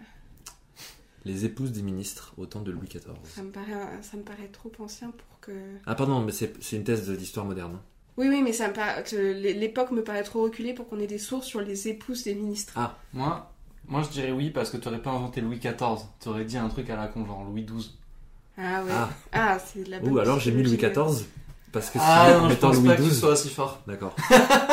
Les 1.25 1.45
épouses 1.45 1.73
des 1.73 1.83
ministres 1.83 2.33
au 2.37 2.47
temps 2.47 2.63
de 2.63 2.71
Louis 2.71 2.89
XIV. 2.89 3.03
ça 3.25 3.43
me 3.43 3.51
paraît, 3.51 3.73
ça 4.03 4.17
me 4.17 4.23
paraît 4.23 4.49
trop 4.53 4.71
ancien 4.79 5.11
pour 5.11 5.41
que. 5.41 5.53
Ah 5.87 5.95
pardon, 5.95 6.21
mais 6.21 6.33
c'est 6.33 6.77
une 6.77 6.85
thèse 6.85 7.09
d'histoire 7.11 7.47
moderne. 7.47 7.79
Oui, 8.21 8.29
oui, 8.29 8.43
mais 8.43 8.53
ça 8.53 8.69
me 8.69 8.75
paraît, 8.75 9.03
que 9.03 9.17
l'époque 9.17 9.93
me 9.93 10.05
paraît 10.05 10.23
trop 10.23 10.43
reculée 10.43 10.75
pour 10.75 10.87
qu'on 10.89 11.01
ait 11.01 11.07
des 11.07 11.19
sources 11.19 11.47
sur 11.47 11.63
les 11.63 11.89
épouses 11.89 12.23
des 12.25 12.35
ministres. 12.35 12.75
Ah. 12.77 12.99
moi, 13.15 13.51
moi, 13.89 14.03
je 14.03 14.11
dirais 14.11 14.31
oui 14.31 14.51
parce 14.51 14.69
que 14.69 14.77
tu 14.77 14.89
aurais 14.89 15.01
pas 15.01 15.11
inventé 15.11 15.41
Louis 15.41 15.59
XIV. 15.59 16.05
Tu 16.21 16.29
aurais 16.29 16.45
dit 16.45 16.59
un 16.59 16.69
truc 16.69 16.91
à 16.91 16.97
la 16.97 17.09
con, 17.09 17.25
genre 17.25 17.43
Louis 17.45 17.65
XII. 17.65 17.91
Ah 18.59 18.85
ouais. 18.85 18.91
Ah. 18.93 19.09
Ah, 19.33 19.59
c'est 19.59 19.85
de 19.85 19.91
la 19.91 20.01
bonne 20.01 20.13
Ou 20.13 20.19
alors 20.19 20.39
j'ai 20.39 20.53
mis 20.53 20.63
Louis. 20.63 20.77
XIV 20.77 21.27
parce 21.73 21.89
que 21.89 21.99
Ah 21.99 22.27
sinon, 22.27 22.39
en 22.41 22.43
non, 22.43 22.51
je 22.51 22.55
pense 22.57 22.77
Louis 22.77 22.89
pas 22.89 22.97
que 22.97 23.03
tu 23.03 23.09
XII. 23.09 23.19
sois 23.19 23.31
aussi 23.31 23.49
fort. 23.49 23.81
D'accord. 23.87 24.15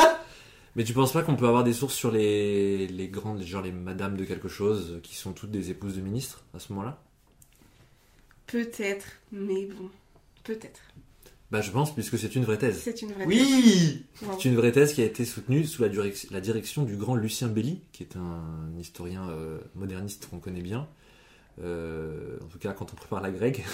mais 0.76 0.84
tu 0.84 0.92
penses 0.92 1.12
pas 1.14 1.22
qu'on 1.22 1.36
peut 1.36 1.48
avoir 1.48 1.64
des 1.64 1.72
sources 1.72 1.94
sur 1.94 2.10
les, 2.12 2.86
les 2.86 3.08
grandes, 3.08 3.40
genre 3.40 3.62
les 3.62 3.72
madames 3.72 4.18
de 4.18 4.24
quelque 4.26 4.48
chose, 4.48 4.92
euh, 4.96 5.00
qui 5.00 5.14
sont 5.16 5.32
toutes 5.32 5.50
des 5.52 5.70
épouses 5.70 5.96
de 5.96 6.02
ministres 6.02 6.44
à 6.54 6.58
ce 6.58 6.70
moment-là? 6.74 6.98
Peut-être, 8.46 9.06
mais 9.32 9.64
bon, 9.66 9.88
peut-être. 10.44 10.80
Bah 11.50 11.62
je 11.62 11.70
pense 11.70 11.94
puisque 11.94 12.18
c'est 12.18 12.34
une 12.34 12.44
vraie 12.44 12.58
thèse. 12.58 12.80
C'est 12.82 13.00
une 13.02 13.12
vraie 13.12 13.24
Oui 13.24 13.38
thèse. 13.38 14.28
Wow. 14.28 14.36
C'est 14.38 14.48
une 14.50 14.56
vraie 14.56 14.72
thèse 14.72 14.92
qui 14.92 15.00
a 15.00 15.04
été 15.04 15.24
soutenue 15.24 15.64
sous 15.64 15.80
la, 15.82 15.88
direc- 15.88 16.30
la 16.30 16.40
direction 16.40 16.82
du 16.84 16.96
grand 16.96 17.14
Lucien 17.14 17.48
Belli, 17.48 17.80
qui 17.92 18.02
est 18.02 18.16
un 18.16 18.70
historien 18.78 19.28
euh, 19.30 19.58
moderniste 19.74 20.28
qu'on 20.30 20.40
connaît 20.40 20.60
bien. 20.62 20.88
Euh, 21.62 22.36
en 22.44 22.46
tout 22.46 22.58
cas, 22.58 22.72
quand 22.72 22.92
on 22.92 22.96
prépare 22.96 23.20
la 23.22 23.30
grecque. 23.30 23.64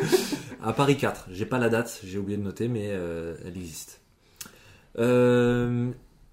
à 0.62 0.72
Paris 0.72 0.96
4. 0.96 1.28
J'ai 1.30 1.46
pas 1.46 1.58
la 1.58 1.68
date, 1.68 2.00
j'ai 2.04 2.18
oublié 2.18 2.36
de 2.38 2.42
noter, 2.42 2.68
mais 2.68 2.88
euh, 2.90 3.36
elle 3.44 3.56
existe. 3.56 4.00
Euh, 4.98 5.90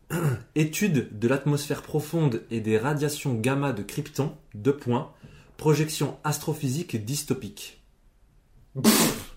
étude 0.55 1.17
de 1.17 1.27
l'atmosphère 1.27 1.81
profonde 1.81 2.43
et 2.51 2.59
des 2.59 2.77
radiations 2.77 3.33
gamma 3.33 3.71
de 3.71 3.81
Krypton. 3.81 4.33
Deux 4.55 4.75
points. 4.75 5.11
Projection 5.57 6.17
astrophysique 6.23 7.03
dystopique. 7.05 7.81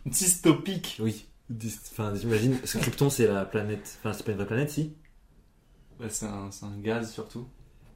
Dystopique. 0.06 0.98
Oui. 1.00 1.26
Enfin, 1.92 2.14
j'imagine. 2.14 2.56
Parce 2.58 2.72
que 2.72 2.78
Krypton, 2.78 3.10
c'est 3.10 3.26
la 3.26 3.44
planète. 3.44 3.98
Enfin, 4.00 4.12
c'est 4.12 4.24
pas 4.24 4.32
une 4.32 4.38
vraie 4.38 4.46
planète, 4.46 4.70
si 4.70 4.94
Bah, 6.00 6.06
c'est 6.08 6.26
un, 6.26 6.50
c'est 6.50 6.64
un 6.66 6.76
gaz 6.78 7.12
surtout. 7.12 7.46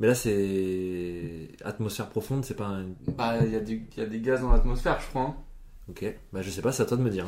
Mais 0.00 0.06
là, 0.06 0.14
c'est 0.14 1.48
atmosphère 1.64 2.08
profonde, 2.08 2.44
c'est 2.44 2.54
pas 2.54 2.66
un. 2.66 2.86
Bah, 3.16 3.38
il 3.44 3.52
y, 3.52 3.56
a 3.56 3.60
du- 3.60 3.88
y 3.96 4.00
a 4.00 4.06
des 4.06 4.20
gaz 4.20 4.40
dans 4.42 4.52
l'atmosphère, 4.52 5.00
je 5.00 5.06
crois. 5.08 5.22
hein. 5.22 5.36
Ok, 5.88 6.04
bah 6.32 6.42
je 6.42 6.50
sais 6.50 6.60
pas, 6.60 6.70
c'est 6.70 6.82
à 6.82 6.86
toi 6.86 6.98
de 6.98 7.02
me 7.02 7.08
dire. 7.10 7.24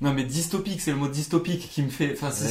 Non, 0.00 0.12
mais 0.12 0.24
dystopique, 0.24 0.80
c'est 0.80 0.90
le 0.90 0.96
mot 0.96 1.06
dystopique 1.08 1.68
qui 1.70 1.82
me 1.82 1.88
fait. 1.88 2.12
Enfin, 2.14 2.30
c'est- 2.32 2.48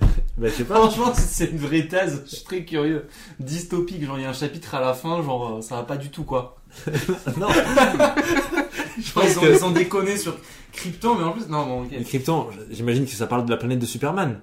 Ouais. 0.00 0.06
Bah 0.38 0.48
je 0.48 0.54
sais 0.54 0.64
pas. 0.64 0.76
Franchement, 0.76 1.14
c'est- 1.14 1.20
c'est 1.44 1.50
une 1.52 1.58
vraie 1.58 1.86
thèse. 1.86 2.22
Je 2.28 2.34
suis 2.36 2.44
très 2.44 2.64
curieux. 2.64 3.06
Dystopique, 3.38 4.02
genre, 4.04 4.18
il 4.18 4.22
y 4.22 4.24
a 4.24 4.30
un 4.30 4.32
chapitre 4.32 4.74
à 4.74 4.80
la 4.80 4.94
fin, 4.94 5.22
genre, 5.22 5.58
euh, 5.58 5.60
ça 5.60 5.76
va 5.76 5.82
pas 5.84 5.96
du 5.98 6.10
tout, 6.10 6.24
quoi. 6.24 6.56
non, 7.36 7.46
Ils, 8.98 9.38
ont, 9.38 9.42
que- 9.42 9.56
ils 9.56 9.64
ont 9.64 9.70
déconné 9.70 10.16
sur 10.16 10.36
Krypton, 10.72 11.16
mais 11.16 11.24
en 11.24 11.32
plus, 11.32 11.46
non, 11.48 11.64
bon, 11.66 11.82
ok. 11.84 12.02
Krypton, 12.04 12.48
j'imagine 12.70 13.04
que 13.06 13.12
ça 13.12 13.26
parle 13.26 13.44
de 13.44 13.50
la 13.50 13.56
planète 13.56 13.78
de 13.78 13.86
Superman. 13.86 14.40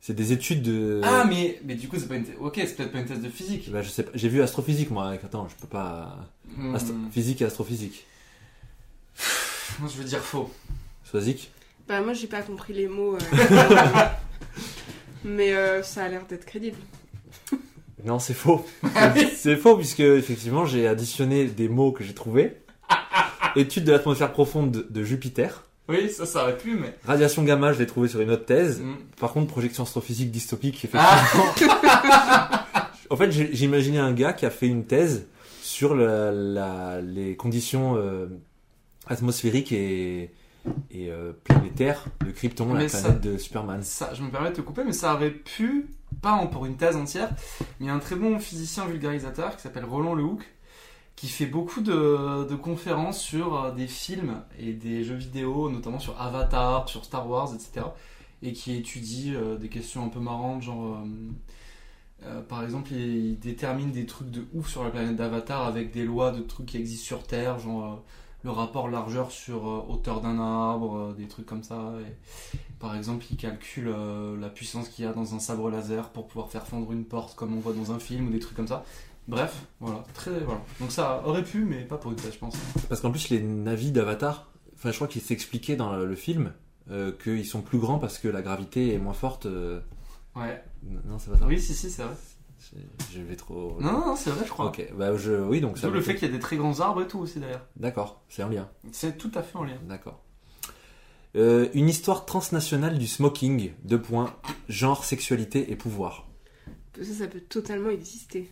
C'est 0.00 0.14
des 0.14 0.32
études 0.32 0.62
de. 0.62 1.00
Ah, 1.04 1.24
mais, 1.28 1.60
mais 1.64 1.74
du 1.74 1.88
coup, 1.88 1.96
c'est 1.98 2.06
pas 2.08 2.14
une 2.16 2.24
thèse. 2.24 2.36
Ok, 2.40 2.54
c'est 2.56 2.76
peut-être 2.76 2.92
pas 2.92 3.00
une 3.00 3.06
thèse 3.06 3.20
de 3.20 3.28
physique. 3.28 3.70
Bah 3.70 3.82
je 3.82 3.88
sais 3.88 4.04
pas, 4.04 4.10
j'ai 4.14 4.28
vu 4.28 4.40
astrophysique 4.42 4.90
moi. 4.90 5.10
Attends, 5.10 5.48
je 5.50 5.54
peux 5.60 5.66
pas. 5.66 6.16
Hmm. 6.56 6.74
Astro- 6.74 6.94
Physique 7.12 7.42
et 7.42 7.44
astrophysique. 7.46 8.06
Moi, 9.80 9.90
je 9.92 9.98
veux 9.98 10.04
dire 10.04 10.20
faux. 10.20 10.50
Soisic 11.04 11.50
Bah, 11.88 12.00
moi, 12.00 12.12
j'ai 12.12 12.26
pas 12.28 12.42
compris 12.42 12.72
les 12.74 12.86
mots. 12.88 13.16
euh, 13.16 14.04
mais 15.24 15.52
euh, 15.52 15.82
ça 15.82 16.04
a 16.04 16.08
l'air 16.08 16.24
d'être 16.26 16.44
crédible. 16.44 16.76
Non, 18.04 18.18
c'est 18.20 18.34
faux. 18.34 18.64
C'est 19.36 19.56
faux 19.56 19.76
puisque 19.76 20.00
effectivement 20.00 20.64
j'ai 20.64 20.86
additionné 20.86 21.46
des 21.46 21.68
mots 21.68 21.90
que 21.92 22.04
j'ai 22.04 22.14
trouvés. 22.14 22.56
Étude 23.56 23.84
de 23.84 23.92
l'atmosphère 23.92 24.32
profonde 24.32 24.86
de, 24.90 25.04
Jupiter. 25.04 25.64
Oui, 25.88 26.10
ça, 26.10 26.26
ça 26.26 26.42
aurait 26.42 26.56
pu, 26.58 26.74
mais. 26.74 26.94
Radiation 27.06 27.42
gamma, 27.44 27.72
je 27.72 27.78
l'ai 27.78 27.86
trouvé 27.86 28.08
sur 28.08 28.20
une 28.20 28.30
autre 28.30 28.44
thèse. 28.44 28.80
Mm. 28.80 28.94
Par 29.18 29.32
contre, 29.32 29.46
projection 29.46 29.84
astrophysique 29.84 30.30
dystopique, 30.30 30.86
Ah. 30.94 31.18
effectivement. 31.34 31.74
en 33.10 33.16
fait, 33.16 33.30
imaginé 33.62 33.98
un 33.98 34.12
gars 34.12 34.32
qui 34.34 34.44
a 34.46 34.50
fait 34.50 34.66
une 34.66 34.84
thèse 34.84 35.26
sur 35.62 35.94
la- 35.94 36.30
la- 36.32 37.00
les 37.00 37.36
conditions 37.36 37.94
euh, 37.96 38.26
atmosphériques 39.06 39.72
et, 39.72 40.30
et 40.90 41.10
euh, 41.10 41.32
planétaires 41.44 42.04
de 42.26 42.30
Krypton, 42.32 42.66
la 42.74 42.84
planète 42.86 42.90
ça- 42.90 43.10
de 43.10 43.38
Superman. 43.38 43.82
Ça, 43.82 44.12
je 44.14 44.22
me 44.22 44.30
permets 44.30 44.50
de 44.50 44.56
te 44.56 44.60
couper, 44.60 44.82
mais 44.84 44.92
ça 44.92 45.14
aurait 45.14 45.30
pu, 45.30 45.86
pas 46.20 46.36
pour 46.52 46.66
une 46.66 46.76
thèse 46.76 46.96
entière, 46.96 47.30
mais 47.60 47.66
il 47.80 47.86
y 47.86 47.90
a 47.90 47.94
un 47.94 47.98
très 47.98 48.16
bon 48.16 48.38
physicien 48.38 48.84
vulgarisateur 48.86 49.56
qui 49.56 49.62
s'appelle 49.62 49.84
Roland 49.86 50.14
Lehoucq, 50.14 50.42
qui 51.18 51.26
fait 51.26 51.46
beaucoup 51.46 51.80
de, 51.80 52.54
conférences 52.54 53.20
sur 53.20 53.64
euh, 53.64 53.72
des 53.72 53.88
films 53.88 54.40
et 54.56 54.72
des 54.72 55.02
jeux 55.02 55.16
vidéo, 55.16 55.68
notamment 55.68 55.98
sur 55.98 56.20
Avatar, 56.20 56.88
sur 56.88 57.04
Star 57.04 57.28
Wars, 57.28 57.52
etc. 57.52 57.86
Et 58.40 58.52
qui 58.52 58.76
étudie 58.76 59.34
euh, 59.34 59.56
des 59.56 59.68
questions 59.68 60.04
un 60.04 60.10
peu 60.10 60.20
marrantes, 60.20 60.62
genre. 60.62 61.02
euh, 62.22 62.40
par 62.42 62.62
exemple, 62.62 62.92
il, 62.92 63.36
détermine 63.40 63.90
des 63.90 64.06
trucs 64.06 64.30
de 64.30 64.46
ouf 64.54 64.68
sur 64.68 64.84
la 64.84 64.90
planète 64.90 65.16
d'Avatar 65.16 65.66
avec 65.66 65.90
des 65.90 66.04
lois 66.04 66.30
de 66.30 66.40
trucs 66.40 66.66
qui 66.66 66.76
existent 66.76 67.06
sur 67.06 67.24
Terre, 67.24 67.58
genre 67.58 68.04
le 68.44 68.50
rapport 68.52 68.88
largeur 68.88 69.32
sur 69.32 69.64
hauteur 69.90 70.20
d'un 70.20 70.38
arbre, 70.38 71.14
des 71.18 71.26
trucs 71.26 71.46
comme 71.46 71.64
ça. 71.64 71.94
Par 72.78 72.94
exemple, 72.94 73.24
il 73.32 73.36
calcule 73.36 73.92
la 74.40 74.48
puissance 74.48 74.88
qu'il 74.88 75.04
y 75.04 75.08
a 75.08 75.12
dans 75.12 75.34
un 75.34 75.40
sabre 75.40 75.68
laser 75.68 76.10
pour 76.10 76.28
pouvoir 76.28 76.48
faire 76.48 76.64
fondre 76.64 76.92
une 76.92 77.04
porte 77.04 77.34
comme 77.34 77.56
on 77.56 77.58
voit 77.58 77.72
dans 77.72 77.90
un 77.90 77.98
film 77.98 78.28
ou 78.28 78.30
des 78.30 78.38
trucs 78.38 78.56
comme 78.56 78.68
ça. 78.68 78.84
Bref, 79.28 79.66
voilà, 79.78 80.02
très 80.14 80.40
voilà. 80.40 80.62
Donc 80.80 80.90
ça 80.90 81.22
aurait 81.26 81.44
pu, 81.44 81.64
mais 81.64 81.82
pas 81.84 81.98
pour 81.98 82.10
une 82.10 82.16
thèse, 82.16 82.32
je 82.32 82.38
pense. 82.38 82.56
Parce 82.88 83.00
qu'en 83.02 83.10
plus, 83.10 83.28
les 83.28 83.40
navis 83.42 83.92
d'Avatar, 83.92 84.50
enfin, 84.74 84.90
je 84.90 84.96
crois 84.96 85.06
qu'il 85.08 85.20
s'expliquait 85.22 85.76
dans 85.76 85.94
le 85.96 86.14
film 86.16 86.52
euh, 86.90 87.12
qu'ils 87.22 87.44
sont 87.44 87.60
plus 87.60 87.78
grands 87.78 87.98
parce 87.98 88.18
que 88.18 88.26
la 88.28 88.40
gravité 88.42 88.94
est 88.94 88.98
moins 88.98 89.12
forte. 89.12 89.44
euh, 89.46 89.80
Ouais. 90.34 90.62
Non, 90.82 91.18
c'est 91.18 91.30
pas 91.30 91.36
ça. 91.38 91.46
Oui, 91.46 91.60
si, 91.60 91.74
si, 91.74 91.90
c'est 91.90 92.02
vrai. 92.02 92.14
Je- 92.58 93.16
Je 93.18 93.22
vais 93.22 93.36
trop. 93.36 93.76
Non, 93.80 93.92
non, 93.92 94.06
non, 94.06 94.16
c'est 94.16 94.30
vrai, 94.30 94.44
je 94.46 94.50
crois. 94.50 94.66
Ok, 94.66 94.86
bah 94.96 95.14
je, 95.16 95.32
oui, 95.32 95.60
donc 95.60 95.76
ça. 95.78 95.86
D'où 95.88 95.92
le 95.92 96.00
fait 96.00 96.14
qu'il 96.14 96.26
y 96.26 96.30
a 96.30 96.34
des 96.34 96.40
très 96.40 96.56
grands 96.56 96.80
arbres 96.80 97.02
et 97.02 97.06
tout 97.06 97.18
aussi 97.18 97.38
d'ailleurs. 97.38 97.66
D'accord, 97.76 98.22
c'est 98.28 98.42
un 98.42 98.48
lien. 98.48 98.68
C'est 98.92 99.16
tout 99.18 99.30
à 99.34 99.42
fait 99.42 99.56
en 99.58 99.64
lien. 99.64 99.76
D'accord. 99.86 100.22
Euh, 101.36 101.68
une 101.74 101.88
histoire 101.88 102.24
transnationale 102.24 102.98
du 102.98 103.06
smoking. 103.06 103.72
Deux 103.84 104.00
points. 104.00 104.34
Genre, 104.68 105.04
sexualité 105.04 105.70
et 105.70 105.76
pouvoir. 105.76 106.26
Ça, 106.96 107.04
ça 107.14 107.26
peut 107.28 107.40
totalement 107.40 107.90
exister. 107.90 108.48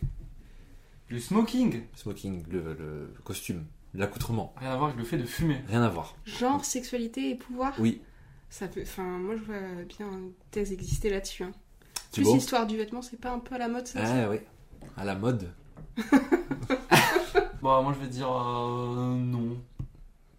Le 1.09 1.19
smoking, 1.19 1.83
Smoking, 1.95 2.43
le, 2.49 2.73
le 2.73 3.13
costume, 3.23 3.65
l'accoutrement. 3.93 4.53
rien 4.57 4.71
à 4.71 4.75
voir 4.77 4.89
avec 4.89 4.99
le 4.99 5.05
fait 5.05 5.17
de 5.17 5.23
fumer. 5.25 5.61
Rien 5.69 5.81
à 5.81 5.89
voir. 5.89 6.15
Genre, 6.25 6.63
sexualité 6.65 7.29
et 7.29 7.35
pouvoir 7.35 7.73
Oui, 7.79 8.01
Ça 8.49 8.67
peut. 8.67 8.81
Enfin, 8.81 9.03
moi, 9.03 9.35
je 9.37 9.41
vois 9.43 9.55
bien 9.87 10.07
une 10.11 10.31
thèse 10.51 10.71
exister 10.71 11.09
là-dessus. 11.09 11.43
Hein. 11.43 11.51
tu 12.11 12.19
Plus 12.21 12.23
vois 12.25 12.35
l'histoire 12.35 12.67
du 12.67 12.75
vêtement, 12.77 13.01
c'est 13.01 13.19
pas 13.19 13.31
un 13.31 13.39
peu 13.39 13.55
à 13.55 13.57
la 13.57 13.67
mode 13.69 13.87
ça 13.87 13.99
Ah 14.03 14.29
oui. 14.29 14.39
À 14.97 15.05
la 15.05 15.15
mode. 15.15 15.49
Bon, 17.61 17.81
moi 17.81 17.91
je 17.93 17.99
vais 18.05 18.07
dire 18.09 18.29
euh, 18.31 19.15
non. 19.15 19.57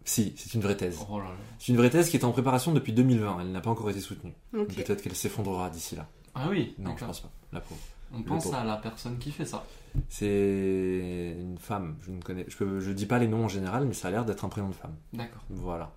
Si, 0.05 0.33
c'est 0.37 0.53
une 0.53 0.61
vraie 0.61 0.77
thèse. 0.77 0.97
Oh 1.09 1.19
là 1.19 1.25
là. 1.25 1.31
C'est 1.59 1.71
une 1.73 1.77
vraie 1.77 1.89
thèse 1.89 2.09
qui 2.09 2.15
est 2.17 2.23
en 2.23 2.31
préparation 2.31 2.71
depuis 2.71 2.93
2020. 2.93 3.39
Elle 3.41 3.51
n'a 3.51 3.59
pas 3.61 3.69
encore 3.69 3.89
été 3.89 3.99
soutenue. 3.99 4.33
Peut-être 4.51 5.01
qu'elle 5.01 5.15
s'effondrera 5.15 5.69
d'ici 5.69 5.95
là. 5.97 6.07
Ah 6.33 6.47
oui, 6.49 6.73
Non, 6.79 6.95
je 6.97 7.03
pense 7.05 7.19
pas. 7.19 7.29
La 7.51 7.59
pauvre. 7.59 7.79
On 8.13 8.23
pense 8.23 8.51
à 8.53 8.63
la 8.63 8.77
personne 8.77 9.19
qui 9.19 9.31
fait 9.31 9.45
ça. 9.45 9.65
C'est 10.07 11.35
une 11.39 11.57
femme. 11.57 11.95
Je 12.01 12.11
ne 12.11 12.21
connais. 12.21 12.45
Je, 12.47 12.57
peux... 12.57 12.79
je 12.79 12.91
dis 12.91 13.05
pas 13.05 13.19
les 13.19 13.27
noms 13.27 13.45
en 13.45 13.47
général, 13.47 13.85
mais 13.85 13.93
ça 13.93 14.07
a 14.07 14.11
l'air 14.11 14.25
d'être 14.25 14.45
un 14.45 14.49
prénom 14.49 14.69
de 14.69 14.75
femme. 14.75 14.95
D'accord. 15.13 15.43
Voilà. 15.49 15.91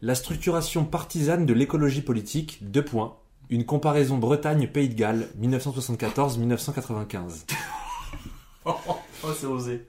La 0.00 0.14
structuration 0.14 0.84
partisane 0.84 1.44
de 1.44 1.52
l'écologie 1.52 2.02
politique, 2.02 2.58
deux 2.62 2.84
points. 2.84 3.16
Une 3.50 3.64
comparaison 3.64 4.18
Bretagne-Pays 4.18 4.90
de 4.90 4.94
Galles, 4.94 5.28
1974-1995. 5.40 7.46
Oh, 9.24 9.30
c'est 9.34 9.46
osé. 9.46 9.88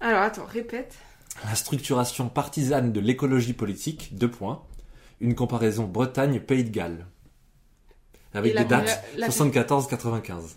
Alors, 0.00 0.22
attends, 0.22 0.44
répète. 0.44 0.96
La 1.44 1.54
structuration 1.54 2.28
partisane 2.28 2.92
de 2.92 2.98
l'écologie 2.98 3.52
politique, 3.52 4.16
deux 4.16 4.30
points. 4.30 4.64
Une 5.20 5.36
comparaison 5.36 5.84
Bretagne-Pays 5.84 6.64
de 6.64 6.70
Galles. 6.70 7.06
Avec 8.34 8.54
des 8.56 8.64
dates 8.64 8.86
la- 9.16 9.26
la- 9.26 9.28
74-95. 9.28 10.56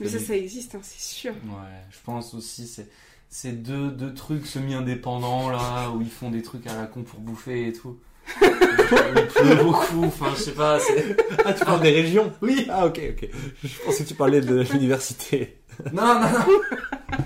Mais 0.00 0.08
ça, 0.08 0.18
ça 0.18 0.34
existe, 0.36 0.74
hein, 0.74 0.80
c'est 0.82 1.00
sûr. 1.00 1.32
Ouais, 1.32 1.80
je 1.90 1.98
pense 2.04 2.32
aussi 2.34 2.66
c'est 2.66 2.88
c'est 3.28 3.52
deux, 3.62 3.90
deux 3.90 4.12
trucs 4.14 4.46
semi-indépendants 4.46 5.50
là 5.50 5.90
où 5.90 6.00
ils 6.00 6.10
font 6.10 6.30
des 6.30 6.42
trucs 6.42 6.66
à 6.66 6.74
la 6.74 6.86
con 6.86 7.02
pour 7.02 7.20
bouffer 7.20 7.68
et 7.68 7.72
tout. 7.72 7.98
Il 8.42 9.26
pleut 9.34 9.56
beaucoup, 9.62 10.04
enfin 10.04 10.32
je 10.36 10.42
sais 10.42 10.52
pas. 10.52 10.78
c'est- 10.80 11.16
Ah, 11.44 11.52
tu 11.52 11.64
parles 11.64 11.82
des 11.82 11.90
régions? 11.92 12.32
Oui. 12.42 12.66
Ah, 12.70 12.86
ok, 12.86 13.00
ok. 13.10 13.28
Je 13.62 13.78
pensais 13.84 14.04
que 14.04 14.08
tu 14.08 14.14
parlais 14.14 14.40
de 14.40 14.60
l'université. 14.72 15.56
Non, 15.92 16.20
non, 16.20 16.28
non. 16.30 17.18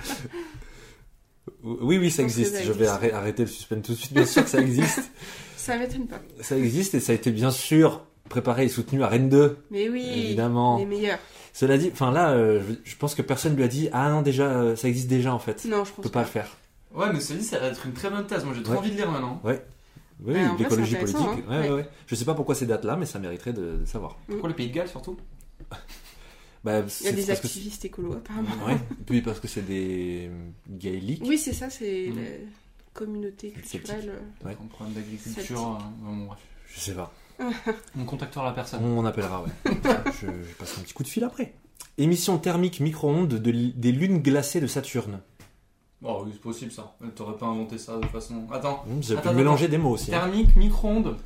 Oui, 1.62 1.99
oui, 1.99 2.11
ça 2.11 2.22
existe. 2.22 2.62
Je 2.62 2.72
vais 2.72 2.87
arrêter 2.89 3.43
le 3.43 3.49
suspense 3.49 3.83
tout 3.87 3.93
de 3.93 3.97
suite. 3.99 4.12
Bien 4.12 4.27
sûr 4.27 4.45
que 4.45 4.51
ça 4.51 4.61
existe. 4.61 5.11
Ça 5.57 5.77
m'étonne 5.79 6.07
pas. 6.07 6.20
Ça 6.43 6.57
existe 6.59 6.95
et 6.95 7.01
ça 7.01 7.12
a 7.12 7.14
été 7.14 7.31
bien 7.31 7.51
sûr 7.51 8.05
préparé 8.29 8.64
et 8.64 8.68
soutenu 8.68 9.03
à 9.03 9.09
Rennes 9.09 9.29
2. 9.29 9.59
Mais 9.70 9.89
oui, 9.89 10.07
Évidemment. 10.07 10.79
les 10.79 10.87
meilleurs. 10.87 11.18
Cela 11.53 11.79
dit, 11.79 11.91
enfin 11.93 12.11
là, 12.11 12.31
euh, 12.33 12.61
je 12.85 12.97
pense 12.97 13.14
que 13.14 13.22
personne 13.22 13.55
lui 13.57 13.62
a 13.62 13.68
dit 13.68 13.89
Ah 13.93 14.11
non, 14.11 14.22
déjà, 14.22 14.45
euh, 14.51 14.77
ça 14.77 14.89
existe 14.89 15.09
déjà 15.09 15.33
en 15.33 15.39
fait. 15.39 15.64
Non, 15.66 15.85
je 15.85 15.91
On 15.93 15.95
pense 15.97 16.05
peut 16.05 16.11
pas 16.11 16.20
le 16.22 16.27
faire. 16.27 16.49
Ouais, 16.95 17.12
mais 17.12 17.20
celui 17.20 17.43
ça 17.43 17.59
va 17.59 17.66
être 17.66 17.85
une 17.87 17.93
très 17.93 18.11
bonne 18.11 18.27
thèse. 18.27 18.45
Moi 18.45 18.55
j'ai 18.57 18.62
trop 18.62 18.72
Ouais. 18.72 18.79
envie 18.79 18.91
de 18.91 18.97
lire 18.97 19.11
maintenant. 19.11 19.41
Oui, 19.45 19.55
Ouais, 20.25 20.39
en 20.47 20.55
vrai, 20.55 20.62
l'écologie 20.62 20.95
politique. 20.97 21.20
hein. 21.20 21.43
ouais, 21.49 21.59
Ouais. 21.68 21.70
ouais. 21.70 21.89
Je 22.07 22.14
sais 22.14 22.25
pas 22.25 22.35
pourquoi 22.35 22.55
ces 22.55 22.66
dates-là, 22.66 22.97
mais 22.97 23.05
ça 23.07 23.18
mériterait 23.18 23.53
de, 23.53 23.79
de 23.79 23.85
savoir. 23.85 24.16
Pourquoi 24.29 24.49
le 24.49 24.55
Pays 24.55 24.68
de 24.68 24.75
Galles 24.75 24.89
surtout? 24.89 25.16
Bah, 26.62 26.83
Il 27.01 27.07
y 27.07 27.09
a 27.09 27.12
des 27.12 27.31
activistes 27.31 27.85
écolos, 27.85 28.14
apparemment. 28.14 28.49
Ouais. 28.66 28.75
Et 28.75 29.05
puis 29.05 29.20
parce 29.20 29.39
que 29.39 29.49
c'est 29.49 29.62
des 29.66 30.31
gaéliques. 30.70 31.22
Oui, 31.27 31.37
c'est 31.37 31.53
ça, 31.53 31.68
c'est 31.68 32.09
Mm. 32.11 32.16
la 32.16 32.22
communauté 32.95 33.51
culturelle. 33.51 34.11
euh. 34.14 34.47
Ouais. 34.49 34.53
Un 34.61 34.66
problème 34.68 34.95
d'agriculture. 34.95 35.79
Euh, 35.81 36.07
bon. 36.07 36.29
Je 36.72 36.81
sais 36.81 36.95
pas. 36.95 37.12
On 37.99 38.05
contactera 38.05 38.45
la 38.45 38.53
personne. 38.53 38.85
On 38.85 39.05
appellera, 39.05 39.43
ouais. 39.43 39.51
je, 40.20 40.26
je 40.26 40.55
passerai 40.59 40.80
un 40.80 40.85
petit 40.85 40.95
coup 40.95 41.03
de 41.03 41.09
fil 41.09 41.24
après. 41.24 41.55
Émission 41.99 42.39
thermique 42.39 42.80
micro-ondes 42.80 43.28
de 43.35 43.51
l- 43.51 43.72
des 43.78 43.93
lunes 43.93 44.18
glacées 44.20 44.61
de 44.61 44.66
Saturne. 44.66 45.20
Oh 46.03 46.22
oui, 46.24 46.30
c'est 46.35 46.41
possible 46.41 46.70
ça. 46.72 46.97
T'aurais 47.14 47.37
pas 47.37 47.47
inventé 47.47 47.78
ça 47.78 47.97
de 47.99 48.07
façon. 48.07 48.47
Attends. 48.53 48.85
Hum, 48.91 49.03
J'ai 49.03 49.14
pu 49.14 49.20
Attends, 49.20 49.32
mélanger 49.35 49.68
des 49.68 49.78
mots 49.78 49.91
aussi. 49.91 50.14
hein. 50.14 50.18
Thermique, 50.20 50.55
micro-ondes. 50.57 51.16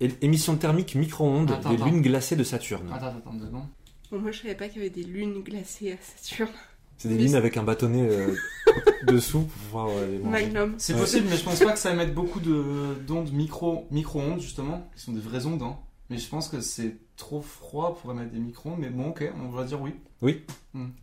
É- 0.00 0.08
Émission 0.22 0.56
thermique 0.56 0.94
micro-ondes 0.96 1.50
Attends, 1.52 1.70
des 1.70 1.76
attends. 1.76 1.84
lunes 1.86 2.02
glacées 2.02 2.36
de 2.36 2.42
Saturne. 2.44 2.90
Attends, 2.92 3.06
attends, 3.06 3.32
deux 3.34 3.46
secondes. 3.46 3.66
Bon, 4.10 4.18
moi, 4.18 4.30
je 4.32 4.40
savais 4.42 4.54
pas 4.54 4.68
qu'il 4.68 4.78
y 4.78 4.80
avait 4.80 4.90
des 4.94 5.04
lunes 5.04 5.42
glacées 5.42 5.92
à 5.92 5.96
Saturne. 6.16 6.50
C'est 6.98 7.08
des 7.08 7.28
c'est- 7.28 7.34
avec 7.36 7.56
un 7.56 7.62
bâtonnet 7.62 8.08
euh, 8.08 8.34
dessous 9.06 9.40
pour 9.42 9.62
pouvoir 9.64 9.88
euh, 9.90 10.06
les 10.10 10.18
manger. 10.18 10.46
Magnum. 10.46 10.74
C'est 10.78 10.96
possible, 10.96 11.26
mais 11.28 11.36
je 11.36 11.44
pense 11.44 11.58
pas 11.58 11.72
que 11.72 11.78
ça 11.78 11.92
émette 11.92 12.14
beaucoup 12.14 12.40
de 12.40 12.94
d'ondes 13.06 13.32
micro 13.32 13.86
micro-ondes 13.90 14.40
justement, 14.40 14.88
qui 14.96 15.02
sont 15.02 15.12
des 15.12 15.20
vraies 15.20 15.44
ondes. 15.46 15.62
Hein. 15.62 15.76
Mais 16.10 16.18
je 16.18 16.28
pense 16.28 16.48
que 16.48 16.60
c'est 16.60 16.96
trop 17.16 17.40
froid 17.40 17.96
pour 18.00 18.10
émettre 18.12 18.30
des 18.32 18.38
micro-ondes. 18.38 18.78
Mais 18.78 18.90
bon, 18.90 19.08
ok, 19.10 19.30
on 19.42 19.50
va 19.50 19.64
dire 19.64 19.80
oui. 19.80 19.92
Oui, 20.22 20.42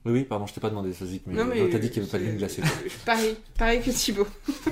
oui, 0.06 0.24
pardon, 0.24 0.48
je 0.48 0.54
t'ai 0.54 0.60
pas 0.62 0.70
demandé, 0.72 0.94
Sozik, 0.94 1.24
mais, 1.28 1.36
Non, 1.36 1.46
mais 1.46 1.60
non, 1.62 1.70
t'as 1.72 1.78
dit 1.78 1.92
qu'il 1.92 2.02
n'y 2.02 2.10
avait 2.10 2.12
pas 2.12 2.18
de 2.18 2.24
c'est- 2.24 2.30
lunes 2.30 2.38
glacées. 2.40 2.62
quoi. 2.62 2.72
Pareil, 3.06 3.36
pareil 3.58 3.82
que 3.82 3.92
Thibaut. 3.92 4.28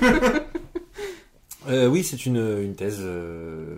Euh, 1.68 1.88
oui, 1.88 2.02
c'est 2.02 2.24
une, 2.24 2.38
une 2.62 2.74
thèse. 2.74 2.98
euh, 3.00 3.76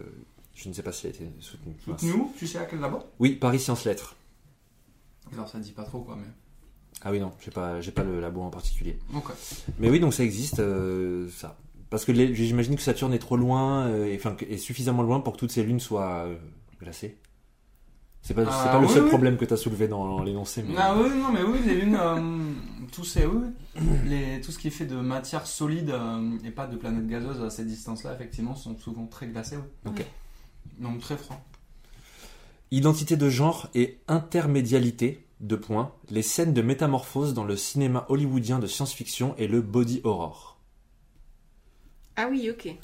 je 0.55 0.69
ne 0.69 0.73
sais 0.73 0.83
pas 0.85 0.93
si 0.93 1.07
elle 1.09 1.13
a 1.13 1.17
été 1.17 1.29
soutenue. 1.41 1.75
Mince. 1.89 2.03
Nous, 2.05 2.33
tu 2.39 2.47
sais 2.47 2.59
à 2.59 2.65
quel 2.65 2.79
labo 2.79 3.01
Oui, 3.19 3.33
Paris 3.33 3.59
Sciences 3.59 3.85
Lettres. 3.85 4.15
Alors 5.33 5.49
ça 5.49 5.59
dit 5.59 5.73
pas 5.73 5.83
trop 5.83 6.01
quoi, 6.01 6.17
mais. 6.17 6.29
Ah 7.05 7.11
oui, 7.11 7.19
non, 7.21 7.33
j'ai 7.45 7.51
pas, 7.51 7.81
j'ai 7.81 7.91
pas 7.91 8.05
le 8.05 8.21
labo 8.21 8.43
en 8.43 8.51
particulier. 8.51 8.99
Mais 9.79 9.91
oui, 9.91 9.99
donc 9.99 10.15
ça 10.15 10.23
existe, 10.23 10.61
euh, 10.61 11.29
ça. 11.31 11.59
Parce 11.91 12.05
que 12.05 12.13
les- 12.13 12.35
j'imagine 12.35 12.77
que 12.77 12.83
Saturne 12.83 13.13
est 13.13 13.19
trop 13.19 13.37
loin, 13.37 13.87
euh, 13.89 14.07
et, 14.07 14.17
enfin, 14.17 14.37
est 14.49 14.57
suffisamment 14.57 15.03
loin 15.03 15.21
pour 15.21 15.33
que 15.35 15.39
toutes 15.39 15.51
ces 15.51 15.63
lunes 15.63 15.81
soient 15.81 16.27
euh, 16.27 16.37
glacées. 16.81 17.19
C'est 18.23 18.35
pas, 18.35 18.45
c'est 18.45 18.71
pas 18.71 18.81
le 18.81 18.87
seul 18.87 19.03
oui. 19.03 19.09
problème 19.09 19.37
que 19.37 19.45
tu 19.45 19.53
as 19.53 19.57
soulevé 19.57 19.89
dans 19.89 20.23
l'énoncé. 20.23 20.63
Mais... 20.63 20.75
Ah 20.79 20.95
oui, 20.97 21.11
non, 21.19 21.33
mais 21.33 21.43
oui, 21.43 21.59
les 21.67 21.75
lunes, 21.75 21.99
tout, 22.93 23.05
c'est, 23.05 23.27
oui, 23.27 23.49
les, 24.07 24.41
tout 24.41 24.53
ce 24.53 24.59
qui 24.61 24.69
est 24.69 24.71
fait 24.71 24.85
de 24.87 24.95
matière 24.95 25.45
solide 25.45 25.93
et 26.45 26.53
pas 26.53 26.69
de 26.69 26.77
planètes 26.77 27.09
gazeuses 27.09 27.43
à 27.43 27.51
cette 27.51 27.67
distance-là, 27.67 28.15
effectivement, 28.15 28.55
sont 28.55 28.79
souvent 28.79 29.07
très 29.07 29.27
glacées. 29.27 29.57
Oui. 29.57 29.91
Ok. 29.91 30.07
Donc 30.79 31.01
très 31.01 31.17
froid. 31.17 31.43
Identité 32.71 33.17
de 33.17 33.29
genre 33.29 33.69
et 33.75 33.99
intermédialité, 34.07 35.27
deux 35.43 35.61
points. 35.61 35.93
Les 36.11 36.23
scènes 36.23 36.55
de 36.55 36.63
métamorphose 36.63 37.35
dans 37.35 37.45
le 37.45 37.57
cinéma 37.57 38.07
hollywoodien 38.09 38.59
de 38.59 38.67
science-fiction 38.67 39.35
et 39.39 39.49
le 39.49 39.61
body 39.61 40.01
horror. 40.05 40.57
Ah 42.17 42.29
oui, 42.31 42.49
ok. 42.51 42.75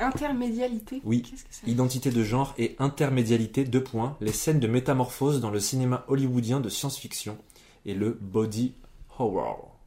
Intermédialité 0.00 1.00
Oui. 1.04 1.22
Qu'est-ce 1.22 1.44
que 1.44 1.54
ça 1.54 1.66
Identité 1.66 2.10
de 2.10 2.22
genre 2.22 2.54
et 2.58 2.76
intermédialité, 2.78 3.64
deux 3.64 3.82
points. 3.82 4.16
Les 4.20 4.32
scènes 4.32 4.60
de 4.60 4.68
métamorphose 4.68 5.40
dans 5.40 5.50
le 5.50 5.60
cinéma 5.60 6.04
hollywoodien 6.08 6.60
de 6.60 6.68
science-fiction 6.68 7.38
et 7.84 7.94
le 7.94 8.16
body 8.20 8.74
horror. 9.18 9.77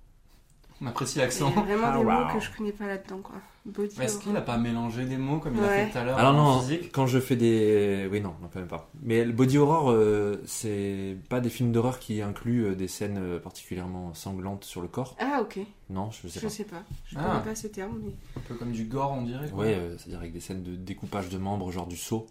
On 0.82 0.88
apprécie 0.88 1.16
Il 1.16 1.20
y 1.20 1.22
a 1.22 1.26
l'accent. 1.26 1.50
vraiment 1.52 1.88
Ah, 1.88 1.98
des 1.98 2.04
wow. 2.04 2.12
mots 2.12 2.34
que 2.34 2.40
je 2.40 2.50
connais 2.58 2.72
pas 2.72 2.88
là-dedans, 2.88 3.20
quoi. 3.20 3.36
Body 3.66 4.02
Est-ce 4.02 4.18
qu'il 4.18 4.32
a 4.32 4.34
horror. 4.40 4.46
pas 4.46 4.58
mélangé 4.58 5.06
des 5.06 5.18
mots 5.18 5.38
comme 5.38 5.56
il 5.56 5.64
a 5.64 5.68
Ouais. 5.68 5.86
fait 5.86 5.92
tout 5.92 5.98
à 6.00 6.04
l'heure 6.04 6.18
Alors 6.18 6.34
en 6.34 6.56
non, 6.56 6.60
physique 6.62 6.92
quand 6.92 7.06
je 7.06 7.20
fais 7.20 7.36
des... 7.36 8.08
Oui, 8.12 8.20
non, 8.20 8.34
non, 8.42 8.50
quand 8.52 8.58
même 8.60 8.68
pas. 8.68 8.90
Mais 9.04 9.24
le 9.24 9.32
body 9.34 9.60
horror, 9.60 9.92
euh, 9.92 10.42
c'est 10.46 11.16
pas 11.30 11.40
des 11.40 11.50
films 11.52 11.72
d'horreur 11.72 12.00
qui 12.00 12.24
incluent 12.24 12.66
euh, 12.72 12.76
des 12.76 12.88
scènes 12.88 13.20
euh, 13.20 13.40
particulièrement 13.40 14.16
sanglantes 14.16 14.64
sur 14.64 14.82
le 14.82 14.88
corps 14.88 15.16
Ah, 15.20 15.40
ok. 15.44 15.60
Non, 15.92 16.10
je 16.10 16.28
sais 16.28 16.40
Je 16.40 16.46
pas. 16.46 16.50
sais 16.52 16.64
pas. 16.64 16.82
Je 17.06 17.16
Ah. 17.20 17.24
connais 17.24 17.44
pas 17.44 17.56
ce 17.56 17.68
terme, 17.68 18.00
mais. 18.04 18.14
Un 18.38 18.40
peu 18.48 18.56
comme 18.56 18.72
du 18.72 18.86
gore, 18.86 19.12
on 19.12 19.22
dirait. 19.22 19.48
quoi. 19.50 19.60
Ouais, 19.66 19.76
euh, 19.76 19.96
c'est-à-dire 20.00 20.18
avec 20.20 20.34
des 20.34 20.40
scènes 20.40 20.64
de 20.64 20.76
découpage 20.76 21.30
de 21.30 21.38
membres, 21.38 21.72
genre 21.72 21.86
du 21.86 21.98
saut. 21.98 22.26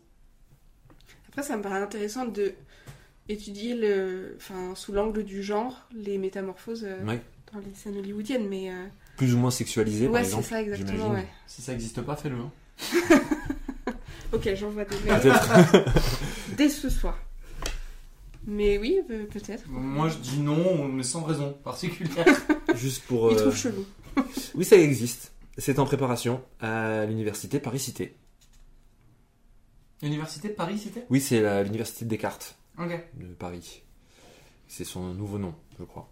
Après, 1.29 1.45
ça 1.45 1.57
me 1.57 1.63
paraît 1.63 1.81
intéressant 1.81 2.27
de 2.27 2.55
étudier 3.29 3.77
le, 3.77 4.35
enfin, 4.37 4.75
sous 4.75 4.91
l'angle 4.93 5.23
du 5.23 5.45
genre, 5.45 5.87
les 5.95 6.19
métamorphoses 6.19 6.85
euh, 6.85 7.05
Ouais. 7.05 7.21
Dans 7.53 7.59
les 7.61 7.75
scènes 7.75 7.97
hollywoodiennes, 7.99 8.49
mais 8.49 8.71
euh, 8.71 8.87
Plus 9.17 9.35
ou 9.35 9.39
moins 9.39 9.51
sexualisé, 9.51 10.07
par 10.07 10.15
ouais, 10.15 10.21
c'est 10.25 10.27
exemple. 10.29 10.45
ça 10.49 10.63
exactement. 10.63 11.11
Ouais. 11.11 11.27
Si 11.47 11.63
ça 11.63 11.73
existe 11.73 12.01
pas, 12.03 12.17
fais-le. 12.17 12.37
hein. 12.37 12.51
Ok, 14.33 14.49
j'envoie 14.55 14.85
des 14.85 14.97
mails 15.01 15.21
Peut-être. 15.21 15.95
dès 16.57 16.69
ce 16.69 16.89
soir. 16.89 17.19
Mais 18.47 18.79
oui, 18.79 19.01
euh, 19.11 19.27
peut-être. 19.27 19.65
Moi, 19.69 20.09
je 20.09 20.19
dis 20.19 20.39
non, 20.39 20.87
mais 20.87 21.03
sans 21.03 21.25
raison 21.25 21.53
particulière. 21.65 22.25
Juste 22.77 23.03
pour... 23.07 23.33
Il 23.33 23.37
euh, 23.39 23.41
trouve 23.41 23.57
chelou. 23.57 23.85
Oui, 24.55 24.65
ça 24.65 24.77
existe. 24.77 25.33
C'est 25.59 25.81
en 25.81 25.85
préparation 25.85 26.43
à 26.61 27.05
l'université 27.07 27.59
Paris-Cité. 27.59 28.17
Université 30.03 30.49
de 30.49 30.55
Paris, 30.55 30.79
c'était 30.79 31.05
Oui, 31.11 31.21
c'est 31.21 31.63
l'université 31.65 32.05
de 32.07 32.11
Descartes. 32.11 32.57
Ok. 32.79 32.99
de 33.19 33.27
Paris. 33.35 33.83
C'est 34.69 34.85
son 34.85 35.13
nouveau 35.13 35.39
nom, 35.39 35.55
je 35.79 35.85
crois. 35.85 36.09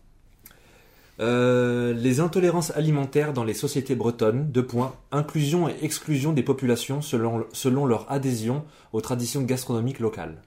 Euh, 1.20 1.92
les 1.94 2.20
intolérances 2.20 2.70
alimentaires 2.72 3.32
dans 3.32 3.44
les 3.44 3.54
sociétés 3.54 3.96
bretonnes, 3.96 4.50
deux 4.52 4.64
points, 4.64 4.94
inclusion 5.10 5.68
et 5.68 5.74
exclusion 5.82 6.32
des 6.32 6.44
populations 6.44 7.02
selon, 7.02 7.44
selon 7.52 7.86
leur 7.86 8.10
adhésion 8.10 8.64
aux 8.92 9.00
traditions 9.00 9.42
gastronomiques 9.42 9.98
locales. 9.98 10.42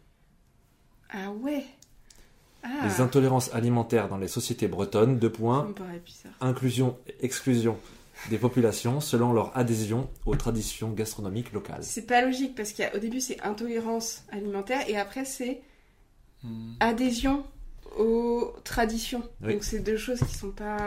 Ah 1.09 1.30
ouais. 1.41 1.65
Ah. 2.63 2.69
Les 2.84 3.01
intolérances 3.01 3.53
alimentaires 3.53 4.07
dans 4.07 4.17
les 4.17 4.28
sociétés 4.30 4.67
bretonnes, 4.67 5.17
deux 5.19 5.32
points, 5.32 5.74
inclusion 6.39 6.97
et 7.07 7.26
exclusion 7.26 7.78
des 8.30 8.38
populations 8.38 9.01
selon 9.01 9.34
leur 9.34 9.57
adhésion 9.57 10.09
aux 10.26 10.36
traditions 10.36 10.91
gastronomiques 10.91 11.51
locales. 11.53 11.84
C'est 11.84 12.05
pas 12.05 12.22
logique 12.22 12.55
parce 12.55 12.72
qu'au 12.72 12.99
début 12.99 13.19
c'est 13.19 13.41
intolérance 13.41 14.24
alimentaire 14.32 14.88
et 14.88 14.95
après 14.95 15.26
c'est 15.26 15.61
Hmm. 16.43 16.74
adhésion 16.80 17.43
aux 17.97 18.53
traditions. 18.63 19.21
Oui. 19.43 19.53
Donc 19.53 19.63
c'est 19.63 19.79
deux 19.79 19.97
choses 19.97 20.19
qui 20.19 20.35
sont 20.37 20.51
pas. 20.51 20.77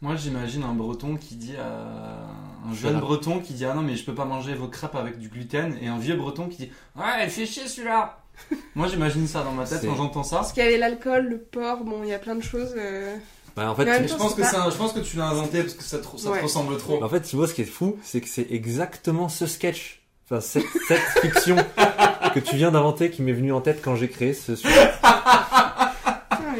Moi, 0.00 0.16
j'imagine 0.16 0.62
un 0.64 0.74
breton 0.74 1.16
qui 1.16 1.36
dit 1.36 1.56
à. 1.56 2.26
Un 2.64 2.74
jeune 2.74 2.92
Voilà. 2.92 3.00
breton 3.00 3.40
qui 3.40 3.54
dit 3.54 3.64
Ah 3.64 3.74
non, 3.74 3.82
mais 3.82 3.96
je 3.96 4.04
peux 4.04 4.14
pas 4.14 4.24
manger 4.24 4.54
vos 4.54 4.68
crêpes 4.68 4.94
avec 4.94 5.18
du 5.18 5.28
gluten. 5.28 5.76
Et 5.82 5.88
un 5.88 5.98
vieux 5.98 6.14
breton 6.16 6.46
qui 6.48 6.58
dit 6.58 6.70
Ouais, 6.96 7.02
elle 7.20 7.30
fait 7.30 7.44
chier 7.46 7.66
celui-là 7.66 8.18
Moi, 8.74 8.86
j'imagine 8.88 9.26
ça 9.26 9.42
dans 9.42 9.52
ma 9.52 9.64
tête 9.66 9.84
quand 9.84 9.94
j'entends 9.96 10.22
ça. 10.22 10.36
Parce 10.36 10.52
qu'il 10.52 10.62
y 10.62 10.66
avait 10.66 10.78
l'alcool, 10.78 11.26
le 11.28 11.38
porc, 11.38 11.84
bon, 11.84 12.02
il 12.04 12.08
y 12.10 12.14
a 12.14 12.18
plein 12.18 12.34
de 12.36 12.42
choses. 12.42 12.72
euh, 12.76 13.16
Bah, 13.56 13.70
en 13.70 13.74
fait, 13.74 13.84
Mais 13.84 14.08
je 14.08 14.14
pense, 14.14 14.34
que 14.34 14.40
pas- 14.42 14.46
c'est 14.46 14.56
un- 14.56 14.70
je 14.70 14.76
pense 14.76 14.92
que 14.92 15.00
tu 15.00 15.16
l'as 15.18 15.26
inventé 15.28 15.60
parce 15.62 15.74
que 15.74 15.82
ça 15.82 15.98
te, 15.98 16.04
ça 16.16 16.28
te 16.28 16.28
Ouais. 16.32 16.40
ressemble 16.40 16.76
trop. 16.78 17.02
En 17.02 17.08
fait, 17.08 17.20
tu 17.22 17.36
vois, 17.36 17.46
ce 17.48 17.52
qui 17.54 17.62
est 17.62 17.66
fou, 17.66 17.98
c'est 18.02 18.20
que 18.20 18.28
c'est 18.28 18.46
exactement 18.50 19.28
ce 19.28 19.46
sketch, 19.46 20.00
enfin 20.24 20.40
cette, 20.40 20.64
cette 20.88 21.02
fiction 21.20 21.56
que 22.34 22.40
tu 22.40 22.56
viens 22.56 22.70
d'inventer 22.70 23.10
qui 23.10 23.20
m'est 23.22 23.32
venue 23.34 23.52
en 23.52 23.60
tête 23.60 23.80
quand 23.84 23.94
j'ai 23.96 24.08
créé 24.08 24.32
ce 24.34 24.56
sujet. 24.56 24.90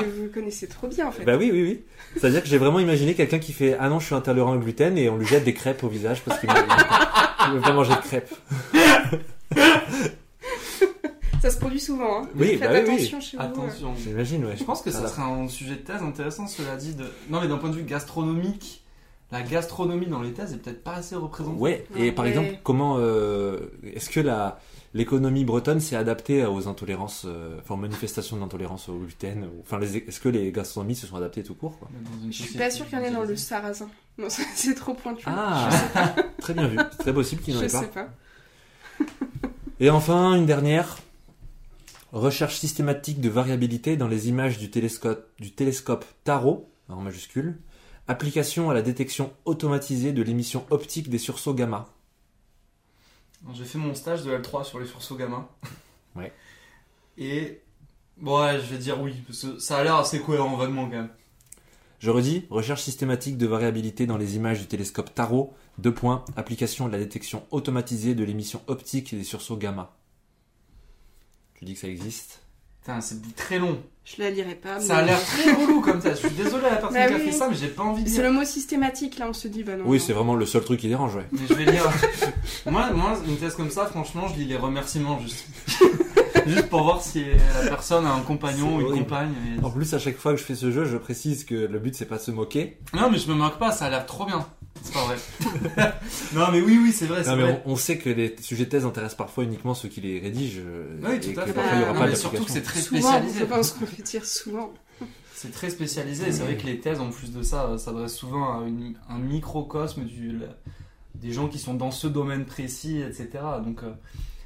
Mais 0.04 0.12
vous 0.16 0.22
le 0.24 0.28
connaissez 0.28 0.66
trop 0.68 0.88
bien 0.88 1.06
en 1.08 1.12
fait. 1.12 1.24
Bah 1.24 1.36
oui, 1.38 1.50
oui, 1.52 1.62
oui. 1.62 1.82
C'est-à-dire 2.16 2.42
que 2.42 2.48
j'ai 2.48 2.58
vraiment 2.58 2.80
imaginé 2.80 3.14
quelqu'un 3.14 3.38
qui 3.38 3.52
fait 3.52 3.76
Ah 3.80 3.88
non, 3.88 3.98
je 4.00 4.06
suis 4.06 4.14
intolérant 4.14 4.54
au 4.54 4.58
gluten 4.58 4.96
et 4.98 5.08
on 5.08 5.16
lui 5.16 5.26
jette 5.26 5.44
des 5.44 5.54
crêpes 5.54 5.82
au 5.84 5.88
visage 5.88 6.22
parce 6.22 6.38
qu'il 6.40 6.48
ne 6.50 7.54
veut 7.54 7.60
pas 7.60 7.72
manger 7.72 7.94
de 7.94 8.00
crêpes. 8.00 8.34
Ça 11.40 11.50
se 11.50 11.58
produit 11.58 11.80
souvent. 11.80 12.22
Hein. 12.22 12.28
Oui, 12.36 12.56
Faites 12.56 12.60
bah 12.60 12.68
oui, 12.72 12.80
oui. 12.86 12.94
attention 12.94 13.20
chez 13.20 13.36
vous. 13.36 13.42
euh. 13.42 13.46
Attention. 13.46 13.94
J'imagine, 13.98 14.44
ouais. 14.44 14.56
Je 14.56 14.62
pense 14.64 14.80
que 14.80 14.90
ça 14.92 14.98
Voilà. 15.00 15.12
serait 15.14 15.22
un 15.24 15.48
sujet 15.48 15.72
de 15.74 15.80
thèse 15.80 16.00
intéressant, 16.02 16.46
cela 16.46 16.76
dit. 16.76 16.94
De... 16.94 17.04
Non, 17.30 17.40
mais 17.40 17.48
d'un 17.48 17.56
point 17.58 17.70
de 17.70 17.74
vue 17.74 17.82
gastronomique, 17.82 18.84
la 19.32 19.42
gastronomie 19.42 20.06
dans 20.06 20.22
les 20.22 20.30
thèses 20.32 20.52
est 20.52 20.58
peut-être 20.58 20.84
pas 20.84 20.94
assez 20.94 21.16
représentée. 21.16 21.58
Ouais, 21.60 21.84
et 21.96 22.00
Ouais. 22.00 22.12
par 22.12 22.26
exemple, 22.26 22.50
comment 22.62 22.96
euh, 23.00 23.58
est-ce 23.92 24.08
que 24.08 24.20
la 24.20 24.60
l'économie 24.94 25.44
bretonne 25.44 25.80
s'est 25.80 25.96
adaptée 25.96 26.44
aux 26.44 26.68
intolérances, 26.68 27.22
euh, 27.26 27.58
enfin 27.60 27.74
aux 27.74 27.78
manifestations 27.78 28.36
d'intolérance 28.36 28.88
au 28.88 28.98
gluten 28.98 29.44
ou- 29.44 29.60
Enfin, 29.62 29.80
est-ce 29.80 30.20
que 30.20 30.28
les 30.28 30.52
gastronomies 30.52 30.94
se 30.96 31.06
sont 31.06 31.16
adaptées 31.16 31.42
tout 31.42 31.54
court 31.54 31.78
quoi 31.78 31.88
Je 32.30 32.42
suis 32.42 32.58
pas 32.58 32.70
sûre 32.70 32.86
qu'il 32.88 32.98
y 32.98 33.00
en 33.00 33.04
ait 33.04 33.10
dans 33.10 33.24
le 33.24 33.36
sarrasin. 33.36 33.88
Non, 34.18 34.28
c'est 34.54 34.74
trop 34.74 34.94
pointu. 34.94 35.24
Ah, 35.26 35.68
très 36.38 36.54
bien 36.54 36.66
vu. 36.68 36.76
C'est 36.92 36.98
très 36.98 37.14
possible 37.14 37.40
qu'il 37.42 37.54
n'y 37.54 37.60
en 37.60 37.62
Je 37.62 37.66
ait 37.68 37.70
pas. 37.72 37.80
sais 37.80 37.86
pas. 37.88 38.08
Et 39.80 39.90
enfin, 39.90 40.34
une 40.34 40.46
dernière. 40.46 40.98
Recherche 42.12 42.56
systématique 42.58 43.20
de 43.22 43.30
variabilité 43.30 43.96
dans 43.96 44.06
les 44.08 44.28
images 44.28 44.58
du 44.58 44.70
télescope, 44.70 45.26
du 45.40 45.50
télescope 45.52 46.04
Tarot, 46.24 46.68
en 46.90 46.96
majuscule. 47.00 47.58
Application 48.06 48.68
à 48.68 48.74
la 48.74 48.82
détection 48.82 49.32
automatisée 49.46 50.12
de 50.12 50.22
l'émission 50.22 50.66
optique 50.68 51.08
des 51.08 51.16
sursauts 51.18 51.54
gamma. 51.54 51.86
J'ai 53.52 53.64
fait 53.64 53.78
mon 53.78 53.94
stage 53.94 54.22
de 54.24 54.36
L3 54.36 54.64
sur 54.64 54.78
les 54.78 54.86
sursauts 54.86 55.16
gamma. 55.16 55.48
Ouais. 56.14 56.30
Et. 57.16 57.62
Bon, 58.18 58.38
ouais, 58.42 58.60
je 58.60 58.66
vais 58.66 58.76
dire 58.76 59.00
oui, 59.00 59.14
parce 59.26 59.40
que 59.40 59.58
ça 59.58 59.78
a 59.78 59.82
l'air 59.82 59.96
assez 59.96 60.20
cohérent 60.20 60.54
vaguement 60.58 60.84
quand 60.84 60.96
même. 60.96 61.10
Je 62.00 62.10
redis, 62.10 62.44
recherche 62.50 62.82
systématique 62.82 63.38
de 63.38 63.46
variabilité 63.46 64.04
dans 64.06 64.18
les 64.18 64.36
images 64.36 64.60
du 64.60 64.66
télescope 64.66 65.14
Tarot. 65.14 65.54
Deux 65.78 65.94
points. 65.94 66.24
Application 66.36 66.84
à 66.84 66.90
la 66.90 66.98
détection 66.98 67.46
automatisée 67.50 68.14
de 68.14 68.24
l'émission 68.24 68.60
optique 68.66 69.14
des 69.14 69.24
sursauts 69.24 69.56
gamma. 69.56 69.96
Tu 71.54 71.64
dis 71.64 71.72
que 71.72 71.80
ça 71.80 71.88
existe? 71.88 72.42
Putain, 72.80 73.00
c'est 73.00 73.34
très 73.34 73.58
long. 73.58 73.82
Je 74.04 74.20
la 74.20 74.30
lirai 74.30 74.56
pas. 74.56 74.80
Ça 74.80 74.96
a 74.98 75.02
l'air 75.02 75.20
très 75.24 75.52
relou 75.52 75.80
comme 75.80 76.00
ça. 76.00 76.10
Je 76.10 76.16
suis 76.16 76.30
désolé 76.30 76.66
à 76.66 76.70
la 76.70 76.76
personne 76.76 76.94
Bah 76.94 77.06
qui 77.06 77.14
a 77.14 77.16
oui. 77.18 77.24
fait 77.26 77.32
ça, 77.32 77.48
mais 77.48 77.54
j'ai 77.54 77.68
pas 77.68 77.84
envie 77.84 78.02
de 78.02 78.08
C'est 78.08 78.16
lire. 78.22 78.24
le 78.24 78.32
mot 78.32 78.44
systématique, 78.44 79.16
là 79.18 79.26
on 79.28 79.32
se 79.32 79.46
dit, 79.46 79.62
bah 79.62 79.76
non. 79.76 79.84
Oui, 79.86 80.00
c'est 80.00 80.12
vraiment 80.12 80.34
le 80.34 80.44
seul 80.44 80.62
truc 80.64 80.80
qui 80.80 80.88
dérange, 80.88 81.14
ouais. 81.14 81.26
Mais 81.30 81.38
je 81.48 81.54
vais 81.54 81.64
lire. 81.70 81.84
moi, 82.66 82.90
moi, 82.92 83.16
une 83.28 83.36
thèse 83.36 83.54
comme 83.54 83.70
ça, 83.70 83.86
franchement, 83.86 84.26
je 84.28 84.40
lis 84.40 84.46
les 84.46 84.56
remerciements 84.56 85.20
juste. 85.20 85.46
juste 86.46 86.68
pour 86.68 86.82
voir 86.82 87.02
si 87.02 87.24
la 87.62 87.68
personne 87.70 88.06
a 88.06 88.12
un 88.12 88.20
compagnon 88.20 88.76
ou 88.76 88.80
une 88.80 88.86
horrible. 88.86 89.04
compagne. 89.04 89.32
et- 89.60 89.64
En 89.64 89.70
plus, 89.70 89.92
à 89.94 89.98
chaque 89.98 90.16
fois 90.16 90.32
que 90.32 90.38
je 90.38 90.44
fais 90.44 90.54
ce 90.54 90.70
jeu, 90.70 90.84
je 90.84 90.96
précise 90.96 91.44
que 91.44 91.54
le 91.54 91.78
but 91.78 91.94
c'est 91.94 92.06
pas 92.06 92.16
de 92.18 92.22
se 92.22 92.30
moquer. 92.30 92.78
Non, 92.94 93.10
mais 93.10 93.18
je 93.18 93.28
me 93.28 93.34
moque 93.34 93.58
pas, 93.58 93.72
ça 93.72 93.86
a 93.86 93.90
l'air 93.90 94.06
trop 94.06 94.24
bien. 94.26 94.46
C'est 94.82 94.94
pas 94.94 95.04
vrai. 95.04 95.16
non, 96.34 96.46
mais 96.50 96.60
oui, 96.60 96.78
oui, 96.82 96.92
c'est 96.92 97.06
vrai, 97.06 97.22
Non, 97.24 97.36
mais 97.36 97.42
vrai. 97.42 97.62
on, 97.66 97.72
on 97.72 97.76
sait 97.76 97.98
que 97.98 98.08
les 98.10 98.34
sujets 98.40 98.64
de 98.64 98.70
thèse 98.70 98.84
intéressent 98.84 99.16
parfois 99.18 99.44
uniquement 99.44 99.74
ceux 99.74 99.88
qui 99.88 100.00
les 100.00 100.18
rédigent. 100.18 100.60
euh, 100.64 100.98
Oui, 101.02 101.16
et 101.16 101.20
tout 101.20 101.32
que 101.32 101.40
à 101.40 101.46
fait. 101.46 101.52
parfois 101.52 101.72
il 101.76 101.80
y 101.80 101.84
aura 101.84 101.92
pas 101.94 102.06
mais 102.08 102.14
surtout 102.16 102.44
que 102.44 102.50
c'est 102.50 102.62
très 102.62 102.80
Souvent, 102.80 103.00
spécialisé. 103.00 103.40
je 103.40 103.44
pense 103.44 103.70
qu'on 103.72 103.84
peut 103.84 104.02
dire 104.02 104.24
souvent. 104.26 104.72
C'est 105.34 105.52
très 105.52 105.70
spécialisé 105.70 106.28
et 106.28 106.32
c'est 106.32 106.42
vrai 106.44 106.56
que 106.56 106.66
les 106.66 106.78
thèses, 106.80 107.00
en 107.00 107.10
plus 107.10 107.32
de 107.32 107.42
ça, 107.42 107.64
euh, 107.66 107.78
s'adressent 107.78 108.14
souvent 108.14 108.60
à 108.60 108.66
une- 108.66 108.94
un 109.08 109.18
microcosme 109.18 110.04
du, 110.04 110.32
la- 110.38 110.46
des 111.16 111.32
gens 111.32 111.48
qui 111.48 111.58
sont 111.58 111.74
dans 111.74 111.90
ce 111.90 112.06
domaine 112.06 112.44
précis, 112.44 113.00
etc. 113.00 113.28
Donc 113.64 113.82
euh, 113.82 113.90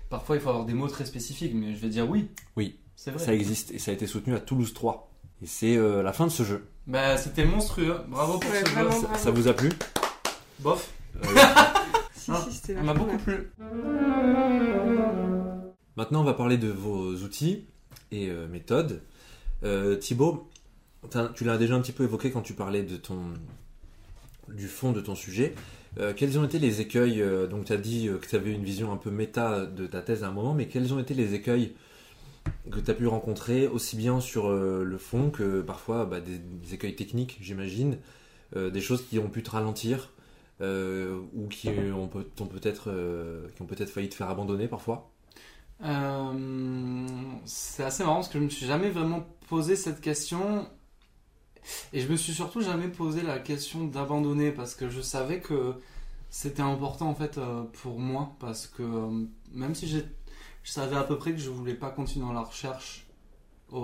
parfois 0.09 0.37
il 0.37 0.43
faut 0.43 0.49
avoir 0.51 0.65
des 0.65 0.75
mots 0.75 0.89
très 0.89 1.05
spécifiques, 1.05 1.53
mais 1.55 1.75
je 1.75 1.79
vais 1.79 1.89
dire 1.89 2.09
oui. 2.09 2.29
Oui. 2.57 2.79
C'est 2.95 3.11
vrai. 3.11 3.23
Ça 3.25 3.35
existe 3.35 3.71
et 3.73 3.79
ça 3.79 3.91
a 3.91 3.95
été 3.95 4.07
soutenu 4.07 4.35
à 4.35 4.41
Toulouse 4.41 4.73
3. 4.73 5.11
Et 5.43 5.47
c'est 5.47 5.77
euh, 5.77 6.03
la 6.03 6.13
fin 6.15 6.27
de 6.27 6.31
ce 6.33 6.43
jeu. 6.45 6.67
Bah, 6.87 7.17
c'était 7.19 7.45
monstrueux. 7.45 7.97
Bravo 8.09 8.39
pour 8.39 8.51
ce 8.51 8.57
jeu. 8.65 8.75
bravo. 8.75 9.07
Ça 9.17 9.31
vous 9.31 9.49
a 9.49 9.53
plu? 9.53 9.71
Bof. 10.61 10.91
Euh, 11.23 11.29
Si, 12.15 12.31
Ah, 12.33 12.45
si, 12.49 12.57
c'était 12.57 12.75
Ça 12.75 12.83
m'a 12.83 12.95
beaucoup 12.95 13.19
plu. 13.19 13.53
Maintenant, 15.97 16.21
on 16.21 16.25
va 16.25 16.35
parler 16.35 16.59
de 16.59 16.69
vos 16.69 17.15
outils 17.17 17.67
et 18.11 18.29
euh, 18.31 18.49
méthodes. 18.49 19.03
Euh, 19.65 19.97
Thibaut, 19.97 20.49
tu 21.35 21.45
l'as 21.45 21.57
déjà 21.57 21.75
un 21.75 21.81
petit 21.81 21.93
peu 21.93 22.05
évoqué 22.05 22.31
quand 22.31 22.43
tu 22.43 22.53
parlais 22.55 22.83
de 22.83 22.97
ton, 22.97 23.33
du 24.49 24.69
fond 24.69 24.93
de 24.93 25.01
ton 25.01 25.15
sujet. 25.15 25.55
Euh, 25.99 26.13
quels 26.15 26.39
ont 26.39 26.45
été 26.45 26.59
les 26.59 26.81
écueils 26.81 27.23
euh, 27.23 27.47
Donc, 27.47 27.67
tu 27.67 27.73
as 27.73 27.79
dit 27.79 28.09
euh, 28.09 28.19
que 28.19 28.27
tu 28.27 28.37
avais 28.37 28.53
une 28.53 28.65
vision 28.65 28.93
un 28.93 28.97
peu 28.97 29.11
méta 29.11 29.65
de 29.65 29.87
ta 29.87 30.03
thèse 30.03 30.25
à 30.25 30.29
un 30.29 30.33
moment, 30.33 30.53
mais 30.55 30.67
quels 30.69 30.93
ont 30.93 30.99
été 30.99 31.15
les 31.15 31.35
écueils 31.35 31.75
que 32.71 32.79
tu 32.79 32.91
as 32.91 32.95
pu 32.95 33.07
rencontrer, 33.07 33.67
aussi 33.67 33.97
bien 33.97 34.21
sur 34.21 34.51
le 34.53 34.99
fond 34.99 35.31
que 35.31 35.63
parfois 35.63 36.05
bah, 36.05 36.21
des, 36.21 36.75
écueils 36.75 36.95
techniques, 36.95 37.39
j'imagine, 37.41 37.99
des 38.55 38.81
choses 38.81 39.05
qui 39.05 39.19
ont 39.19 39.29
pu 39.29 39.43
te 39.43 39.51
ralentir 39.51 40.13
ou 40.61 41.49
qui 41.51 41.69
ont, 41.69 42.07
peut- 42.07 42.25
ont 42.41 42.47
peut-être 42.47 43.91
failli 43.91 44.09
te 44.09 44.15
faire 44.15 44.31
abandonner 44.31 44.69
parfois? 44.69 45.11
C'est 47.47 47.83
assez 47.83 48.05
marrant 48.05 48.17
parce 48.17 48.29
que 48.29 48.39
je 48.39 48.45
me 48.45 48.49
suis 48.49 48.67
jamais 48.67 48.91
vraiment 48.91 49.27
posé 49.49 49.75
cette 49.75 50.01
question 50.01 50.69
et 51.93 52.01
je 52.01 52.09
me 52.09 52.17
suis 52.17 52.33
surtout 52.33 52.61
jamais 52.61 52.89
posé 52.89 53.23
la 53.23 53.39
question 53.39 53.85
d'abandonner 53.87 54.53
parce 54.53 54.75
que 54.75 54.89
je 54.89 55.01
savais 55.01 55.41
que 55.41 55.75
c'était 56.31 56.63
important 56.63 57.09
en 57.09 57.15
fait 57.15 57.39
euh, 57.39 57.63
pour 57.83 57.99
moi 57.99 58.35
parce 58.41 58.67
que 58.67 58.83
euh, 58.83 59.27
même 59.53 59.75
si 59.75 59.89
je 59.89 60.01
savais 60.65 60.97
à 60.97 61.05
peu 61.05 61.17
près 61.17 61.33
que 61.33 61.39
je 61.39 61.51
voulais 61.51 61.75
pas 61.75 61.91
continuer 61.91 62.27
dans 62.27 62.33
la 62.33 62.43
recherche 62.43 63.07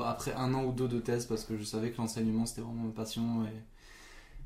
après 0.05 0.33
un 0.35 0.55
an 0.55 0.65
ou 0.65 0.73
deux 0.73 0.89
de 0.89 1.01
thèse 1.01 1.27
parce 1.27 1.45
que 1.45 1.57
je 1.57 1.65
savais 1.65 1.91
que 1.91 1.99
l'enseignement 1.99 2.47
c'était 2.47 2.63
vraiment 2.63 2.85
ma 2.85 2.93
passion 2.93 3.45
et, 3.45 3.63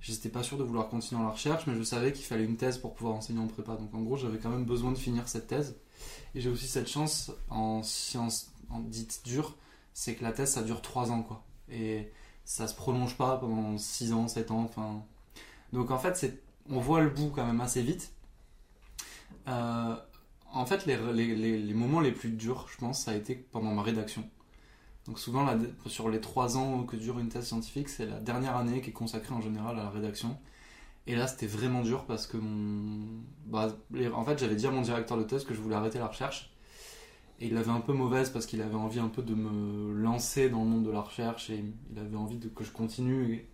J'étais 0.00 0.28
pas 0.28 0.42
sûr 0.42 0.56
de 0.56 0.62
vouloir 0.62 0.88
continuer 0.88 1.20
dans 1.20 1.26
la 1.26 1.32
recherche, 1.32 1.66
mais 1.66 1.74
je 1.74 1.82
savais 1.82 2.12
qu'il 2.12 2.24
fallait 2.24 2.44
une 2.44 2.56
thèse 2.56 2.78
pour 2.78 2.94
pouvoir 2.94 3.16
enseigner 3.16 3.40
en 3.40 3.46
prépa. 3.46 3.76
Donc 3.76 3.94
en 3.94 4.02
gros, 4.02 4.16
j'avais 4.16 4.38
quand 4.38 4.50
même 4.50 4.64
besoin 4.64 4.92
de 4.92 4.98
finir 4.98 5.28
cette 5.28 5.48
thèse. 5.48 5.76
Et 6.34 6.40
j'ai 6.40 6.50
aussi 6.50 6.68
cette 6.68 6.88
chance 6.88 7.32
en 7.48 7.82
sciences 7.82 8.52
en 8.70 8.80
dites 8.80 9.22
dures, 9.24 9.56
c'est 9.94 10.14
que 10.14 10.22
la 10.22 10.32
thèse 10.32 10.50
ça 10.50 10.62
dure 10.62 10.82
3 10.82 11.10
ans 11.10 11.22
quoi. 11.22 11.44
Et 11.70 12.12
ça 12.46 12.68
se 12.68 12.74
prolonge 12.74 13.16
pas 13.16 13.36
pendant 13.36 13.76
6 13.76 14.12
ans, 14.14 14.28
7 14.28 14.50
ans. 14.52 14.62
Enfin... 14.62 15.02
Donc 15.72 15.90
en 15.90 15.98
fait, 15.98 16.42
on 16.70 16.78
voit 16.78 17.02
le 17.02 17.10
bout 17.10 17.30
quand 17.30 17.44
même 17.44 17.60
assez 17.60 17.82
vite. 17.82 18.12
Euh, 19.48 19.96
en 20.52 20.64
fait, 20.64 20.86
les, 20.86 21.74
moments 21.74 22.00
les 22.00 22.12
plus 22.12 22.30
durs, 22.30 22.66
je 22.72 22.78
pense, 22.78 23.02
ça 23.02 23.10
a 23.10 23.14
été 23.14 23.34
pendant 23.34 23.72
ma 23.72 23.82
rédaction. 23.82 24.24
Donc 25.06 25.18
souvent, 25.18 25.46
sur 25.86 26.08
les 26.08 26.20
3 26.20 26.56
ans 26.56 26.84
que 26.84 26.96
dure 26.96 27.18
une 27.18 27.28
thèse 27.28 27.46
scientifique, 27.46 27.88
c'est 27.88 28.06
la 28.06 28.20
dernière 28.20 28.56
année 28.56 28.80
qui 28.80 28.90
est 28.90 28.94
consacrée 28.94 29.34
en 29.34 29.40
général 29.40 29.78
à 29.78 29.82
la 29.82 29.90
rédaction. 29.90 30.38
Et 31.08 31.16
là, 31.16 31.26
c'était 31.26 31.46
vraiment 31.46 31.82
dur 31.82 32.04
parce 32.06 32.26
que 32.26 32.36
mon... 32.36 33.22
Bah, 33.46 33.76
en 34.14 34.24
fait, 34.24 34.38
j'avais 34.38 34.56
dit 34.56 34.66
à 34.66 34.70
mon 34.70 34.82
directeur 34.82 35.18
de 35.18 35.24
thèse 35.24 35.44
que 35.44 35.54
je 35.54 35.60
voulais 35.60 35.76
arrêter 35.76 35.98
la 35.98 36.06
recherche. 36.06 36.55
Et 37.40 37.48
il 37.48 37.56
avait 37.56 37.70
un 37.70 37.80
peu 37.80 37.92
mauvaise 37.92 38.30
parce 38.30 38.46
qu'il 38.46 38.62
avait 38.62 38.76
envie 38.76 38.98
un 38.98 39.08
peu 39.08 39.22
de 39.22 39.34
me 39.34 39.92
lancer 39.92 40.48
dans 40.48 40.64
le 40.64 40.70
monde 40.70 40.86
de 40.86 40.90
la 40.90 41.00
recherche 41.00 41.50
et 41.50 41.64
il 41.92 41.98
avait 41.98 42.16
envie 42.16 42.38
de, 42.38 42.48
que 42.48 42.64
je 42.64 42.72
continue 42.72 43.34
et 43.34 43.48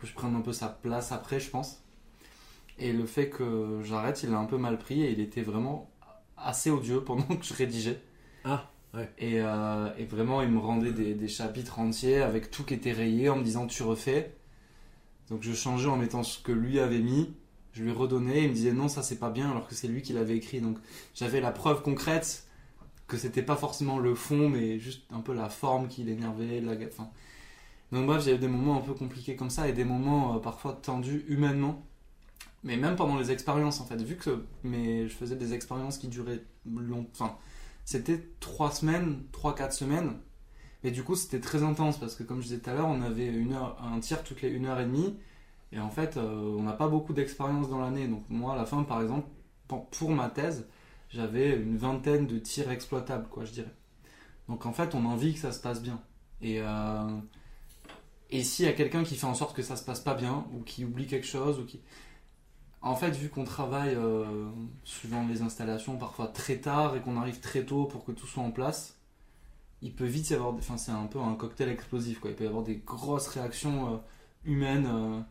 que 0.00 0.06
je 0.06 0.12
prenne 0.12 0.34
un 0.34 0.42
peu 0.42 0.52
sa 0.52 0.68
place 0.68 1.12
après, 1.12 1.40
je 1.40 1.48
pense. 1.48 1.82
Et 2.78 2.92
le 2.92 3.06
fait 3.06 3.30
que 3.30 3.80
j'arrête, 3.82 4.22
il 4.22 4.30
l'a 4.30 4.38
un 4.38 4.44
peu 4.44 4.58
mal 4.58 4.78
pris 4.78 5.02
et 5.02 5.12
il 5.12 5.20
était 5.20 5.42
vraiment 5.42 5.90
assez 6.36 6.70
odieux 6.70 7.00
pendant 7.04 7.24
que 7.24 7.44
je 7.44 7.54
rédigeais. 7.54 8.00
Ah, 8.44 8.70
ouais. 8.92 9.10
Et, 9.18 9.40
euh, 9.40 9.88
et 9.96 10.04
vraiment, 10.04 10.42
il 10.42 10.50
me 10.50 10.58
rendait 10.58 10.92
des, 10.92 11.14
des, 11.14 11.28
chapitres 11.28 11.78
entiers 11.78 12.20
avec 12.20 12.50
tout 12.50 12.64
qui 12.64 12.74
était 12.74 12.92
rayé 12.92 13.30
en 13.30 13.36
me 13.36 13.44
disant 13.44 13.66
tu 13.66 13.82
refais. 13.82 14.36
Donc 15.30 15.42
je 15.42 15.54
changeais 15.54 15.88
en 15.88 15.96
mettant 15.96 16.22
ce 16.22 16.38
que 16.38 16.52
lui 16.52 16.80
avait 16.80 17.00
mis. 17.00 17.32
Je 17.72 17.82
lui 17.82 17.92
redonnais, 17.92 18.42
il 18.42 18.48
me 18.50 18.54
disait 18.54 18.72
non, 18.72 18.88
ça 18.88 19.02
c'est 19.02 19.18
pas 19.18 19.30
bien 19.30 19.50
alors 19.50 19.66
que 19.66 19.74
c'est 19.74 19.88
lui 19.88 20.02
qui 20.02 20.12
l'avait 20.12 20.36
écrit. 20.36 20.60
Donc 20.60 20.76
j'avais 21.14 21.40
la 21.40 21.52
preuve 21.52 21.82
concrète 21.82 22.46
que 23.12 23.18
c'était 23.18 23.42
pas 23.42 23.56
forcément 23.56 23.98
le 23.98 24.14
fond, 24.14 24.48
mais 24.48 24.78
juste 24.78 25.02
un 25.10 25.20
peu 25.20 25.34
la 25.34 25.50
forme 25.50 25.86
qui 25.86 26.02
l'énervait. 26.02 26.62
La... 26.62 26.72
Enfin... 26.86 27.10
Donc 27.92 28.06
bref, 28.06 28.24
j'avais 28.24 28.38
des 28.38 28.48
moments 28.48 28.78
un 28.78 28.80
peu 28.80 28.94
compliqués 28.94 29.36
comme 29.36 29.50
ça 29.50 29.68
et 29.68 29.74
des 29.74 29.84
moments 29.84 30.36
euh, 30.36 30.38
parfois 30.38 30.72
tendus 30.72 31.26
humainement. 31.28 31.86
Mais 32.64 32.78
même 32.78 32.96
pendant 32.96 33.18
les 33.18 33.30
expériences, 33.30 33.80
en 33.80 33.84
fait, 33.84 34.00
vu 34.00 34.16
que 34.16 34.46
mais 34.64 35.08
je 35.08 35.14
faisais 35.14 35.36
des 35.36 35.52
expériences 35.52 35.98
qui 35.98 36.08
duraient 36.08 36.42
longtemps, 36.64 37.26
enfin, 37.26 37.36
c'était 37.84 38.18
trois 38.40 38.70
semaines, 38.70 39.24
trois 39.30 39.54
quatre 39.54 39.74
semaines. 39.74 40.14
Et 40.82 40.90
du 40.90 41.04
coup, 41.04 41.14
c'était 41.14 41.40
très 41.40 41.62
intense 41.62 41.98
parce 42.00 42.14
que, 42.14 42.22
comme 42.22 42.38
je 42.38 42.44
disais 42.44 42.60
tout 42.60 42.70
à 42.70 42.74
l'heure, 42.74 42.88
on 42.88 43.02
avait 43.02 43.26
une 43.26 43.52
heure, 43.52 43.76
un 43.82 44.00
tir 44.00 44.24
toutes 44.24 44.40
les 44.40 44.48
une 44.48 44.64
heure 44.66 44.80
et 44.80 44.86
demie. 44.86 45.18
Et 45.72 45.80
en 45.80 45.90
fait, 45.90 46.16
euh, 46.16 46.56
on 46.58 46.62
n'a 46.62 46.72
pas 46.72 46.88
beaucoup 46.88 47.12
d'expérience 47.12 47.68
dans 47.68 47.80
l'année. 47.80 48.08
Donc, 48.08 48.24
moi, 48.30 48.54
à 48.54 48.56
la 48.56 48.64
fin, 48.64 48.82
par 48.84 49.02
exemple, 49.02 49.28
pour 49.68 50.10
ma 50.10 50.28
thèse, 50.30 50.66
j'avais 51.12 51.50
une 51.56 51.76
vingtaine 51.76 52.26
de 52.26 52.38
tirs 52.38 52.70
exploitables, 52.70 53.28
quoi, 53.28 53.44
je 53.44 53.52
dirais. 53.52 53.74
Donc 54.48 54.66
en 54.66 54.72
fait, 54.72 54.94
on 54.94 55.04
a 55.04 55.08
envie 55.08 55.34
que 55.34 55.40
ça 55.40 55.52
se 55.52 55.60
passe 55.60 55.82
bien. 55.82 56.00
Et, 56.40 56.60
euh, 56.60 57.18
et 58.30 58.42
s'il 58.42 58.64
y 58.64 58.68
a 58.68 58.72
quelqu'un 58.72 59.04
qui 59.04 59.16
fait 59.16 59.26
en 59.26 59.34
sorte 59.34 59.54
que 59.54 59.62
ça 59.62 59.76
se 59.76 59.84
passe 59.84 60.00
pas 60.00 60.14
bien, 60.14 60.46
ou 60.54 60.62
qui 60.62 60.84
oublie 60.84 61.06
quelque 61.06 61.26
chose, 61.26 61.60
ou 61.60 61.64
qui. 61.64 61.80
En 62.80 62.96
fait, 62.96 63.10
vu 63.10 63.28
qu'on 63.28 63.44
travaille 63.44 63.94
euh, 63.94 64.50
suivant 64.84 65.26
les 65.28 65.42
installations 65.42 65.96
parfois 65.98 66.26
très 66.26 66.56
tard 66.58 66.96
et 66.96 67.00
qu'on 67.00 67.16
arrive 67.16 67.38
très 67.38 67.64
tôt 67.64 67.84
pour 67.84 68.04
que 68.04 68.10
tout 68.10 68.26
soit 68.26 68.42
en 68.42 68.50
place, 68.50 68.98
il 69.82 69.94
peut 69.94 70.06
vite 70.06 70.30
y 70.30 70.34
avoir. 70.34 70.54
Enfin, 70.54 70.76
c'est 70.76 70.90
un 70.92 71.06
peu 71.06 71.20
un 71.20 71.34
cocktail 71.34 71.68
explosif, 71.68 72.20
quoi. 72.20 72.30
Il 72.30 72.36
peut 72.36 72.44
y 72.44 72.48
avoir 72.48 72.64
des 72.64 72.76
grosses 72.76 73.28
réactions 73.28 73.94
euh, 73.94 73.98
humaines. 74.44 75.24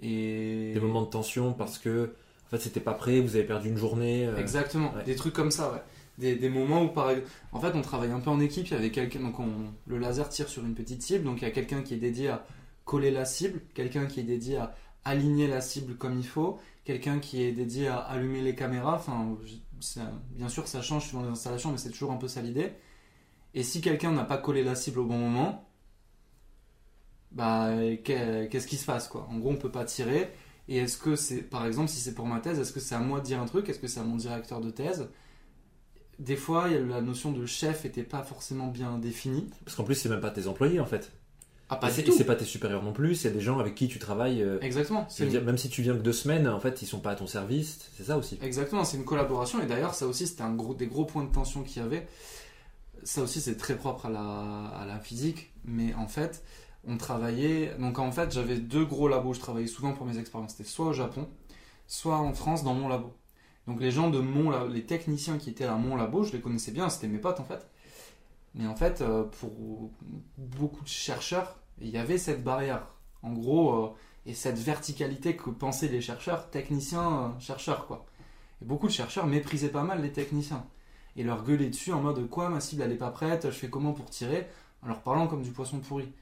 et... 0.00 0.72
Des 0.74 0.80
moments 0.80 1.02
de 1.02 1.10
tension 1.10 1.54
parce 1.54 1.78
que 1.78 2.14
fait, 2.52 2.62
c'était 2.62 2.80
pas 2.80 2.94
prêt, 2.94 3.20
vous 3.20 3.36
avez 3.36 3.44
perdu 3.44 3.68
une 3.68 3.76
journée. 3.76 4.26
Euh, 4.26 4.36
Exactement, 4.36 4.92
des 5.04 5.16
trucs 5.16 5.34
comme 5.34 5.50
ça, 5.50 5.72
ouais. 5.72 5.82
Des, 6.18 6.36
des, 6.36 6.50
moments 6.50 6.82
où, 6.82 6.88
par 6.88 7.10
en 7.52 7.60
fait, 7.60 7.72
on 7.74 7.80
travaille 7.80 8.10
un 8.10 8.20
peu 8.20 8.28
en 8.28 8.38
équipe. 8.38 8.66
Il 8.66 8.72
y 8.72 8.76
avait 8.76 8.90
quelqu'un, 8.90 9.20
donc 9.20 9.40
on, 9.40 9.48
le 9.86 9.98
laser 9.98 10.28
tire 10.28 10.48
sur 10.48 10.64
une 10.64 10.74
petite 10.74 11.02
cible, 11.02 11.24
donc 11.24 11.40
il 11.40 11.44
y 11.44 11.48
a 11.48 11.50
quelqu'un 11.50 11.82
qui 11.82 11.94
est 11.94 11.98
dédié 11.98 12.28
à 12.28 12.44
coller 12.84 13.10
la 13.10 13.24
cible, 13.24 13.62
quelqu'un 13.74 14.06
qui 14.06 14.20
est 14.20 14.24
dédié 14.24 14.58
à 14.58 14.74
aligner 15.04 15.48
la 15.48 15.60
cible 15.60 15.96
comme 15.96 16.18
il 16.18 16.26
faut, 16.26 16.58
quelqu'un 16.84 17.18
qui 17.18 17.42
est 17.42 17.52
dédié 17.52 17.88
à 17.88 17.96
allumer 17.96 18.42
les 18.42 18.54
caméras. 18.54 18.96
Enfin, 18.96 19.36
bien 20.30 20.48
sûr, 20.48 20.68
ça 20.68 20.82
change 20.82 21.06
suivant 21.06 21.22
les 21.22 21.30
installations, 21.30 21.72
mais 21.72 21.78
c'est 21.78 21.90
toujours 21.90 22.12
un 22.12 22.16
peu 22.16 22.28
ça 22.28 22.42
l'idée. 22.42 22.72
Et 23.54 23.62
si 23.62 23.80
quelqu'un 23.80 24.12
n'a 24.12 24.24
pas 24.24 24.38
collé 24.38 24.62
la 24.62 24.74
cible 24.74 25.00
au 25.00 25.06
bon 25.06 25.18
moment, 25.18 25.66
bah, 27.32 27.70
qu'est-ce 28.04 28.66
qui 28.66 28.76
se 28.76 28.84
passe 28.84 29.08
quoi? 29.08 29.26
En 29.30 29.38
gros, 29.38 29.50
on 29.50 29.56
peut 29.56 29.70
pas 29.70 29.84
tirer. 29.84 30.30
Et 30.72 30.78
est-ce 30.78 30.96
que 30.96 31.16
c'est, 31.16 31.42
par 31.42 31.66
exemple, 31.66 31.90
si 31.90 32.00
c'est 32.00 32.14
pour 32.14 32.24
ma 32.24 32.40
thèse, 32.40 32.58
est-ce 32.58 32.72
que 32.72 32.80
c'est 32.80 32.94
à 32.94 32.98
moi 32.98 33.20
de 33.20 33.26
dire 33.26 33.38
un 33.38 33.44
truc? 33.44 33.68
Est-ce 33.68 33.78
que 33.78 33.88
c'est 33.88 34.00
à 34.00 34.04
mon 34.04 34.16
directeur 34.16 34.58
de 34.62 34.70
thèse? 34.70 35.06
Des 36.18 36.34
fois, 36.34 36.66
la 36.70 37.02
notion 37.02 37.30
de 37.30 37.44
chef 37.44 37.84
n'était 37.84 38.04
pas 38.04 38.22
forcément 38.22 38.68
bien 38.68 38.96
définie. 38.96 39.50
Parce 39.66 39.76
qu'en 39.76 39.84
plus, 39.84 39.96
c'est 39.96 40.08
même 40.08 40.22
pas 40.22 40.30
tes 40.30 40.46
employés 40.46 40.80
en 40.80 40.86
fait. 40.86 41.12
Ah, 41.68 41.76
pas 41.76 41.90
et 41.90 42.10
c'est 42.10 42.24
pas 42.24 42.36
tes 42.36 42.46
supérieurs 42.46 42.82
non 42.82 42.94
plus, 42.94 43.16
c'est 43.16 43.30
des 43.30 43.40
gens 43.42 43.58
avec 43.58 43.74
qui 43.74 43.86
tu 43.86 43.98
travailles. 43.98 44.42
Euh, 44.42 44.58
Exactement. 44.62 45.06
même 45.44 45.58
si 45.58 45.68
tu 45.68 45.82
viens 45.82 45.92
que 45.92 46.00
deux 46.02 46.12
semaines, 46.14 46.48
en 46.48 46.58
fait, 46.58 46.80
ils 46.80 46.86
sont 46.86 47.00
pas 47.00 47.10
à 47.10 47.16
ton 47.16 47.26
service, 47.26 47.90
c'est 47.94 48.04
ça 48.04 48.16
aussi. 48.16 48.38
Exactement, 48.40 48.84
c'est 48.84 48.96
une 48.96 49.04
collaboration. 49.04 49.60
Et 49.62 49.66
d'ailleurs, 49.66 49.94
ça 49.94 50.06
aussi, 50.06 50.26
c'était 50.26 50.42
un 50.42 50.54
gros, 50.54 50.72
des 50.72 50.86
gros 50.86 51.04
points 51.04 51.24
de 51.24 51.32
tension 51.32 51.64
qu'il 51.64 51.82
y 51.82 51.84
avait. 51.84 52.08
Ça 53.04 53.20
aussi, 53.20 53.42
c'est 53.42 53.58
très 53.58 53.76
propre 53.76 54.06
à 54.06 54.10
la, 54.10 54.20
à 54.20 54.86
la 54.86 54.98
physique. 55.00 55.52
Mais 55.66 55.92
en 55.94 56.08
fait, 56.08 56.42
on 56.86 56.96
travaillait. 56.96 57.74
Donc 57.78 57.98
en 57.98 58.12
fait, 58.12 58.32
j'avais 58.32 58.58
deux 58.58 58.84
gros 58.84 59.08
labos. 59.08 59.34
Je 59.34 59.40
travaillais 59.40 59.66
souvent 59.66 59.92
pour 59.92 60.06
mes 60.06 60.18
expériences. 60.18 60.52
C'était 60.52 60.68
soit 60.68 60.86
au 60.86 60.92
Japon, 60.92 61.28
soit 61.86 62.18
en 62.18 62.32
France 62.34 62.64
dans 62.64 62.74
mon 62.74 62.88
labo. 62.88 63.12
Donc 63.66 63.80
les 63.80 63.90
gens 63.90 64.10
de 64.10 64.18
mon 64.18 64.50
labo, 64.50 64.68
les 64.68 64.84
techniciens 64.84 65.38
qui 65.38 65.50
étaient 65.50 65.64
à 65.64 65.76
mon 65.76 65.96
labo, 65.96 66.24
je 66.24 66.32
les 66.32 66.40
connaissais 66.40 66.72
bien. 66.72 66.88
C'était 66.88 67.08
mes 67.08 67.18
potes 67.18 67.40
en 67.40 67.44
fait. 67.44 67.66
Mais 68.54 68.66
en 68.66 68.76
fait, 68.76 69.00
euh, 69.00 69.24
pour 69.24 69.90
beaucoup 70.36 70.82
de 70.82 70.88
chercheurs, 70.88 71.58
il 71.80 71.88
y 71.88 71.96
avait 71.96 72.18
cette 72.18 72.44
barrière. 72.44 72.86
En 73.22 73.32
gros, 73.32 73.74
euh, 73.74 73.88
et 74.26 74.34
cette 74.34 74.58
verticalité 74.58 75.36
que 75.36 75.50
pensaient 75.50 75.88
les 75.88 76.00
chercheurs, 76.00 76.50
techniciens, 76.50 77.12
euh, 77.36 77.40
chercheurs 77.40 77.86
quoi. 77.86 78.06
Et 78.60 78.64
beaucoup 78.64 78.86
de 78.86 78.92
chercheurs 78.92 79.26
méprisaient 79.26 79.70
pas 79.70 79.82
mal 79.82 80.02
les 80.02 80.12
techniciens 80.12 80.64
et 81.16 81.24
leur 81.24 81.44
gueulaient 81.44 81.68
dessus 81.68 81.92
en 81.92 82.00
mode 82.00 82.28
quoi 82.28 82.48
ma 82.48 82.60
cible 82.60 82.82
elle 82.82 82.92
est 82.92 82.96
pas 82.96 83.10
prête, 83.10 83.46
je 83.46 83.56
fais 83.56 83.68
comment 83.68 83.92
pour 83.92 84.08
tirer, 84.08 84.46
en 84.82 84.88
leur 84.88 85.02
parlant 85.02 85.26
comme 85.26 85.42
du 85.42 85.50
poisson 85.50 85.78
pourri. 85.80 86.12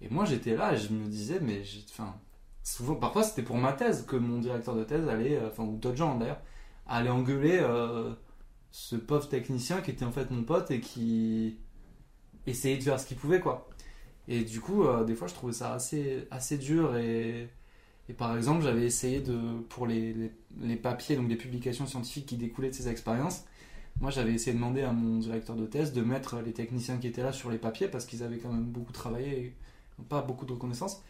Et 0.00 0.08
moi, 0.10 0.24
j'étais 0.24 0.54
là 0.54 0.74
et 0.74 0.78
je 0.78 0.92
me 0.92 1.06
disais, 1.06 1.40
mais 1.40 1.62
enfin, 1.90 2.14
souvent, 2.62 2.96
parfois, 2.96 3.22
c'était 3.22 3.42
pour 3.42 3.56
ma 3.56 3.72
thèse 3.72 4.04
que 4.06 4.16
mon 4.16 4.38
directeur 4.38 4.74
de 4.74 4.84
thèse 4.84 5.08
allait, 5.08 5.36
euh, 5.36 5.48
enfin, 5.48 5.64
ou 5.64 5.76
d'autres 5.76 5.96
gens 5.96 6.16
d'ailleurs, 6.18 6.40
allait 6.86 7.10
engueuler 7.10 7.58
euh, 7.60 8.12
ce 8.70 8.96
pauvre 8.96 9.28
technicien 9.28 9.80
qui 9.80 9.90
était 9.90 10.04
en 10.04 10.12
fait 10.12 10.30
mon 10.30 10.42
pote 10.44 10.70
et 10.70 10.80
qui 10.80 11.58
essayait 12.46 12.78
de 12.78 12.82
faire 12.82 13.00
ce 13.00 13.06
qu'il 13.06 13.16
pouvait, 13.16 13.40
quoi. 13.40 13.68
Et 14.28 14.44
du 14.44 14.60
coup, 14.60 14.84
euh, 14.84 15.04
des 15.04 15.14
fois, 15.14 15.28
je 15.28 15.34
trouvais 15.34 15.52
ça 15.52 15.72
assez, 15.72 16.26
assez 16.30 16.58
dur 16.58 16.96
et, 16.96 17.48
et 18.08 18.12
par 18.12 18.36
exemple, 18.36 18.62
j'avais 18.64 18.84
essayé 18.84 19.20
de, 19.20 19.38
pour 19.68 19.86
les, 19.86 20.12
les, 20.12 20.32
les, 20.60 20.76
papiers, 20.76 21.16
donc 21.16 21.28
des 21.28 21.36
publications 21.36 21.86
scientifiques 21.86 22.26
qui 22.26 22.36
découlaient 22.36 22.70
de 22.70 22.74
ces 22.74 22.88
expériences, 22.88 23.44
moi 24.00 24.10
j'avais 24.10 24.32
essayé 24.32 24.52
de 24.52 24.58
demander 24.58 24.82
à 24.82 24.92
mon 24.92 25.18
directeur 25.18 25.56
de 25.56 25.66
thèse 25.66 25.92
de 25.92 26.02
mettre 26.02 26.40
les 26.40 26.52
techniciens 26.52 26.98
qui 26.98 27.06
étaient 27.06 27.22
là 27.22 27.32
sur 27.32 27.50
les 27.50 27.58
papiers 27.58 27.88
parce 27.88 28.04
qu'ils 28.04 28.22
avaient 28.22 28.38
quand 28.38 28.52
même 28.52 28.66
beaucoup 28.66 28.92
travaillé 28.92 29.54
pas 30.08 30.22
beaucoup 30.22 30.46
de 30.46 30.52
reconnaissance. 30.52 31.02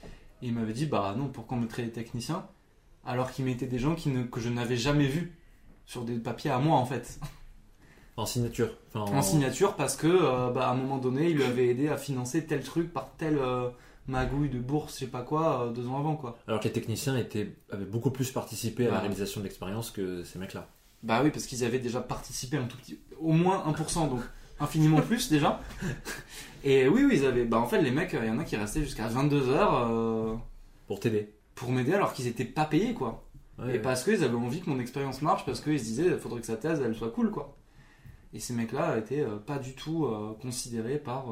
Et 0.42 0.48
il 0.48 0.54
m'avait 0.54 0.72
dit, 0.72 0.86
bah 0.86 1.14
non, 1.16 1.28
pourquoi 1.28 1.56
on 1.56 1.60
mettrait 1.60 1.82
les 1.82 1.92
techniciens 1.92 2.46
alors 3.06 3.30
qu'il 3.30 3.44
mettait 3.44 3.66
des 3.66 3.78
gens 3.78 3.94
qui 3.94 4.08
ne, 4.10 4.24
que 4.24 4.40
je 4.40 4.48
n'avais 4.48 4.76
jamais 4.76 5.06
vus 5.06 5.32
sur 5.86 6.04
des 6.04 6.16
papiers 6.16 6.50
à 6.50 6.58
moi 6.58 6.76
en 6.76 6.84
fait. 6.84 7.18
En 8.16 8.26
signature. 8.26 8.70
en... 8.94 9.22
signature 9.22 9.76
parce 9.76 9.94
que 9.96 10.06
euh, 10.06 10.50
bah, 10.50 10.68
à 10.68 10.72
un 10.72 10.74
moment 10.74 10.98
donné, 10.98 11.30
il 11.30 11.36
lui 11.36 11.44
avait 11.44 11.68
aidé 11.68 11.88
à 11.88 11.96
financer 11.96 12.46
tel 12.46 12.62
truc 12.62 12.92
par 12.92 13.10
telle 13.16 13.38
euh, 13.38 13.68
magouille 14.08 14.48
de 14.48 14.58
bourse, 14.58 14.94
je 14.94 15.00
sais 15.00 15.06
pas 15.06 15.22
quoi, 15.22 15.66
euh, 15.66 15.70
deux 15.70 15.86
ans 15.86 15.98
avant 15.98 16.16
quoi. 16.16 16.38
Alors 16.48 16.60
que 16.60 16.64
les 16.64 16.72
techniciens 16.72 17.16
étaient, 17.16 17.54
avaient 17.70 17.84
beaucoup 17.84 18.10
plus 18.10 18.32
participé 18.32 18.86
à 18.86 18.90
la 18.90 19.00
réalisation 19.00 19.40
de 19.40 19.44
l'expérience 19.44 19.90
que 19.90 20.24
ces 20.24 20.38
mecs-là. 20.38 20.68
Bah 21.02 21.20
oui, 21.22 21.30
parce 21.30 21.46
qu'ils 21.46 21.62
avaient 21.62 21.78
déjà 21.78 22.00
participé 22.00 22.56
un 22.56 22.64
tout 22.64 22.78
petit, 22.78 22.98
au 23.20 23.32
moins 23.32 23.62
1%, 23.70 24.08
donc 24.08 24.22
infiniment 24.58 25.02
plus 25.02 25.28
déjà. 25.28 25.60
Et 26.66 26.88
oui, 26.88 27.04
oui, 27.04 27.18
ils 27.18 27.24
avaient. 27.24 27.44
Bah, 27.44 27.58
en 27.58 27.66
fait, 27.66 27.80
les 27.80 27.92
mecs, 27.92 28.12
il 28.12 28.26
y 28.26 28.30
en 28.30 28.40
a 28.40 28.44
qui 28.44 28.56
restaient 28.56 28.82
jusqu'à 28.82 29.08
22h. 29.08 29.88
Euh, 29.88 30.34
pour 30.88 30.98
t'aider. 30.98 31.32
Pour 31.54 31.70
m'aider 31.70 31.94
alors 31.94 32.12
qu'ils 32.12 32.26
étaient 32.26 32.44
pas 32.44 32.64
payés, 32.64 32.92
quoi. 32.92 33.24
et 33.72 33.78
parce 33.78 34.02
qu'ils 34.02 34.24
avaient 34.24 34.34
envie 34.34 34.60
que 34.60 34.68
mon 34.68 34.80
expérience 34.80 35.22
marche, 35.22 35.46
parce 35.46 35.60
qu'ils 35.60 35.78
se 35.78 35.84
disaient, 35.84 36.06
il 36.06 36.18
faudrait 36.18 36.40
que 36.40 36.46
sa 36.46 36.56
thèse, 36.56 36.82
elle 36.84 36.96
soit 36.96 37.12
cool, 37.12 37.30
quoi. 37.30 37.56
Et 38.34 38.40
ces 38.40 38.52
mecs-là 38.52 38.98
étaient 38.98 39.20
euh, 39.20 39.36
pas 39.36 39.60
du 39.60 39.74
tout 39.74 40.06
euh, 40.06 40.34
considérés 40.42 40.98
par 40.98 41.26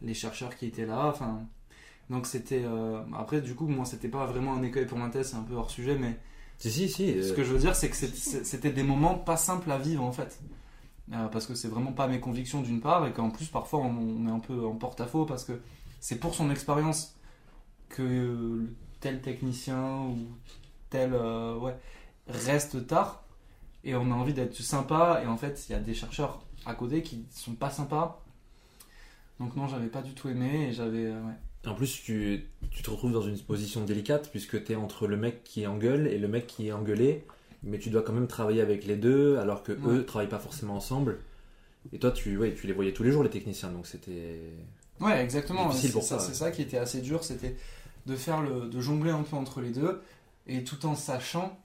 les 0.00 0.14
chercheurs 0.14 0.56
qui 0.56 0.64
étaient 0.64 0.86
là. 0.86 1.08
Enfin. 1.08 1.46
Donc 2.08 2.26
c'était. 2.26 2.64
Après, 3.14 3.42
du 3.42 3.54
coup, 3.54 3.68
moi, 3.68 3.84
c'était 3.84 4.08
pas 4.08 4.24
vraiment 4.24 4.54
un 4.54 4.62
écueil 4.62 4.86
pour 4.86 4.96
ma 4.96 5.10
thèse, 5.10 5.28
c'est 5.28 5.36
un 5.36 5.42
peu 5.42 5.56
hors 5.56 5.70
sujet, 5.70 5.98
mais. 5.98 6.18
Si, 6.56 6.70
si, 6.70 6.88
si. 6.88 7.22
Ce 7.22 7.34
que 7.34 7.44
je 7.44 7.52
veux 7.52 7.58
dire, 7.58 7.76
c'est 7.76 7.90
que 7.90 7.96
c'était 7.96 8.70
des 8.70 8.82
moments 8.82 9.14
pas 9.14 9.36
simples 9.36 9.70
à 9.70 9.76
vivre, 9.76 10.02
en 10.02 10.12
fait. 10.12 10.40
Euh, 11.12 11.28
parce 11.28 11.46
que 11.46 11.54
c'est 11.54 11.68
vraiment 11.68 11.92
pas 11.92 12.06
mes 12.06 12.20
convictions 12.20 12.60
d'une 12.60 12.80
part, 12.80 13.06
et 13.06 13.12
qu'en 13.12 13.30
plus 13.30 13.48
parfois 13.48 13.80
on, 13.80 14.26
est 14.26 14.30
un 14.30 14.40
peu 14.40 14.66
en 14.66 14.74
porte-à-faux 14.74 15.24
parce 15.24 15.44
que 15.44 15.58
c'est 16.00 16.18
pour 16.18 16.34
son 16.34 16.50
expérience 16.50 17.16
que 17.88 18.66
tel 19.00 19.22
technicien 19.22 20.02
ou 20.02 20.18
tel 20.90 21.14
euh, 21.14 21.56
ouais, 21.56 21.74
reste 22.26 22.86
tard 22.86 23.24
et 23.84 23.94
on 23.94 24.10
a 24.10 24.14
envie 24.14 24.34
d'être 24.34 24.54
sympa 24.54 25.22
et 25.24 25.26
en 25.26 25.38
fait 25.38 25.64
il 25.68 25.72
y 25.72 25.74
a 25.74 25.78
des 25.78 25.94
chercheurs 25.94 26.42
à 26.66 26.74
côté 26.74 27.02
qui 27.02 27.24
sont 27.30 27.54
pas 27.54 27.70
sympas. 27.70 28.22
Donc 29.40 29.56
non, 29.56 29.66
j'avais 29.66 29.86
pas 29.86 30.02
du 30.02 30.12
tout 30.12 30.28
aimé 30.28 30.68
et 30.68 30.72
j'avais 30.72 31.06
euh. 31.06 31.20
En 31.66 31.74
plus, 31.74 32.02
tu, 32.02 32.46
tu 32.70 32.82
te 32.82 32.90
retrouves 32.90 33.12
dans 33.12 33.22
une 33.22 33.38
position 33.38 33.84
délicate 33.84 34.30
puisque 34.30 34.62
tu 34.64 34.72
es 34.72 34.76
entre 34.76 35.06
le 35.06 35.16
mec 35.16 35.42
qui 35.42 35.66
engueule 35.66 36.06
et 36.06 36.18
le 36.18 36.28
mec 36.28 36.46
qui 36.46 36.68
est 36.68 36.72
engueulé, 36.72 37.24
mais 37.62 37.78
tu 37.78 37.90
dois 37.90 38.02
quand 38.02 38.12
même 38.12 38.26
travailler 38.28 38.60
avec 38.60 38.86
les 38.86 38.96
deux 38.96 39.38
alors 39.38 39.62
que 39.62 39.72
Ouais. 39.72 39.94
eux 39.98 40.06
travaillent 40.06 40.28
pas 40.28 40.38
forcément 40.38 40.76
ensemble. 40.76 41.18
Et 41.92 41.98
toi, 41.98 42.10
tu, 42.10 42.36
ouais, 42.36 42.54
tu 42.54 42.66
les 42.66 42.72
voyais 42.72 42.92
tous 42.92 43.02
les 43.02 43.12
jours, 43.12 43.22
les 43.22 43.30
techniciens, 43.30 43.70
donc 43.70 43.86
c'était. 43.86 44.40
Ouais, 45.00 45.22
exactement. 45.22 45.70
C'est 45.72 45.88
ça, 46.00 46.18
c'est 46.18 46.34
ça 46.34 46.50
qui 46.50 46.62
était 46.62 46.78
assez 46.78 47.00
dur, 47.00 47.24
c'était 47.24 47.56
de 48.06 48.16
faire 48.16 48.42
le, 48.42 48.68
de 48.68 48.80
jongler 48.80 49.10
un 49.10 49.22
peu 49.22 49.36
entre 49.36 49.60
les 49.60 49.70
deux, 49.70 50.00
et 50.46 50.64
tout 50.64 50.84
en 50.86 50.94
sachant 50.96 51.58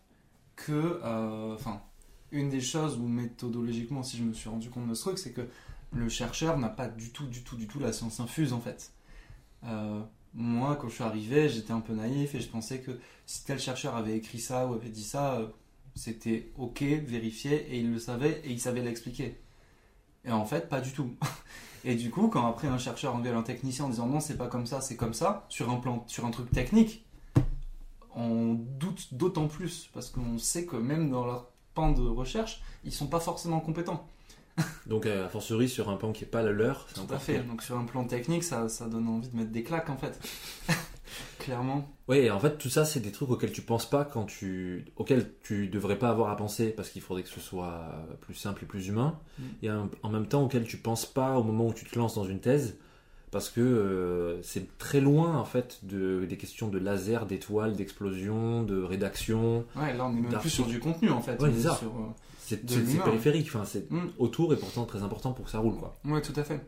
que, 0.55 0.99
euh, 1.03 1.53
enfin, 1.55 1.81
une 2.31 2.49
des 2.49 2.61
choses 2.61 2.97
où 2.97 3.07
méthodologiquement, 3.07 4.03
si 4.03 4.17
je 4.17 4.23
me 4.23 4.33
suis 4.33 4.49
rendu 4.49 4.69
compte 4.69 4.87
de 4.87 4.93
ce 4.93 5.01
truc, 5.01 5.17
c'est 5.17 5.31
que 5.31 5.41
le 5.93 6.09
chercheur 6.09 6.57
n'a 6.57 6.69
pas 6.69 6.87
du 6.87 7.09
tout, 7.11 7.25
du 7.27 7.43
tout, 7.43 7.55
du 7.55 7.67
tout 7.67 7.79
la 7.79 7.91
science 7.93 8.19
infuse 8.19 8.53
en 8.53 8.59
fait. 8.59 8.91
Euh, 9.65 10.01
moi, 10.33 10.75
quand 10.75 10.89
je 10.89 10.95
suis 10.95 11.03
arrivé, 11.03 11.49
j'étais 11.49 11.71
un 11.73 11.79
peu 11.79 11.93
naïf 11.93 12.33
et 12.35 12.39
je 12.39 12.49
pensais 12.49 12.79
que 12.79 12.91
si 13.25 13.45
tel 13.45 13.59
chercheur 13.59 13.95
avait 13.95 14.17
écrit 14.17 14.39
ça 14.39 14.67
ou 14.67 14.73
avait 14.73 14.89
dit 14.89 15.03
ça, 15.03 15.35
euh, 15.35 15.47
c'était 15.95 16.51
ok, 16.57 16.81
vérifié, 16.81 17.55
et 17.71 17.79
il 17.79 17.91
le 17.91 17.99
savait 17.99 18.41
et 18.43 18.51
il 18.51 18.59
savait 18.59 18.81
l'expliquer. 18.81 19.39
Et 20.25 20.31
en 20.31 20.45
fait, 20.45 20.69
pas 20.69 20.81
du 20.81 20.91
tout. 20.91 21.15
Et 21.85 21.95
du 21.95 22.09
coup, 22.09 22.29
quand 22.29 22.47
après 22.47 22.69
un 22.69 22.77
chercheur 22.77 23.13
engueule 23.13 23.35
un 23.35 23.43
technicien 23.43 23.83
en 23.83 23.89
disant 23.89 24.07
non, 24.07 24.21
c'est 24.21 24.37
pas 24.37 24.47
comme 24.47 24.65
ça, 24.65 24.79
c'est 24.79 24.95
comme 24.95 25.13
ça, 25.13 25.45
sur 25.49 25.69
un 25.69 25.75
plan, 25.75 26.05
sur 26.07 26.25
un 26.25 26.31
truc 26.31 26.49
technique, 26.49 27.05
on 28.15 28.53
doute 28.53 29.13
d'autant 29.13 29.49
plus 29.49 29.89
parce 29.93 30.09
qu'on 30.09 30.37
sait 30.37 30.65
que 30.65 30.77
même 30.77 31.09
dans 31.09 31.25
leur 31.25 31.51
pan 31.73 31.91
de 31.91 32.01
recherche, 32.07 32.61
ils 32.85 32.93
sont 32.93 33.07
pas 33.07 33.19
forcément 33.19 33.59
compétents. 33.59 34.07
Donc, 34.87 35.05
a 35.05 35.29
fortiori, 35.29 35.69
sur 35.69 35.89
un 35.89 35.95
pan 35.95 36.11
qui 36.11 36.23
est 36.23 36.27
pas 36.27 36.43
le 36.43 36.51
leur, 36.51 36.85
Tout 36.93 37.01
à 37.13 37.19
fait. 37.19 37.39
Donc 37.39 37.63
sur 37.63 37.77
un 37.77 37.85
plan 37.85 38.05
technique, 38.05 38.43
ça, 38.43 38.69
ça 38.69 38.87
donne 38.87 39.07
envie 39.07 39.29
de 39.29 39.35
mettre 39.35 39.51
des 39.51 39.63
claques 39.63 39.89
en 39.89 39.97
fait. 39.97 40.19
Clairement. 41.39 41.89
Oui, 42.07 42.29
en 42.31 42.39
fait, 42.39 42.57
tout 42.57 42.69
ça, 42.69 42.85
c'est 42.85 42.99
des 42.99 43.11
trucs 43.11 43.29
auxquels 43.29 43.51
tu 43.51 43.61
penses 43.61 43.89
pas 43.89 44.05
quand 44.05 44.25
tu. 44.25 44.85
auxquels 44.95 45.31
tu 45.43 45.67
devrais 45.67 45.97
pas 45.97 46.09
avoir 46.09 46.29
à 46.29 46.37
penser 46.37 46.69
parce 46.69 46.89
qu'il 46.89 47.01
faudrait 47.01 47.23
que 47.23 47.29
ce 47.29 47.39
soit 47.39 48.07
plus 48.21 48.33
simple 48.33 48.63
et 48.63 48.65
plus 48.65 48.87
humain. 48.87 49.19
Mm. 49.37 49.43
Et 49.63 49.69
en 49.69 50.09
même 50.09 50.27
temps, 50.27 50.43
auxquels 50.43 50.65
tu 50.65 50.77
penses 50.77 51.05
pas 51.05 51.37
au 51.37 51.43
moment 51.43 51.67
où 51.67 51.73
tu 51.73 51.85
te 51.85 51.97
lances 51.97 52.15
dans 52.15 52.23
une 52.23 52.39
thèse 52.39 52.77
parce 53.33 53.49
que 53.49 53.61
euh, 53.61 54.41
c'est 54.43 54.77
très 54.77 55.01
loin, 55.01 55.35
en 55.37 55.43
fait, 55.43 55.79
de, 55.83 56.23
des 56.25 56.37
questions 56.37 56.67
de 56.67 56.77
laser, 56.77 57.25
d'étoiles, 57.25 57.75
d'explosion, 57.75 58.61
de 58.61 58.81
rédaction. 58.81 59.65
Ouais, 59.75 59.91
là 59.93 60.05
on 60.05 60.15
est 60.15 60.21
même 60.21 60.39
plus 60.39 60.51
sur 60.51 60.67
du 60.67 60.79
contenu 60.79 61.09
en 61.09 61.19
fait. 61.19 61.41
Ouais, 61.41 61.49
On 61.51 61.57
est 61.57 61.61
sur, 61.61 61.87
euh, 61.87 62.13
C'est 62.45 62.65
périphérique, 63.03 63.47
enfin, 63.47 63.63
c'est 63.65 63.89
hmm. 63.89 64.09
autour 64.17 64.53
et 64.53 64.57
pourtant 64.57 64.85
très 64.85 65.01
important 65.01 65.31
pour 65.31 65.45
que 65.45 65.51
ça 65.51 65.59
roule, 65.59 65.75
quoi. 65.77 65.95
Ouais, 66.05 66.21
tout 66.21 66.33
à 66.35 66.43
fait. 66.43 66.59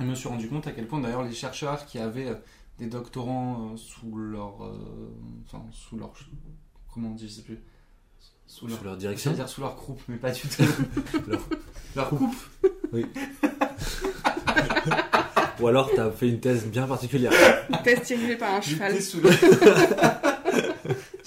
Je 0.00 0.04
me 0.04 0.14
suis 0.14 0.28
rendu 0.28 0.48
compte 0.48 0.66
à 0.66 0.72
quel 0.72 0.86
point 0.86 1.00
d'ailleurs 1.00 1.22
les 1.22 1.32
chercheurs 1.32 1.86
qui 1.86 1.98
avaient 1.98 2.28
euh, 2.28 2.34
des 2.78 2.86
doctorants 2.86 3.70
euh, 3.72 3.76
sous 3.76 4.16
leur. 4.16 4.64
euh, 4.64 4.74
enfin, 5.46 5.62
sous 5.72 5.96
leur. 5.96 6.12
Comment 6.92 7.10
on 7.10 7.14
dit, 7.14 7.28
je 7.28 7.34
sais 7.34 7.42
plus. 7.42 7.60
Sous 8.46 8.66
leur. 8.66 8.78
Sous 8.78 8.84
leur 8.84 8.94
Je 8.94 8.98
direction. 8.98 9.30
vais 9.30 9.36
dire 9.36 9.48
sous 9.48 9.60
leur 9.60 9.76
croupe, 9.76 10.00
mais 10.08 10.16
pas 10.16 10.32
du 10.32 10.40
tout. 10.40 10.62
Leur- 11.28 11.48
leur 11.96 12.08
coupe. 12.08 12.34
Ou 15.60 15.66
alors, 15.68 15.90
t'as 15.94 16.10
fait 16.10 16.28
une 16.28 16.40
thèse 16.40 16.66
bien 16.66 16.86
particulière. 16.88 17.32
Test 17.84 18.06
dirigé 18.06 18.36
par 18.36 18.54
un 18.54 18.60
cheval. 18.60 19.00
Sous. 19.00 19.20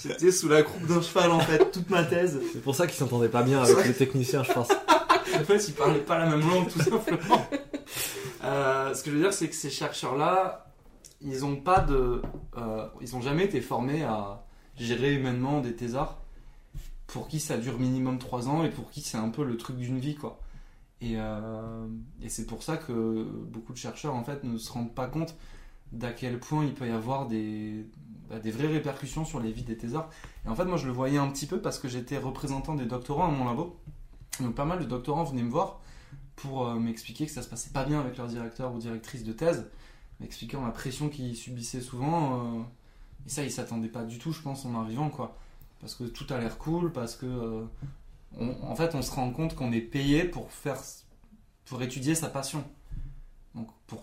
J'étais 0.08 0.30
sous 0.32 0.48
la 0.48 0.62
croupe 0.62 0.86
d'un 0.86 1.00
cheval 1.02 1.30
en 1.30 1.40
fait, 1.40 1.70
toute 1.72 1.90
ma 1.90 2.04
thèse. 2.04 2.40
C'est 2.52 2.62
pour 2.62 2.74
ça 2.74 2.86
qu'ils 2.86 2.96
s'entendaient 2.96 3.28
pas 3.28 3.42
bien 3.42 3.62
avec 3.62 3.84
les 3.86 3.94
techniciens, 3.94 4.42
je 4.42 4.52
pense. 4.52 4.68
En 4.70 5.44
fait, 5.44 5.68
ils 5.68 5.74
parlaient 5.74 5.98
pas 6.00 6.18
la 6.18 6.26
même 6.30 6.40
langue 6.48 6.68
tout 6.68 6.80
simplement. 6.80 7.46
Euh, 8.44 8.94
ce 8.94 9.02
que 9.02 9.10
je 9.10 9.16
veux 9.16 9.22
dire, 9.22 9.32
c'est 9.32 9.48
que 9.48 9.54
ces 9.54 9.70
chercheurs-là, 9.70 10.66
ils 11.20 11.44
ont 11.44 11.56
pas 11.56 11.80
de. 11.80 12.22
euh, 12.56 12.86
ils 13.00 13.16
ont 13.16 13.20
jamais 13.20 13.44
été 13.44 13.60
formés 13.60 14.02
à 14.04 14.44
gérer 14.76 15.14
humainement 15.14 15.60
des 15.60 15.74
thésards 15.74 16.18
pour 17.06 17.28
qui 17.28 17.40
ça 17.40 17.56
dure 17.56 17.78
minimum 17.78 18.18
3 18.18 18.48
ans 18.48 18.64
et 18.64 18.70
pour 18.70 18.90
qui 18.90 19.00
c'est 19.00 19.16
un 19.16 19.30
peu 19.30 19.44
le 19.44 19.56
truc 19.56 19.76
d'une 19.76 19.98
vie 19.98 20.14
quoi. 20.14 20.38
Et, 21.00 21.14
euh, 21.16 21.86
et 22.22 22.28
c'est 22.28 22.46
pour 22.46 22.62
ça 22.62 22.76
que 22.76 23.24
beaucoup 23.50 23.72
de 23.72 23.78
chercheurs 23.78 24.14
en 24.14 24.24
fait 24.24 24.44
ne 24.44 24.58
se 24.58 24.70
rendent 24.72 24.94
pas 24.94 25.06
compte 25.06 25.34
d'à 25.92 26.12
quel 26.12 26.38
point 26.38 26.64
il 26.64 26.74
peut 26.74 26.88
y 26.88 26.92
avoir 26.92 27.26
des, 27.26 27.86
bah, 28.28 28.38
des 28.38 28.50
vraies 28.50 28.66
répercussions 28.68 29.24
sur 29.24 29.40
les 29.40 29.52
vies 29.52 29.62
des 29.62 29.76
thésards. 29.76 30.10
Et 30.44 30.48
en 30.48 30.54
fait, 30.54 30.64
moi 30.64 30.76
je 30.76 30.86
le 30.86 30.92
voyais 30.92 31.18
un 31.18 31.28
petit 31.28 31.46
peu 31.46 31.60
parce 31.60 31.78
que 31.78 31.88
j'étais 31.88 32.18
représentant 32.18 32.74
des 32.74 32.86
doctorants 32.86 33.26
à 33.26 33.30
mon 33.30 33.44
labo. 33.44 33.76
Donc 34.40 34.54
pas 34.54 34.64
mal 34.64 34.78
de 34.78 34.84
doctorants 34.84 35.24
venaient 35.24 35.42
me 35.42 35.50
voir 35.50 35.80
pour 36.36 36.66
euh, 36.66 36.74
m'expliquer 36.78 37.26
que 37.26 37.32
ça 37.32 37.42
se 37.42 37.48
passait 37.48 37.70
pas 37.70 37.84
bien 37.84 38.00
avec 38.00 38.16
leur 38.18 38.26
directeur 38.26 38.74
ou 38.74 38.78
directrice 38.78 39.24
de 39.24 39.32
thèse, 39.32 39.70
m'expliquant 40.20 40.64
la 40.64 40.70
pression 40.70 41.08
qu'ils 41.08 41.36
subissaient 41.36 41.80
souvent. 41.80 42.58
euh, 42.58 42.62
et 43.26 43.28
ça, 43.30 43.42
ils 43.42 43.50
s'attendaient 43.50 43.88
pas 43.88 44.04
du 44.04 44.18
tout, 44.18 44.32
je 44.32 44.40
pense, 44.42 44.64
en 44.66 44.74
arrivant, 44.80 45.08
quoi. 45.10 45.36
Parce 45.80 45.94
que 45.94 46.04
tout 46.04 46.26
a 46.30 46.38
l'air 46.38 46.58
cool, 46.58 46.92
parce 46.92 47.16
que. 47.16 47.26
euh, 47.26 47.64
en 48.62 48.76
fait, 48.76 48.94
on 48.94 49.02
se 49.02 49.10
rend 49.10 49.30
compte 49.30 49.54
qu'on 49.54 49.72
est 49.72 49.80
payé 49.80 50.24
pour 50.24 50.50
faire. 50.52 50.78
pour 51.64 51.82
étudier 51.82 52.14
sa 52.14 52.28
passion. 52.28 52.64
Donc, 53.54 53.68
pour 53.86 54.02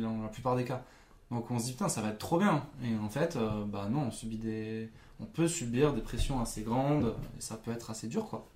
dans 0.00 0.22
la 0.22 0.28
plupart 0.28 0.56
des 0.56 0.64
cas. 0.64 0.84
Donc, 1.32 1.50
on 1.50 1.58
se 1.58 1.64
dit, 1.64 1.72
putain, 1.72 1.88
ça 1.88 2.02
va 2.02 2.10
être 2.10 2.18
trop 2.18 2.38
bien. 2.38 2.64
Et 2.84 2.94
en 2.96 3.08
fait, 3.08 3.36
euh, 3.36 3.64
bah 3.64 3.88
non, 3.90 4.02
on 4.02 4.10
subit 4.10 4.38
des. 4.38 4.90
On 5.18 5.24
peut 5.24 5.48
subir 5.48 5.94
des 5.94 6.02
pressions 6.02 6.40
assez 6.40 6.62
grandes, 6.62 7.14
et 7.38 7.40
ça 7.40 7.56
peut 7.56 7.72
être 7.72 7.90
assez 7.90 8.06
dur, 8.06 8.28
quoi. 8.28 8.46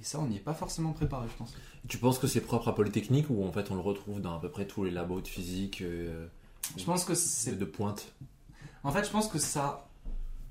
Et 0.00 0.04
ça, 0.04 0.18
on 0.20 0.26
n'y 0.26 0.36
est 0.36 0.40
pas 0.40 0.54
forcément 0.54 0.92
préparé, 0.92 1.26
je 1.28 1.36
pense. 1.36 1.54
Tu 1.88 1.98
penses 1.98 2.18
que 2.18 2.26
c'est 2.26 2.40
propre 2.40 2.68
à 2.68 2.74
Polytechnique 2.74 3.30
ou 3.30 3.44
en 3.44 3.52
fait 3.52 3.70
on 3.70 3.74
le 3.74 3.80
retrouve 3.80 4.20
dans 4.20 4.36
à 4.36 4.40
peu 4.40 4.48
près 4.48 4.66
tous 4.66 4.84
les 4.84 4.90
labos 4.90 5.20
de 5.20 5.26
physique 5.26 5.80
euh, 5.82 6.28
Je 6.76 6.84
pense 6.84 7.04
que 7.04 7.14
c'est 7.14 7.58
de 7.58 7.64
pointe? 7.64 8.12
En 8.84 8.92
fait, 8.92 9.04
je 9.04 9.10
pense 9.10 9.28
que 9.28 9.38
ça, 9.38 9.88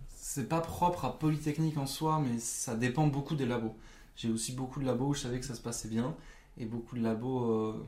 c'est 0.10 0.49
pas 0.49 0.60
propre 0.60 1.05
à 1.05 1.18
Polytechnique 1.18 1.78
en 1.78 1.86
soi, 1.86 2.20
mais 2.20 2.39
ça 2.39 2.76
dépend 2.76 3.08
beaucoup 3.08 3.36
des 3.36 3.45
labos. 3.45 3.76
J'ai 4.18 4.30
aussi 4.30 4.51
beaucoup 4.51 4.82
de 4.82 4.86
labos 4.86 5.08
où 5.08 5.14
je 5.14 5.22
savais 5.22 5.39
que 5.39 5.45
ça 5.45 5.55
se 5.55 5.62
passait 5.62 5.88
bien, 5.88 6.14
et 6.58 6.66
beaucoup 6.66 6.95
de 6.97 7.01
labos 7.03 7.43
euh, 7.51 7.86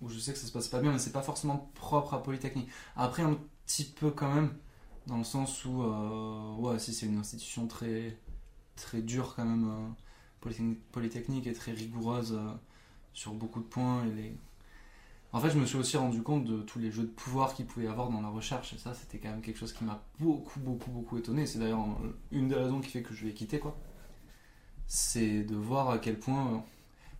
où- 0.00 0.08
je 0.08 0.18
sais 0.18 0.32
que 0.32 0.38
ça 0.38 0.46
se 0.46 0.52
passe 0.52 0.68
pas 0.68 0.80
bien, 0.80 0.92
mais 0.92 0.98
c'est 0.98 1.12
pas 1.12 1.22
forcément 1.22 1.70
propre 1.74 2.14
à 2.14 2.22
Polytechnique. 2.22 2.68
Après, 2.96 3.22
un 3.22 3.38
petit 3.66 3.84
peu 3.84 4.10
quand 4.10 4.32
même, 4.32 4.54
dans 5.06 5.18
le 5.18 5.24
sens 5.24 5.64
où, 5.64 5.82
euh, 5.82 6.54
ouais, 6.56 6.78
si 6.78 6.92
c'est 6.94 7.06
une 7.06 7.18
institution 7.18 7.66
très, 7.66 8.16
très 8.76 9.02
dure 9.02 9.34
quand 9.36 9.44
même, 9.44 9.68
euh, 9.68 9.88
Polytechnique, 10.40 10.80
Polytechnique 10.92 11.46
est 11.46 11.54
très 11.54 11.72
rigoureuse 11.72 12.38
sur 13.14 13.32
beaucoup 13.34 13.60
de 13.60 13.66
points, 13.66 14.04
et 14.06 14.10
les, 14.12 14.36
en 15.32 15.40
fait, 15.40 15.50
je 15.50 15.58
me 15.58 15.66
suis 15.66 15.76
aussi 15.78 15.96
rendu 15.96 16.22
compte 16.22 16.44
de 16.44 16.62
tous 16.62 16.78
les 16.78 16.90
jeux 16.90 17.02
de 17.02 17.08
pouvoir 17.08 17.54
qu'il 17.54 17.66
pouvait 17.66 17.86
y 17.86 17.88
avoir 17.88 18.08
dans 18.10 18.20
la 18.22 18.28
recherche, 18.28 18.72
et 18.72 18.78
ça, 18.78 18.94
c'était 18.94 19.18
quand 19.18 19.28
même 19.30 19.42
quelque 19.42 19.58
chose 19.58 19.72
qui 19.72 19.84
m'a 19.84 20.02
beaucoup, 20.20 20.60
beaucoup, 20.60 20.90
beaucoup 20.90 21.18
étonné. 21.18 21.46
C'est 21.46 21.58
d'ailleurs 21.58 21.84
une 22.32 22.48
des 22.48 22.54
raisons 22.54 22.80
qui 22.80 22.90
fait 22.90 23.02
que 23.02 23.14
je 23.14 23.26
vais 23.26 23.32
quitter, 23.34 23.58
quoi. 23.58 23.76
C'est 24.86 25.42
de 25.44 25.54
voir 25.54 25.90
à 25.90 25.98
quel 25.98 26.18
point 26.18 26.64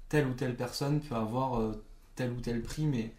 telle 0.08 0.26
ou 0.26 0.32
telle 0.32 0.56
personne 0.56 1.00
peut 1.00 1.14
avoir 1.14 1.58
euh, 1.60 1.84
tel 2.16 2.30
ou 2.32 2.40
tel 2.40 2.62
prix, 2.62 2.84
mais 2.86 3.12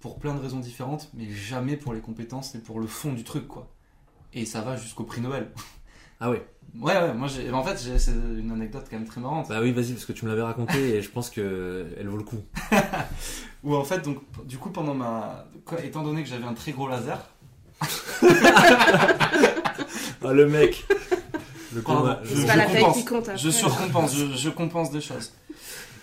pour 0.00 0.18
plein 0.18 0.34
de 0.34 0.40
raisons 0.40 0.60
différentes, 0.60 1.08
mais 1.14 1.28
jamais 1.30 1.76
pour 1.76 1.92
les 1.94 2.00
compétences 2.00 2.54
et 2.54 2.58
pour 2.58 2.78
le 2.80 2.86
fond 2.86 3.12
du 3.12 3.24
truc, 3.24 3.48
quoi. 3.48 3.68
Et 4.34 4.44
ça 4.46 4.60
va 4.60 4.76
jusqu'au 4.76 5.04
prix 5.04 5.20
Nobel. 5.20 5.50
Ah 6.18 6.30
ouais 6.30 6.46
Ouais, 6.80 6.94
ouais, 6.94 7.12
moi, 7.12 7.28
j'ai- 7.28 7.50
en 7.52 7.62
fait, 7.62 7.78
j'ai- 7.82 7.98
c'est 7.98 8.12
une 8.12 8.50
anecdote 8.50 8.86
quand 8.88 8.96
même 8.96 9.06
très 9.06 9.20
marrante. 9.20 9.48
Bah 9.50 9.58
oui, 9.60 9.70
vas-y, 9.72 9.92
parce 9.92 10.06
que 10.06 10.12
tu 10.14 10.24
me 10.24 10.30
l'avais 10.30 10.40
raconté 10.42 10.94
et 10.96 11.02
je 11.02 11.10
pense 11.10 11.28
que 11.28 11.88
elle 11.98 12.08
vaut 12.08 12.16
le 12.16 12.22
coup. 12.22 12.40
Où 13.64 13.74
en 13.74 13.84
fait, 13.84 14.00
donc, 14.02 14.20
du 14.46 14.56
coup, 14.56 14.70
pendant 14.70 14.94
ma. 14.94 15.44
quoi, 15.66 15.78
étant 15.84 16.02
donné 16.02 16.22
que 16.22 16.28
j'avais 16.30 16.46
un 16.46 16.54
très 16.54 16.72
gros 16.72 16.88
laser, 16.88 17.18
Ah 20.24 20.32
le 20.32 20.46
mec 20.48 20.84
Le 21.74 21.82
Pardon, 21.82 22.16
je- 22.24 22.34
C'est 22.34 22.46
pas 22.46 22.56
la 22.56 22.64
taille 22.66 22.80
compense. 22.80 22.96
qui 22.96 23.04
compte 23.04 23.28
après. 23.28 23.36
Je 23.38 23.50
surcompense, 23.50 24.16
je, 24.16 24.26
je 24.36 24.48
compense 24.50 24.90
des 24.90 25.00
choses. 25.02 25.32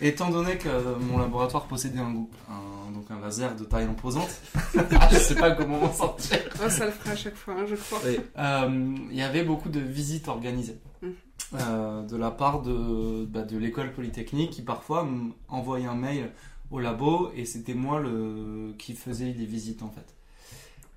Étant 0.06 0.30
donné 0.30 0.58
que 0.58 0.68
euh, 0.70 0.96
mon 1.00 1.18
laboratoire 1.18 1.66
possédait 1.66 2.00
un, 2.00 2.14
un- 2.50 2.92
donc 2.92 3.10
un 3.10 3.20
laser 3.20 3.56
de 3.56 3.64
taille 3.64 3.86
imposante, 3.86 4.30
je 5.12 5.18
sais 5.18 5.36
pas 5.36 5.52
comment 5.52 5.80
m'en 5.80 5.94
sortir. 5.94 6.40
Oh, 6.64 6.70
ça 6.70 6.86
le 6.86 6.92
fera 6.92 7.12
à 7.12 7.16
chaque 7.16 7.36
fois, 7.36 7.56
hein, 7.58 7.66
je 7.68 7.76
crois. 7.76 8.00
Ouais. 8.04 8.20
Euh, 8.38 8.96
Il 9.12 9.16
y 9.18 9.22
avait 9.22 9.44
beaucoup 9.44 9.70
de 9.70 9.80
visites 9.80 10.28
organisées 10.28 10.78
Mhm. 11.02 11.14
euh, 11.56 12.02
de 12.04 12.16
la 12.18 12.32
part 12.32 12.62
de, 12.62 13.26
bah, 13.26 13.42
de 13.44 13.58
l'école 13.58 13.94
polytechnique 13.94 14.52
qui 14.52 14.62
parfois 14.62 15.08
m'envoyait 15.50 15.86
un 15.88 15.96
mail 15.96 16.32
au 16.72 16.80
labo 16.80 17.32
et 17.36 17.46
c'était 17.46 17.74
moi 17.74 18.00
le, 18.00 18.74
qui 18.78 18.94
faisais 18.96 19.34
les 19.38 19.46
visites 19.46 19.84
en 19.84 19.90
fait. 19.90 20.14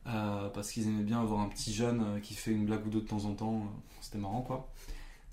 Euh, 0.09 0.49
parce 0.51 0.71
qu'ils 0.71 0.87
aimaient 0.87 1.03
bien 1.03 1.21
avoir 1.21 1.41
un 1.41 1.49
petit 1.49 1.73
jeune 1.75 2.21
qui 2.23 2.35
fait 2.35 2.53
une 2.53 2.65
blague 2.67 2.87
ou 2.87 2.91
deux 2.91 3.01
de 3.01 3.07
temps 3.09 3.25
en 3.25 3.33
temps, 3.35 3.63
c'était 4.01 4.19
marrant 4.19 4.43
quoi. 4.43 4.69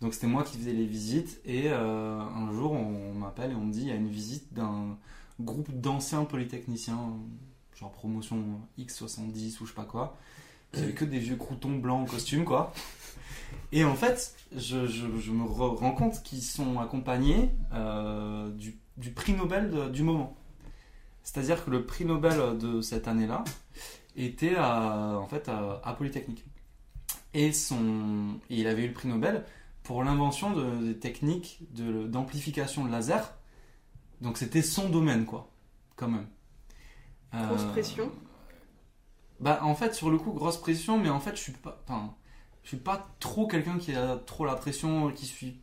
Donc 0.04 0.14
c'était 0.14 0.28
moi 0.28 0.44
qui 0.44 0.58
faisais 0.58 0.74
les 0.74 0.86
visites 0.86 1.40
et 1.46 1.70
euh, 1.72 2.20
un 2.20 2.52
jour 2.52 2.74
on 2.74 3.14
m'appelle 3.14 3.52
et 3.52 3.56
on 3.56 3.62
me 3.62 3.72
dit 3.72 3.84
il 3.84 3.88
y 3.88 3.92
a 3.92 3.96
une 3.96 4.10
visite 4.10 4.54
d'un 4.54 4.98
groupe 5.40 5.72
d'anciens 5.72 6.26
polytechniciens, 6.26 7.14
genre 7.74 7.94
promotion 7.94 8.60
X70 8.78 9.62
ou 9.62 9.66
je 9.66 9.70
sais 9.70 9.74
pas 9.74 9.86
quoi, 9.86 10.18
J'avais 10.74 10.92
que 10.92 11.06
des 11.06 11.20
vieux 11.20 11.38
croutons 11.38 11.78
blancs 11.78 12.02
en 12.02 12.12
costume, 12.12 12.44
quoi. 12.44 12.74
Et 13.72 13.86
en 13.86 13.96
fait, 13.96 14.36
je, 14.54 14.76
me 14.76 15.46
re- 15.46 15.78
rends 15.78 15.94
compte 15.94 16.22
qu'ils 16.22 16.42
sont 16.44 16.82
accompagnés 16.82 17.52
euh, 17.74 18.52
du, 18.98 19.12
prix 19.12 19.32
Nobel 19.32 19.90
du 19.94 20.04
moment. 20.04 20.36
C'est-à-dire 21.24 21.64
que 21.64 21.72
le 21.72 21.86
prix 21.86 22.04
Nobel 22.04 22.58
de 22.58 22.82
cette 22.82 23.08
année-là 23.08 23.46
était 24.18 24.56
à, 24.58 25.18
en 25.18 25.28
fait 25.28 25.48
à, 25.48 25.96
Polytechnique. 25.98 26.44
Et, 27.34 27.48
et 27.48 27.54
il 28.50 28.68
avait 28.68 28.84
eu 28.84 28.88
le 28.88 28.94
prix 28.94 29.08
Nobel 29.08 29.46
pour 29.84 30.04
l'invention 30.04 30.52
de, 30.54 30.86
des 30.94 31.00
techniques 31.00 31.60
d'amplification 31.72 32.86
de 32.86 32.92
laser. 32.92 33.34
Donc 34.22 34.38
c'était 34.38 34.62
son 34.62 34.90
domaine, 34.90 35.26
quoi, 35.26 35.50
quand 35.96 36.08
même. 36.10 36.28
Grosse 37.34 37.66
Euh, 37.66 37.72
pression. 37.72 38.12
bah 39.40 39.60
en 39.64 39.76
fait 39.76 39.94
sur 39.94 40.10
le 40.10 40.18
coup 40.18 40.32
grosse 40.34 40.58
pression 40.58 40.98
mais 41.00 41.10
en 41.10 41.20
fait 41.20 41.36
je 41.36 41.42
suis 41.42 41.52
pas 41.54 41.82
enfin 41.88 42.16
je 42.64 42.70
suis 42.70 42.78
pas 42.78 43.10
trop 43.20 43.48
quelqu'un 43.48 43.78
qui 43.78 43.94
a 43.96 44.18
trop 44.18 44.46
la 44.46 44.56
pression 44.56 45.12
qui 45.12 45.26
suis 45.26 45.60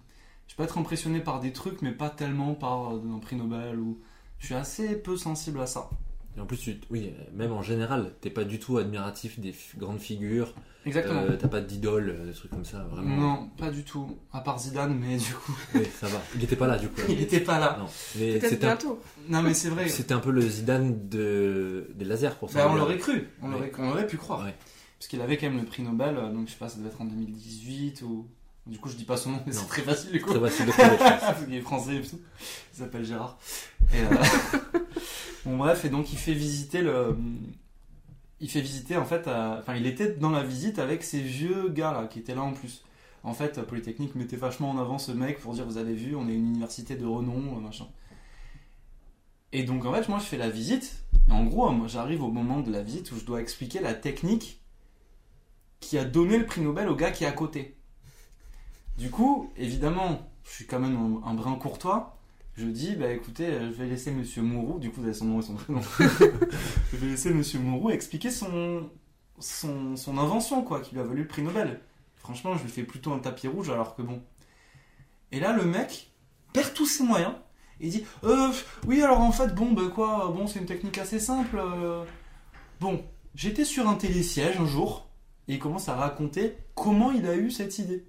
je 0.49 0.55
peux 0.57 0.63
être 0.65 0.79
impressionné 0.79 1.21
par 1.21 1.41
des 1.41 1.53
trucs 1.53 1.83
mais 1.83 1.93
pas 1.93 2.11
tellement 2.11 2.55
par 2.55 2.95
euh, 2.95 3.03
un 3.15 3.19
prix 3.21 3.37
Nobel 3.37 3.79
ou 3.81 4.01
je 4.39 4.47
suis 4.47 4.55
assez 4.55 4.97
peu 5.01 5.17
sensible 5.17 5.61
à 5.61 5.67
ça 5.67 5.91
Et 6.41 6.43
en 6.43 6.47
plus, 6.47 6.57
tu- 6.57 6.81
oui, 6.91 7.13
même 7.35 7.53
en 7.53 7.61
général, 7.61 8.13
t'es 8.23 8.31
pas 8.31 8.45
du 8.45 8.59
tout 8.59 8.79
admiratif 8.79 9.39
des 9.39 9.55
grandes 9.77 10.01
figures. 10.01 10.55
exactement 10.87 11.21
Euh, 11.21 11.37
T'as 11.39 11.49
pas 11.49 11.61
d'idole, 11.61 12.17
euh, 12.19 12.27
des 12.29 12.33
trucs 12.33 12.51
comme 12.51 12.65
ça, 12.65 12.79
vraiment. 12.91 13.15
non 13.17 13.51
pas 13.59 13.71
du 13.71 13.85
tout 13.85 14.17
à 14.33 14.41
part 14.41 14.59
Zidane 14.59 14.97
mais 14.99 15.19
du 15.19 15.35
coup 15.35 15.53
Oui, 15.75 15.83
ça 16.01 16.07
va. 16.09 16.19
Il 16.35 16.43
était 16.43 16.57
pas 16.57 16.67
là, 16.67 16.79
du 16.79 16.89
coup. 16.89 17.03
il 17.11 17.21
était 17.21 17.41
pas 17.41 17.59
là 17.59 17.77
Non. 17.79 17.85
Mais 18.19 18.39
Peut-être 18.39 18.49
c'était 18.49 18.65
un, 18.65 18.69
bientôt. 18.77 19.03
non 19.29 19.43
mais 19.43 19.53
c'est 19.53 19.69
vrai 19.69 19.87
c'était 19.91 20.15
un 20.15 20.21
peu 20.21 20.31
le 20.31 20.41
Zidane 20.41 21.09
de, 21.11 21.91
des 21.95 22.07
lasers 22.07 22.31
pour 22.39 22.49
ça. 22.51 22.65
Bah, 22.65 22.71
on 22.73 22.77
l'aurait 22.77 22.97
cru 22.97 23.29
on 23.43 23.51
Ouais. 23.51 23.57
aurait, 23.57 23.73
on 23.79 23.91
aurait 23.91 24.07
pu 24.07 24.17
croire 24.17 24.43
Ouais. 24.45 24.55
parce 24.99 25.09
qu'il 25.09 25.21
avait 25.21 25.37
quand 25.37 25.51
même 25.51 25.59
le 25.61 25.67
prix 25.67 25.83
Nobel 25.83 26.17
euh, 26.17 26.33
donc 26.33 26.47
je 26.47 26.53
sais 26.53 26.59
pas 26.59 26.71
ça 26.71 26.79
devait 26.79 26.89
être 26.89 27.03
en 27.03 27.05
2018 27.05 28.01
ou 28.03 28.27
du 28.67 28.79
coup 28.79 28.89
je 28.89 28.95
dis 28.97 29.05
pas 29.05 29.17
son 29.19 29.33
nom 29.33 29.41
mais 29.47 29.53
c'est 29.53 29.67
très 29.67 29.83
facile 29.83 30.13
du 30.13 30.21
coup 30.23 30.31
Très 30.31 30.41
facile 30.41 30.65
de 30.67 30.71
trouver, 30.71 30.97
qu'il 31.45 31.55
est 31.55 31.61
français 31.61 31.97
et 31.97 32.01
tout. 32.03 32.19
Il 32.73 32.79
s'appelle 32.79 33.05
Gérard. 33.05 33.39
Et, 33.93 33.97
euh, 34.01 34.17
bon 35.45 35.57
bref, 35.57 35.85
et 35.85 35.89
donc 35.89 36.13
il 36.13 36.19
fait 36.19 36.35
visiter 36.35 36.83
le. 36.83 37.17
Il 38.41 38.51
fait 38.51 38.61
visiter 38.61 38.97
en 38.97 39.05
fait. 39.05 39.29
Enfin, 39.29 39.75
il 39.75 39.87
était 39.87 40.15
dans 40.15 40.31
la 40.31 40.43
visite 40.43 40.79
avec 40.79 41.03
ces 41.03 41.21
vieux 41.21 41.69
gars 41.69 41.93
là 41.93 42.07
qui 42.07 42.19
étaient 42.19 42.35
là 42.35 42.43
en 42.43 42.53
plus. 42.53 42.85
En 43.23 43.35
fait, 43.35 43.61
Polytechnique 43.63 44.15
mettait 44.15 44.37
vachement 44.37 44.71
en 44.71 44.79
avant 44.79 44.99
ce 44.99 45.13
mec 45.13 45.41
pour 45.41 45.53
dire 45.53 45.67
vous 45.67 45.77
avez 45.77 45.95
vu, 45.95 46.17
on 46.17 46.27
est 46.29 46.35
une 46.35 46.49
université 46.49 46.97
de 46.97 47.05
renom, 47.05 47.57
euh, 47.57 47.61
machin. 47.61 47.87
Et 49.53 49.65
donc 49.65 49.85
en 49.85 49.93
fait, 49.93 50.09
moi 50.09 50.19
je 50.19 50.25
fais 50.25 50.39
la 50.39 50.49
visite. 50.49 51.05
En 51.31 51.45
gros, 51.45 51.71
moi 51.71 51.87
j'arrive 51.87 52.23
au 52.23 52.31
moment 52.31 52.61
de 52.61 52.73
la 52.73 52.83
visite 52.83 53.13
où 53.13 53.19
je 53.19 53.25
dois 53.25 53.41
expliquer 53.41 53.81
la 53.81 53.95
technique 53.95 54.63
qui 55.81 55.99
a 55.99 56.05
donné 56.05 56.39
le 56.39 56.47
prix 56.47 56.61
Nobel 56.61 56.89
au 56.89 56.95
gars 56.95 57.11
qui 57.11 57.25
est 57.25 57.27
à 57.27 57.33
côté. 57.33 57.77
Du 58.97 59.11
coup, 59.11 59.51
évidemment, 59.57 60.31
je 60.45 60.51
suis 60.51 60.67
quand 60.67 60.79
même 60.79 61.21
un 61.25 61.35
brin 61.35 61.55
courtois. 61.57 62.20
Je 62.57 62.67
dis, 62.67 62.95
bah 62.97 63.11
écoutez, 63.13 63.47
euh, 63.47 63.67
je 63.73 63.77
vais 63.77 63.87
laisser 63.87 64.11
Monsieur 64.11 64.43
Mourou, 64.43 64.79
du 64.79 64.91
coup, 64.91 65.01
vous 65.01 65.07
avez 65.07 65.15
son 65.15 65.25
nom 65.27 65.41
et 65.41 65.43
son 65.43 65.55
prénom. 65.55 65.81
je 66.93 66.97
vais 66.97 67.07
laisser 67.07 67.33
Monsieur 67.33 67.59
Mourou 67.59 67.91
expliquer 67.91 68.31
son, 68.31 68.91
son, 69.39 69.97
son 69.97 70.19
invention, 70.19 70.63
quoi, 70.63 70.81
qui 70.81 70.95
lui 70.95 71.01
a 71.01 71.05
valu 71.05 71.23
le 71.23 71.29
prix 71.29 71.43
Nobel. 71.43 71.81
Franchement, 72.17 72.57
je 72.57 72.63
lui 72.65 72.71
fais 72.71 72.83
plutôt 72.83 73.13
un 73.13 73.19
tapis 73.19 73.49
rouge, 73.49 73.71
alors 73.71 73.95
que 73.97 74.03
bon. 74.03 74.23
Et 75.33 75.41
là, 75.41 75.53
le 75.53 75.65
mec 75.65 76.11
perd 76.53 76.75
tous 76.75 76.87
ses 76.87 77.05
moyens. 77.05 77.33
Et 77.81 77.89
dit, 77.89 78.05
euh, 78.25 78.51
oui, 78.87 79.01
alors 79.03 79.21
en 79.21 79.33
fait, 79.33 79.55
bon, 79.55 79.73
bah 79.73 79.91
quoi, 79.95 80.31
bon, 80.37 80.47
c'est 80.47 80.59
une 80.59 80.67
technique 80.67 80.99
assez 80.99 81.19
simple. 81.19 81.57
euh. 81.59 82.05
Bon, 82.79 83.03
j'étais 83.35 83.65
sur 83.65 83.89
un 83.89 83.95
télésiège 83.95 84.59
un 84.61 84.67
jour, 84.67 85.09
et 85.49 85.55
il 85.55 85.59
commence 85.59 85.89
à 85.89 85.95
raconter 85.95 86.57
comment 86.75 87.11
il 87.11 87.27
a 87.27 87.37
eu 87.37 87.51
cette 87.51 87.79
idée. 87.79 88.05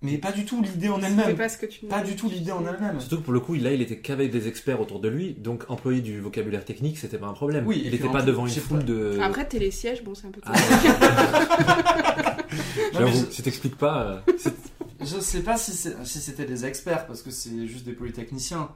Mais 0.00 0.16
pas 0.18 0.30
du 0.30 0.44
tout 0.44 0.62
l'idée 0.62 0.88
en 0.88 1.02
elle-même. 1.02 1.34
pas 1.36 1.48
ce 1.48 1.58
que 1.58 1.66
tu 1.66 1.84
Pas 1.86 2.02
du 2.02 2.14
tout 2.14 2.28
l'idée 2.28 2.52
en 2.52 2.64
elle-même. 2.64 3.00
Surtout 3.00 3.16
que 3.18 3.22
pour 3.22 3.32
le 3.32 3.40
coup, 3.40 3.54
là, 3.54 3.72
il 3.72 3.82
était 3.82 3.98
qu'avec 3.98 4.30
des 4.30 4.46
experts 4.46 4.80
autour 4.80 5.00
de 5.00 5.08
lui, 5.08 5.34
donc 5.34 5.64
employer 5.68 6.00
du 6.00 6.20
vocabulaire 6.20 6.64
technique, 6.64 6.98
c'était 6.98 7.18
pas 7.18 7.26
un 7.26 7.32
problème. 7.32 7.66
Oui, 7.66 7.80
il 7.82 7.88
puis 7.90 7.96
était 7.96 8.06
en 8.08 8.12
pas 8.12 8.22
devant 8.22 8.46
une 8.46 8.52
foule 8.54 8.84
de. 8.84 9.18
Après, 9.20 9.44
télésiège, 9.48 10.04
bon, 10.04 10.14
c'est 10.14 10.28
un 10.28 10.30
peu 10.30 10.40
Ah, 10.44 10.52
J'avoue, 12.92 13.24
je- 13.28 13.32
si 13.34 13.42
t'expliques 13.42 13.76
pas. 13.76 14.02
euh, 14.28 14.32
Je 15.00 15.18
sais 15.20 15.40
pas 15.40 15.56
si 15.56 15.72
c'était 15.74 16.44
des 16.44 16.64
experts 16.64 17.06
parce 17.06 17.22
que 17.22 17.30
c'est 17.32 17.66
juste 17.66 17.84
des 17.84 17.92
polytechniciens. 17.92 18.68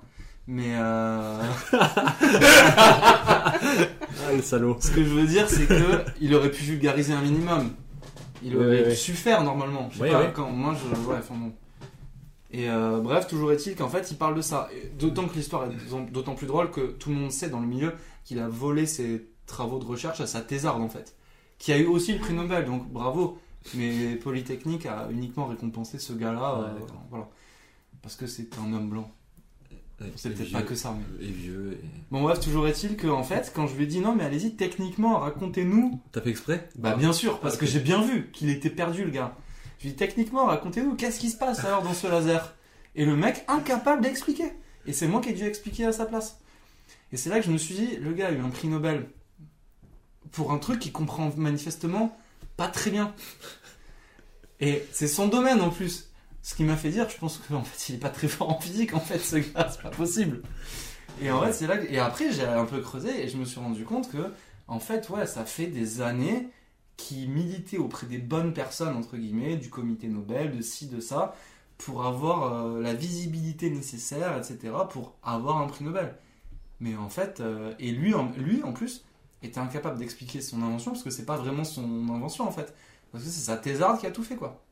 Mais 0.48 0.74
euh, 0.76 1.40
Ah, 4.24 4.32
le 4.34 4.42
salaud. 4.42 4.76
ce 4.80 4.90
que 4.90 5.02
je 5.04 5.08
veux 5.10 5.26
dire, 5.26 5.48
c'est 5.48 5.66
que 5.66 6.00
il 6.20 6.34
aurait 6.34 6.50
pu 6.50 6.64
vulgariser 6.64 7.12
un 7.12 7.20
minimum. 7.22 7.70
Il 8.45 8.57
aurait 8.57 8.66
ouais, 8.66 8.84
ouais. 8.86 8.95
su 8.95 9.12
faire 9.12 9.43
normalement. 9.45 9.88
Je 9.93 9.99
sais 9.99 10.11
pas, 10.11 10.26
quand 10.26 10.51
moi 10.51 10.74
je. 10.74 10.97
Ouais, 11.09 11.16
enfin 11.18 11.34
bon. 11.34 11.53
Et 12.51 12.68
euh, 12.68 13.01
bref, 13.01 13.26
toujours 13.26 13.51
est-il 13.53 13.74
qu'en 13.76 13.88
fait, 13.88 14.11
il 14.11 14.16
parle 14.16 14.34
de 14.34 14.43
ça. 14.43 14.68
D'autant 14.99 15.26
que 15.26 15.34
l'histoire 15.34 15.64
est 15.64 16.12
d'autant 16.12 16.34
plus 16.34 16.47
drôle 16.47 16.70
que 16.70 16.93
tout 16.93 17.09
le 17.09 17.16
monde 17.16 17.32
sait 17.32 17.49
dans 17.49 17.61
le 17.61 17.66
milieu 17.66 17.95
qu'il 18.24 18.38
a 18.38 18.49
volé 18.49 18.86
ses 18.86 19.26
travaux 19.47 19.78
de 19.78 19.84
recherche 19.84 20.20
à 20.20 20.26
sa 20.26 20.43
thésarde 20.43 20.82
en 20.82 20.88
fait. 20.88 21.16
Qui 21.59 21.72
a 21.72 21.78
eu 21.78 21.86
aussi 21.86 22.12
le 22.12 22.18
prix 22.18 22.34
Nobel, 22.34 22.66
donc 22.66 22.88
bravo. 22.88 23.38
Mais 23.74 24.16
Polytechnique 24.16 24.86
a 24.86 25.09
uniquement 25.11 25.47
récompensé 25.47 25.99
ce 25.99 26.12
gars-là. 26.12 26.59
Euh, 26.59 26.78
voilà. 27.11 27.28
Parce 28.03 28.16
que 28.16 28.26
c'est 28.26 28.59
un 28.59 28.72
homme 28.72 28.90
blanc. 28.90 29.11
C'est 30.16 30.28
et 30.28 30.32
peut-être 30.32 30.48
vieux, 30.48 30.59
pas 30.59 30.62
que 30.62 30.74
ça, 30.74 30.96
mais. 30.96 31.26
Et 31.26 31.30
vieux. 31.30 31.72
Et... 31.72 31.86
Bon, 32.11 32.22
bref, 32.22 32.40
toujours 32.40 32.66
est-il 32.68 32.96
que, 32.96 33.07
en 33.07 33.22
fait, 33.22 33.53
quand 33.55 33.66
je 33.66 33.76
lui 33.76 33.84
ai 33.84 33.86
dit 33.86 34.00
non, 34.00 34.14
mais 34.14 34.24
allez-y, 34.24 34.55
techniquement, 34.55 35.18
racontez-nous. 35.18 36.00
T'as 36.12 36.20
fait 36.20 36.30
exprès? 36.30 36.68
Bah, 36.76 36.94
bien 36.96 37.12
sûr, 37.12 37.40
parce 37.40 37.57
que 37.57 37.66
j'ai 37.66 37.80
bien 37.80 38.03
vu 38.03 38.30
qu'il 38.32 38.50
était 38.50 38.70
perdu, 38.70 39.05
le 39.05 39.11
gars. 39.11 39.36
Je 39.78 39.84
lui 39.84 39.90
ai 39.90 39.92
dit 39.92 39.98
techniquement, 39.98 40.46
racontez-nous, 40.46 40.94
qu'est-ce 40.94 41.18
qui 41.18 41.30
se 41.30 41.36
passe 41.36 41.64
alors 41.64 41.82
dans 41.82 41.94
ce 41.94 42.07
laser? 42.07 42.55
Et 42.94 43.05
le 43.05 43.16
mec, 43.16 43.44
incapable 43.48 44.03
d'expliquer. 44.03 44.53
Et 44.86 44.92
c'est 44.92 45.09
moi 45.09 45.20
qui 45.20 45.30
ai 45.30 45.32
dû 45.32 45.44
expliquer 45.44 45.86
à 45.86 45.92
sa 45.92 46.07
place. 46.07 46.40
Et 47.12 47.16
c'est 47.16 47.30
là 47.30 47.40
que 47.40 47.46
je 47.46 47.50
me 47.50 47.59
suis 47.59 47.74
dit, 47.74 47.96
le 47.96 48.12
gars 48.12 48.28
a 48.28 48.32
eu 48.32 48.40
un 48.40 48.50
prix 48.50 48.68
Nobel 48.68 49.09
pour 50.30 50.53
un 50.53 50.59
truc 50.59 50.78
qu'il 50.80 50.92
comprend 50.92 51.32
manifestement 51.36 52.16
pas 52.57 52.68
très 52.68 52.90
bien. 52.90 53.14
Et 54.61 54.84
c'est 54.92 55.09
son 55.09 55.28
domaine 55.28 55.61
en 55.61 55.70
plus. 55.70 56.11
Ce 56.43 56.55
qui 56.57 56.64
m'a 56.64 56.76
fait 56.76 56.90
dire, 56.90 57.09
je 57.09 57.16
pense 57.16 57.38
qu'en 57.38 57.62
fait, 57.62 57.88
il 57.88 57.95
est 57.97 57.99
pas 57.99 58.11
très 58.11 58.28
fort 58.28 58.51
en 58.51 58.61
physique, 58.61 58.95
en 58.95 59.01
fait, 59.01 59.18
ce 59.18 59.36
gars, 59.36 59.68
c'est 59.70 59.82
pas 59.82 59.90
possible. 59.90 60.43
Et 61.20 61.30
en 61.30 61.43
fait, 61.43 61.53
c'est 61.53 61.66
là. 61.66 61.82
Et 61.88 61.99
après, 61.99 62.32
j'ai 62.32 62.45
un 62.45 62.64
peu 62.64 62.80
creusé 62.80 63.24
et 63.24 63.28
je 63.28 63.36
me 63.36 63.45
suis 63.45 63.61
rendu 63.61 63.84
compte 63.84 64.11
que, 64.11 64.32
en 64.66 64.80
fait, 64.80 65.09
ouais, 65.11 65.26
ça 65.26 65.45
fait 65.45 65.66
des 65.66 66.01
années 66.01 66.49
qu'il 66.97 67.30
militait 67.30 67.78
auprès 67.78 68.07
des 68.07 68.18
bonnes 68.18 68.53
personnes, 68.53 68.97
entre 68.97 69.16
guillemets, 69.16 69.57
du 69.57 69.70
comité 69.70 70.09
Nobel, 70.09 70.57
de 70.57 70.62
ci, 70.62 70.86
de 70.88 71.01
ça, 71.01 71.34
pour 71.78 72.07
avoir 72.07 72.55
euh, 72.55 72.80
la 72.80 72.95
visibilité 72.95 73.70
nécessaire, 73.70 74.36
etc., 74.36 74.72
pour 74.90 75.14
avoir 75.22 75.59
un 75.59 75.66
prix 75.66 75.84
Nobel. 75.84 76.14
Mais 76.80 76.97
en 76.97 77.09
fait, 77.09 77.40
euh, 77.40 77.74
et 77.78 77.93
lui 77.93 78.14
en, 78.14 78.30
lui, 78.36 78.62
en 78.62 78.72
plus, 78.72 79.05
était 79.43 79.61
incapable 79.61 79.99
d'expliquer 79.99 80.40
son 80.40 80.62
invention, 80.62 80.93
parce 80.93 81.05
que 81.05 81.11
c'est 81.11 81.26
pas 81.26 81.36
vraiment 81.36 81.64
son 81.64 82.09
invention, 82.09 82.47
en 82.49 82.53
fait. 82.53 82.74
Parce 83.12 83.24
que 83.24 83.30
c'est 83.30 83.47
sa 83.47 83.57
thésarde 83.57 84.01
qui 84.01 84.07
a 84.07 84.11
tout 84.11 84.22
fait, 84.22 84.36
quoi. 84.36 84.62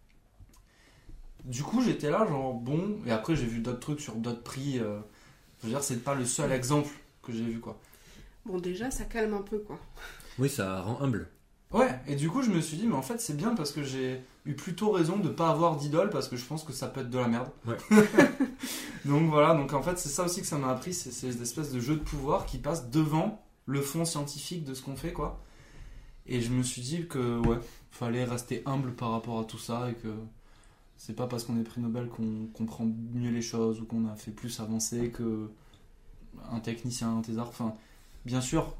Du 1.45 1.63
coup, 1.63 1.83
j'étais 1.83 2.11
là, 2.11 2.27
genre, 2.27 2.55
bon, 2.55 2.99
et 3.07 3.11
après, 3.11 3.37
j'ai 3.37 3.47
vu 3.47 3.61
d'autres 3.61 3.81
trucs 3.81 4.01
sur 4.01 4.15
d'autres 4.15 4.43
prix. 4.43 4.79
euh, 4.79 5.01
je 5.61 5.67
veux 5.67 5.73
dire, 5.73 5.83
c'est 5.83 6.03
pas 6.03 6.15
le 6.15 6.25
seul 6.25 6.53
exemple 6.53 6.91
que 7.23 7.33
j'ai 7.33 7.45
vu, 7.45 7.61
quoi. 7.61 7.79
Bon, 8.47 8.59
déjà, 8.59 8.91
ça 8.91 9.05
calme 9.05 9.35
un 9.35 9.43
peu, 9.43 9.59
quoi. 9.59 9.79
Oui, 10.39 10.49
ça 10.49 10.81
rend 10.81 11.01
humble. 11.03 11.29
Ouais, 11.73 12.01
et 12.09 12.17
du 12.17 12.29
coup, 12.29 12.43
je 12.43 12.51
me 12.51 12.61
suis 12.61 12.77
dit, 12.77 12.87
mais 12.87 12.97
en 12.97 13.03
fait, 13.03 13.21
c'est 13.21 13.37
bien 13.37 13.55
parce 13.55 13.71
que 13.71 13.85
j'ai 13.85 14.23
eu 14.45 14.55
plutôt 14.55 14.91
raison 14.91 15.19
de 15.19 15.29
pas 15.29 15.51
avoir 15.51 15.77
d'idole 15.77 16.11
parce 16.11 16.29
que 16.29 16.37
je 16.37 16.45
pense 16.45 16.65
que 16.65 16.73
ça 16.73 16.89
peut 16.89 17.03
être 17.03 17.11
de 17.11 17.19
la 17.19 17.29
merde. 17.29 17.49
Ouais. 17.67 17.77
donc 19.05 19.31
voilà, 19.31 19.55
donc 19.55 19.73
en 19.73 19.83
fait, 19.83 19.97
c'est 19.99 20.09
ça 20.09 20.25
aussi 20.25 20.41
que 20.41 20.47
ça 20.49 20.59
m'a 20.59 20.71
appris, 20.71 20.93
c'est 20.93 21.13
ces 21.13 21.41
espèces 21.41 21.71
de 21.71 21.79
jeux 21.79 21.95
de 21.95 22.03
pouvoir 22.03 22.47
qui 22.47 22.59
passent 22.59 22.91
devant 22.91 23.45
le 23.67 23.81
fond 23.83 24.05
scientifique 24.05 24.65
de 24.65 24.75
ce 24.75 24.83
qu'on 24.83 24.97
fait, 24.97 25.13
quoi. 25.13 25.41
Et 26.27 26.41
je 26.41 26.51
me 26.51 26.63
suis 26.63 26.83
dit 26.83 27.07
que, 27.07 27.39
ouais, 27.39 27.59
fallait 27.91 28.25
rester 28.25 28.63
humble 28.67 28.93
par 28.93 29.13
rapport 29.13 29.39
à 29.39 29.45
tout 29.45 29.59
ça 29.59 29.91
et 29.91 29.95
que 29.95 30.09
c'est 31.01 31.17
pas 31.17 31.27
parce 31.27 31.45
qu'on 31.45 31.59
est 31.59 31.63
prix 31.63 31.81
Nobel 31.81 32.09
qu'on 32.09 32.47
comprend 32.53 32.85
mieux 32.85 33.31
les 33.31 33.41
choses 33.41 33.81
ou 33.81 33.87
qu'on 33.87 34.07
a 34.07 34.17
fait 34.17 34.33
plus 34.33 34.61
avancer 34.61 35.09
que 35.11 35.51
un 36.51 36.61
technicien, 36.61 37.17
un 37.17 37.23
thésard. 37.23 37.49
Enfin, 37.49 37.75
bien 38.27 38.43
sûr, 38.43 38.77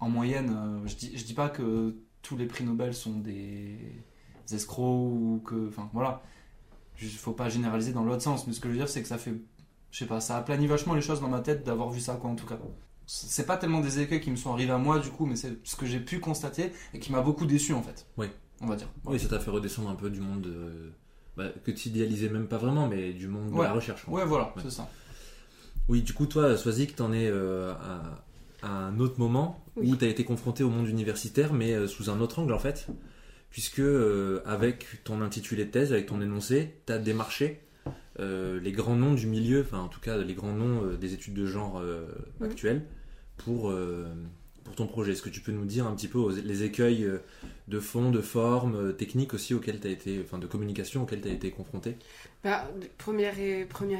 en 0.00 0.08
moyenne, 0.08 0.50
euh, 0.56 0.86
je, 0.86 0.96
dis, 0.96 1.18
je 1.18 1.24
dis 1.24 1.34
pas 1.34 1.50
que 1.50 1.94
tous 2.22 2.38
les 2.38 2.46
prix 2.46 2.64
Nobel 2.64 2.94
sont 2.94 3.18
des 3.18 3.76
escrocs 4.50 5.12
ou 5.12 5.42
que. 5.44 5.68
Enfin, 5.68 5.90
voilà. 5.92 6.22
Il 7.02 7.08
faut 7.10 7.32
pas 7.32 7.50
généraliser 7.50 7.92
dans 7.92 8.02
l'autre 8.02 8.22
sens, 8.22 8.46
mais 8.46 8.54
ce 8.54 8.60
que 8.60 8.68
je 8.68 8.72
veux 8.72 8.78
dire, 8.78 8.88
c'est 8.88 9.02
que 9.02 9.08
ça 9.08 9.18
fait. 9.18 9.34
Je 9.90 9.98
sais 9.98 10.06
pas, 10.06 10.22
ça 10.22 10.38
a 10.38 10.42
plani 10.42 10.66
vachement 10.66 10.94
les 10.94 11.02
choses 11.02 11.20
dans 11.20 11.28
ma 11.28 11.40
tête 11.40 11.64
d'avoir 11.64 11.90
vu 11.90 12.00
ça, 12.00 12.14
quoi, 12.14 12.30
en 12.30 12.34
tout 12.34 12.46
cas. 12.46 12.58
C'est 13.04 13.46
pas 13.46 13.58
tellement 13.58 13.80
des 13.80 14.00
écueils 14.00 14.22
qui 14.22 14.30
me 14.30 14.36
sont 14.36 14.54
arrivés 14.54 14.72
à 14.72 14.78
moi, 14.78 15.00
du 15.00 15.10
coup, 15.10 15.26
mais 15.26 15.36
c'est 15.36 15.58
ce 15.64 15.76
que 15.76 15.84
j'ai 15.84 16.00
pu 16.00 16.18
constater 16.18 16.72
et 16.94 16.98
qui 16.98 17.12
m'a 17.12 17.20
beaucoup 17.20 17.44
déçu, 17.44 17.74
en 17.74 17.82
fait. 17.82 18.06
Oui. 18.16 18.28
On 18.62 18.66
va 18.66 18.76
dire. 18.76 18.88
Oui, 19.04 19.20
ça 19.20 19.28
t'a 19.28 19.38
fait 19.38 19.50
redescendre 19.50 19.90
un 19.90 19.94
peu 19.94 20.08
du 20.08 20.20
monde 20.20 20.46
euh, 20.46 20.90
bah, 21.38 21.46
que 21.64 21.70
tu 21.70 21.88
idéalisais 21.88 22.28
même 22.28 22.48
pas 22.48 22.58
vraiment, 22.58 22.86
mais 22.88 23.12
du 23.14 23.28
monde 23.28 23.50
de 23.52 23.62
la 23.62 23.72
recherche. 23.72 24.06
Ouais, 24.08 24.24
voilà, 24.26 24.52
Ouais. 24.56 24.62
c'est 24.62 24.70
ça. 24.72 24.88
Oui, 25.88 26.02
du 26.02 26.12
coup, 26.12 26.26
toi, 26.26 26.56
Swazik, 26.56 26.96
t'en 26.96 27.12
es 27.12 27.26
euh, 27.30 27.72
à, 27.72 28.22
à 28.62 28.70
un 28.70 28.98
autre 29.00 29.18
moment 29.18 29.64
Oui. 29.76 29.88
où 29.90 29.96
tu 29.96 30.04
as 30.04 30.08
été 30.08 30.24
confronté 30.24 30.62
au 30.64 30.68
monde 30.70 30.86
universitaire, 30.88 31.52
mais 31.54 31.72
euh, 31.72 31.86
sous 31.86 32.10
un 32.10 32.20
autre 32.20 32.38
angle 32.40 32.52
en 32.52 32.58
fait, 32.58 32.88
puisque 33.50 33.78
euh, 33.80 34.42
avec 34.44 35.02
ton 35.04 35.22
intitulé 35.22 35.64
de 35.64 35.70
thèse, 35.70 35.92
avec 35.92 36.06
ton 36.06 36.20
énoncé, 36.20 36.74
tu 36.86 36.92
as 36.92 36.98
démarché 36.98 37.60
euh, 38.20 38.60
les 38.60 38.72
grands 38.72 38.96
noms 38.96 39.14
du 39.14 39.26
milieu, 39.26 39.62
enfin 39.62 39.78
en 39.78 39.88
tout 39.88 40.00
cas 40.00 40.18
les 40.18 40.34
grands 40.34 40.52
noms 40.52 40.84
euh, 40.84 40.96
des 40.96 41.14
études 41.14 41.34
de 41.34 41.46
genre 41.46 41.78
euh, 41.78 42.04
Mhm. 42.40 42.46
actuelles 42.50 42.82
pour, 43.38 43.70
euh, 43.70 44.12
pour 44.68 44.76
ton 44.76 44.86
projet. 44.86 45.12
Est-ce 45.12 45.22
que 45.22 45.30
tu 45.30 45.40
peux 45.40 45.50
nous 45.50 45.64
dire 45.64 45.86
un 45.86 45.94
petit 45.94 46.08
peu 46.08 46.32
les 46.40 46.62
écueils 46.62 47.04
euh, 47.04 47.18
de 47.68 47.80
fond, 47.80 48.10
de 48.10 48.20
forme, 48.20 48.76
euh, 48.76 48.92
techniques 48.92 49.32
aussi 49.32 49.54
auxquels 49.54 49.80
tu 49.80 49.88
as 49.88 49.90
été, 49.90 50.20
enfin 50.22 50.38
de 50.38 50.46
communication 50.46 51.02
auxquels 51.02 51.22
tu 51.22 51.28
as 51.28 51.32
été 51.32 51.50
confronté? 51.50 51.96
Bah, 52.44 52.70
premier, 52.98 53.30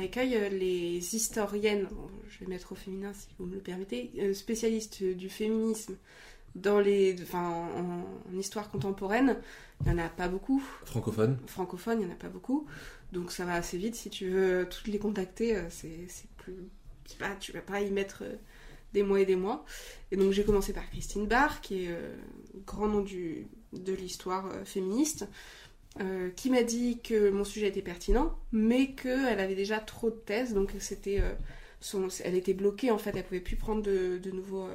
écueil, 0.05 0.37
euh, 0.37 0.49
les 0.51 1.17
historiennes, 1.17 1.89
je 2.29 2.41
vais 2.41 2.47
mettre 2.47 2.73
au 2.73 2.75
féminin 2.75 3.13
si 3.15 3.29
vous 3.39 3.47
me 3.47 3.55
le 3.55 3.61
permettez, 3.61 4.35
spécialistes 4.35 5.03
du 5.03 5.31
féminisme 5.31 5.97
dans 6.55 6.81
les, 6.81 7.17
enfin, 7.23 7.49
en, 7.49 8.35
en 8.35 8.39
histoire 8.39 8.69
contemporaine, 8.71 9.37
il 9.81 9.93
n'y 9.93 10.01
en 10.01 10.05
a 10.05 10.09
pas 10.09 10.29
beaucoup. 10.29 10.63
Francophone 10.85 11.39
Francophones, 11.47 12.01
il 12.01 12.07
n'y 12.07 12.13
en 12.13 12.15
a 12.15 12.19
pas 12.19 12.29
beaucoup. 12.29 12.67
Donc 13.13 13.33
ça 13.33 13.45
va 13.45 13.55
assez 13.55 13.79
vite. 13.79 13.95
Si 13.95 14.11
tu 14.11 14.29
veux 14.29 14.69
toutes 14.69 14.89
les 14.89 14.99
contacter, 14.99 15.59
c'est 15.71 16.07
plus. 16.37 16.55
pas, 17.19 17.35
tu 17.41 17.53
vas 17.53 17.63
pas 17.63 17.81
y 17.81 17.91
mettre 17.91 18.25
des 18.93 19.03
mois 19.03 19.21
et 19.21 19.27
des 19.27 19.37
mois. 19.37 19.65
Et 20.11 20.17
donc 20.17 20.33
j'ai 20.33 20.45
commencé 20.45 20.73
par 20.73 20.89
Christine 20.91 21.27
Barr, 21.27 21.61
qui 21.61 21.85
est 21.85 21.89
euh, 21.91 22.17
grand 22.67 22.89
nom 22.89 23.05
de 23.73 23.93
l'histoire 23.93 24.47
euh, 24.47 24.65
féministe, 24.65 25.27
euh, 26.01 26.31
qui 26.31 26.51
m'a 26.51 26.63
dit 26.63 27.01
que 27.03 27.31
mon 27.31 27.45
sujet 27.45 27.69
était 27.69 27.83
pertinent, 27.83 28.39
mais 28.53 28.93
qu'elle 28.93 29.41
avait 29.41 29.55
déjà 29.55 29.79
trop 29.81 30.11
de 30.11 30.17
thèses, 30.17 30.55
donc 30.55 30.73
elle 32.25 32.35
était 32.35 32.55
bloquée 32.55 32.91
en 32.91 32.99
fait, 32.99 33.17
elle 33.17 33.25
pouvait 33.25 33.41
plus 33.41 33.57
prendre 33.57 33.83
de, 33.83 34.31
nouveaux 34.31 34.69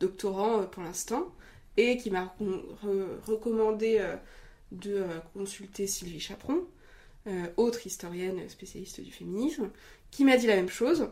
doctorants 0.00 0.64
pour 0.66 0.82
l'instant, 0.82 1.34
et 1.76 1.98
qui 1.98 2.10
m'a 2.10 2.34
recom- 2.38 2.62
re- 2.84 3.20
recommandé 3.26 4.02
de 4.72 5.04
consulter 5.34 5.86
Sylvie 5.86 6.20
Chaperon, 6.20 6.64
autre 7.56 7.86
historienne 7.86 8.48
spécialiste 8.48 9.00
du 9.00 9.10
féminisme, 9.12 9.70
qui 10.10 10.24
m'a 10.24 10.36
dit 10.36 10.46
la 10.46 10.56
même 10.56 10.70
chose. 10.70 11.08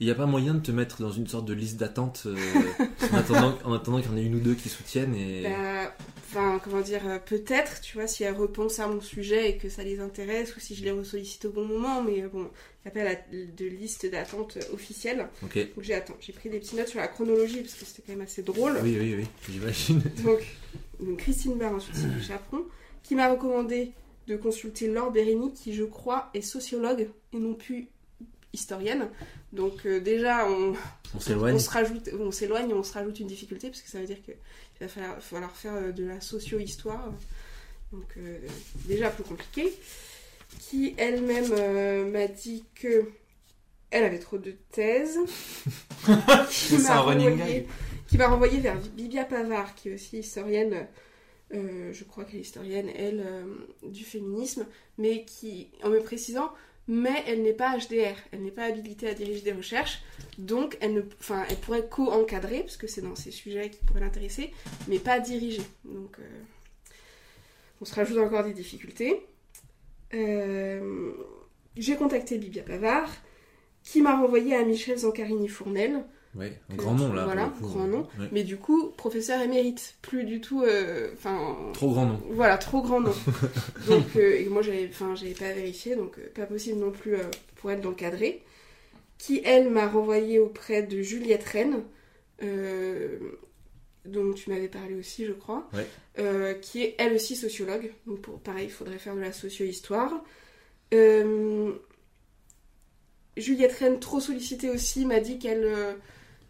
Il 0.00 0.06
n'y 0.06 0.12
a 0.12 0.14
pas 0.14 0.26
moyen 0.26 0.54
de 0.54 0.60
te 0.60 0.70
mettre 0.70 1.00
dans 1.00 1.10
une 1.10 1.26
sorte 1.26 1.44
de 1.46 1.54
liste 1.54 1.76
d'attente 1.76 2.24
euh, 2.26 2.36
en 3.12 3.16
attendant, 3.16 3.58
en 3.64 3.72
attendant 3.72 4.00
qu'il 4.00 4.10
y 4.10 4.14
en 4.14 4.16
ait 4.16 4.24
une 4.24 4.36
ou 4.36 4.40
deux 4.40 4.54
qui 4.54 4.68
soutiennent 4.68 5.14
et... 5.14 5.42
Bah, 5.42 5.92
Enfin, 6.36 6.58
comment 6.64 6.80
dire, 6.80 7.06
euh, 7.06 7.20
peut-être, 7.20 7.80
tu 7.80 7.96
vois, 7.96 8.08
si 8.08 8.24
elles 8.24 8.34
repensent 8.34 8.80
à 8.80 8.88
mon 8.88 9.00
sujet 9.00 9.50
et 9.50 9.56
que 9.56 9.68
ça 9.68 9.84
les 9.84 10.00
intéresse, 10.00 10.56
ou 10.56 10.60
si 10.60 10.74
je 10.74 10.82
les 10.82 10.90
ressollicite 10.90 11.44
au 11.44 11.52
bon 11.52 11.64
moment, 11.64 12.02
mais 12.02 12.24
euh, 12.24 12.28
bon, 12.28 12.50
il 12.84 12.90
n'y 12.92 13.00
a 13.00 13.04
pas 13.04 13.20
de 13.30 13.64
liste 13.66 14.10
d'attente 14.10 14.58
officielle. 14.72 15.28
Ok. 15.44 15.56
Donc 15.76 15.84
j'ai 15.84 16.02
j'ai 16.18 16.32
pris 16.32 16.50
des 16.50 16.58
petites 16.58 16.76
notes 16.76 16.88
sur 16.88 16.98
la 16.98 17.06
chronologie, 17.06 17.60
parce 17.60 17.74
que 17.74 17.84
c'était 17.84 18.02
quand 18.02 18.14
même 18.14 18.22
assez 18.22 18.42
drôle. 18.42 18.80
Oui, 18.82 18.96
oui, 18.98 19.14
oui, 19.16 19.26
j'imagine. 19.48 20.02
Donc, 20.24 20.40
donc 20.98 21.18
Christine 21.18 21.54
Barr, 21.54 21.74
ensuite 21.74 21.94
Sylvie 21.94 22.24
Chaperon, 22.24 22.64
qui 23.04 23.14
m'a 23.14 23.30
recommandé 23.30 23.92
de 24.26 24.36
consulter 24.36 24.88
Laure 24.88 25.12
Bérény, 25.12 25.52
qui 25.52 25.72
je 25.72 25.84
crois 25.84 26.30
est 26.34 26.42
sociologue 26.42 27.10
et 27.32 27.38
non 27.38 27.54
plus 27.54 27.90
historienne. 28.52 29.08
Donc 29.54 29.86
euh, 29.86 30.00
déjà, 30.00 30.46
on, 30.48 30.72
On 30.72 30.76
on 31.16 31.20
s'éloigne. 31.20 31.58
se 31.58 31.70
rajoute, 31.70 32.10
on 32.18 32.30
s'éloigne 32.32 32.72
on 32.74 32.82
se 32.82 32.92
rajoute 32.92 33.20
une 33.20 33.28
difficulté, 33.28 33.68
parce 33.68 33.80
que 33.82 33.88
ça 33.88 34.00
veut 34.00 34.06
dire 34.06 34.20
qu'il 34.22 34.34
va 34.80 34.88
falloir, 34.88 35.22
falloir 35.22 35.50
faire 35.56 35.74
euh, 35.74 35.92
de 35.92 36.04
la 36.04 36.20
socio-histoire. 36.20 37.12
Donc 37.92 38.06
euh, 38.18 38.38
déjà 38.86 39.10
plus 39.10 39.24
compliqué. 39.24 39.72
Qui 40.58 40.94
elle-même 40.98 41.50
euh, 41.52 42.10
m'a 42.10 42.26
dit 42.26 42.64
que 42.74 43.08
elle 43.90 44.04
avait 44.04 44.18
trop 44.18 44.38
de 44.38 44.54
thèses. 44.72 45.18
Qui 46.50 46.78
m'a 46.78 47.00
renvoyé- 47.00 47.36
gag. 47.36 47.66
qui 48.08 48.18
m'a 48.18 48.26
renvoyé 48.28 48.58
vers 48.60 48.76
Bibia 48.96 49.24
Pavard, 49.24 49.74
qui 49.76 49.88
est 49.90 49.94
aussi 49.94 50.18
historienne, 50.18 50.86
je 51.52 52.04
crois 52.04 52.24
qu'elle 52.24 52.38
est 52.40 52.42
historienne, 52.42 52.88
elle, 52.96 53.24
du 53.84 54.02
féminisme, 54.04 54.66
mais 54.98 55.24
qui, 55.24 55.68
en 55.84 55.90
me 55.90 56.00
précisant, 56.00 56.50
mais 56.86 57.22
elle 57.26 57.42
n'est 57.42 57.52
pas 57.54 57.76
HDR, 57.76 58.16
elle 58.32 58.42
n'est 58.42 58.50
pas 58.50 58.64
habilitée 58.64 59.08
à 59.08 59.14
diriger 59.14 59.40
des 59.40 59.52
recherches, 59.52 60.02
donc 60.38 60.76
elle, 60.80 60.94
ne, 60.94 61.02
elle 61.48 61.56
pourrait 61.56 61.88
co-encadrer, 61.88 62.60
parce 62.60 62.76
que 62.76 62.86
c'est 62.86 63.00
dans 63.00 63.14
ces 63.14 63.30
sujets 63.30 63.70
qui 63.70 63.84
pourraient 63.84 64.00
l'intéresser, 64.00 64.52
mais 64.88 64.98
pas 64.98 65.18
diriger. 65.20 65.62
Donc, 65.84 66.18
euh, 66.18 66.40
on 67.80 67.84
se 67.84 67.94
rajoute 67.94 68.18
encore 68.18 68.44
des 68.44 68.52
difficultés. 68.52 69.26
Euh, 70.12 71.12
J'ai 71.76 71.96
contacté 71.96 72.38
Bibia 72.38 72.62
Pavard, 72.62 73.10
qui 73.82 74.00
m'a 74.00 74.18
renvoyé 74.18 74.54
à 74.54 74.64
Michel 74.64 74.98
Zancarini-Fournel, 74.98 76.04
Oui, 76.36 76.46
un 76.70 76.74
grand 76.74 76.94
nom 76.94 77.12
là. 77.12 77.24
voilà, 77.24 77.46
coup. 77.46 77.66
grand 77.68 77.86
nom. 77.86 78.08
Ouais. 78.18 78.28
mais 78.32 78.42
du 78.42 78.56
coup, 78.56 78.90
professeur 78.96 79.40
émérite, 79.40 79.94
plus 80.02 80.24
du 80.24 80.40
tout. 80.40 80.62
euh. 80.62 81.10
Trop 81.74 81.90
grand 81.92 82.06
nom. 82.06 82.20
voilà, 82.30 82.58
trop 82.58 82.82
grand 82.82 83.00
nom. 83.00 83.12
donc, 83.88 84.16
euh, 84.16 84.40
et 84.40 84.46
moi, 84.46 84.60
j'avais 84.62 84.88
enfin, 84.90 85.14
j'avais 85.14 85.34
pas 85.34 85.52
vérifié, 85.52 85.94
donc 85.96 86.18
euh, 86.18 86.26
pas 86.34 86.46
possible 86.46 86.80
non 86.80 86.90
plus 86.90 87.16
pour 87.56 87.70
elle 87.70 87.80
d'encadrer. 87.80 88.42
Qui, 89.18 89.40
elle, 89.44 89.70
m'a 89.70 89.86
renvoyé 89.86 90.38
auprès 90.40 90.82
de 90.82 91.00
Juliette 91.02 91.44
Rennes, 91.44 91.82
dont 94.04 94.32
tu 94.34 94.50
m'avais 94.50 94.68
parlé 94.68 94.96
aussi, 94.96 95.24
je 95.24 95.32
crois, 95.32 95.68
Ouais. 95.72 96.58
qui 96.60 96.82
est 96.82 96.94
elle 96.98 97.14
aussi 97.14 97.36
sociologue. 97.36 97.92
Donc, 98.06 98.20
pour, 98.22 98.40
pareil, 98.40 98.64
il 98.66 98.72
faudrait 98.72 98.98
faire 98.98 99.14
de 99.14 99.20
la 99.20 99.32
socio-histoire. 99.32 100.12
Juliette 103.36 103.72
Rennes, 103.72 104.00
trop 104.00 104.20
sollicitée 104.20 104.70
aussi, 104.70 105.04
m'a 105.06 105.20
dit 105.20 105.38
qu'elle 105.38 105.96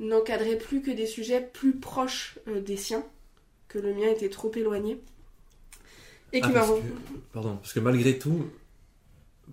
n'encadrait 0.00 0.58
plus 0.58 0.82
que 0.82 0.90
des 0.90 1.06
sujets 1.06 1.40
plus 1.52 1.74
proches 1.76 2.38
euh, 2.48 2.60
des 2.60 2.76
siens, 2.76 3.04
que 3.68 3.78
le 3.78 3.94
mien 3.94 4.08
était 4.10 4.28
trop 4.28 4.50
éloigné. 4.54 5.00
Et 6.32 6.40
qui 6.40 6.46
Ah, 6.48 6.52
m'a 6.52 6.60
parce 6.60 6.70
que- 6.70 6.84
Pardon, 7.32 7.56
parce 7.56 7.72
que 7.72 7.80
malgré 7.80 8.18
tout, 8.18 8.46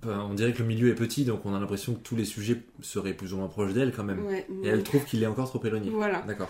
ben, 0.02 0.26
on 0.30 0.34
dirait 0.34 0.54
que 0.54 0.60
le 0.60 0.66
milieu 0.68 0.90
est 0.90 0.96
petit, 0.96 1.26
donc 1.26 1.46
on 1.46 1.54
a 1.54 1.60
l'impression 1.60 1.94
que 1.94 2.00
tous 2.00 2.16
les 2.16 2.26
sujets 2.26 2.58
seraient 2.82 3.14
plus 3.14 3.34
ou 3.34 3.38
moins 3.38 3.48
proches 3.48 3.74
d'elle 3.74 3.94
quand 3.94 4.04
même. 4.04 4.26
Ouais, 4.26 4.46
Et 4.50 4.54
mais- 4.54 4.68
elle 4.70 4.84
trouve 4.84 5.04
qu'il 5.06 5.22
est 5.22 5.28
encore 5.28 5.50
trop 5.50 5.64
éloigné. 5.64 5.90
Voilà. 5.92 6.22
D'accord. 6.22 6.50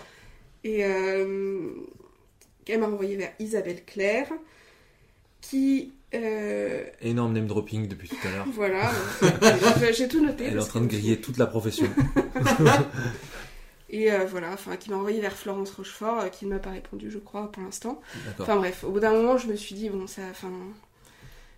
Et 0.64 0.84
euh, 0.84 1.70
elle 2.66 2.80
m'a 2.80 2.86
renvoyé 2.86 3.16
vers 3.16 3.32
Isabelle 3.40 3.84
Claire, 3.84 4.28
qui. 5.40 5.92
euh, 6.14 6.84
Énorme 7.02 7.32
name 7.32 7.46
dropping 7.46 7.88
depuis 7.88 8.08
tout 8.08 8.16
à 8.26 8.30
l'heure. 8.30 8.46
voilà, 8.54 8.90
j'ai 9.92 10.08
tout 10.08 10.24
noté. 10.24 10.44
Elle 10.44 10.56
est 10.56 10.60
en 10.60 10.64
train 10.64 10.80
de 10.80 10.86
que- 10.86 10.92
griller 10.92 11.20
toute 11.20 11.36
la 11.36 11.46
profession. 11.46 11.88
Et 13.92 14.10
euh, 14.10 14.24
voilà, 14.24 14.52
enfin, 14.52 14.76
qui 14.76 14.90
m'a 14.90 14.96
envoyé 14.96 15.20
vers 15.20 15.36
Florence 15.36 15.70
Rochefort, 15.72 16.20
euh, 16.20 16.28
qui 16.28 16.46
ne 16.46 16.50
m'a 16.50 16.58
pas 16.58 16.70
répondu, 16.70 17.10
je 17.10 17.18
crois, 17.18 17.52
pour 17.52 17.62
l'instant. 17.62 18.00
Enfin 18.40 18.56
bref, 18.56 18.84
au 18.84 18.90
bout 18.90 19.00
d'un 19.00 19.12
moment, 19.12 19.36
je 19.36 19.46
me 19.46 19.54
suis 19.56 19.74
dit, 19.74 19.88
bon, 19.90 20.06
ça. 20.06 20.22
Enfin. 20.30 20.50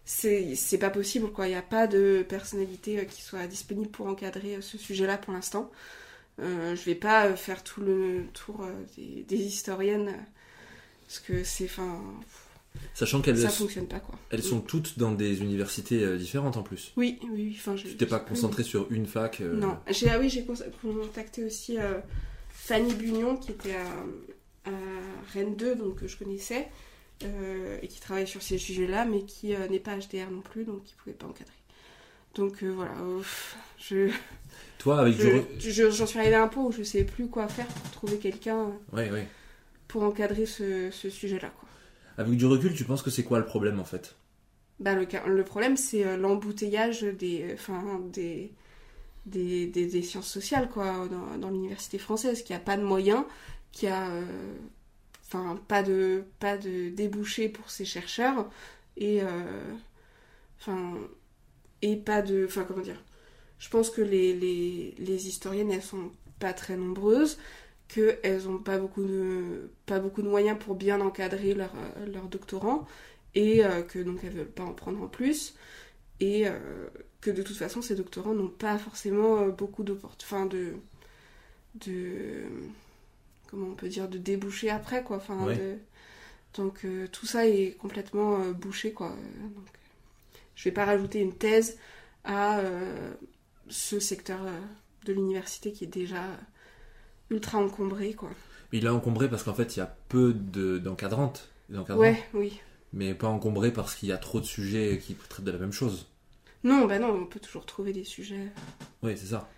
C'est 0.07 0.55
c'est 0.55 0.77
pas 0.79 0.91
possible, 0.91 1.31
quoi. 1.33 1.47
Il 1.47 1.51
n'y 1.51 1.57
a 1.57 1.63
pas 1.63 1.87
de 1.87 2.27
personnalité 2.29 2.99
euh, 2.99 3.05
qui 3.05 3.23
soit 3.23 3.47
disponible 3.47 3.89
pour 3.91 4.07
encadrer 4.07 4.61
ce 4.61 4.77
sujet-là 4.77 5.17
pour 5.17 5.33
l'instant. 5.33 5.71
Je 6.39 6.85
vais 6.85 6.97
pas 6.97 7.35
faire 7.37 7.63
tout 7.63 7.81
le 7.81 8.27
tour 8.35 8.67
des, 8.97 9.23
des 9.23 9.37
historiennes, 9.37 10.13
parce 11.07 11.21
que 11.21 11.45
c'est. 11.45 11.65
Enfin. 11.65 12.03
Sachant 12.95 13.21
qu'elles 13.23 13.39
Ça 13.39 13.49
fonctionne 13.49 13.87
pas, 13.89 13.99
quoi. 14.01 14.15
elles 14.31 14.43
sont 14.43 14.61
toutes 14.61 14.99
dans 14.99 15.13
des 15.13 15.41
universités 15.41 16.03
euh, 16.05 16.17
différentes 16.17 16.57
en 16.57 16.63
plus. 16.63 16.93
Oui, 16.97 17.19
oui, 17.25 17.29
oui. 17.33 17.57
Enfin, 17.59 17.75
je- 17.77 17.89
Tu 17.89 17.97
t'es 17.97 18.07
pas 18.07 18.21
concentré 18.21 18.63
sur 18.63 18.87
une 18.91 19.07
fac. 19.07 19.41
euh, 19.41 19.55
Non. 19.55 19.77
J'ai, 19.91 20.11
ah 20.11 20.19
oui, 20.21 20.29
j'ai 20.31 20.45
contacté 20.45 21.45
aussi 21.45 21.79
euh, 21.79 21.99
Fanny 22.51 22.95
Bugnon, 22.95 23.37
qui 23.37 23.51
était 23.53 23.75
à, 23.75 24.71
à 24.71 24.73
Rennes 25.33 25.57
2, 25.57 25.75
donc 25.75 26.01
que 26.01 26.07
je 26.09 26.17
connaissais, 26.17 26.69
euh, 27.25 27.79
et 27.83 27.89
qui 27.89 28.01
travaille 28.01 28.27
sur 28.29 28.43
ces 28.43 28.59
sujets-là, 28.59 29.05
mais 29.07 29.23
qui 29.23 29.49
n'est 29.71 29.81
pas 29.81 29.97
HDR 29.97 30.31
non 30.31 30.41
plus, 30.43 30.65
donc 30.65 30.85
qui 30.85 30.95
pouvait 30.95 31.17
pas 31.17 31.27
encadrer. 31.27 31.53
Donc 32.37 32.63
voilà, 32.63 32.95
je, 33.79 34.09
Toi, 34.79 35.01
avec 35.01 35.17
du. 35.17 35.23
je- 35.59 35.71
je- 35.71 35.91
j'en 35.91 36.07
suis 36.07 36.19
arrivée 36.19 36.35
à 36.37 36.43
un 36.45 36.49
point 36.49 36.65
où 36.65 36.73
je 36.73 36.83
sais 36.83 37.05
plus 37.05 37.27
quoi 37.29 37.49
faire 37.49 37.67
pour 37.67 37.91
trouver 37.91 38.19
quelqu'un 38.19 38.73
Ouais, 38.93 39.11
ouais. 39.11 39.27
pour 39.89 40.03
encadrer 40.05 40.47
ce, 40.47 40.91
ce 40.93 41.11
sujet-là, 41.11 41.49
quoi. 41.59 41.69
Avec 42.17 42.37
du 42.37 42.47
recul, 42.47 42.75
tu 42.75 42.85
penses 42.85 43.03
que 43.03 43.11
c'est 43.11 43.25
quoi 43.25 43.39
le 43.39 43.45
problème 43.45 43.81
en 43.81 43.85
fait? 43.85 44.17
Bah, 44.81 44.95
le, 44.95 45.45
problème, 45.45 45.77
c'est 45.77 46.05
euh, 46.05 46.17
l'embouteillage 46.17 47.03
des, 47.03 47.51
enfin, 47.55 48.01
des, 48.13 48.53
des, 49.27 49.67
des, 49.67 50.03
sciences 50.03 50.27
sociales 50.27 50.69
quoi, 50.69 51.09
dans, 51.39 51.51
l'université 51.51 51.99
française, 51.99 52.43
qui 52.43 52.53
a 52.55 52.59
pas 52.59 52.77
de 52.77 52.83
moyens, 52.83 53.25
qui 53.71 53.87
a 53.87 54.09
euh, 54.11 54.25
pas, 55.69 55.83
de, 55.83 56.25
pas 56.41 56.59
de 56.59 56.91
débouchés 56.91 57.49
pour 57.49 57.71
ses 57.71 57.85
chercheurs, 57.85 58.51
et, 58.97 59.21
euh, 59.23 59.75
et 61.83 61.97
pas 61.97 62.23
de. 62.23 62.45
Enfin, 62.47 62.65
comment 62.65 62.83
dire? 62.83 63.03
Je 63.59 63.69
pense 63.69 63.91
que 63.91 64.03
les, 64.03 64.35
les, 64.35 64.95
les 64.99 65.29
historiennes, 65.29 65.71
elles 65.71 65.83
sont 65.83 66.11
pas 66.41 66.53
très 66.53 66.77
nombreuses 66.77 67.39
qu'elles 67.89 68.45
n'ont 68.47 68.59
pas 68.59 68.79
beaucoup 68.79 69.05
de 69.05 69.71
pas 69.87 70.01
beaucoup 70.01 70.23
de 70.23 70.29
moyens 70.29 70.59
pour 70.59 70.75
bien 70.75 71.01
encadrer 71.01 71.55
leurs 71.55 71.75
euh, 71.99 72.07
leurs 72.07 72.29
doctorants 72.29 72.87
et 73.35 73.65
euh, 73.65 73.83
que 73.83 73.99
donc 74.01 74.21
elles 74.25 74.33
veulent 74.33 74.47
pas 74.47 74.65
en 74.65 74.73
prendre 74.75 75.03
en 75.03 75.09
plus 75.09 75.55
et 76.21 76.49
euh, 76.49 76.53
que 77.21 77.31
de 77.31 77.43
toute 77.43 77.57
façon 77.57 77.83
ces 77.83 77.97
doctorants 77.97 78.35
n'ont 78.35 78.49
pas 78.49 78.79
forcément 78.79 79.41
euh, 79.41 79.51
beaucoup 79.51 79.85
d'opportunités 79.85 80.27
enfin 80.27 80.47
de 80.47 80.75
de 81.75 82.45
comment 83.51 83.69
on 83.69 83.75
peut 83.75 83.89
dire, 83.89 84.09
de 84.09 84.19
déboucher 84.19 84.71
après, 84.71 85.03
quoi. 85.05 85.17
Enfin, 85.19 85.47
Ouais. 85.47 85.57
de- 85.57 85.79
donc 86.57 86.85
euh, 86.85 87.09
tout 87.09 87.27
ça 87.27 87.47
est 87.49 87.77
complètement 87.79 88.41
euh, 88.41 88.53
bouché, 88.53 88.93
quoi. 88.93 89.09
Euh, 89.13 89.49
Donc, 89.55 89.67
je 90.57 90.65
vais 90.65 90.73
pas 90.73 90.85
rajouter 90.85 91.21
une 91.21 91.35
thèse 91.37 91.79
à 92.25 92.59
euh, 92.61 93.13
ce 93.69 94.01
secteur 94.01 94.41
euh, 94.45 94.61
de 95.07 95.13
l'université 95.13 95.73
qui 95.73 95.85
est 95.85 95.89
déjà 95.89 96.25
ultra 97.31 97.59
encombré, 97.59 98.13
quoi. 98.15 98.31
Il 98.73 98.87
a 98.87 98.95
encombré 98.95 99.29
parce 99.29 99.43
qu'en 99.45 99.55
fait, 99.55 99.77
il 99.77 99.79
y 99.81 99.83
a 99.83 99.97
peu 100.09 100.33
de- 100.35 100.79
d'encadrantes. 100.79 101.49
d'encadrants, 101.71 102.03
Ouais, 102.03 102.23
oui. 102.35 102.61
Mais 102.93 103.15
pas 103.15 103.29
encombré 103.29 103.73
parce 103.73 103.95
qu'il 103.95 104.09
y 104.09 104.13
a 104.13 104.19
trop 104.19 104.41
de 104.41 104.45
sujets 104.45 105.01
qui 105.05 105.15
traitent 105.15 105.45
de 105.45 105.51
la 105.51 105.59
même 105.59 105.73
chose. 105.73 106.07
Non, 106.63 106.87
bah 106.87 106.99
non, 106.99 107.09
on 107.11 107.27
peut 107.27 107.41
toujours 107.41 107.67
trouver 107.67 107.93
des 107.93 108.05
sujets. 108.05 108.49
Oui, 109.03 109.13
c'est 109.17 109.27
ça. 109.27 109.49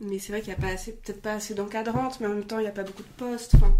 Mais 0.00 0.18
c'est 0.20 0.30
vrai 0.32 0.40
qu'il 0.42 0.50
n'y 0.52 0.58
a 0.58 0.60
pas 0.60 0.68
assez, 0.72 0.92
peut-être 0.92 1.20
pas 1.22 1.32
assez 1.34 1.54
d'encadrantes, 1.54 2.20
mais 2.20 2.26
en 2.26 2.34
même 2.34 2.44
temps, 2.44 2.58
il 2.58 2.62
n'y 2.62 2.68
a 2.68 2.72
pas 2.72 2.84
beaucoup 2.84 3.02
de 3.02 3.08
postes. 3.16 3.54
Enfin, 3.56 3.74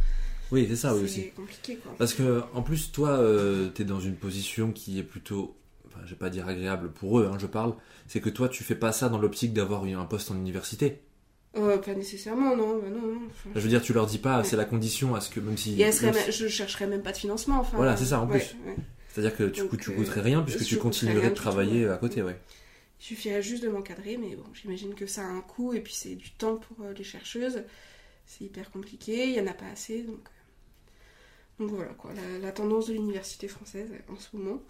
Oui, 0.50 0.66
c'est 0.68 0.76
ça, 0.76 0.94
oui, 0.94 1.00
c'est 1.00 1.04
aussi. 1.04 1.30
compliqué, 1.30 1.76
quoi. 1.76 1.92
Parce 1.98 2.12
que, 2.14 2.42
en 2.54 2.62
plus, 2.62 2.90
toi, 2.90 3.10
euh, 3.10 3.68
t'es 3.68 3.84
dans 3.84 4.00
une 4.00 4.16
position 4.16 4.72
qui 4.72 4.98
est 4.98 5.04
plutôt, 5.04 5.56
enfin, 5.86 6.00
je 6.04 6.10
vais 6.10 6.16
pas 6.16 6.30
dire 6.30 6.48
agréable 6.48 6.90
pour 6.90 7.20
eux, 7.20 7.30
hein, 7.32 7.36
je 7.38 7.46
parle, 7.46 7.74
c'est 8.08 8.20
que 8.20 8.30
toi, 8.30 8.48
tu 8.48 8.64
fais 8.64 8.74
pas 8.74 8.90
ça 8.92 9.08
dans 9.08 9.18
l'optique 9.18 9.52
d'avoir 9.52 9.84
eu 9.86 9.92
un 9.94 10.04
poste 10.06 10.30
en 10.32 10.36
université. 10.36 11.00
Euh, 11.58 11.78
pas 11.78 11.94
nécessairement, 11.94 12.56
non, 12.56 12.76
non, 12.82 12.90
non. 12.90 13.20
Enfin, 13.30 13.50
Je 13.54 13.60
veux 13.60 13.68
dire, 13.68 13.82
tu 13.82 13.92
leur 13.92 14.06
dis 14.06 14.18
pas, 14.18 14.38
Ouais. 14.38 14.44
c'est 14.44 14.56
la 14.56 14.64
condition 14.64 15.14
à 15.14 15.20
ce 15.20 15.30
que, 15.30 15.40
même 15.40 15.56
si. 15.56 15.80
Et 15.80 15.90
serait 15.92 16.12
même 16.12 16.30
je 16.30 16.48
chercherais 16.48 16.86
même 16.86 17.02
pas 17.02 17.12
de 17.12 17.16
financement. 17.18 17.58
Enfin, 17.60 17.76
Voilà, 17.76 17.96
c'est 17.96 18.06
ça, 18.06 18.20
en 18.20 18.26
plus. 18.26 18.38
ouais. 18.66 18.76
C'est-à-dire 19.10 19.36
que 19.36 19.44
coup, 19.44 19.68
Donc, 19.76 19.80
tu 19.80 19.90
euh, 19.90 19.94
coûterais 19.94 20.20
rien 20.20 20.42
puisque 20.42 20.64
tu 20.64 20.76
continuerais 20.78 21.30
de 21.30 21.34
travailler 21.34 21.82
tout, 21.82 21.88
ouais. 21.88 21.94
à 21.94 21.96
côté, 21.98 22.22
ouais. 22.22 22.38
Il 23.00 23.04
suffirait 23.04 23.42
juste 23.42 23.62
de 23.62 23.68
m'encadrer, 23.68 24.16
mais 24.16 24.34
bon, 24.36 24.44
j'imagine 24.54 24.94
que 24.94 25.06
ça 25.06 25.22
a 25.22 25.26
un 25.28 25.40
coût 25.40 25.72
et 25.72 25.80
puis 25.80 25.94
c'est 25.94 26.14
du 26.14 26.30
temps 26.32 26.56
pour 26.56 26.84
euh, 26.84 26.92
les 26.96 27.04
chercheuses. 27.04 27.62
C'est 28.26 28.44
hyper 28.44 28.70
compliqué, 28.70 29.24
il 29.28 29.34
y 29.34 29.40
en 29.40 29.46
a 29.46 29.54
pas 29.54 29.66
assez, 29.72 30.02
donc. 30.02 30.18
euh, 30.18 31.64
Donc 31.66 31.70
voilà, 31.74 31.92
quoi, 31.94 32.10
la, 32.14 32.38
la 32.38 32.52
tendance 32.52 32.88
de 32.88 32.92
l'université 32.92 33.48
française 33.48 33.88
euh, 33.92 34.12
en 34.12 34.16
ce 34.18 34.36
moment. 34.36 34.60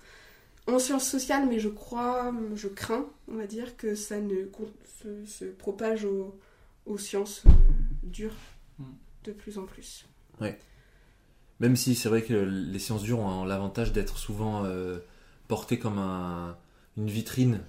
En 0.66 0.78
sciences 0.78 1.08
sociales, 1.08 1.46
mais 1.48 1.58
je 1.58 1.68
crois, 1.70 2.32
je 2.54 2.68
crains, 2.68 3.06
on 3.28 3.36
va 3.36 3.46
dire, 3.46 3.76
que 3.78 3.94
ça 3.94 4.18
ne 4.20 4.46
se, 5.02 5.24
se 5.26 5.44
propage 5.46 6.04
aux, 6.04 6.38
aux 6.88 6.98
sciences 6.98 7.42
euh, 7.46 7.50
dures 8.02 8.34
Mm. 8.78 8.84
de 9.24 9.32
plus 9.32 9.58
en 9.58 9.64
plus. 9.64 10.06
Même 11.60 11.74
si 11.74 11.96
c'est 11.96 12.08
vrai 12.08 12.22
que 12.22 12.34
les 12.34 12.78
sciences 12.78 13.02
dures 13.02 13.18
ont 13.18 13.44
l'avantage 13.44 13.92
d'être 13.92 14.16
souvent 14.18 14.64
euh, 14.64 14.98
portées 15.48 15.78
comme 15.80 15.98
un- 15.98 16.56
une 16.96 17.08
vitrine 17.10 17.60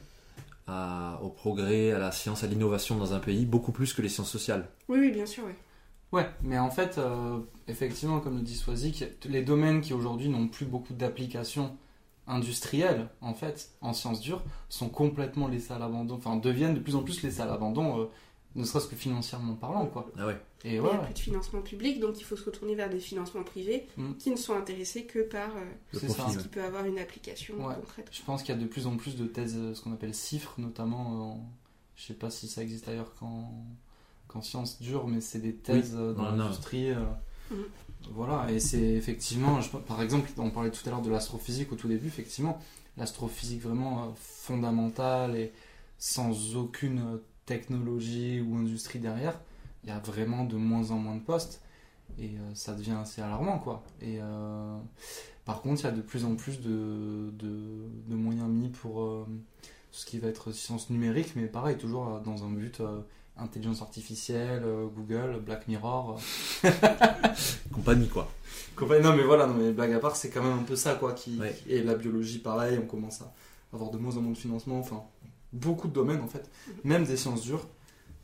à- 0.67 1.20
au 1.24 1.30
progrès, 1.30 1.91
à 1.91 1.97
la 1.97 2.11
science, 2.11 2.43
à 2.43 2.47
l'innovation 2.47 2.95
dans 2.97 3.13
un 3.13 3.20
pays, 3.20 3.45
beaucoup 3.47 3.72
plus 3.72 3.93
que 3.93 4.03
les 4.03 4.09
sciences 4.09 4.30
sociales. 4.30 4.67
Oui, 4.89 4.99
oui, 4.99 5.11
bien 5.11 5.26
sûr, 5.26 5.43
oui. 5.47 5.53
Ouais, 6.11 6.30
mais 6.43 6.59
en 6.59 6.70
fait, 6.70 6.99
euh, 6.99 7.39
effectivement, 7.67 8.20
comme 8.20 8.36
le 8.38 8.43
dit 8.43 8.55
Swazik, 8.55 9.03
les 9.26 9.41
domaines 9.41 9.82
qui 9.82 9.93
aujourd'hui 9.93 10.30
n'ont 10.30 10.47
plus 10.47 10.65
beaucoup 10.67 10.93
d'applications 10.93 11.76
industrielles, 12.28 13.07
en 13.22 13.34
fait, 13.34 13.72
en 13.82 13.93
sciences 13.93 14.22
dures, 14.22 14.43
sont 14.70 14.89
complètement 14.89 15.47
laissés 15.47 15.74
à 15.74 15.80
l'abandon, 15.80 16.15
enfin 16.15 16.36
deviennent 16.36 16.76
de 16.76 16.80
plus 16.80 16.95
en 16.95 17.01
plus 17.01 17.24
laissés 17.24 17.41
à 17.41 17.45
l'abandon, 17.47 18.01
euh, 18.01 18.05
ne 18.56 18.64
serait-ce 18.64 18.88
que 18.88 18.95
financièrement 18.95 19.54
parlant, 19.56 19.86
quoi. 19.86 20.10
Ah 20.18 20.26
ouais. 20.28 20.38
Et 20.66 20.76
Il 20.76 20.82
ouais, 20.82 20.89
n'y 20.89 20.95
a 20.95 21.00
ouais, 21.00 21.06
plus 21.06 21.14
de 21.14 21.20
financement 21.20 21.62
public, 21.62 22.00
donc 22.00 22.20
il 22.20 22.24
faut 22.24 22.36
se 22.36 22.43
retourner 22.43 22.76
vers 22.76 22.89
des 22.89 23.00
financements 23.00 23.43
privés 23.43 23.88
Mm. 23.95 24.14
qui 24.16 24.32
ne 24.32 24.36
sont 24.36 24.56
intéressés 24.56 25.06
que 25.06 25.20
par 25.20 25.50
euh, 25.56 25.97
ce 26.00 26.38
qui 26.41 26.47
peut 26.50 26.64
avoir 26.64 26.86
une 26.86 27.00
application 27.00 27.56
Ouais. 27.66 27.76
concrète. 27.76 28.10
je 28.12 28.22
pense 28.24 28.43
qu'il 28.43 28.54
y 28.54 28.58
a 28.58 28.62
de 28.62 28.68
plus 28.68 28.88
en 28.88 28.97
plus 28.97 29.16
de 29.16 29.26
thèses, 29.28 29.56
euh, 29.58 29.74
ce 29.76 29.82
qu'on 29.82 29.93
appelle 29.93 30.14
cifres, 30.16 30.56
notamment, 30.58 31.14
euh, 31.14 31.22
en- 31.22 31.50
je 31.95 32.04
sais 32.06 32.14
pas 32.14 32.30
si 32.30 32.47
ça 32.47 32.62
existe 32.64 32.88
ailleurs 32.89 33.14
qu'en 33.16 34.41
sciences 34.41 34.82
dures, 34.82 35.08
mais 35.08 35.22
c'est 35.22 35.39
des 35.39 35.54
thèses 35.56 35.93
euh, 35.95 36.14
dans 36.14 36.32
l'industrie. 36.32 36.91
Mhm. 37.52 37.58
Voilà, 38.12 38.52
et 38.52 38.60
c'est 38.60 38.82
effectivement, 38.82 39.60
je- 39.62 39.70
par 39.78 40.02
exemple, 40.02 40.30
on 40.38 40.50
parlait 40.50 40.72
tout 40.72 40.82
à 40.88 40.89
l'heure 40.89 41.02
de 41.02 41.10
l'astrophysique 41.12 41.72
au 41.72 41.76
tout 41.76 41.88
début, 41.88 42.08
effectivement, 42.08 42.60
l'astrophysique 42.97 43.62
vraiment 43.62 44.14
fondamentale 44.18 45.36
et 45.38 45.52
sans 45.97 46.56
aucune 46.56 47.20
technologie 47.50 48.39
ou 48.41 48.56
industrie 48.58 49.00
derrière, 49.00 49.39
il 49.84 49.89
y 49.89 49.91
a 49.91 50.00
vraiment 50.00 50.43
de 50.45 50.56
moins 50.56 50.91
en 50.91 50.97
moins 50.97 51.16
de 51.16 51.22
postes 51.22 51.62
et 52.20 52.26
euh, 52.28 52.54
ça 52.54 52.74
devient 52.74 52.97
assez 53.02 53.22
alarmant 53.22 53.60
quoi. 53.60 53.84
Et 54.02 54.18
euh, 54.22 54.78
par 55.45 55.62
contre, 55.62 55.82
il 55.82 55.86
y 55.86 55.88
a 55.88 55.91
de 55.91 56.02
plus 56.02 56.26
en 56.26 56.36
plus 56.36 56.62
de, 56.62 57.32
de, 57.34 57.89
de 58.08 58.16
moyens 58.16 58.47
mis 58.50 58.70
pour 58.70 59.02
euh, 59.02 59.26
ce 59.91 60.06
qui 60.06 60.20
va 60.20 60.28
être 60.28 60.52
science 60.52 60.89
numérique, 60.89 61.34
mais 61.36 61.47
pareil, 61.47 61.78
toujours 61.78 62.20
dans 62.24 62.43
un 62.43 62.50
but 62.52 62.82
intelligence 63.38 63.82
artificielle, 63.82 64.64
Google, 64.95 65.39
Black 65.45 65.68
Mirror. 65.68 66.20
Compagnie, 67.74 68.08
quoi. 68.08 68.28
Compagnie- 68.76 69.04
Non 69.04 69.16
mais 69.16 69.24
voilà, 69.24 69.47
non 69.47 69.54
mais 69.56 69.72
blague 69.72 69.93
à 69.93 70.00
part, 70.00 70.16
c'est 70.16 70.30
quand 70.30 70.43
même 70.43 70.60
un 70.60 70.64
peu 70.64 70.76
ça 70.76 70.95
quoi. 70.95 71.14
Qui, 71.14 71.38
Ouais. 71.39 71.56
Et 71.68 71.82
la 71.84 71.95
biologie 71.95 72.39
pareil, 72.39 72.78
on 72.82 72.86
commence 72.86 73.22
à 73.22 73.34
avoir 73.74 73.91
de 73.91 73.97
moins 73.97 74.16
en 74.18 74.22
moins 74.22 74.34
de 74.34 74.38
financement, 74.38 74.80
enfin 74.80 75.02
beaucoup 75.54 75.88
de 75.88 75.93
domaines 75.93 76.22
en 76.22 76.28
fait, 76.28 76.50
même 76.84 77.06
des 77.06 77.18
sciences 77.18 77.41
dures, 77.43 77.68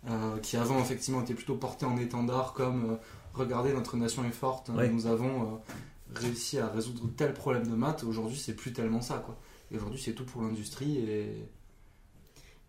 euh, 0.10 0.38
qui 0.40 0.58
avant 0.58 0.80
effectivement 0.82 1.22
étaient 1.22 1.34
plutôt 1.34 1.56
portés 1.56 1.86
en 1.86 1.98
étendard 1.98 2.54
comme 2.54 2.92
euh, 2.92 2.96
regardez 3.34 3.74
notre 3.74 3.98
nation 3.98 4.24
est 4.26 4.32
forte, 4.32 4.70
Ouais. 4.70 4.90
nous 4.90 5.08
avons 5.08 5.44
euh, 5.44 5.58
réussi 6.14 6.60
à 6.60 6.68
résoudre 6.68 7.10
tel 7.18 7.34
problème 7.34 7.68
de 7.68 7.76
maths, 7.76 8.04
aujourd'hui 8.04 8.38
c'est 8.38 8.54
plus 8.56 8.72
tellement 8.74 9.02
ça 9.02 9.18
quoi. 9.26 9.38
Et 9.72 9.78
aujourd'hui 9.78 10.00
c'est 10.02 10.14
tout 10.14 10.26
pour 10.26 10.42
l'industrie 10.44 10.98
et 11.00 11.28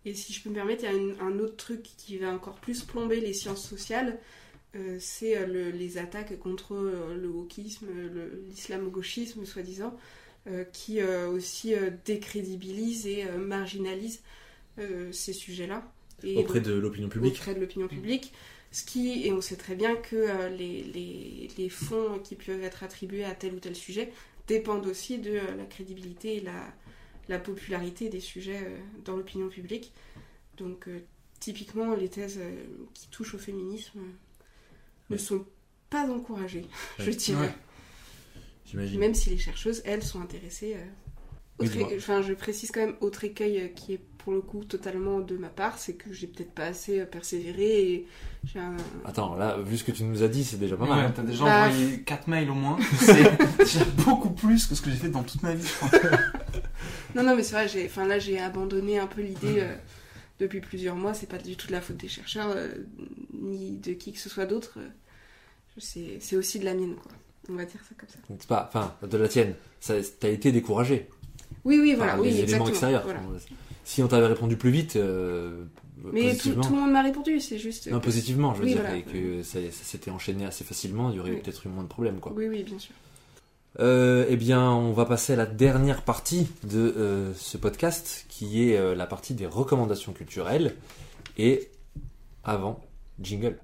Et 0.05 0.13
si 0.13 0.31
je 0.33 0.41
peux 0.41 0.49
me 0.49 0.55
permettre, 0.55 0.83
il 0.83 0.91
y 0.91 0.93
a 0.93 0.97
une- 0.97 1.15
un 1.21 1.37
autre 1.39 1.57
truc 1.57 1.83
qui 1.83 2.17
va 2.17 2.29
encore 2.33 2.55
plus 2.55 2.81
plomber 2.83 3.19
les 3.19 3.33
sciences 3.33 3.67
sociales, 3.67 4.19
euh, 4.75 4.97
c'est 4.99 5.37
euh, 5.37 5.45
le- 5.45 5.69
les 5.71 5.97
attaques 5.97 6.39
contre 6.39 6.73
euh, 6.75 7.15
le 7.17 7.27
wokisme, 7.27 7.87
le- 7.87 8.41
l'islamo-gauchisme 8.49 9.45
soi-disant, 9.45 9.95
euh, 10.47 10.63
qui 10.71 11.01
euh, 11.01 11.29
aussi 11.29 11.75
euh, 11.75 11.89
décrédibilisent 12.05 13.05
et 13.05 13.25
euh, 13.25 13.37
marginalisent 13.37 14.21
euh, 14.21 14.46
ces 15.11 15.33
sujets-là. 15.33 15.91
Et 16.23 16.37
Auprès 16.37 16.61
de 16.61 16.73
l'opinion 16.73 17.09
publique. 17.09 17.35
auprès 17.35 17.53
de 17.55 17.59
l'opinion 17.59 17.87
publique. 17.87 18.33
Ce 18.71 18.83
qui, 18.83 19.25
et 19.25 19.31
on 19.31 19.39
sait 19.41 19.55
très 19.55 19.75
bien 19.75 19.95
que 19.95 20.15
euh, 20.15 20.49
les, 20.49 20.83
les, 20.83 21.47
les 21.57 21.69
fonds 21.69 22.19
qui 22.23 22.35
peuvent 22.35 22.63
être 22.63 22.83
attribués 22.83 23.23
à 23.23 23.33
tel 23.33 23.53
ou 23.53 23.59
tel 23.59 23.75
sujet 23.75 24.11
dépendent 24.47 24.87
aussi 24.87 25.19
de 25.19 25.31
euh, 25.31 25.55
la 25.55 25.65
crédibilité 25.65 26.37
et 26.37 26.41
la, 26.41 26.67
la 27.29 27.39
popularité 27.39 28.09
des 28.09 28.19
sujets 28.19 28.61
euh, 28.65 28.77
dans 29.05 29.15
l'opinion 29.15 29.47
publique. 29.47 29.93
Donc, 30.57 30.87
euh, 30.89 30.99
typiquement, 31.39 31.93
les 31.95 32.09
thèses 32.09 32.39
euh, 32.39 32.63
qui 32.93 33.07
touchent 33.07 33.35
au 33.35 33.39
féminisme 33.39 33.99
euh, 33.99 34.01
ne 35.11 35.15
Ouais. 35.15 35.17
sont 35.21 35.45
pas 35.89 36.05
encouragées, 36.09 36.65
je 36.99 37.11
dirais. 37.11 37.47
Ouais. 37.47 37.53
J'imagine. 38.65 38.99
Même 38.99 39.13
si 39.15 39.29
les 39.29 39.37
chercheuses, 39.37 39.81
elles, 39.85 40.03
sont 40.03 40.19
intéressées. 40.19 40.75
euh, 40.75 40.85
Oui, 41.59 41.69
enfin, 41.95 42.21
je 42.21 42.33
précise 42.33 42.71
quand 42.71 42.81
même, 42.81 42.97
autre 42.99 43.23
écueil 43.23 43.59
euh, 43.61 43.67
qui 43.69 43.93
est 43.93 44.01
pour 44.27 44.33
le 44.35 44.41
coup 44.41 44.65
totalement 44.65 45.21
de 45.21 45.37
ma 45.37 45.47
part, 45.47 45.79
c'est 45.79 45.93
que 45.93 46.11
j'ai 46.11 46.27
peut-être 46.27 46.51
pas 46.51 46.65
assez 46.65 46.99
euh, 46.99 47.05
persévéré 47.05 47.79
et 47.93 48.07
j'ai 48.43 48.59
un... 48.59 48.75
Attends, 49.05 49.35
là, 49.35 49.57
vu 49.57 49.77
ce 49.77 49.85
que 49.85 49.93
tu 49.93 50.03
nous 50.03 50.21
as 50.21 50.27
dit, 50.27 50.43
c'est 50.43 50.57
déjà 50.57 50.75
pas 50.75 50.85
mal. 50.85 51.05
hein. 51.05 51.13
t'as 51.15 51.21
déjà 51.21 51.45
Bah, 51.45 51.67
envoyé 51.69 52.01
4 52.01 52.27
mails 52.27 52.49
au 52.49 52.53
moins, 52.53 52.77
c'est 52.99 53.23
déjà 53.57 53.85
beaucoup 54.05 54.31
plus 54.31 54.65
que 54.65 54.75
ce 54.75 54.81
que 54.81 54.89
j'ai 54.89 54.97
fait 54.97 55.07
dans 55.07 55.23
toute 55.23 55.41
ma 55.43 55.53
vie 55.55 55.65
je 55.65 55.73
crois. 55.87 55.99
Non, 57.15 57.23
non, 57.23 57.37
mais 57.37 57.43
c'est 57.43 57.53
vrai, 57.53 57.69
j'ai... 57.69 57.85
Enfin, 57.85 58.05
là 58.05 58.19
j'ai 58.19 58.37
abandonné 58.37 58.99
un 58.99 59.07
peu 59.07 59.21
l'idée 59.21 59.59
euh, 59.61 59.73
depuis 60.41 60.59
plusieurs 60.59 60.97
mois, 60.97 61.13
c'est 61.13 61.29
pas 61.29 61.37
du 61.37 61.55
tout 61.55 61.67
de 61.67 61.71
la 61.71 61.79
faute 61.79 61.95
des 61.95 62.09
chercheurs, 62.09 62.49
euh, 62.53 62.67
ni 63.33 63.77
de 63.77 63.93
qui 63.93 64.11
que 64.11 64.19
ce 64.19 64.27
soit 64.27 64.45
d'autre. 64.45 64.77
c'est... 65.77 66.17
c'est 66.19 66.35
aussi 66.35 66.59
de 66.59 66.65
la 66.65 66.73
mienne, 66.73 66.95
quoi. 66.95 67.13
On 67.49 67.53
va 67.53 67.63
dire 67.63 67.79
ça 67.87 67.95
comme 67.97 68.09
ça. 68.09 68.17
C'est 68.27 68.45
pas, 68.49 68.67
enfin, 68.67 68.93
de 69.07 69.17
la 69.17 69.29
tienne. 69.29 69.53
Ça, 69.79 69.93
t'as 70.19 70.27
été 70.27 70.51
découragé 70.51 71.07
Oui, 71.63 71.79
oui, 71.79 71.95
par 71.95 71.99
voilà, 72.07 72.15
les 72.15 72.21
oui, 72.23 72.27
éléments 72.27 72.43
exactement. 72.43 72.67
extérieurs. 72.67 73.03
voilà. 73.05 73.21
Si 73.87 74.03
on 74.03 74.09
t'avait 74.09 74.27
répondu 74.27 74.57
plus 74.57 74.69
vite, 74.69 74.97
euh, 74.97 75.63
Mais 76.11 76.35
tout, 76.35 76.49
le 76.49 76.55
monde 76.75 76.91
m'a 76.91 77.01
répondu, 77.01 77.39
c'est 77.39 77.57
juste. 77.57 77.89
non, 77.89 78.01
positivement, 78.01 78.53
je 78.53 78.59
veux 78.59 78.65
Oui, 78.65 78.73
dire, 78.73 78.81
voilà. 78.81 78.97
et 78.97 79.03
que 79.03 79.43
ça, 79.43 79.59
ça 79.71 79.83
s'était 79.85 80.11
enchaîné 80.11 80.45
assez 80.45 80.65
facilement, 80.65 81.09
il 81.09 81.15
y 81.15 81.19
aurait 81.21 81.31
Oui. 81.31 81.37
peut-être 81.37 81.65
eu 81.65 81.69
moins 81.69 81.83
de 81.83 81.87
problèmes, 81.87 82.19
quoi. 82.19 82.33
Oui, 82.35 82.49
oui, 82.49 82.63
bien 82.63 82.77
sûr. 82.77 82.93
Euh, 83.79 84.25
eh 84.27 84.35
bien, 84.35 84.69
on 84.73 84.91
va 84.91 85.05
passer 85.05 85.31
à 85.31 85.35
la 85.37 85.45
dernière 85.45 86.01
partie 86.01 86.49
de 86.65 86.79
euh, 86.97 87.33
ce 87.35 87.55
podcast, 87.55 88.25
qui 88.27 88.69
est 88.69 88.93
la 88.93 89.07
partie 89.07 89.33
des 89.35 89.45
recommandations 89.45 90.11
culturelles. 90.11 90.75
Et 91.37 91.69
avant, 92.43 92.81
jingle. 93.21 93.57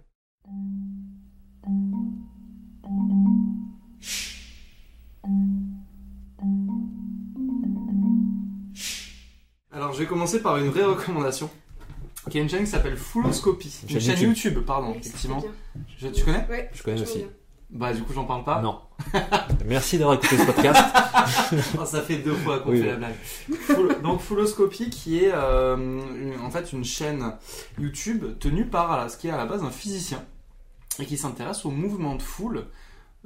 Alors 9.74 9.94
je 9.94 10.00
vais 10.00 10.06
commencer 10.06 10.42
par 10.42 10.58
une 10.58 10.70
vraie 10.70 10.84
recommandation. 10.86 11.50
Qui 12.30 12.38
est 12.38 12.42
une 12.42 12.50
chaîne 12.50 12.64
qui 12.64 12.70
s'appelle 12.70 12.96
Fulloscopy. 12.96 13.68
Une 13.90 13.96
Une, 13.96 14.02
chaîne 14.02 14.16
chaîne 14.18 14.28
YouTube. 14.30 14.52
YouTube, 14.54 14.66
pardon, 14.66 14.92
Oui, 14.92 14.98
effectivement. 15.00 15.44
Je- 15.98 16.08
tu 16.08 16.24
connais. 16.24 16.48
Ouais, 16.50 16.70
Je 16.74 16.82
connais 16.84 17.02
aussi. 17.02 17.18
bien. 17.20 17.28
Bah 17.70 17.92
du 17.92 18.04
coup 18.04 18.14
j'en 18.14 18.26
parle 18.26 18.44
pas. 18.44 18.62
Non. 18.62 18.80
Merci 19.66 19.98
d'avoir 19.98 20.16
écouté 20.18 20.38
ce 20.38 20.46
podcast. 20.46 20.80
Oh, 21.80 21.86
ça 21.86 22.02
fait 22.02 22.18
deux 22.18 22.34
fois 22.36 22.60
qu'on 22.60 22.72
Oui, 22.72 22.78
fait 22.78 22.84
oui. 22.84 22.90
la 22.90 22.96
blague. 22.98 23.16
Full- 23.62 24.02
donc 24.02 24.22
Fulloscopy 24.22 24.90
qui 24.90 25.24
est 25.24 25.32
euh, 25.34 25.76
une- 25.76 26.40
en 26.46 26.50
fait 26.52 26.72
une 26.72 26.84
chaîne 26.84 27.34
YouTube 27.80 28.26
tenue 28.40 28.66
par 28.68 29.10
ce 29.10 29.18
qui 29.18 29.28
est 29.28 29.32
à 29.32 29.38
la 29.38 29.46
base 29.46 29.64
un 29.64 29.70
physicien 29.72 30.24
et 31.00 31.06
qui 31.06 31.18
s'intéresse 31.18 31.66
au 31.66 31.72
mouvement 31.72 32.16
de 32.16 32.22
foule 32.22 32.66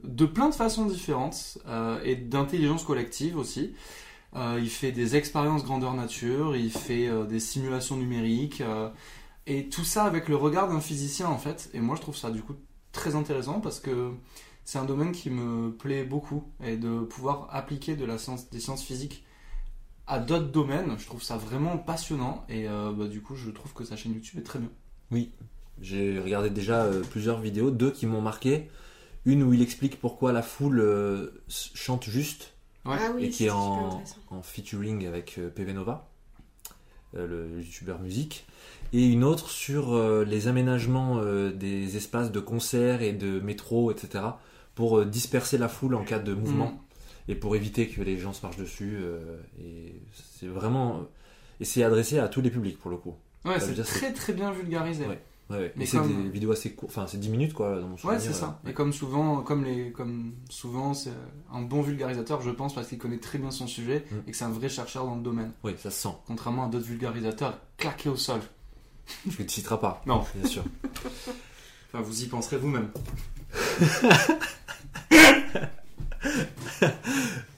de 0.04 0.26
plein 0.26 0.50
de 0.50 0.56
façons 0.56 0.86
différentes 0.86 1.58
euh, 1.68 2.00
et 2.04 2.16
d'intelligence 2.16 2.84
collective 2.84 3.38
aussi. 3.38 3.74
Euh, 4.38 4.60
il 4.62 4.70
fait 4.70 4.92
des 4.92 5.16
expériences 5.16 5.64
grandeur 5.64 5.94
nature, 5.94 6.56
il 6.56 6.72
fait 6.72 7.08
euh, 7.08 7.26
des 7.26 7.40
simulations 7.40 7.98
numériques, 7.98 8.62
euh, 8.62 8.90
et 9.48 9.68
tout 9.68 9.84
ça 9.84 10.04
avec 10.04 10.28
le 10.28 10.36
regard 10.36 10.68
d'un 10.68 10.80
physicien 10.80 11.28
en 11.28 11.40
fait. 11.40 11.70
Et 11.74 11.80
moi 11.80 11.96
je 11.96 12.02
trouve 12.02 12.16
ça 12.16 12.30
du 12.30 12.42
coup 12.42 12.56
très 12.92 13.16
intéressant 13.16 13.60
parce 13.62 13.80
que 13.80 14.12
c'est 14.64 14.78
un 14.78 14.86
domaine 14.86 15.12
qui 15.12 15.32
me 15.32 15.72
plaît 15.72 16.04
beaucoup 16.04 16.44
et 16.64 16.78
de 16.78 17.00
pouvoir 17.00 17.48
appliquer 17.52 17.96
de 17.96 18.06
la 18.06 18.18
science, 18.18 18.50
des 18.50 18.60
sciences 18.60 18.84
physiques 18.84 19.24
à 20.06 20.20
d'autres 20.20 20.52
domaines, 20.52 20.98
je 20.98 21.06
trouve 21.06 21.22
ça 21.22 21.36
vraiment 21.36 21.78
passionnant 21.78 22.46
et 22.48 22.66
bah, 22.66 23.08
du 23.10 23.22
coup 23.22 23.36
je 23.36 23.50
trouve 23.50 23.74
que 23.74 23.84
sa 23.84 23.98
chaîne 23.98 24.14
YouTube 24.14 24.40
est 24.40 24.44
très 24.44 24.60
bien. 24.60 24.70
J'ai 25.82 26.18
regardé 26.20 26.50
déjà 26.50 26.90
plusieurs 27.12 27.42
vidéos, 27.42 27.72
deux 27.72 27.92
qui 27.92 28.06
m'ont 28.06 28.22
marqué. 28.22 28.70
Une 29.26 29.44
où 29.44 29.54
il 29.54 29.62
explique 29.62 30.00
pourquoi 30.00 30.32
la 30.32 30.42
foule 30.42 31.32
chante 31.50 32.06
juste 32.06 32.57
Ouais. 32.88 32.98
Ah 33.00 33.12
oui, 33.16 33.26
et 33.26 33.30
qui 33.30 33.46
est 33.46 33.50
en, 33.50 34.02
featuring 34.44 35.06
avec 35.08 35.38
euh, 35.38 35.50
PV 35.50 35.74
Nova, 35.74 36.08
euh, 37.16 37.28
le 37.28 37.62
youtubeur 37.62 38.00
musique. 38.00 38.46
Et 38.94 39.06
une 39.08 39.24
autre 39.24 39.50
sur 39.50 39.94
euh, 39.94 40.24
les 40.26 40.48
aménagements 40.48 41.22
des 41.52 41.98
espaces 41.98 42.32
de 42.32 42.40
concert 42.40 43.02
et 43.02 43.14
de 43.14 43.40
métro, 43.40 43.92
etc. 43.92 44.24
pour 44.76 45.06
disperser 45.06 45.58
la 45.58 45.68
foule 45.68 45.96
en 45.96 46.04
cas 46.04 46.20
de 46.20 46.34
mouvement 46.34 46.72
Mm. 47.28 47.32
et 47.32 47.36
pour 47.36 47.56
éviter 47.56 47.88
que 47.90 48.02
les 48.02 48.18
gens 48.18 48.32
se 48.34 48.42
marchent 48.46 48.58
dessus. 48.58 48.98
euh, 49.02 49.38
et 49.62 49.94
c'est 50.40 50.48
vraiment. 50.48 51.02
Et 51.60 51.66
c'est 51.66 51.84
adressé 51.84 52.20
à 52.20 52.28
tous 52.30 52.42
les 52.42 52.52
publics 52.52 52.78
pour 52.80 52.92
le 52.92 52.98
coup. 52.98 53.16
Ouais, 53.46 53.60
c'est 53.60 53.74
très 53.84 54.14
très 54.14 54.34
bien 54.34 54.52
vulgarisé. 54.52 55.06
Ouais. 55.08 55.20
Ouais, 55.50 55.58
ouais. 55.58 55.74
Mais 55.78 55.86
c'est 55.86 55.98
comme- 55.98 56.24
des 56.26 56.30
vidéos 56.30 56.52
assez 56.52 56.74
courtes, 56.74 56.92
enfin 56.94 57.08
c'est 57.08 57.18
10 57.20 57.30
minutes 57.30 57.54
quoi 57.54 57.76
dans 57.80 57.88
mon 57.88 57.94
Ouais, 57.94 58.00
souvenir. 58.00 58.22
c'est 58.22 58.34
ça. 58.34 58.60
euh, 58.66 58.70
Et 58.70 58.74
comme 58.74 58.92
souvent, 58.92 59.42
comme 59.44 59.64
les, 59.64 59.92
comme 59.94 60.34
souvent, 60.50 60.94
c'est 60.94 61.12
un 61.54 61.62
bon 61.62 61.82
vulgarisateur, 61.82 62.42
je 62.42 62.50
pense, 62.52 62.76
parce 62.76 62.88
qu'il 62.90 62.98
connaît 62.98 63.18
très 63.20 63.38
bien 63.40 63.50
son 63.52 63.66
sujet 63.68 64.06
Mm. 64.12 64.16
et 64.28 64.32
que 64.32 64.38
c'est 64.38 64.44
un 64.46 64.50
vrai 64.52 64.68
chercheur 64.68 65.06
dans 65.06 65.16
le 65.16 65.22
domaine. 65.22 65.52
Oui, 65.64 65.74
ça 65.78 65.90
se 65.90 66.02
sent. 66.02 66.16
Contrairement 66.28 66.66
à 66.66 66.68
d'autres 66.68 66.86
vulgarisateurs 66.86 67.58
claqués 67.78 68.10
au 68.10 68.18
sol. 68.18 68.42
Tu 69.32 69.42
ne 69.42 69.48
citeras 69.48 69.78
pas. 69.78 70.02
Non. 70.06 70.26
Bien 70.36 70.50
sûr. 70.50 70.64
Enfin, 71.94 72.02
vous 72.04 72.24
y 72.24 72.28
penserez 72.28 72.58
vous-même. 72.58 72.90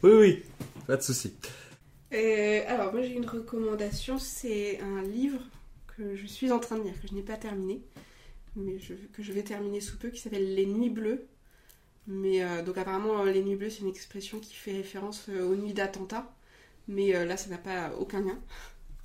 Oui, 0.04 0.12
oui. 0.14 0.44
Pas 0.88 0.98
de 0.98 1.02
souci. 1.02 1.34
Euh, 2.14 2.62
alors, 2.68 2.92
moi 2.94 3.02
j'ai 3.02 3.14
une 3.16 3.26
recommandation, 3.28 4.18
c'est 4.18 4.80
un 4.82 5.02
livre 5.02 5.40
je 6.16 6.26
suis 6.26 6.52
en 6.52 6.60
train 6.60 6.78
de 6.78 6.84
lire, 6.84 7.00
que 7.02 7.08
je 7.08 7.14
n'ai 7.14 7.22
pas 7.22 7.38
terminé, 7.38 7.82
mais 8.56 8.80
je- 8.80 8.94
que 9.14 9.22
je 9.24 9.32
vais 9.34 9.44
terminer 9.44 9.82
sous 9.82 9.98
peu, 9.98 10.10
qui 10.10 10.20
s'appelle 10.20 10.56
Les 10.56 10.66
Nuits 10.66 10.90
Bleues. 10.90 11.26
Mais 12.08 12.44
euh, 12.44 12.64
donc 12.64 12.78
apparemment, 12.78 13.22
euh, 13.22 13.32
Les 13.32 13.44
Nuits 13.44 13.56
Bleues, 13.56 13.70
c'est 13.70 13.82
une 13.82 13.90
expression 13.90 14.40
qui 14.40 14.54
fait 14.56 14.72
référence 14.74 15.26
euh, 15.30 15.48
aux 15.48 15.56
nuits 15.56 15.74
d'attentat, 15.74 16.34
mais 16.88 17.12
là, 17.26 17.38
ça 17.38 17.50
n'a 17.52 17.60
pas 17.60 17.92
aucun 18.00 18.22
lien, 18.22 18.40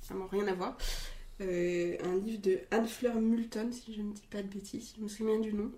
vraiment 0.07 0.25
rien 0.27 0.47
à 0.47 0.53
voir. 0.53 0.75
Un 1.39 2.15
livre 2.23 2.41
de 2.41 2.59
Anne-Fleur 2.71 3.15
Moulton, 3.21 3.69
si 3.71 3.93
je 3.93 4.01
ne 4.01 4.11
dis 4.13 4.25
pas 4.31 4.41
de 4.41 4.47
bêtises, 4.47 4.87
si 4.89 4.95
je 4.97 5.03
me 5.03 5.07
souviens 5.07 5.39
du 5.39 5.53
nom, 5.53 5.71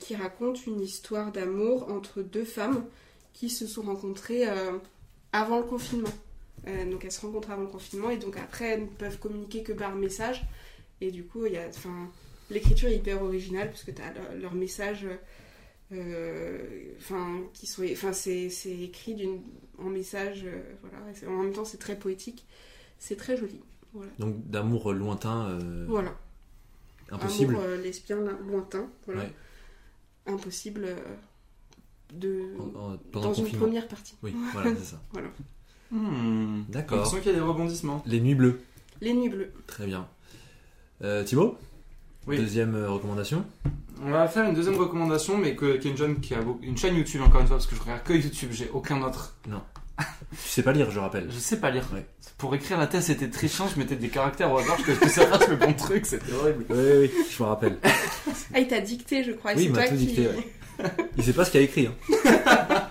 qui 0.00 0.14
raconte 0.16 0.66
une 0.66 0.80
histoire 0.80 1.30
d'amour 1.32 1.90
entre 1.90 2.22
deux 2.22 2.44
femmes 2.44 2.86
qui 3.34 3.50
se 3.50 3.66
sont 3.66 3.82
rencontrées 3.82 4.44
avant 5.32 5.58
le 5.58 5.64
confinement. 5.64 6.08
Euh, 6.66 6.90
donc 6.90 7.04
elles 7.04 7.12
se 7.12 7.20
rencontrent 7.20 7.50
avant 7.50 7.62
le 7.62 7.68
confinement 7.68 8.10
et 8.10 8.18
donc 8.18 8.36
après 8.36 8.70
elles 8.70 8.82
ne 8.82 8.86
peuvent 8.86 9.18
communiquer 9.18 9.62
que 9.62 9.72
par 9.72 9.94
message. 9.94 10.44
Et 11.00 11.10
du 11.10 11.24
coup, 11.24 11.44
l'écriture 12.50 12.88
est 12.88 12.96
hyper 12.96 13.22
originale 13.22 13.68
parce 13.70 13.84
que 13.84 13.90
tu 13.92 14.02
as 14.02 14.12
leur, 14.12 14.34
leur 14.40 14.54
message, 14.54 15.06
euh, 15.92 16.58
enfin, 16.98 17.40
qui 17.54 17.66
sont, 17.66 17.84
c'est, 18.12 18.50
écrit 18.70 19.28
en 19.78 19.84
message, 19.84 20.42
euh, 20.44 20.60
voilà. 20.82 20.98
En 21.32 21.42
même 21.44 21.52
temps, 21.52 21.64
c'est 21.64 21.78
très 21.78 21.96
poétique, 21.98 22.44
c'est 22.98 23.16
très 23.16 23.36
joli. 23.36 23.60
Voilà. 23.94 24.10
Donc 24.18 24.46
d'amour 24.50 24.92
lointain, 24.92 25.58
Voilà. 25.88 26.14
impossible. 27.10 27.54
Amour 27.54 27.68
lesbien 27.82 28.16
lo- 28.16 28.38
lointain, 28.50 28.90
voilà. 29.06 29.22
Ouais. 29.22 29.32
Impossible 30.26 30.88
de 32.12 32.42
En- 32.58 32.92
en- 32.92 32.98
pendant 33.12 33.28
dans 33.28 33.34
une 33.34 33.56
première 33.56 33.88
partie. 33.88 34.16
Oui, 34.22 34.34
voilà, 34.52 34.74
c'est 34.76 34.84
ça. 34.84 35.02
Voilà. 35.12 35.28
Hmm. 35.90 36.62
J'ai 36.66 36.72
D'accord. 36.72 36.98
l'impression 36.98 37.18
qu'il 37.20 37.32
y 37.32 37.34
a 37.34 37.38
des 37.38 37.44
rebondissements. 37.44 38.02
Les 38.06 38.20
nuits 38.20 38.34
bleues. 38.34 38.60
Les 39.00 39.14
nuits 39.14 39.28
bleues. 39.28 39.52
Très 39.66 39.86
bien. 39.86 40.06
Euh, 41.02 41.24
Thibaut 41.24 41.56
Oui. 42.26 42.36
Deuxième 42.36 42.74
euh, 42.74 42.90
recommandation 42.90 43.44
On 44.02 44.10
va 44.10 44.26
faire 44.28 44.48
une 44.48 44.54
deuxième 44.54 44.76
recommandation, 44.76 45.38
mais 45.38 45.54
que, 45.54 45.76
qui 45.76 45.88
est 45.88 45.90
une, 45.92 45.96
jeune 45.96 46.20
qui 46.20 46.34
a 46.34 46.38
une 46.62 46.76
chaîne 46.76 46.96
YouTube, 46.96 47.22
encore 47.22 47.40
une 47.40 47.46
fois, 47.46 47.56
parce 47.56 47.66
que 47.66 47.76
je 47.76 47.80
regarde 47.80 48.02
que 48.02 48.12
YouTube, 48.12 48.50
j'ai 48.52 48.68
aucun 48.72 49.00
autre. 49.02 49.36
Tu 50.30 50.48
sais 50.48 50.62
pas 50.62 50.72
lire, 50.72 50.90
je 50.92 51.00
rappelle. 51.00 51.26
Je 51.30 51.38
sais 51.38 51.58
pas 51.58 51.70
lire. 51.70 51.84
Ouais. 51.92 52.06
Pour 52.36 52.54
écrire 52.54 52.78
la 52.78 52.86
thèse, 52.86 53.06
c'était 53.06 53.30
très 53.30 53.48
chiant, 53.48 53.66
je 53.66 53.78
mettais 53.80 53.96
des 53.96 54.08
caractères 54.10 54.52
au 54.52 54.58
hasard, 54.58 54.76
je 54.86 54.92
que 54.92 55.08
ça 55.08 55.26
fasse 55.26 55.48
le 55.48 55.56
bon 55.56 55.72
truc, 55.72 56.06
c'était 56.06 56.32
horrible. 56.34 56.66
Oui, 56.70 56.76
oui, 57.00 57.10
je 57.30 57.42
me 57.42 57.48
rappelle. 57.48 57.78
Ah, 58.54 58.60
il 58.60 58.68
t'a 58.68 58.80
dicté, 58.80 59.24
je 59.24 59.32
crois. 59.32 59.52
Oui, 59.56 59.64
il 59.64 59.72
m'a 59.72 59.78
toi 59.80 59.88
tout 59.88 59.96
qui... 59.96 60.06
dicté, 60.06 60.28
ouais. 60.28 60.48
Il 61.18 61.24
sait 61.24 61.32
pas 61.34 61.44
ce 61.44 61.50
qu'il 61.50 61.60
a 61.60 61.64
écrit. 61.64 61.86
hein. 61.88 62.90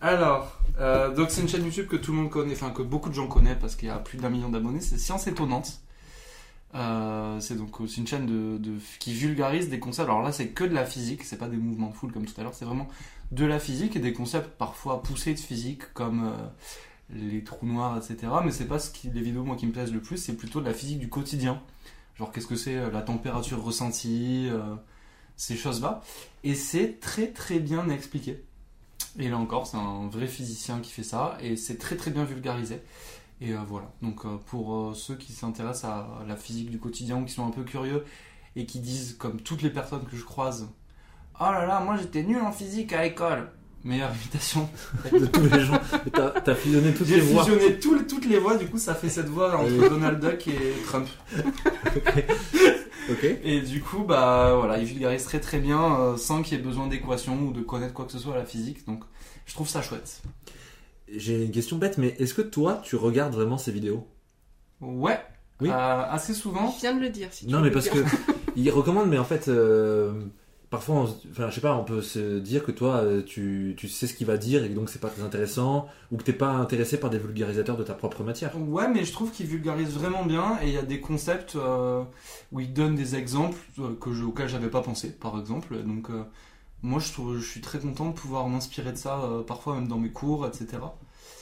Alors, 0.00 0.60
euh, 0.84 1.14
donc 1.14 1.30
c'est 1.30 1.40
une 1.40 1.48
chaîne 1.48 1.64
YouTube 1.64 1.86
que 1.86 1.96
tout 1.96 2.12
le 2.12 2.18
monde 2.18 2.30
connaît, 2.30 2.52
enfin 2.52 2.70
que 2.70 2.82
beaucoup 2.82 3.08
de 3.08 3.14
gens 3.14 3.26
connaissent 3.26 3.56
parce 3.58 3.74
qu'il 3.74 3.88
y 3.88 3.90
a 3.90 3.98
plus 3.98 4.18
d'un 4.18 4.28
million 4.28 4.50
d'abonnés, 4.50 4.80
c'est 4.80 4.98
Science 4.98 5.26
Étonnante. 5.26 5.80
Euh, 6.74 7.40
c'est 7.40 7.56
donc 7.56 7.80
aussi 7.80 8.00
une 8.00 8.06
chaîne 8.06 8.60
qui 8.98 9.14
vulgarise 9.14 9.70
des 9.70 9.78
concepts. 9.78 10.08
Alors 10.08 10.22
là, 10.22 10.30
c'est 10.30 10.48
que 10.48 10.64
de 10.64 10.74
la 10.74 10.84
physique, 10.84 11.22
c'est 11.24 11.38
pas 11.38 11.48
des 11.48 11.56
mouvements 11.56 11.90
foule 11.92 12.12
comme 12.12 12.26
tout 12.26 12.38
à 12.38 12.42
l'heure, 12.42 12.52
c'est 12.52 12.66
vraiment 12.66 12.88
de 13.32 13.46
la 13.46 13.58
physique 13.58 13.96
et 13.96 14.00
des 14.00 14.12
concepts 14.12 14.50
parfois 14.58 15.02
poussés 15.02 15.32
de 15.32 15.38
physique 15.38 15.92
comme 15.94 16.24
euh, 16.24 16.36
les 17.10 17.42
trous 17.44 17.66
noirs, 17.66 17.96
etc. 17.96 18.30
Mais 18.44 18.50
c'est 18.50 18.66
pas 18.66 18.78
ce 18.78 18.90
qui, 18.90 19.08
les 19.08 19.22
vidéos 19.22 19.44
moi 19.44 19.56
qui 19.56 19.66
me 19.66 19.72
plaisent 19.72 19.92
le 19.92 20.00
plus, 20.00 20.18
c'est 20.18 20.36
plutôt 20.36 20.60
de 20.60 20.66
la 20.66 20.74
physique 20.74 20.98
du 20.98 21.08
quotidien. 21.08 21.62
Genre 22.16 22.30
qu'est-ce 22.30 22.46
que 22.46 22.56
c'est 22.56 22.90
la 22.90 23.02
température 23.02 23.62
ressentie, 23.62 24.48
ces 25.36 25.56
choses-là. 25.56 26.02
Et 26.44 26.54
c'est 26.54 27.00
très 27.00 27.28
très 27.28 27.58
bien 27.58 27.88
expliqué. 27.88 28.44
Et 29.18 29.28
là 29.28 29.38
encore, 29.38 29.66
c'est 29.66 29.76
un 29.76 30.08
vrai 30.08 30.26
physicien 30.26 30.80
qui 30.80 30.90
fait 30.90 31.04
ça, 31.04 31.38
et 31.40 31.56
c'est 31.56 31.78
très 31.78 31.96
très 31.96 32.10
bien 32.10 32.24
vulgarisé. 32.24 32.80
Et 33.40 33.52
euh, 33.52 33.58
voilà, 33.66 33.90
donc 34.02 34.24
euh, 34.24 34.36
pour 34.46 34.74
euh, 34.74 34.94
ceux 34.94 35.16
qui 35.16 35.32
s'intéressent 35.32 35.84
à 35.90 36.24
la 36.26 36.36
physique 36.36 36.70
du 36.70 36.78
quotidien 36.78 37.18
ou 37.18 37.24
qui 37.24 37.32
sont 37.32 37.46
un 37.46 37.50
peu 37.50 37.62
curieux 37.62 38.04
et 38.56 38.66
qui 38.66 38.80
disent, 38.80 39.16
comme 39.18 39.40
toutes 39.40 39.62
les 39.62 39.70
personnes 39.70 40.04
que 40.04 40.16
je 40.16 40.24
croise, 40.24 40.68
Oh 41.40 41.50
là 41.50 41.66
là, 41.66 41.80
moi 41.80 41.96
j'étais 41.96 42.22
nul 42.22 42.38
en 42.38 42.52
physique 42.52 42.92
à 42.92 43.02
l'école. 43.02 43.50
Meilleure 43.84 44.10
invitation. 44.10 44.68
De 45.12 45.26
tous 45.26 45.42
les 45.52 45.60
gens. 45.60 45.78
T'as 46.12 46.30
t'as 46.30 46.54
fusionné 46.54 46.92
toutes 46.94 47.06
J'ai 47.06 47.16
les 47.16 47.20
voix. 47.20 47.44
fusionné 47.44 47.78
tous 47.78 47.94
les- 47.94 48.06
toutes 48.06 48.24
les 48.26 48.38
voix, 48.38 48.56
du 48.56 48.66
coup 48.66 48.78
ça 48.78 48.94
fait 48.94 49.10
cette 49.10 49.28
voix 49.28 49.54
entre. 49.56 49.88
Donald 49.90 50.18
Duck 50.20 50.48
et 50.48 50.82
Trump. 50.86 51.06
Ok. 53.10 53.22
Et 53.44 53.60
du 53.60 53.82
coup, 53.82 54.02
bah 54.04 54.54
voilà, 54.56 54.78
il 54.78 54.86
vulgarise 54.86 55.24
très 55.24 55.38
très 55.38 55.58
bien 55.58 56.00
euh, 56.00 56.16
sans 56.16 56.40
qu'il 56.42 56.56
y 56.56 56.60
ait 56.60 56.64
besoin 56.64 56.86
d'équations 56.86 57.38
ou 57.42 57.52
de 57.52 57.60
connaître 57.60 57.92
quoi 57.92 58.06
que 58.06 58.12
ce 58.12 58.18
soit 58.18 58.34
à 58.34 58.38
la 58.38 58.46
physique. 58.46 58.86
Donc 58.86 59.04
je 59.44 59.52
trouve 59.52 59.68
ça 59.68 59.82
chouette. 59.82 60.22
J'ai 61.14 61.44
une 61.44 61.50
question 61.50 61.76
bête, 61.76 61.98
mais 61.98 62.16
est-ce 62.18 62.32
que 62.32 62.40
toi, 62.40 62.80
tu 62.82 62.96
regardes 62.96 63.34
vraiment 63.34 63.58
ces 63.58 63.72
vidéos? 63.72 64.08
Ouais, 64.80 65.20
Oui. 65.60 65.68
Euh, 65.68 66.02
assez 66.10 66.32
souvent. 66.32 66.72
Je 66.76 66.80
viens 66.80 66.94
de 66.94 67.00
le 67.00 67.10
dire. 67.10 67.28
Si 67.30 67.44
tu 67.44 67.52
Non, 67.52 67.60
mais 67.60 67.70
parce 67.70 67.90
dire. 67.90 68.02
que 68.04 68.08
il 68.56 68.70
recommande, 68.70 69.10
mais 69.10 69.18
en 69.18 69.24
fait, 69.24 69.48
euh, 69.48 70.14
parfois, 70.74 70.96
on, 70.96 71.30
enfin, 71.30 71.50
je 71.50 71.54
sais 71.54 71.60
pas, 71.60 71.76
on 71.76 71.84
peut 71.84 72.02
se 72.02 72.40
dire 72.40 72.64
que 72.64 72.72
toi, 72.72 72.96
euh, 72.96 73.22
tu, 73.22 73.74
tu 73.76 73.88
sais 73.88 74.08
ce 74.08 74.14
qu'il 74.14 74.26
va 74.26 74.36
dire 74.36 74.64
et 74.64 74.68
donc 74.68 74.90
c'est 74.90 74.98
pas 74.98 75.08
très 75.08 75.22
intéressant, 75.22 75.86
ou 76.10 76.16
que 76.16 76.24
t'es 76.24 76.32
pas 76.32 76.50
intéressé 76.50 76.98
par 76.98 77.10
des 77.10 77.18
vulgarisateurs 77.18 77.76
de 77.76 77.84
ta 77.84 77.94
propre 77.94 78.24
matière. 78.24 78.58
Ouais, 78.58 78.88
mais 78.88 79.04
je 79.04 79.12
trouve 79.12 79.30
qu'il 79.30 79.46
vulgarise 79.46 79.90
vraiment 79.90 80.24
bien 80.24 80.58
et 80.62 80.66
il 80.66 80.74
y 80.74 80.76
a 80.76 80.82
des 80.82 81.00
concepts 81.00 81.54
euh, 81.54 82.02
où 82.50 82.58
il 82.58 82.72
donne 82.72 82.96
des 82.96 83.14
exemples 83.14 83.58
euh, 83.78 83.94
que 84.00 84.12
je, 84.12 84.24
auxquels 84.24 84.48
j'avais 84.48 84.68
pas 84.68 84.82
pensé, 84.82 85.12
par 85.12 85.38
exemple. 85.38 85.80
Donc, 85.84 86.08
moi, 86.82 86.98
je, 86.98 87.12
trouve, 87.12 87.38
je 87.38 87.48
suis 87.48 87.60
très 87.60 87.78
content 87.78 88.06
de 88.06 88.14
pouvoir 88.14 88.48
m'inspirer 88.48 88.90
de 88.90 88.96
ça, 88.96 89.20
parfois 89.46 89.76
même 89.76 89.86
dans 89.86 89.98
mes 89.98 90.10
cours, 90.10 90.44
etc. 90.44 90.78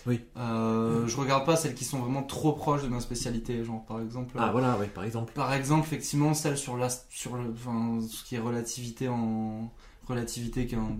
Oui. 0.06 0.20
Euh, 0.36 1.06
Je 1.06 1.16
regarde 1.16 1.46
pas 1.46 1.56
celles 1.56 1.74
qui 1.74 1.84
sont 1.84 1.98
vraiment 2.00 2.22
trop 2.22 2.52
proches 2.52 2.82
de 2.82 2.88
ma 2.88 3.00
spécialité, 3.00 3.64
genre 3.64 3.84
par 3.86 4.00
exemple. 4.00 4.34
Ah 4.38 4.50
voilà, 4.52 4.76
ouais, 4.78 4.88
par 4.88 5.04
exemple. 5.04 5.32
Par 5.32 5.52
exemple, 5.54 5.86
effectivement, 5.86 6.34
celle 6.34 6.56
sur 6.58 6.76
la, 6.76 6.88
sur 7.08 7.36
le, 7.36 7.50
enfin, 7.52 8.00
ce 8.08 8.24
qui 8.24 8.34
est 8.34 8.40
relativité 8.40 9.08
en 9.08 9.72
relativité, 10.08 10.66
qui 10.66 10.74
est 10.74 10.78
un, 10.78 10.96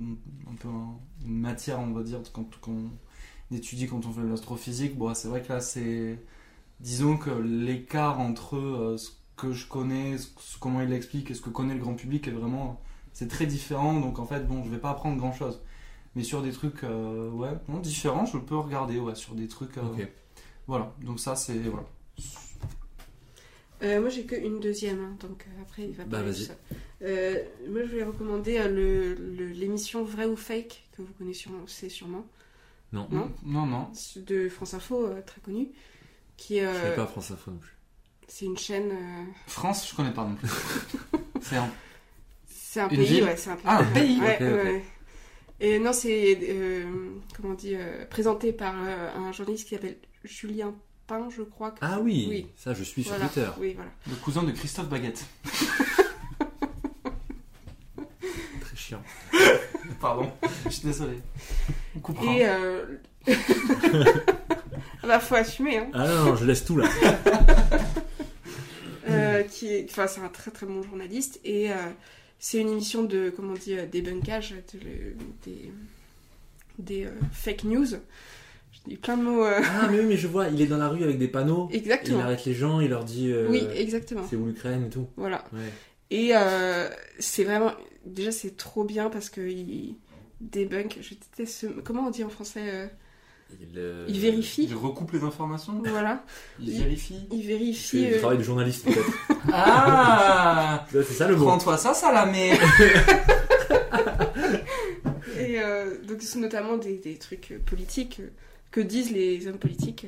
un 0.50 0.54
peu 0.60 0.68
un- 0.68 0.96
une 1.26 1.40
matière, 1.40 1.80
on 1.80 1.92
va 1.92 2.02
dire, 2.04 2.20
quand, 2.32 2.46
quand 2.60 2.72
on 2.72 3.54
étudie 3.54 3.86
quand 3.88 4.06
on 4.06 4.12
fait 4.12 4.22
de 4.22 4.28
l'astrophysique. 4.28 4.96
Bon, 4.96 5.12
c'est 5.14 5.28
vrai 5.28 5.42
que 5.42 5.52
là, 5.52 5.60
c'est, 5.60 6.22
disons 6.80 7.16
que 7.16 7.30
l'écart 7.30 8.20
entre 8.20 8.56
euh, 8.56 8.96
ce 8.98 9.10
que 9.36 9.52
je 9.52 9.66
connais, 9.66 10.18
ce- 10.18 10.58
comment 10.60 10.80
il 10.80 10.88
l'explique 10.90 11.30
et 11.30 11.34
ce 11.34 11.40
que 11.42 11.50
connaît 11.50 11.74
le 11.74 11.80
grand 11.80 11.94
public 11.94 12.28
est 12.28 12.32
vraiment, 12.32 12.80
c'est 13.12 13.28
très 13.28 13.46
différent. 13.46 13.98
Donc 14.00 14.18
en 14.20 14.26
fait, 14.26 14.46
bon, 14.46 14.62
je 14.64 14.70
vais 14.70 14.78
pas 14.78 14.90
apprendre 14.90 15.16
grand 15.18 15.32
chose. 15.32 15.60
Mais 16.14 16.24
sur 16.24 16.42
des 16.42 16.52
trucs, 16.52 16.84
euh, 16.84 17.30
ouais, 17.30 17.50
non, 17.68 17.78
différents, 17.78 18.26
je 18.26 18.38
peux 18.38 18.56
regarder, 18.56 18.98
ouais, 18.98 19.14
sur 19.14 19.34
des 19.34 19.48
trucs, 19.48 19.78
euh, 19.78 19.82
Ok. 19.82 20.08
voilà. 20.66 20.94
Donc 21.02 21.20
ça, 21.20 21.36
c'est, 21.36 21.58
voilà. 21.58 21.86
Euh, 23.82 24.00
moi, 24.00 24.10
j'ai 24.10 24.24
qu'une 24.24 24.60
deuxième, 24.60 25.00
hein, 25.00 25.16
donc 25.20 25.44
euh, 25.48 25.62
après, 25.62 25.82
il 25.84 25.92
va 25.92 26.04
Bah, 26.04 26.22
vas-y. 26.22 26.34
tout 26.34 26.40
seul. 26.42 26.56
Euh, 27.02 27.42
moi, 27.68 27.82
je 27.82 27.88
voulais 27.90 28.04
recommander 28.04 28.58
euh, 28.58 28.68
le- 28.68 29.14
le- 29.14 29.48
l'émission 29.50 30.04
Vrai 30.04 30.26
ou 30.26 30.36
Fake, 30.36 30.84
que 30.96 31.02
vous 31.02 31.12
connaissez 31.18 31.40
sûrement, 31.40 31.66
sûrement 31.66 32.24
Non, 32.92 33.08
Non? 33.10 33.30
Non, 33.44 33.66
non. 33.66 33.88
de 34.16 34.48
France 34.48 34.74
Info, 34.74 35.04
euh, 35.06 35.20
très 35.22 35.40
connue, 35.40 35.70
qui 36.36 36.60
je 36.60 36.80
connais 36.80 36.94
pas 36.94 37.06
France 37.06 37.30
Info 37.32 37.50
non 37.50 37.58
plus. 37.58 37.76
c'est 38.28 38.46
une 38.46 38.56
chaîne... 38.58 38.90
euh, 38.92 39.24
France, 39.46 39.88
je 39.90 39.94
connais 39.94 40.12
pas 40.12 40.24
non 40.24 40.34
plus. 40.34 40.48
C'est 41.42 41.56
un. 41.56 41.68
c'est 42.46 42.80
un 42.80 42.88
pays, 42.88 43.22
ouais, 43.22 43.36
c'est 43.36 43.50
un 43.50 43.56
pays. 43.56 43.64
Ah, 43.66 43.78
un 43.78 43.84
pays 43.92 44.20
Ouais, 44.20 44.36
Ok, 44.36 44.40
ouais. 44.40 44.84
Et 45.64 45.78
non, 45.78 45.92
c'est, 45.92 46.38
euh, 46.50 46.84
comment 47.36 47.52
on 47.52 47.56
dit, 47.56 47.74
euh, 47.76 48.04
présenté 48.06 48.52
par 48.52 48.74
euh, 48.84 49.10
un 49.16 49.30
journaliste 49.32 49.68
qui 49.68 49.74
s'appelle 49.76 49.96
Julien 50.24 50.74
Pain, 51.06 51.28
je 51.34 51.42
crois. 51.42 51.70
que- 51.70 51.78
Ah 51.82 52.00
oui, 52.00 52.26
Oui. 52.28 52.46
ça 52.56 52.74
je 52.74 52.82
suis 52.82 53.04
sur 53.04 53.12
Voilà. 53.14 53.28
Twitter. 53.28 53.48
Oui, 53.60 53.74
voilà. 53.74 53.90
Le 54.08 54.16
cousin 54.16 54.42
de 54.42 54.50
Christophe 54.50 54.88
Baguette. 54.88 55.24
Très 58.60 58.76
chiant. 58.76 59.02
Pardon. 60.00 60.30
Je 60.64 60.70
suis 60.70 60.84
désolé. 60.86 61.18
On 61.96 62.00
coupera. 62.00 62.32
Et... 62.34 62.48
Euh... 62.48 62.84
ah 63.28 65.06
bah, 65.06 65.20
faut 65.20 65.36
assumer, 65.36 65.78
hein. 65.78 65.86
Ah 65.94 66.08
non, 66.08 66.24
non, 66.24 66.36
je 66.36 66.44
laisse 66.44 66.64
tout 66.64 66.76
là. 66.76 66.88
Euh, 69.08 69.42
qui 69.44 69.68
est, 69.68 69.86
enfin, 69.90 70.06
c'est 70.06 70.20
un 70.20 70.28
très 70.28 70.50
très 70.50 70.66
bon 70.66 70.82
journaliste 70.82 71.38
et 71.44 71.70
euh, 71.70 71.74
c'est 72.44 72.58
une 72.58 72.70
émission 72.70 73.04
de, 73.04 73.30
comment 73.34 73.52
on 73.52 73.56
dit, 73.56 73.78
euh, 73.78 73.86
débunkage 73.86 74.50
de 74.74 74.78
le- 74.80 75.14
des, 75.44 75.70
des 76.80 77.04
euh, 77.06 77.12
fake 77.32 77.62
news. 77.62 77.86
Je 77.86 78.78
dis 78.90 78.96
plein 78.96 79.16
de 79.16 79.22
mots. 79.22 79.44
euh, 79.44 79.60
Ah 79.80 79.88
mais 79.92 80.00
oui, 80.00 80.06
mais 80.06 80.16
je 80.16 80.26
vois, 80.26 80.48
il 80.48 80.60
est 80.60 80.66
dans 80.66 80.76
la 80.78 80.88
rue 80.88 81.04
avec 81.04 81.18
des 81.18 81.28
panneaux. 81.28 81.68
Il 81.70 81.76
Exactement. 81.76 82.18
arrête 82.20 82.44
les 82.44 82.54
gens, 82.54 82.80
il 82.80 82.90
leur 82.90 83.04
dit 83.04 83.30
euh, 83.30 83.46
Oui, 83.48 83.62
exactement. 83.76 84.26
c'est 84.28 84.34
où 84.34 84.46
l'Ukraine 84.46 84.86
et 84.86 84.90
tout. 84.90 85.06
Voilà. 85.16 85.44
Ouais. 85.52 85.60
Et 86.10 86.30
euh, 86.34 86.88
c'est 87.20 87.44
vraiment. 87.44 87.70
Déjà, 88.06 88.32
c'est 88.32 88.56
trop 88.56 88.82
bien 88.84 89.08
parce 89.08 89.30
qu'il 89.30 89.94
débunk. 90.40 90.98
Je 91.00 91.10
déteste 91.14 91.54
ce. 91.60 91.66
Comment 91.66 92.08
on 92.08 92.10
dit 92.10 92.24
en 92.24 92.28
français 92.28 92.62
euh, 92.64 92.86
Il, 93.60 93.78
euh, 93.78 94.04
Il 94.08 94.18
vérifie. 94.20 94.64
Il 94.68 94.74
recoupe 94.74 95.12
les 95.12 95.22
informations. 95.22 95.80
Voilà. 95.84 96.24
Il 96.60 96.68
Il- 96.70 96.78
vérifie. 96.82 97.26
Il 97.30 97.40
C'est 97.42 97.46
vérifie. 97.46 98.06
du 98.06 98.14
euh, 98.14 98.18
travail 98.18 98.38
de 98.38 98.42
journaliste 98.42 98.84
peut-être. 98.84 99.10
Ah 99.52 100.86
c'est 100.90 101.02
ça 101.04 101.26
le 101.28 101.36
mot. 101.36 101.46
Prends-toi 101.46 101.76
ça, 101.76 101.92
Salamé 101.94 102.52
Et 105.38 105.60
euh, 105.60 105.96
donc, 106.06 106.22
ce 106.22 106.28
sont 106.28 106.38
notamment 106.40 106.76
des, 106.76 106.96
des 106.98 107.16
trucs 107.16 107.52
euh, 107.52 107.58
politiques 107.64 108.20
que 108.70 108.80
disent 108.80 109.10
les 109.12 109.46
hommes 109.48 109.58
politiques. 109.58 110.06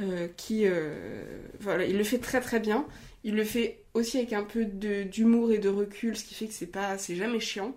euh, 0.00 0.28
qui. 0.36 0.62
euh, 0.66 1.24
voilà, 1.60 1.84
il 1.84 1.96
le 1.98 2.04
fait 2.04 2.18
très 2.18 2.40
très 2.40 2.60
bien. 2.60 2.84
Il 3.24 3.34
le 3.36 3.44
fait 3.44 3.82
aussi 3.94 4.18
avec 4.18 4.32
un 4.32 4.44
peu 4.44 4.64
de- 4.64 5.02
d'humour 5.02 5.52
et 5.52 5.58
de 5.58 5.68
recul, 5.68 6.16
ce 6.16 6.24
qui 6.24 6.34
fait 6.34 6.46
que 6.46 6.54
c'est 6.54 6.66
pas, 6.66 6.96
c'est 6.98 7.16
jamais 7.16 7.40
chiant. 7.40 7.76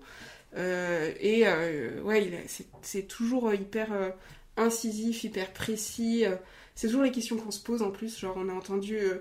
Euh, 0.55 1.11
et 1.19 1.43
euh, 1.47 2.01
ouais, 2.03 2.43
c'est- 2.47 2.67
c'est 2.81 3.03
toujours 3.07 3.53
hyper 3.53 3.91
euh, 3.91 4.09
incisif, 4.57 5.23
hyper 5.23 5.51
précis. 5.53 6.25
euh, 6.25 6.35
c'est 6.75 6.87
toujours 6.87 7.03
les 7.03 7.11
questions 7.11 7.37
qu'on 7.37 7.51
se 7.51 7.61
pose 7.61 7.81
en 7.81 7.91
plus. 7.91 8.19
Genre, 8.19 8.35
on 8.37 8.49
a 8.49 8.53
entendu 8.53 8.97
euh, 8.97 9.15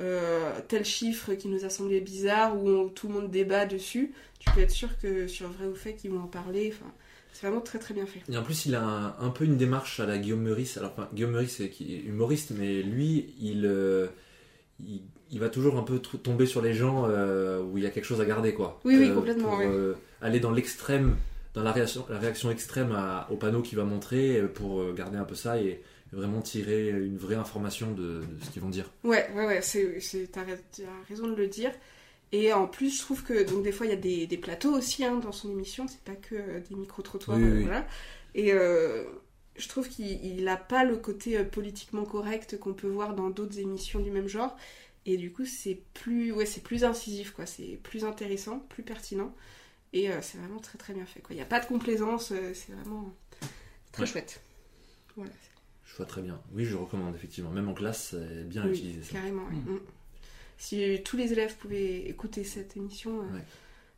euh, 0.00 0.50
tel 0.68 0.84
chiffre 0.84 1.34
qui 1.34 1.48
nous 1.48 1.64
a 1.64 1.70
semblé 1.70 2.00
bizarre 2.00 2.56
ou 2.56 2.68
on- 2.68 2.88
tout 2.88 3.08
le 3.08 3.14
monde 3.14 3.30
débat 3.30 3.66
dessus. 3.66 4.12
Tu 4.38 4.50
peux 4.50 4.60
être 4.60 4.70
sûr 4.70 4.88
que 4.98 5.26
sur 5.26 5.48
vrai 5.48 5.66
ou 5.66 5.74
fait, 5.74 5.94
qu'ils 5.94 6.10
vont 6.10 6.20
en 6.22 6.26
parler. 6.26 6.72
Enfin, 6.74 6.90
c'est 7.32 7.46
vraiment 7.46 7.60
très 7.62 7.78
très 7.78 7.94
bien 7.94 8.06
fait. 8.06 8.20
Et 8.30 8.36
en 8.36 8.42
plus, 8.42 8.66
il 8.66 8.74
a 8.74 8.82
un, 8.82 9.16
un 9.20 9.30
peu 9.30 9.44
une 9.44 9.56
démarche 9.56 10.00
à 10.00 10.06
la 10.06 10.18
Guillaume 10.18 10.42
Meurice. 10.42 10.76
Alors, 10.76 10.92
enfin, 10.92 11.08
Guillaume 11.14 11.32
Meurice, 11.32 11.62
qui 11.72 11.94
est 11.94 12.00
humoriste, 12.00 12.52
mais 12.56 12.82
lui, 12.82 13.34
il, 13.40 13.64
euh, 13.64 14.08
il, 14.80 15.02
il 15.30 15.38
va 15.40 15.48
toujours 15.48 15.78
un 15.78 15.82
peu 15.82 15.98
tomber 15.98 16.44
sur 16.46 16.60
les 16.60 16.74
gens 16.74 17.06
où 17.08 17.78
il 17.78 17.84
y 17.84 17.86
a 17.86 17.90
quelque 17.90 18.04
chose 18.04 18.20
à 18.20 18.26
garder, 18.26 18.52
quoi. 18.52 18.80
Oui, 18.84 18.96
oui, 18.98 19.14
complètement, 19.14 19.48
Pour 19.50 19.58
oui. 19.60 19.94
aller 20.20 20.40
dans 20.40 20.50
l'extrême, 20.50 21.16
dans 21.54 21.62
la 21.62 21.72
réaction, 21.72 22.06
la 22.08 22.18
réaction 22.18 22.50
extrême 22.50 22.92
à- 22.92 23.28
au 23.30 23.36
panneau 23.36 23.62
qu'il 23.62 23.76
va 23.78 23.84
montrer, 23.84 24.38
euh, 24.38 24.48
pour 24.48 24.80
euh, 24.80 24.92
garder 24.94 25.18
un 25.18 25.24
peu 25.24 25.34
ça 25.34 25.58
et 25.60 25.82
vraiment 26.12 26.42
tirer 26.42 26.90
une 26.90 27.16
vraie 27.16 27.36
information 27.36 27.92
de, 27.92 28.20
de 28.20 28.44
ce 28.44 28.50
qu'ils 28.50 28.62
vont 28.62 28.68
dire. 28.68 28.90
Ouais, 29.04 29.28
ouais, 29.34 29.46
ouais, 29.46 29.60
t'as, 30.32 30.44
rais- 30.44 30.60
t'as 30.76 30.82
raison 31.08 31.26
de 31.26 31.34
le 31.34 31.46
dire. 31.46 31.72
Et 32.32 32.52
en 32.52 32.66
plus, 32.66 32.96
je 32.96 33.00
trouve 33.02 33.22
que 33.22 33.42
donc 33.48 33.62
des 33.62 33.72
fois 33.72 33.86
il 33.86 33.90
y 33.90 33.92
a 33.92 33.96
des, 33.96 34.26
des 34.26 34.38
plateaux 34.38 34.72
aussi 34.74 35.04
hein, 35.04 35.16
dans 35.18 35.32
son 35.32 35.50
émission, 35.50 35.86
c'est 35.88 36.00
pas 36.00 36.14
que 36.16 36.34
euh, 36.34 36.60
des 36.68 36.74
micro-trottoirs. 36.76 37.38
Oui, 37.38 37.44
oui. 37.44 37.62
Voilà. 37.64 37.86
Et 38.34 38.52
euh, 38.52 39.04
je 39.56 39.68
trouve 39.68 39.88
qu'il 39.88 40.06
il 40.24 40.48
a 40.48 40.56
pas 40.56 40.84
le 40.84 40.96
côté 40.96 41.42
politiquement 41.44 42.04
correct 42.04 42.58
qu'on 42.58 42.72
peut 42.72 42.88
voir 42.88 43.14
dans 43.14 43.28
d'autres 43.28 43.58
émissions 43.58 44.00
du 44.00 44.10
même 44.10 44.28
genre. 44.28 44.56
Et 45.04 45.16
du 45.16 45.32
coup, 45.32 45.44
c'est 45.44 45.82
plus, 45.94 46.32
ouais, 46.32 46.46
c'est 46.46 46.62
plus 46.62 46.84
incisif, 46.84 47.32
quoi. 47.32 47.44
C'est 47.44 47.78
plus 47.82 48.04
intéressant, 48.04 48.60
plus 48.68 48.82
pertinent. 48.82 49.34
Et 49.92 50.10
euh, 50.10 50.18
c'est 50.22 50.38
vraiment 50.38 50.58
très 50.60 50.78
très 50.78 50.94
bien 50.94 51.04
fait. 51.04 51.22
Il 51.30 51.36
n'y 51.36 51.42
a 51.42 51.46
pas 51.46 51.60
de 51.60 51.66
complaisance, 51.66 52.32
euh, 52.32 52.52
c'est 52.54 52.72
vraiment 52.72 53.12
très 53.92 54.02
Ouais. 54.02 54.08
chouette. 54.08 54.40
Voilà. 55.16 55.30
Je 55.84 55.96
vois 55.96 56.06
très 56.06 56.22
bien. 56.22 56.40
Oui, 56.54 56.64
je 56.64 56.74
recommande, 56.76 57.14
effectivement. 57.14 57.50
Même 57.50 57.68
en 57.68 57.74
classe, 57.74 58.08
c'est 58.18 58.48
bien 58.48 58.64
Oui, 58.64 58.70
utilisé 58.72 59.02
ça. 59.02 59.12
Carrément, 59.12 59.42
ouais. 59.44 59.54
Mm. 59.54 59.74
Mm. 59.74 59.80
Si 60.56 61.02
tous 61.04 61.16
les 61.16 61.32
élèves 61.32 61.56
pouvaient 61.56 62.08
écouter 62.08 62.44
cette 62.44 62.76
émission, 62.76 63.20
euh, 63.20 63.34
Ouais. 63.34 63.44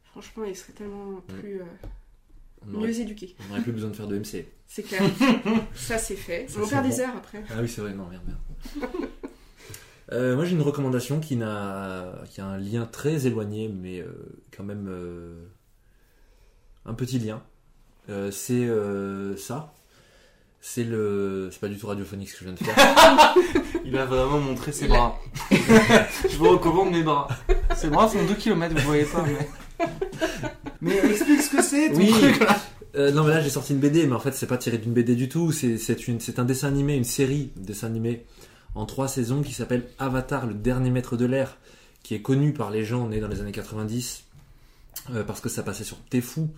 franchement, 0.05 0.45
ils 0.45 0.57
seraient 0.57 0.73
tellement 0.73 1.21
plus 1.29 1.61
On 2.67 2.75
aurait, 2.75 2.89
mieux 2.89 3.01
éduqués. 3.01 3.37
on 3.49 3.53
aurait 3.53 3.63
plus 3.63 3.73
besoin 3.73 3.91
de 3.91 3.95
faire 3.97 4.09
de 4.09 4.19
MC. 4.19 4.47
C'est 4.67 4.83
clair. 4.83 5.03
ça, 5.75 5.99
c'est 5.99 6.17
fait. 6.17 6.49
Ça, 6.49 6.59
On 6.59 6.63
va 6.63 6.69
faire 6.69 6.83
bon. 6.83 6.89
des 6.89 7.01
heures 7.01 7.17
après. 7.17 7.45
Ah 7.51 7.61
oui, 7.61 7.69
c'est 7.69 7.83
vrai, 7.83 7.93
non, 7.95 8.07
merde, 8.09 8.23
merde. 8.27 8.89
Euh, 10.13 10.35
moi, 10.37 10.45
j'ai 10.45 10.53
une 10.55 10.63
recommandation 10.63 11.21
qui, 11.21 11.37
n'a, 11.37 12.23
qui 12.31 12.41
a 12.41 12.47
un 12.47 12.59
lien 12.59 12.85
très 12.87 13.27
éloigné, 13.27 13.69
mais 13.69 14.01
euh, 14.01 14.13
quand 14.55 14.65
même 14.65 14.87
euh, 14.89 15.47
un 16.87 16.95
petit 16.95 17.19
lien. 17.19 17.43
Euh, 18.11 18.31
c'est 18.31 18.67
euh, 18.67 19.37
ça. 19.37 19.73
C'est 20.61 20.85
le. 20.85 21.51
C'est 21.53 21.61
pas 21.61 21.69
du 21.69 21.77
tout 21.77 21.87
radiophonique 21.87 22.31
ce 22.31 22.35
que 22.35 22.41
je 22.41 22.45
viens 22.45 22.55
de 22.55 22.59
faire. 22.59 23.35
Il 23.85 23.97
a 23.99 24.07
vraiment 24.07 24.41
montré 24.41 24.73
ses 24.73 24.89
bras. 24.89 25.19
je 25.51 26.37
vous 26.39 26.49
recommande 26.51 26.91
mes 26.91 27.03
bras. 27.03 27.29
Ses 27.77 27.89
bras 27.89 28.09
font 28.09 28.25
2 28.25 28.35
km, 28.35 28.75
vous 28.75 28.87
voyez 28.87 29.05
pas, 29.05 29.25
mais. 29.27 29.87
Mais 30.81 30.97
explique 30.99 31.43
ce 31.43 31.51
que 31.51 31.63
c'est, 31.63 31.91
ton 31.91 31.99
Oui. 31.99 32.11
truc 32.11 32.41
là. 32.41 32.59
Euh, 32.97 33.11
non, 33.11 33.25
mais 33.25 33.35
là, 33.35 33.41
j'ai 33.41 33.51
sorti 33.51 33.73
une 33.73 33.81
BD, 33.81 34.07
mais 34.07 34.15
en 34.15 34.21
fait, 34.21 34.33
c'est 34.33 34.47
pas 34.47 34.57
tiré 34.57 34.79
d'une 34.79 34.93
BD 34.93 35.17
du 35.17 35.29
tout. 35.29 35.51
C'est, 35.51 35.79
c'est, 35.79 36.07
une, 36.07 36.21
c'est 36.21 36.39
un 36.39 36.45
dessin 36.45 36.69
animé, 36.69 36.95
une 36.95 37.05
série 37.05 37.51
de 37.57 37.67
dessins 37.67 37.89
animés 37.89 38.25
en 38.75 38.87
trois 38.87 39.09
saisons 39.09 39.43
qui 39.43 39.53
s'appelle 39.53 39.87
Avatar, 39.99 40.47
le 40.47 40.55
dernier 40.55 40.91
maître 40.91 41.17
de 41.17 41.27
l'air, 41.27 41.59
qui 42.03 42.15
est 42.15 42.23
connu 42.23 42.53
par 42.53 42.71
les 42.71 42.85
gens 42.85 43.09
nés 43.09 43.21
dans 43.21 43.29
les 43.29 43.41
années 43.41 43.53
90 43.53 44.25
euh, 45.13 45.25
parce 45.25 45.41
que 45.41 45.49
ça 45.49 45.63
passait 45.63 45.85
sur 45.85 45.97
sur 45.97 46.49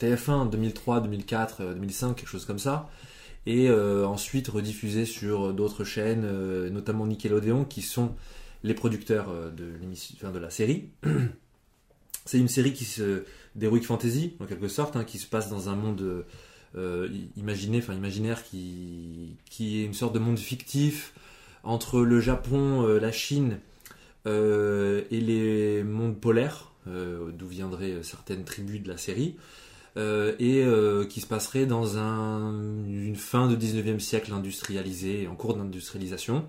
TF1 0.00 0.50
2003, 0.50 1.00
2004, 1.00 1.60
euh, 1.60 1.74
2005, 1.74 2.16
quelque 2.16 2.28
chose 2.28 2.44
comme 2.44 2.58
ça. 2.58 2.88
Et 3.46 3.68
euh, 3.68 4.06
ensuite 4.06 4.48
rediffusé 4.48 5.04
sur 5.04 5.54
d'autres 5.54 5.84
chaînes, 5.84 6.24
euh, 6.24 6.70
notamment 6.70 7.06
Nickelodeon, 7.06 7.64
qui 7.64 7.82
sont 7.82 8.14
les 8.62 8.74
producteurs 8.74 9.30
euh, 9.30 9.50
de, 9.50 10.32
de 10.32 10.38
la 10.38 10.50
série. 10.50 10.90
C'est 12.26 12.38
une 12.38 12.48
série 12.48 12.72
qui 12.72 12.84
se 12.84 13.24
d'heroic 13.56 13.82
fantasy 13.82 14.36
en 14.40 14.46
quelque 14.46 14.68
sorte, 14.68 14.94
hein, 14.96 15.04
qui 15.04 15.18
se 15.18 15.26
passe 15.26 15.50
dans 15.50 15.68
un 15.68 15.74
monde 15.74 16.24
euh, 16.76 17.08
imaginé, 17.36 17.78
enfin 17.78 17.94
imaginaire, 17.94 18.44
qui, 18.44 19.36
est 19.60 19.84
une 19.84 19.94
sorte 19.94 20.14
de 20.14 20.18
monde 20.18 20.38
fictif 20.38 21.12
entre 21.64 22.00
le 22.00 22.20
Japon, 22.20 22.86
euh, 22.86 23.00
la 23.00 23.12
Chine 23.12 23.58
euh, 24.26 25.02
et 25.10 25.20
les 25.20 25.82
mondes 25.82 26.20
polaires, 26.20 26.72
euh, 26.86 27.30
d'où 27.32 27.46
viendraient 27.46 28.02
certaines 28.02 28.44
tribus 28.44 28.82
de 28.82 28.88
la 28.88 28.96
série, 28.96 29.36
euh, 29.96 30.34
et 30.38 30.62
euh, 30.64 31.04
qui 31.04 31.20
se 31.20 31.26
passerait 31.26 31.66
dans 31.66 31.98
un- 31.98 32.52
une 32.86 33.16
fin 33.16 33.48
de 33.48 33.56
19e 33.56 34.00
siècle 34.00 34.32
industrialisé, 34.32 35.26
en 35.28 35.34
cours 35.34 35.56
d'industrialisation. 35.56 36.44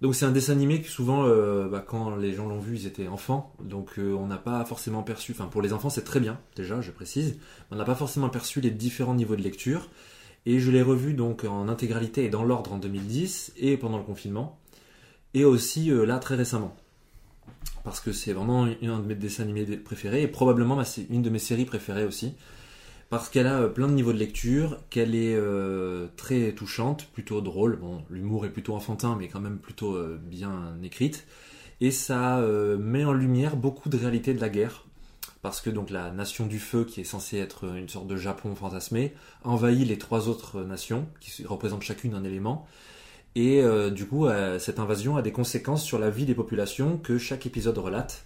Donc 0.00 0.14
c'est 0.14 0.24
un 0.26 0.30
dessin 0.30 0.52
animé 0.52 0.80
que 0.80 0.88
souvent, 0.88 1.24
euh, 1.26 1.68
bah, 1.68 1.84
quand 1.86 2.14
les 2.14 2.32
gens 2.32 2.46
l'ont 2.48 2.60
vu, 2.60 2.76
ils 2.76 2.86
étaient 2.86 3.08
enfants, 3.08 3.52
donc 3.60 3.94
on 3.98 4.26
n'a 4.26 4.36
pas 4.36 4.64
forcément 4.64 5.02
perçu, 5.02 5.32
enfin 5.32 5.46
pour 5.46 5.60
les 5.60 5.72
enfants 5.72 5.90
c'est 5.90 6.04
très 6.04 6.20
bien, 6.20 6.38
déjà 6.54 6.80
je 6.80 6.92
précise, 6.92 7.38
on 7.72 7.76
n'a 7.76 7.84
pas 7.84 7.96
forcément 7.96 8.28
perçu 8.28 8.60
les 8.60 8.70
différents 8.70 9.14
niveaux 9.16 9.34
de 9.34 9.42
lecture, 9.42 9.90
et 10.46 10.60
je 10.60 10.70
l'ai 10.70 10.82
revu 10.82 11.14
donc 11.14 11.42
en 11.42 11.66
intégralité 11.68 12.24
et 12.24 12.28
dans 12.28 12.44
l'ordre 12.44 12.72
en 12.74 12.78
2010, 12.78 13.52
et 13.56 13.76
pendant 13.76 13.98
le 13.98 14.04
confinement, 14.04 14.60
et 15.34 15.44
aussi 15.44 15.90
là 15.90 16.20
très 16.20 16.36
récemment. 16.36 16.76
Parce 17.84 18.00
que 18.00 18.12
c'est 18.12 18.32
vraiment 18.32 18.64
un 18.64 18.98
de 18.98 19.06
mes 19.06 19.14
dessins 19.14 19.44
animés 19.44 19.64
préférés, 19.76 20.22
et 20.22 20.28
probablement 20.28 20.82
une 21.10 21.22
de 21.22 21.30
mes 21.30 21.38
séries 21.38 21.64
préférées 21.64 22.04
aussi, 22.04 22.34
parce 23.10 23.30
qu'elle 23.30 23.46
a 23.46 23.60
euh, 23.60 23.68
plein 23.68 23.88
de 23.88 23.92
niveaux 23.92 24.12
de 24.12 24.18
lecture, 24.18 24.78
qu'elle 24.90 25.14
est 25.14 25.34
euh, 25.34 26.08
très 26.16 26.52
touchante, 26.52 27.06
plutôt 27.12 27.40
drôle. 27.40 27.76
Bon, 27.76 28.04
l'humour 28.10 28.44
est 28.44 28.50
plutôt 28.50 28.74
enfantin, 28.74 29.16
mais 29.18 29.28
quand 29.28 29.40
même 29.40 29.58
plutôt 29.58 29.94
euh, 29.94 30.20
bien 30.22 30.76
écrite. 30.82 31.26
Et 31.80 31.92
ça 31.92 32.44
met 32.80 33.04
en 33.04 33.12
lumière 33.12 33.56
beaucoup 33.56 33.88
de 33.88 33.96
réalités 33.96 34.34
de 34.34 34.40
la 34.40 34.48
guerre. 34.48 34.84
Parce 35.42 35.60
que 35.60 35.70
donc 35.70 35.90
la 35.90 36.10
nation 36.10 36.46
du 36.46 36.58
feu, 36.58 36.84
qui 36.84 37.00
est 37.00 37.04
censée 37.04 37.38
être 37.38 37.72
une 37.76 37.88
sorte 37.88 38.08
de 38.08 38.16
Japon 38.16 38.56
fantasmé, 38.56 39.14
envahit 39.44 39.86
les 39.86 39.96
trois 39.96 40.28
autres 40.28 40.64
nations, 40.64 41.06
qui 41.20 41.46
représentent 41.46 41.84
chacune 41.84 42.14
un 42.14 42.24
élément. 42.24 42.66
Et 43.40 43.62
euh, 43.62 43.90
du 43.90 44.04
coup, 44.04 44.26
euh, 44.26 44.58
cette 44.58 44.80
invasion 44.80 45.16
a 45.16 45.22
des 45.22 45.30
conséquences 45.30 45.84
sur 45.84 46.00
la 46.00 46.10
vie 46.10 46.24
des 46.26 46.34
populations 46.34 46.98
que 46.98 47.18
chaque 47.18 47.46
épisode 47.46 47.78
relate. 47.78 48.24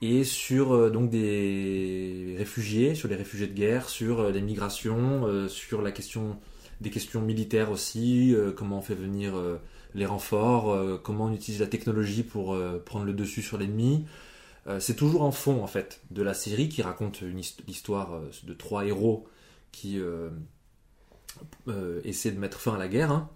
Et 0.00 0.24
sur 0.24 0.72
euh, 0.72 0.88
donc 0.88 1.10
des 1.10 2.34
réfugiés, 2.38 2.94
sur 2.94 3.08
les 3.08 3.14
réfugiés 3.14 3.46
de 3.46 3.52
guerre, 3.52 3.90
sur 3.90 4.30
les 4.30 4.40
migrations, 4.40 5.48
sur 5.48 5.82
la 5.82 5.92
question 5.92 6.38
des 6.80 6.88
questions 6.88 7.20
militaires 7.20 7.70
aussi, 7.70 8.34
comment 8.56 8.78
on 8.78 8.82
fait 8.82 8.94
venir 8.94 9.34
les 9.94 10.06
renforts, 10.06 11.00
comment 11.02 11.26
on 11.26 11.32
utilise 11.32 11.60
la 11.60 11.66
technologie 11.68 12.22
pour 12.24 12.56
prendre 12.86 13.04
le 13.04 13.12
dessus 13.12 13.42
sur 13.42 13.58
l'ennemi. 13.58 14.04
C'est 14.80 14.96
toujours 14.96 15.22
en 15.22 15.30
fond 15.30 15.62
en 15.62 15.68
fait 15.68 16.00
de 16.10 16.22
la 16.22 16.34
série 16.34 16.68
qui 16.68 16.82
raconte 16.82 17.20
une 17.20 17.38
hist- 17.38 17.62
l'histoire 17.68 18.20
de 18.42 18.52
trois 18.54 18.84
héros 18.84 19.28
qui 19.70 20.00
essaient 22.04 22.32
de 22.32 22.40
mettre 22.40 22.58
fin 22.58 22.74
à 22.74 22.78
la 22.78 22.88
guerre. 22.88 23.12
hein. 23.12 23.30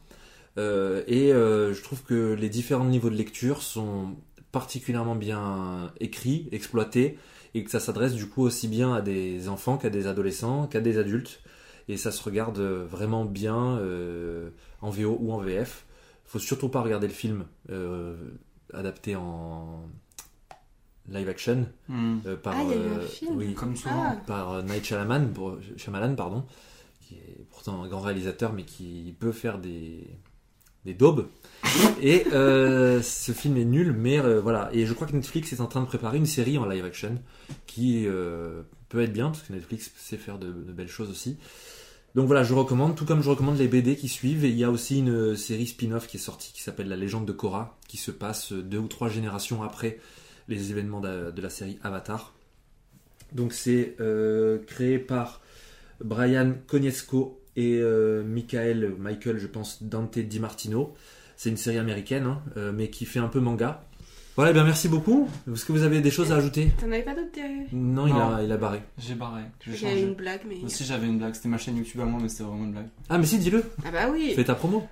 Euh, 0.58 1.02
et 1.06 1.32
euh, 1.32 1.74
je 1.74 1.82
trouve 1.82 2.02
que 2.02 2.32
les 2.34 2.48
différents 2.48 2.84
niveaux 2.86 3.10
de 3.10 3.16
lecture 3.16 3.62
sont 3.62 4.16
particulièrement 4.52 5.14
bien 5.16 5.92
écrits, 6.00 6.48
exploités, 6.52 7.18
et 7.54 7.62
que 7.64 7.70
ça 7.70 7.80
s'adresse 7.80 8.14
du 8.14 8.26
coup 8.28 8.42
aussi 8.42 8.68
bien 8.68 8.94
à 8.94 9.00
des 9.02 9.48
enfants 9.48 9.76
qu'à 9.78 9.90
des 9.90 10.06
adolescents, 10.06 10.66
qu'à 10.66 10.80
des 10.80 10.98
adultes. 10.98 11.40
Et 11.88 11.96
ça 11.96 12.10
se 12.10 12.22
regarde 12.22 12.58
euh, 12.58 12.84
vraiment 12.88 13.24
bien 13.24 13.76
euh, 13.78 14.50
en 14.80 14.90
VO 14.90 15.16
ou 15.20 15.32
en 15.32 15.38
VF. 15.38 15.84
Faut 16.24 16.38
surtout 16.40 16.68
pas 16.68 16.80
regarder 16.80 17.06
le 17.06 17.12
film 17.12 17.44
euh, 17.70 18.16
adapté 18.74 19.14
en 19.14 19.88
live 21.08 21.28
action 21.28 21.66
par 22.42 22.54
Ah, 22.56 22.62
il 22.64 22.70
y 22.70 22.72
a 22.72 22.76
eu 22.76 22.78
un 22.78 22.98
euh, 22.98 23.06
film. 23.06 23.36
oui, 23.36 23.54
Comme 23.54 23.76
souvent. 23.76 24.02
Ah, 24.04 24.16
par 24.26 24.52
euh, 24.54 24.62
Night 24.62 24.84
Shyamalan, 24.84 25.28
pour- 25.28 25.58
Shyamalan, 25.76 26.16
pardon, 26.16 26.44
qui 27.00 27.14
est 27.14 27.44
pourtant 27.50 27.82
un 27.84 27.86
grand 27.88 28.00
réalisateur, 28.00 28.52
mais 28.52 28.64
qui 28.64 29.14
peut 29.20 29.30
faire 29.30 29.58
des, 29.58 30.08
des 30.86 30.94
daubes. 30.94 31.26
Et 32.00 32.26
euh, 32.32 33.02
ce 33.02 33.32
film 33.32 33.56
est 33.58 33.64
nul, 33.64 33.92
mais 33.92 34.18
euh, 34.18 34.40
voilà. 34.40 34.70
Et 34.72 34.86
je 34.86 34.94
crois 34.94 35.06
que 35.06 35.12
Netflix 35.12 35.52
est 35.52 35.60
en 35.60 35.66
train 35.66 35.80
de 35.80 35.86
préparer 35.86 36.16
une 36.16 36.26
série 36.26 36.56
en 36.56 36.66
live 36.66 36.84
action 36.84 37.20
qui 37.66 38.06
euh, 38.06 38.62
peut 38.88 39.02
être 39.02 39.12
bien, 39.12 39.26
parce 39.26 39.42
que 39.42 39.52
Netflix 39.52 39.90
sait 39.96 40.16
faire 40.16 40.38
de, 40.38 40.50
belles 40.50 40.88
choses 40.88 41.10
aussi. 41.10 41.36
Donc 42.14 42.26
voilà, 42.28 42.44
je 42.44 42.54
recommande, 42.54 42.96
tout 42.96 43.04
comme 43.04 43.22
je 43.22 43.28
recommande 43.28 43.58
les 43.58 43.68
BD 43.68 43.96
qui 43.96 44.08
suivent. 44.08 44.44
Et 44.44 44.48
il 44.48 44.56
y 44.56 44.64
a 44.64 44.70
aussi 44.70 45.00
une 45.00 45.36
série 45.36 45.66
spin-off 45.66 46.06
qui 46.06 46.16
est 46.16 46.20
sortie 46.20 46.52
qui 46.52 46.62
s'appelle 46.62 46.88
La 46.88 46.96
légende 46.96 47.26
de 47.26 47.32
Korra, 47.32 47.76
qui 47.88 47.98
se 47.98 48.10
passe 48.10 48.52
deux 48.52 48.78
ou 48.78 48.88
trois 48.88 49.10
générations 49.10 49.62
après 49.62 49.98
les 50.48 50.70
événements 50.70 51.00
de, 51.00 51.32
la 51.36 51.50
série 51.50 51.78
Avatar. 51.82 52.32
Donc 53.32 53.52
c'est 53.52 53.96
créé 54.66 54.98
par 54.98 55.42
Brian 56.00 56.54
Konietzko 56.66 57.42
et 57.56 57.78
euh, 57.80 58.22
Michael, 58.24 58.94
Michael, 58.98 59.38
je 59.38 59.46
pense, 59.46 59.82
Dante 59.82 60.18
Di 60.18 60.40
Martino. 60.40 60.94
C'est 61.36 61.50
une 61.50 61.56
série 61.56 61.78
américaine, 61.78 62.24
hein, 62.26 62.42
euh, 62.56 62.72
mais 62.72 62.88
qui 62.88 63.04
fait 63.04 63.18
un 63.18 63.28
peu 63.28 63.40
manga. 63.40 63.84
Voilà, 64.36 64.50
eh 64.50 64.54
bien 64.54 64.64
merci 64.64 64.88
beaucoup. 64.88 65.28
Est-ce 65.50 65.64
que 65.64 65.72
vous 65.72 65.82
avez 65.82 66.02
des 66.02 66.10
choses 66.10 66.30
à 66.30 66.36
ajouter? 66.36 66.70
T'en 66.78 66.86
avais 66.86 67.02
pas 67.02 67.14
d'autres 67.14 67.38
Non, 67.72 68.06
il. 68.06 68.12
A, 68.12 68.42
il 68.42 68.52
a 68.52 68.56
barré. 68.58 68.82
J'ai 68.98 69.14
barré. 69.14 69.42
Changé. 69.64 70.02
une 70.02 70.14
blague, 70.14 70.42
mais. 70.46 70.62
Aussi, 70.62 70.84
j'avais 70.84 71.06
une 71.06 71.18
blague. 71.18 71.34
C'était 71.34 71.48
ma 71.48 71.56
chaîne 71.56 71.76
YouTube 71.76 72.02
à 72.02 72.04
moi, 72.04 72.20
mais 72.22 72.28
c'était 72.28 72.44
vraiment 72.44 72.64
une 72.64 72.72
blague. 72.72 72.88
Ah, 73.08 73.16
mais 73.16 73.24
si, 73.24 73.38
dis-le. 73.38 73.64
Ah 73.84 73.90
bah 73.90 74.08
oui 74.12 74.32
Fais 74.36 74.44
ta 74.44 74.54
promo. 74.54 74.86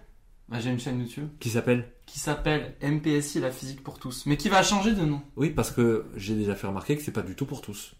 Bah, 0.49 0.59
j'ai 0.61 0.71
une 0.71 0.79
chaîne 0.79 1.01
YouTube 1.01 1.29
Qui 1.41 1.49
s'appelle 1.49 1.87
qui 2.07 2.19
s'appelle 2.19 2.75
MPSI, 2.83 3.41
la 3.41 3.51
physique 3.51 3.83
pour 3.83 3.99
tous, 3.99 4.27
mais 4.27 4.37
qui 4.37 4.49
va 4.49 4.63
changer 4.63 4.93
de 4.93 5.05
nom. 5.05 5.23
Oui, 5.37 5.51
parce 5.51 5.71
que 5.71 6.05
j'ai 6.17 6.35
déjà 6.35 6.55
fait 6.55 6.67
remarquer 6.67 6.97
que 6.97 7.03
c'est 7.03 7.13
pas 7.13 7.23
du 7.23 7.35
tout 7.35 7.47
pour 7.47 7.63
tous. 7.63 7.95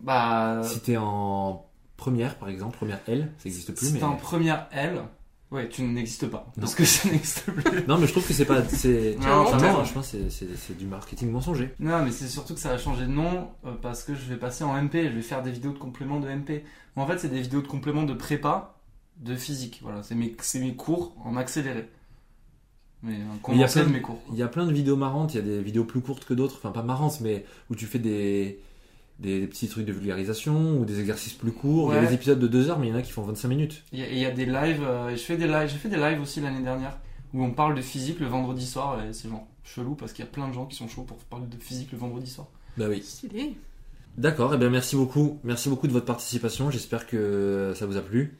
Bah, 0.00 0.62
Si 0.64 0.80
t'es 0.80 0.96
en 0.96 1.66
première, 1.96 2.36
par 2.36 2.48
exemple, 2.48 2.76
première 2.76 3.00
L, 3.06 3.32
ça 3.38 3.44
n'existe 3.48 3.72
plus. 3.72 3.86
si 3.86 3.92
Mais... 3.94 3.98
t'es 4.00 4.04
en 4.04 4.16
première 4.16 4.66
L, 4.72 5.02
ouais, 5.50 5.68
tu 5.68 5.82
n'existes 5.82 6.26
pas. 6.28 6.52
Parce 6.60 6.74
que 6.74 6.84
ça 6.84 7.08
n'existe 7.08 7.42
plus. 7.50 7.84
Non, 7.86 7.98
mais 7.98 8.06
je 8.06 8.12
trouve 8.12 8.26
que 8.26 8.32
c'est 8.32 8.44
pas. 8.44 8.64
C'est... 8.64 9.16
Non, 9.20 9.44
non, 9.44 9.52
non. 9.52 9.58
franchement, 9.72 10.02
c'est, 10.02 10.30
c'est, 10.30 10.48
c'est 10.56 10.76
du 10.76 10.86
marketing 10.86 11.30
mensonger. 11.30 11.74
Non, 11.78 12.04
mais 12.04 12.10
c'est 12.10 12.28
surtout 12.28 12.54
que 12.54 12.60
ça 12.60 12.70
va 12.70 12.78
changer 12.78 13.02
de 13.06 13.10
nom 13.12 13.48
euh, 13.64 13.74
parce 13.80 14.02
que 14.02 14.14
je 14.14 14.24
vais 14.24 14.36
passer 14.36 14.64
en 14.64 14.74
MP. 14.80 14.94
Je 15.04 15.08
vais 15.14 15.22
faire 15.22 15.42
des 15.42 15.50
vidéos 15.50 15.72
de 15.72 15.78
complément 15.78 16.20
de 16.20 16.28
MP. 16.28 16.64
Mais 16.96 17.02
en 17.02 17.06
fait, 17.06 17.18
c'est 17.18 17.28
des 17.28 17.40
vidéos 17.40 17.62
de 17.62 17.66
complément 17.68 18.02
de 18.04 18.14
prépa 18.14 18.76
de 19.18 19.36
physique. 19.36 19.80
Voilà, 19.82 20.02
c'est 20.02 20.14
mes, 20.14 20.34
c'est 20.40 20.60
mes 20.60 20.74
cours 20.74 21.14
en 21.24 21.36
accéléré. 21.36 21.88
Mais 23.02 23.14
un 23.16 23.52
il 23.52 23.58
y 23.58 23.64
a 23.64 23.68
plein 23.68 23.84
de- 23.84 23.90
mes 23.90 24.00
cours. 24.00 24.18
Il 24.32 24.38
y 24.38 24.42
a 24.42 24.48
plein 24.48 24.66
de 24.66 24.72
vidéos 24.72 24.96
marrantes, 24.96 25.34
il 25.34 25.36
y 25.36 25.40
a 25.40 25.42
des 25.42 25.60
vidéos 25.62 25.84
plus 25.84 26.00
courtes 26.00 26.24
que 26.24 26.32
d'autres, 26.32 26.56
enfin 26.56 26.70
pas 26.70 26.82
marrantes, 26.82 27.20
mais 27.20 27.44
où 27.70 27.74
tu 27.74 27.84
fais 27.84 27.98
des, 27.98 28.60
des, 29.20 29.40
des 29.40 29.46
petits 29.46 29.68
trucs 29.68 29.86
de 29.86 29.92
vulgarisation 29.92 30.78
ou 30.78 30.84
des 30.84 31.00
exercices 31.00 31.34
plus 31.34 31.52
courts. 31.52 31.92
Il 31.92 31.96
y 31.96 31.98
a 32.04 32.06
des 32.06 32.14
épisodes 32.14 32.38
de 32.38 32.46
2 32.48 32.70
heures, 32.70 32.78
mais 32.78 32.88
il 32.88 32.90
y 32.90 32.92
en 32.92 32.96
a 32.98 33.02
qui 33.02 33.12
font 33.12 33.22
25 33.22 33.48
minutes. 33.48 33.82
Il 33.92 34.00
y, 34.00 34.02
a- 34.02 34.08
il 34.10 34.18
y 34.18 34.24
a 34.24 34.30
des 34.30 34.46
lives. 34.46 34.82
euh, 34.82 35.10
je 35.10 35.16
fais 35.22 35.36
des 35.36 35.46
lives. 35.46 35.68
J'ai 35.68 35.78
fait 35.78 35.88
des 35.88 35.96
lives 35.96 36.20
aussi 36.20 36.40
l'année 36.40 36.62
dernière 36.62 36.98
où 37.32 37.42
on 37.44 37.50
parle 37.52 37.74
de 37.74 37.80
physique 37.82 38.20
le 38.20 38.26
vendredi 38.26 38.66
soir. 38.66 39.02
Et 39.04 39.12
c'est 39.12 39.28
genre 39.28 39.46
chelou 39.64 39.94
parce 39.94 40.12
qu'il 40.12 40.24
y 40.24 40.28
a 40.28 40.30
plein 40.30 40.48
de 40.48 40.52
gens 40.54 40.66
qui 40.66 40.76
sont 40.76 40.88
chauds 40.88 41.02
pour 41.04 41.16
parler 41.18 41.46
de 41.46 41.56
physique 41.62 41.90
le 41.92 41.98
vendredi 41.98 42.30
soir. 42.30 42.48
Bah 42.76 42.86
oui. 42.88 43.02
Stylé. 43.02 43.54
D'accord, 44.18 44.54
et 44.54 44.58
bien 44.58 44.70
merci 44.70 44.94
beaucoup. 44.94 45.38
Merci 45.42 45.68
beaucoup 45.68 45.86
de 45.88 45.92
votre 45.92 46.06
participation. 46.06 46.70
J'espère 46.70 47.06
que 47.06 47.72
ça 47.74 47.86
vous 47.86 47.96
a 47.96 48.02
plu. 48.02 48.36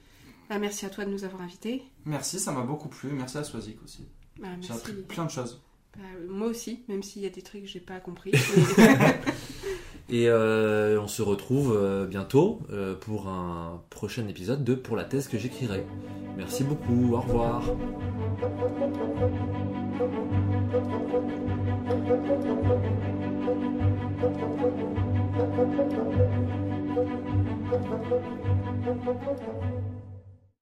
Bah, 0.51 0.59
merci 0.59 0.87
à 0.87 0.91
toi 0.91 1.05
de 1.05 1.11
nous 1.11 1.25
avoir 1.25 1.43
invités. 1.43 1.83
Merci, 2.05 2.39
ça 2.39 2.53
m'a 2.53 2.61
beaucoup 2.63 2.89
plu. 2.89 3.11
Merci 3.11 3.39
à 3.39 3.45
Swazik 3.45 3.83
aussi. 3.83 4.07
Bah, 4.41 4.49
J'ai 4.61 4.73
appris 4.73 4.93
plein 4.93 5.25
de 5.25 5.31
choses. 5.31 5.61
Bah, 5.97 6.03
moi 6.29 6.49
aussi, 6.49 6.83
même 6.89 7.03
s'il 7.03 7.23
y 7.23 7.27
a 7.27 7.31
des 7.31 7.43
trucs 7.43 7.63
que 7.63 7.69
j'ai 7.69 7.81
pas 7.81 7.99
compris. 8.01 8.33
Et 10.11 10.29
euh, 10.29 11.01
on 11.01 11.09
se 11.09 11.23
retrouve 11.23 11.75
euh, 11.75 12.07
bientôt 12.07 12.61
euh, 12.71 12.95
pour 12.95 13.29
un 13.29 13.83
prochain 13.89 14.29
épisode 14.29 14.63
de 14.63 14.75
Pour 14.75 14.97
la 14.97 15.05
thèse 15.05 15.29
que 15.29 15.39
j'écrirai. 15.39 15.87
Merci 16.37 16.63
beaucoup, 16.65 17.15
au 17.15 17.21
revoir. 17.21 17.63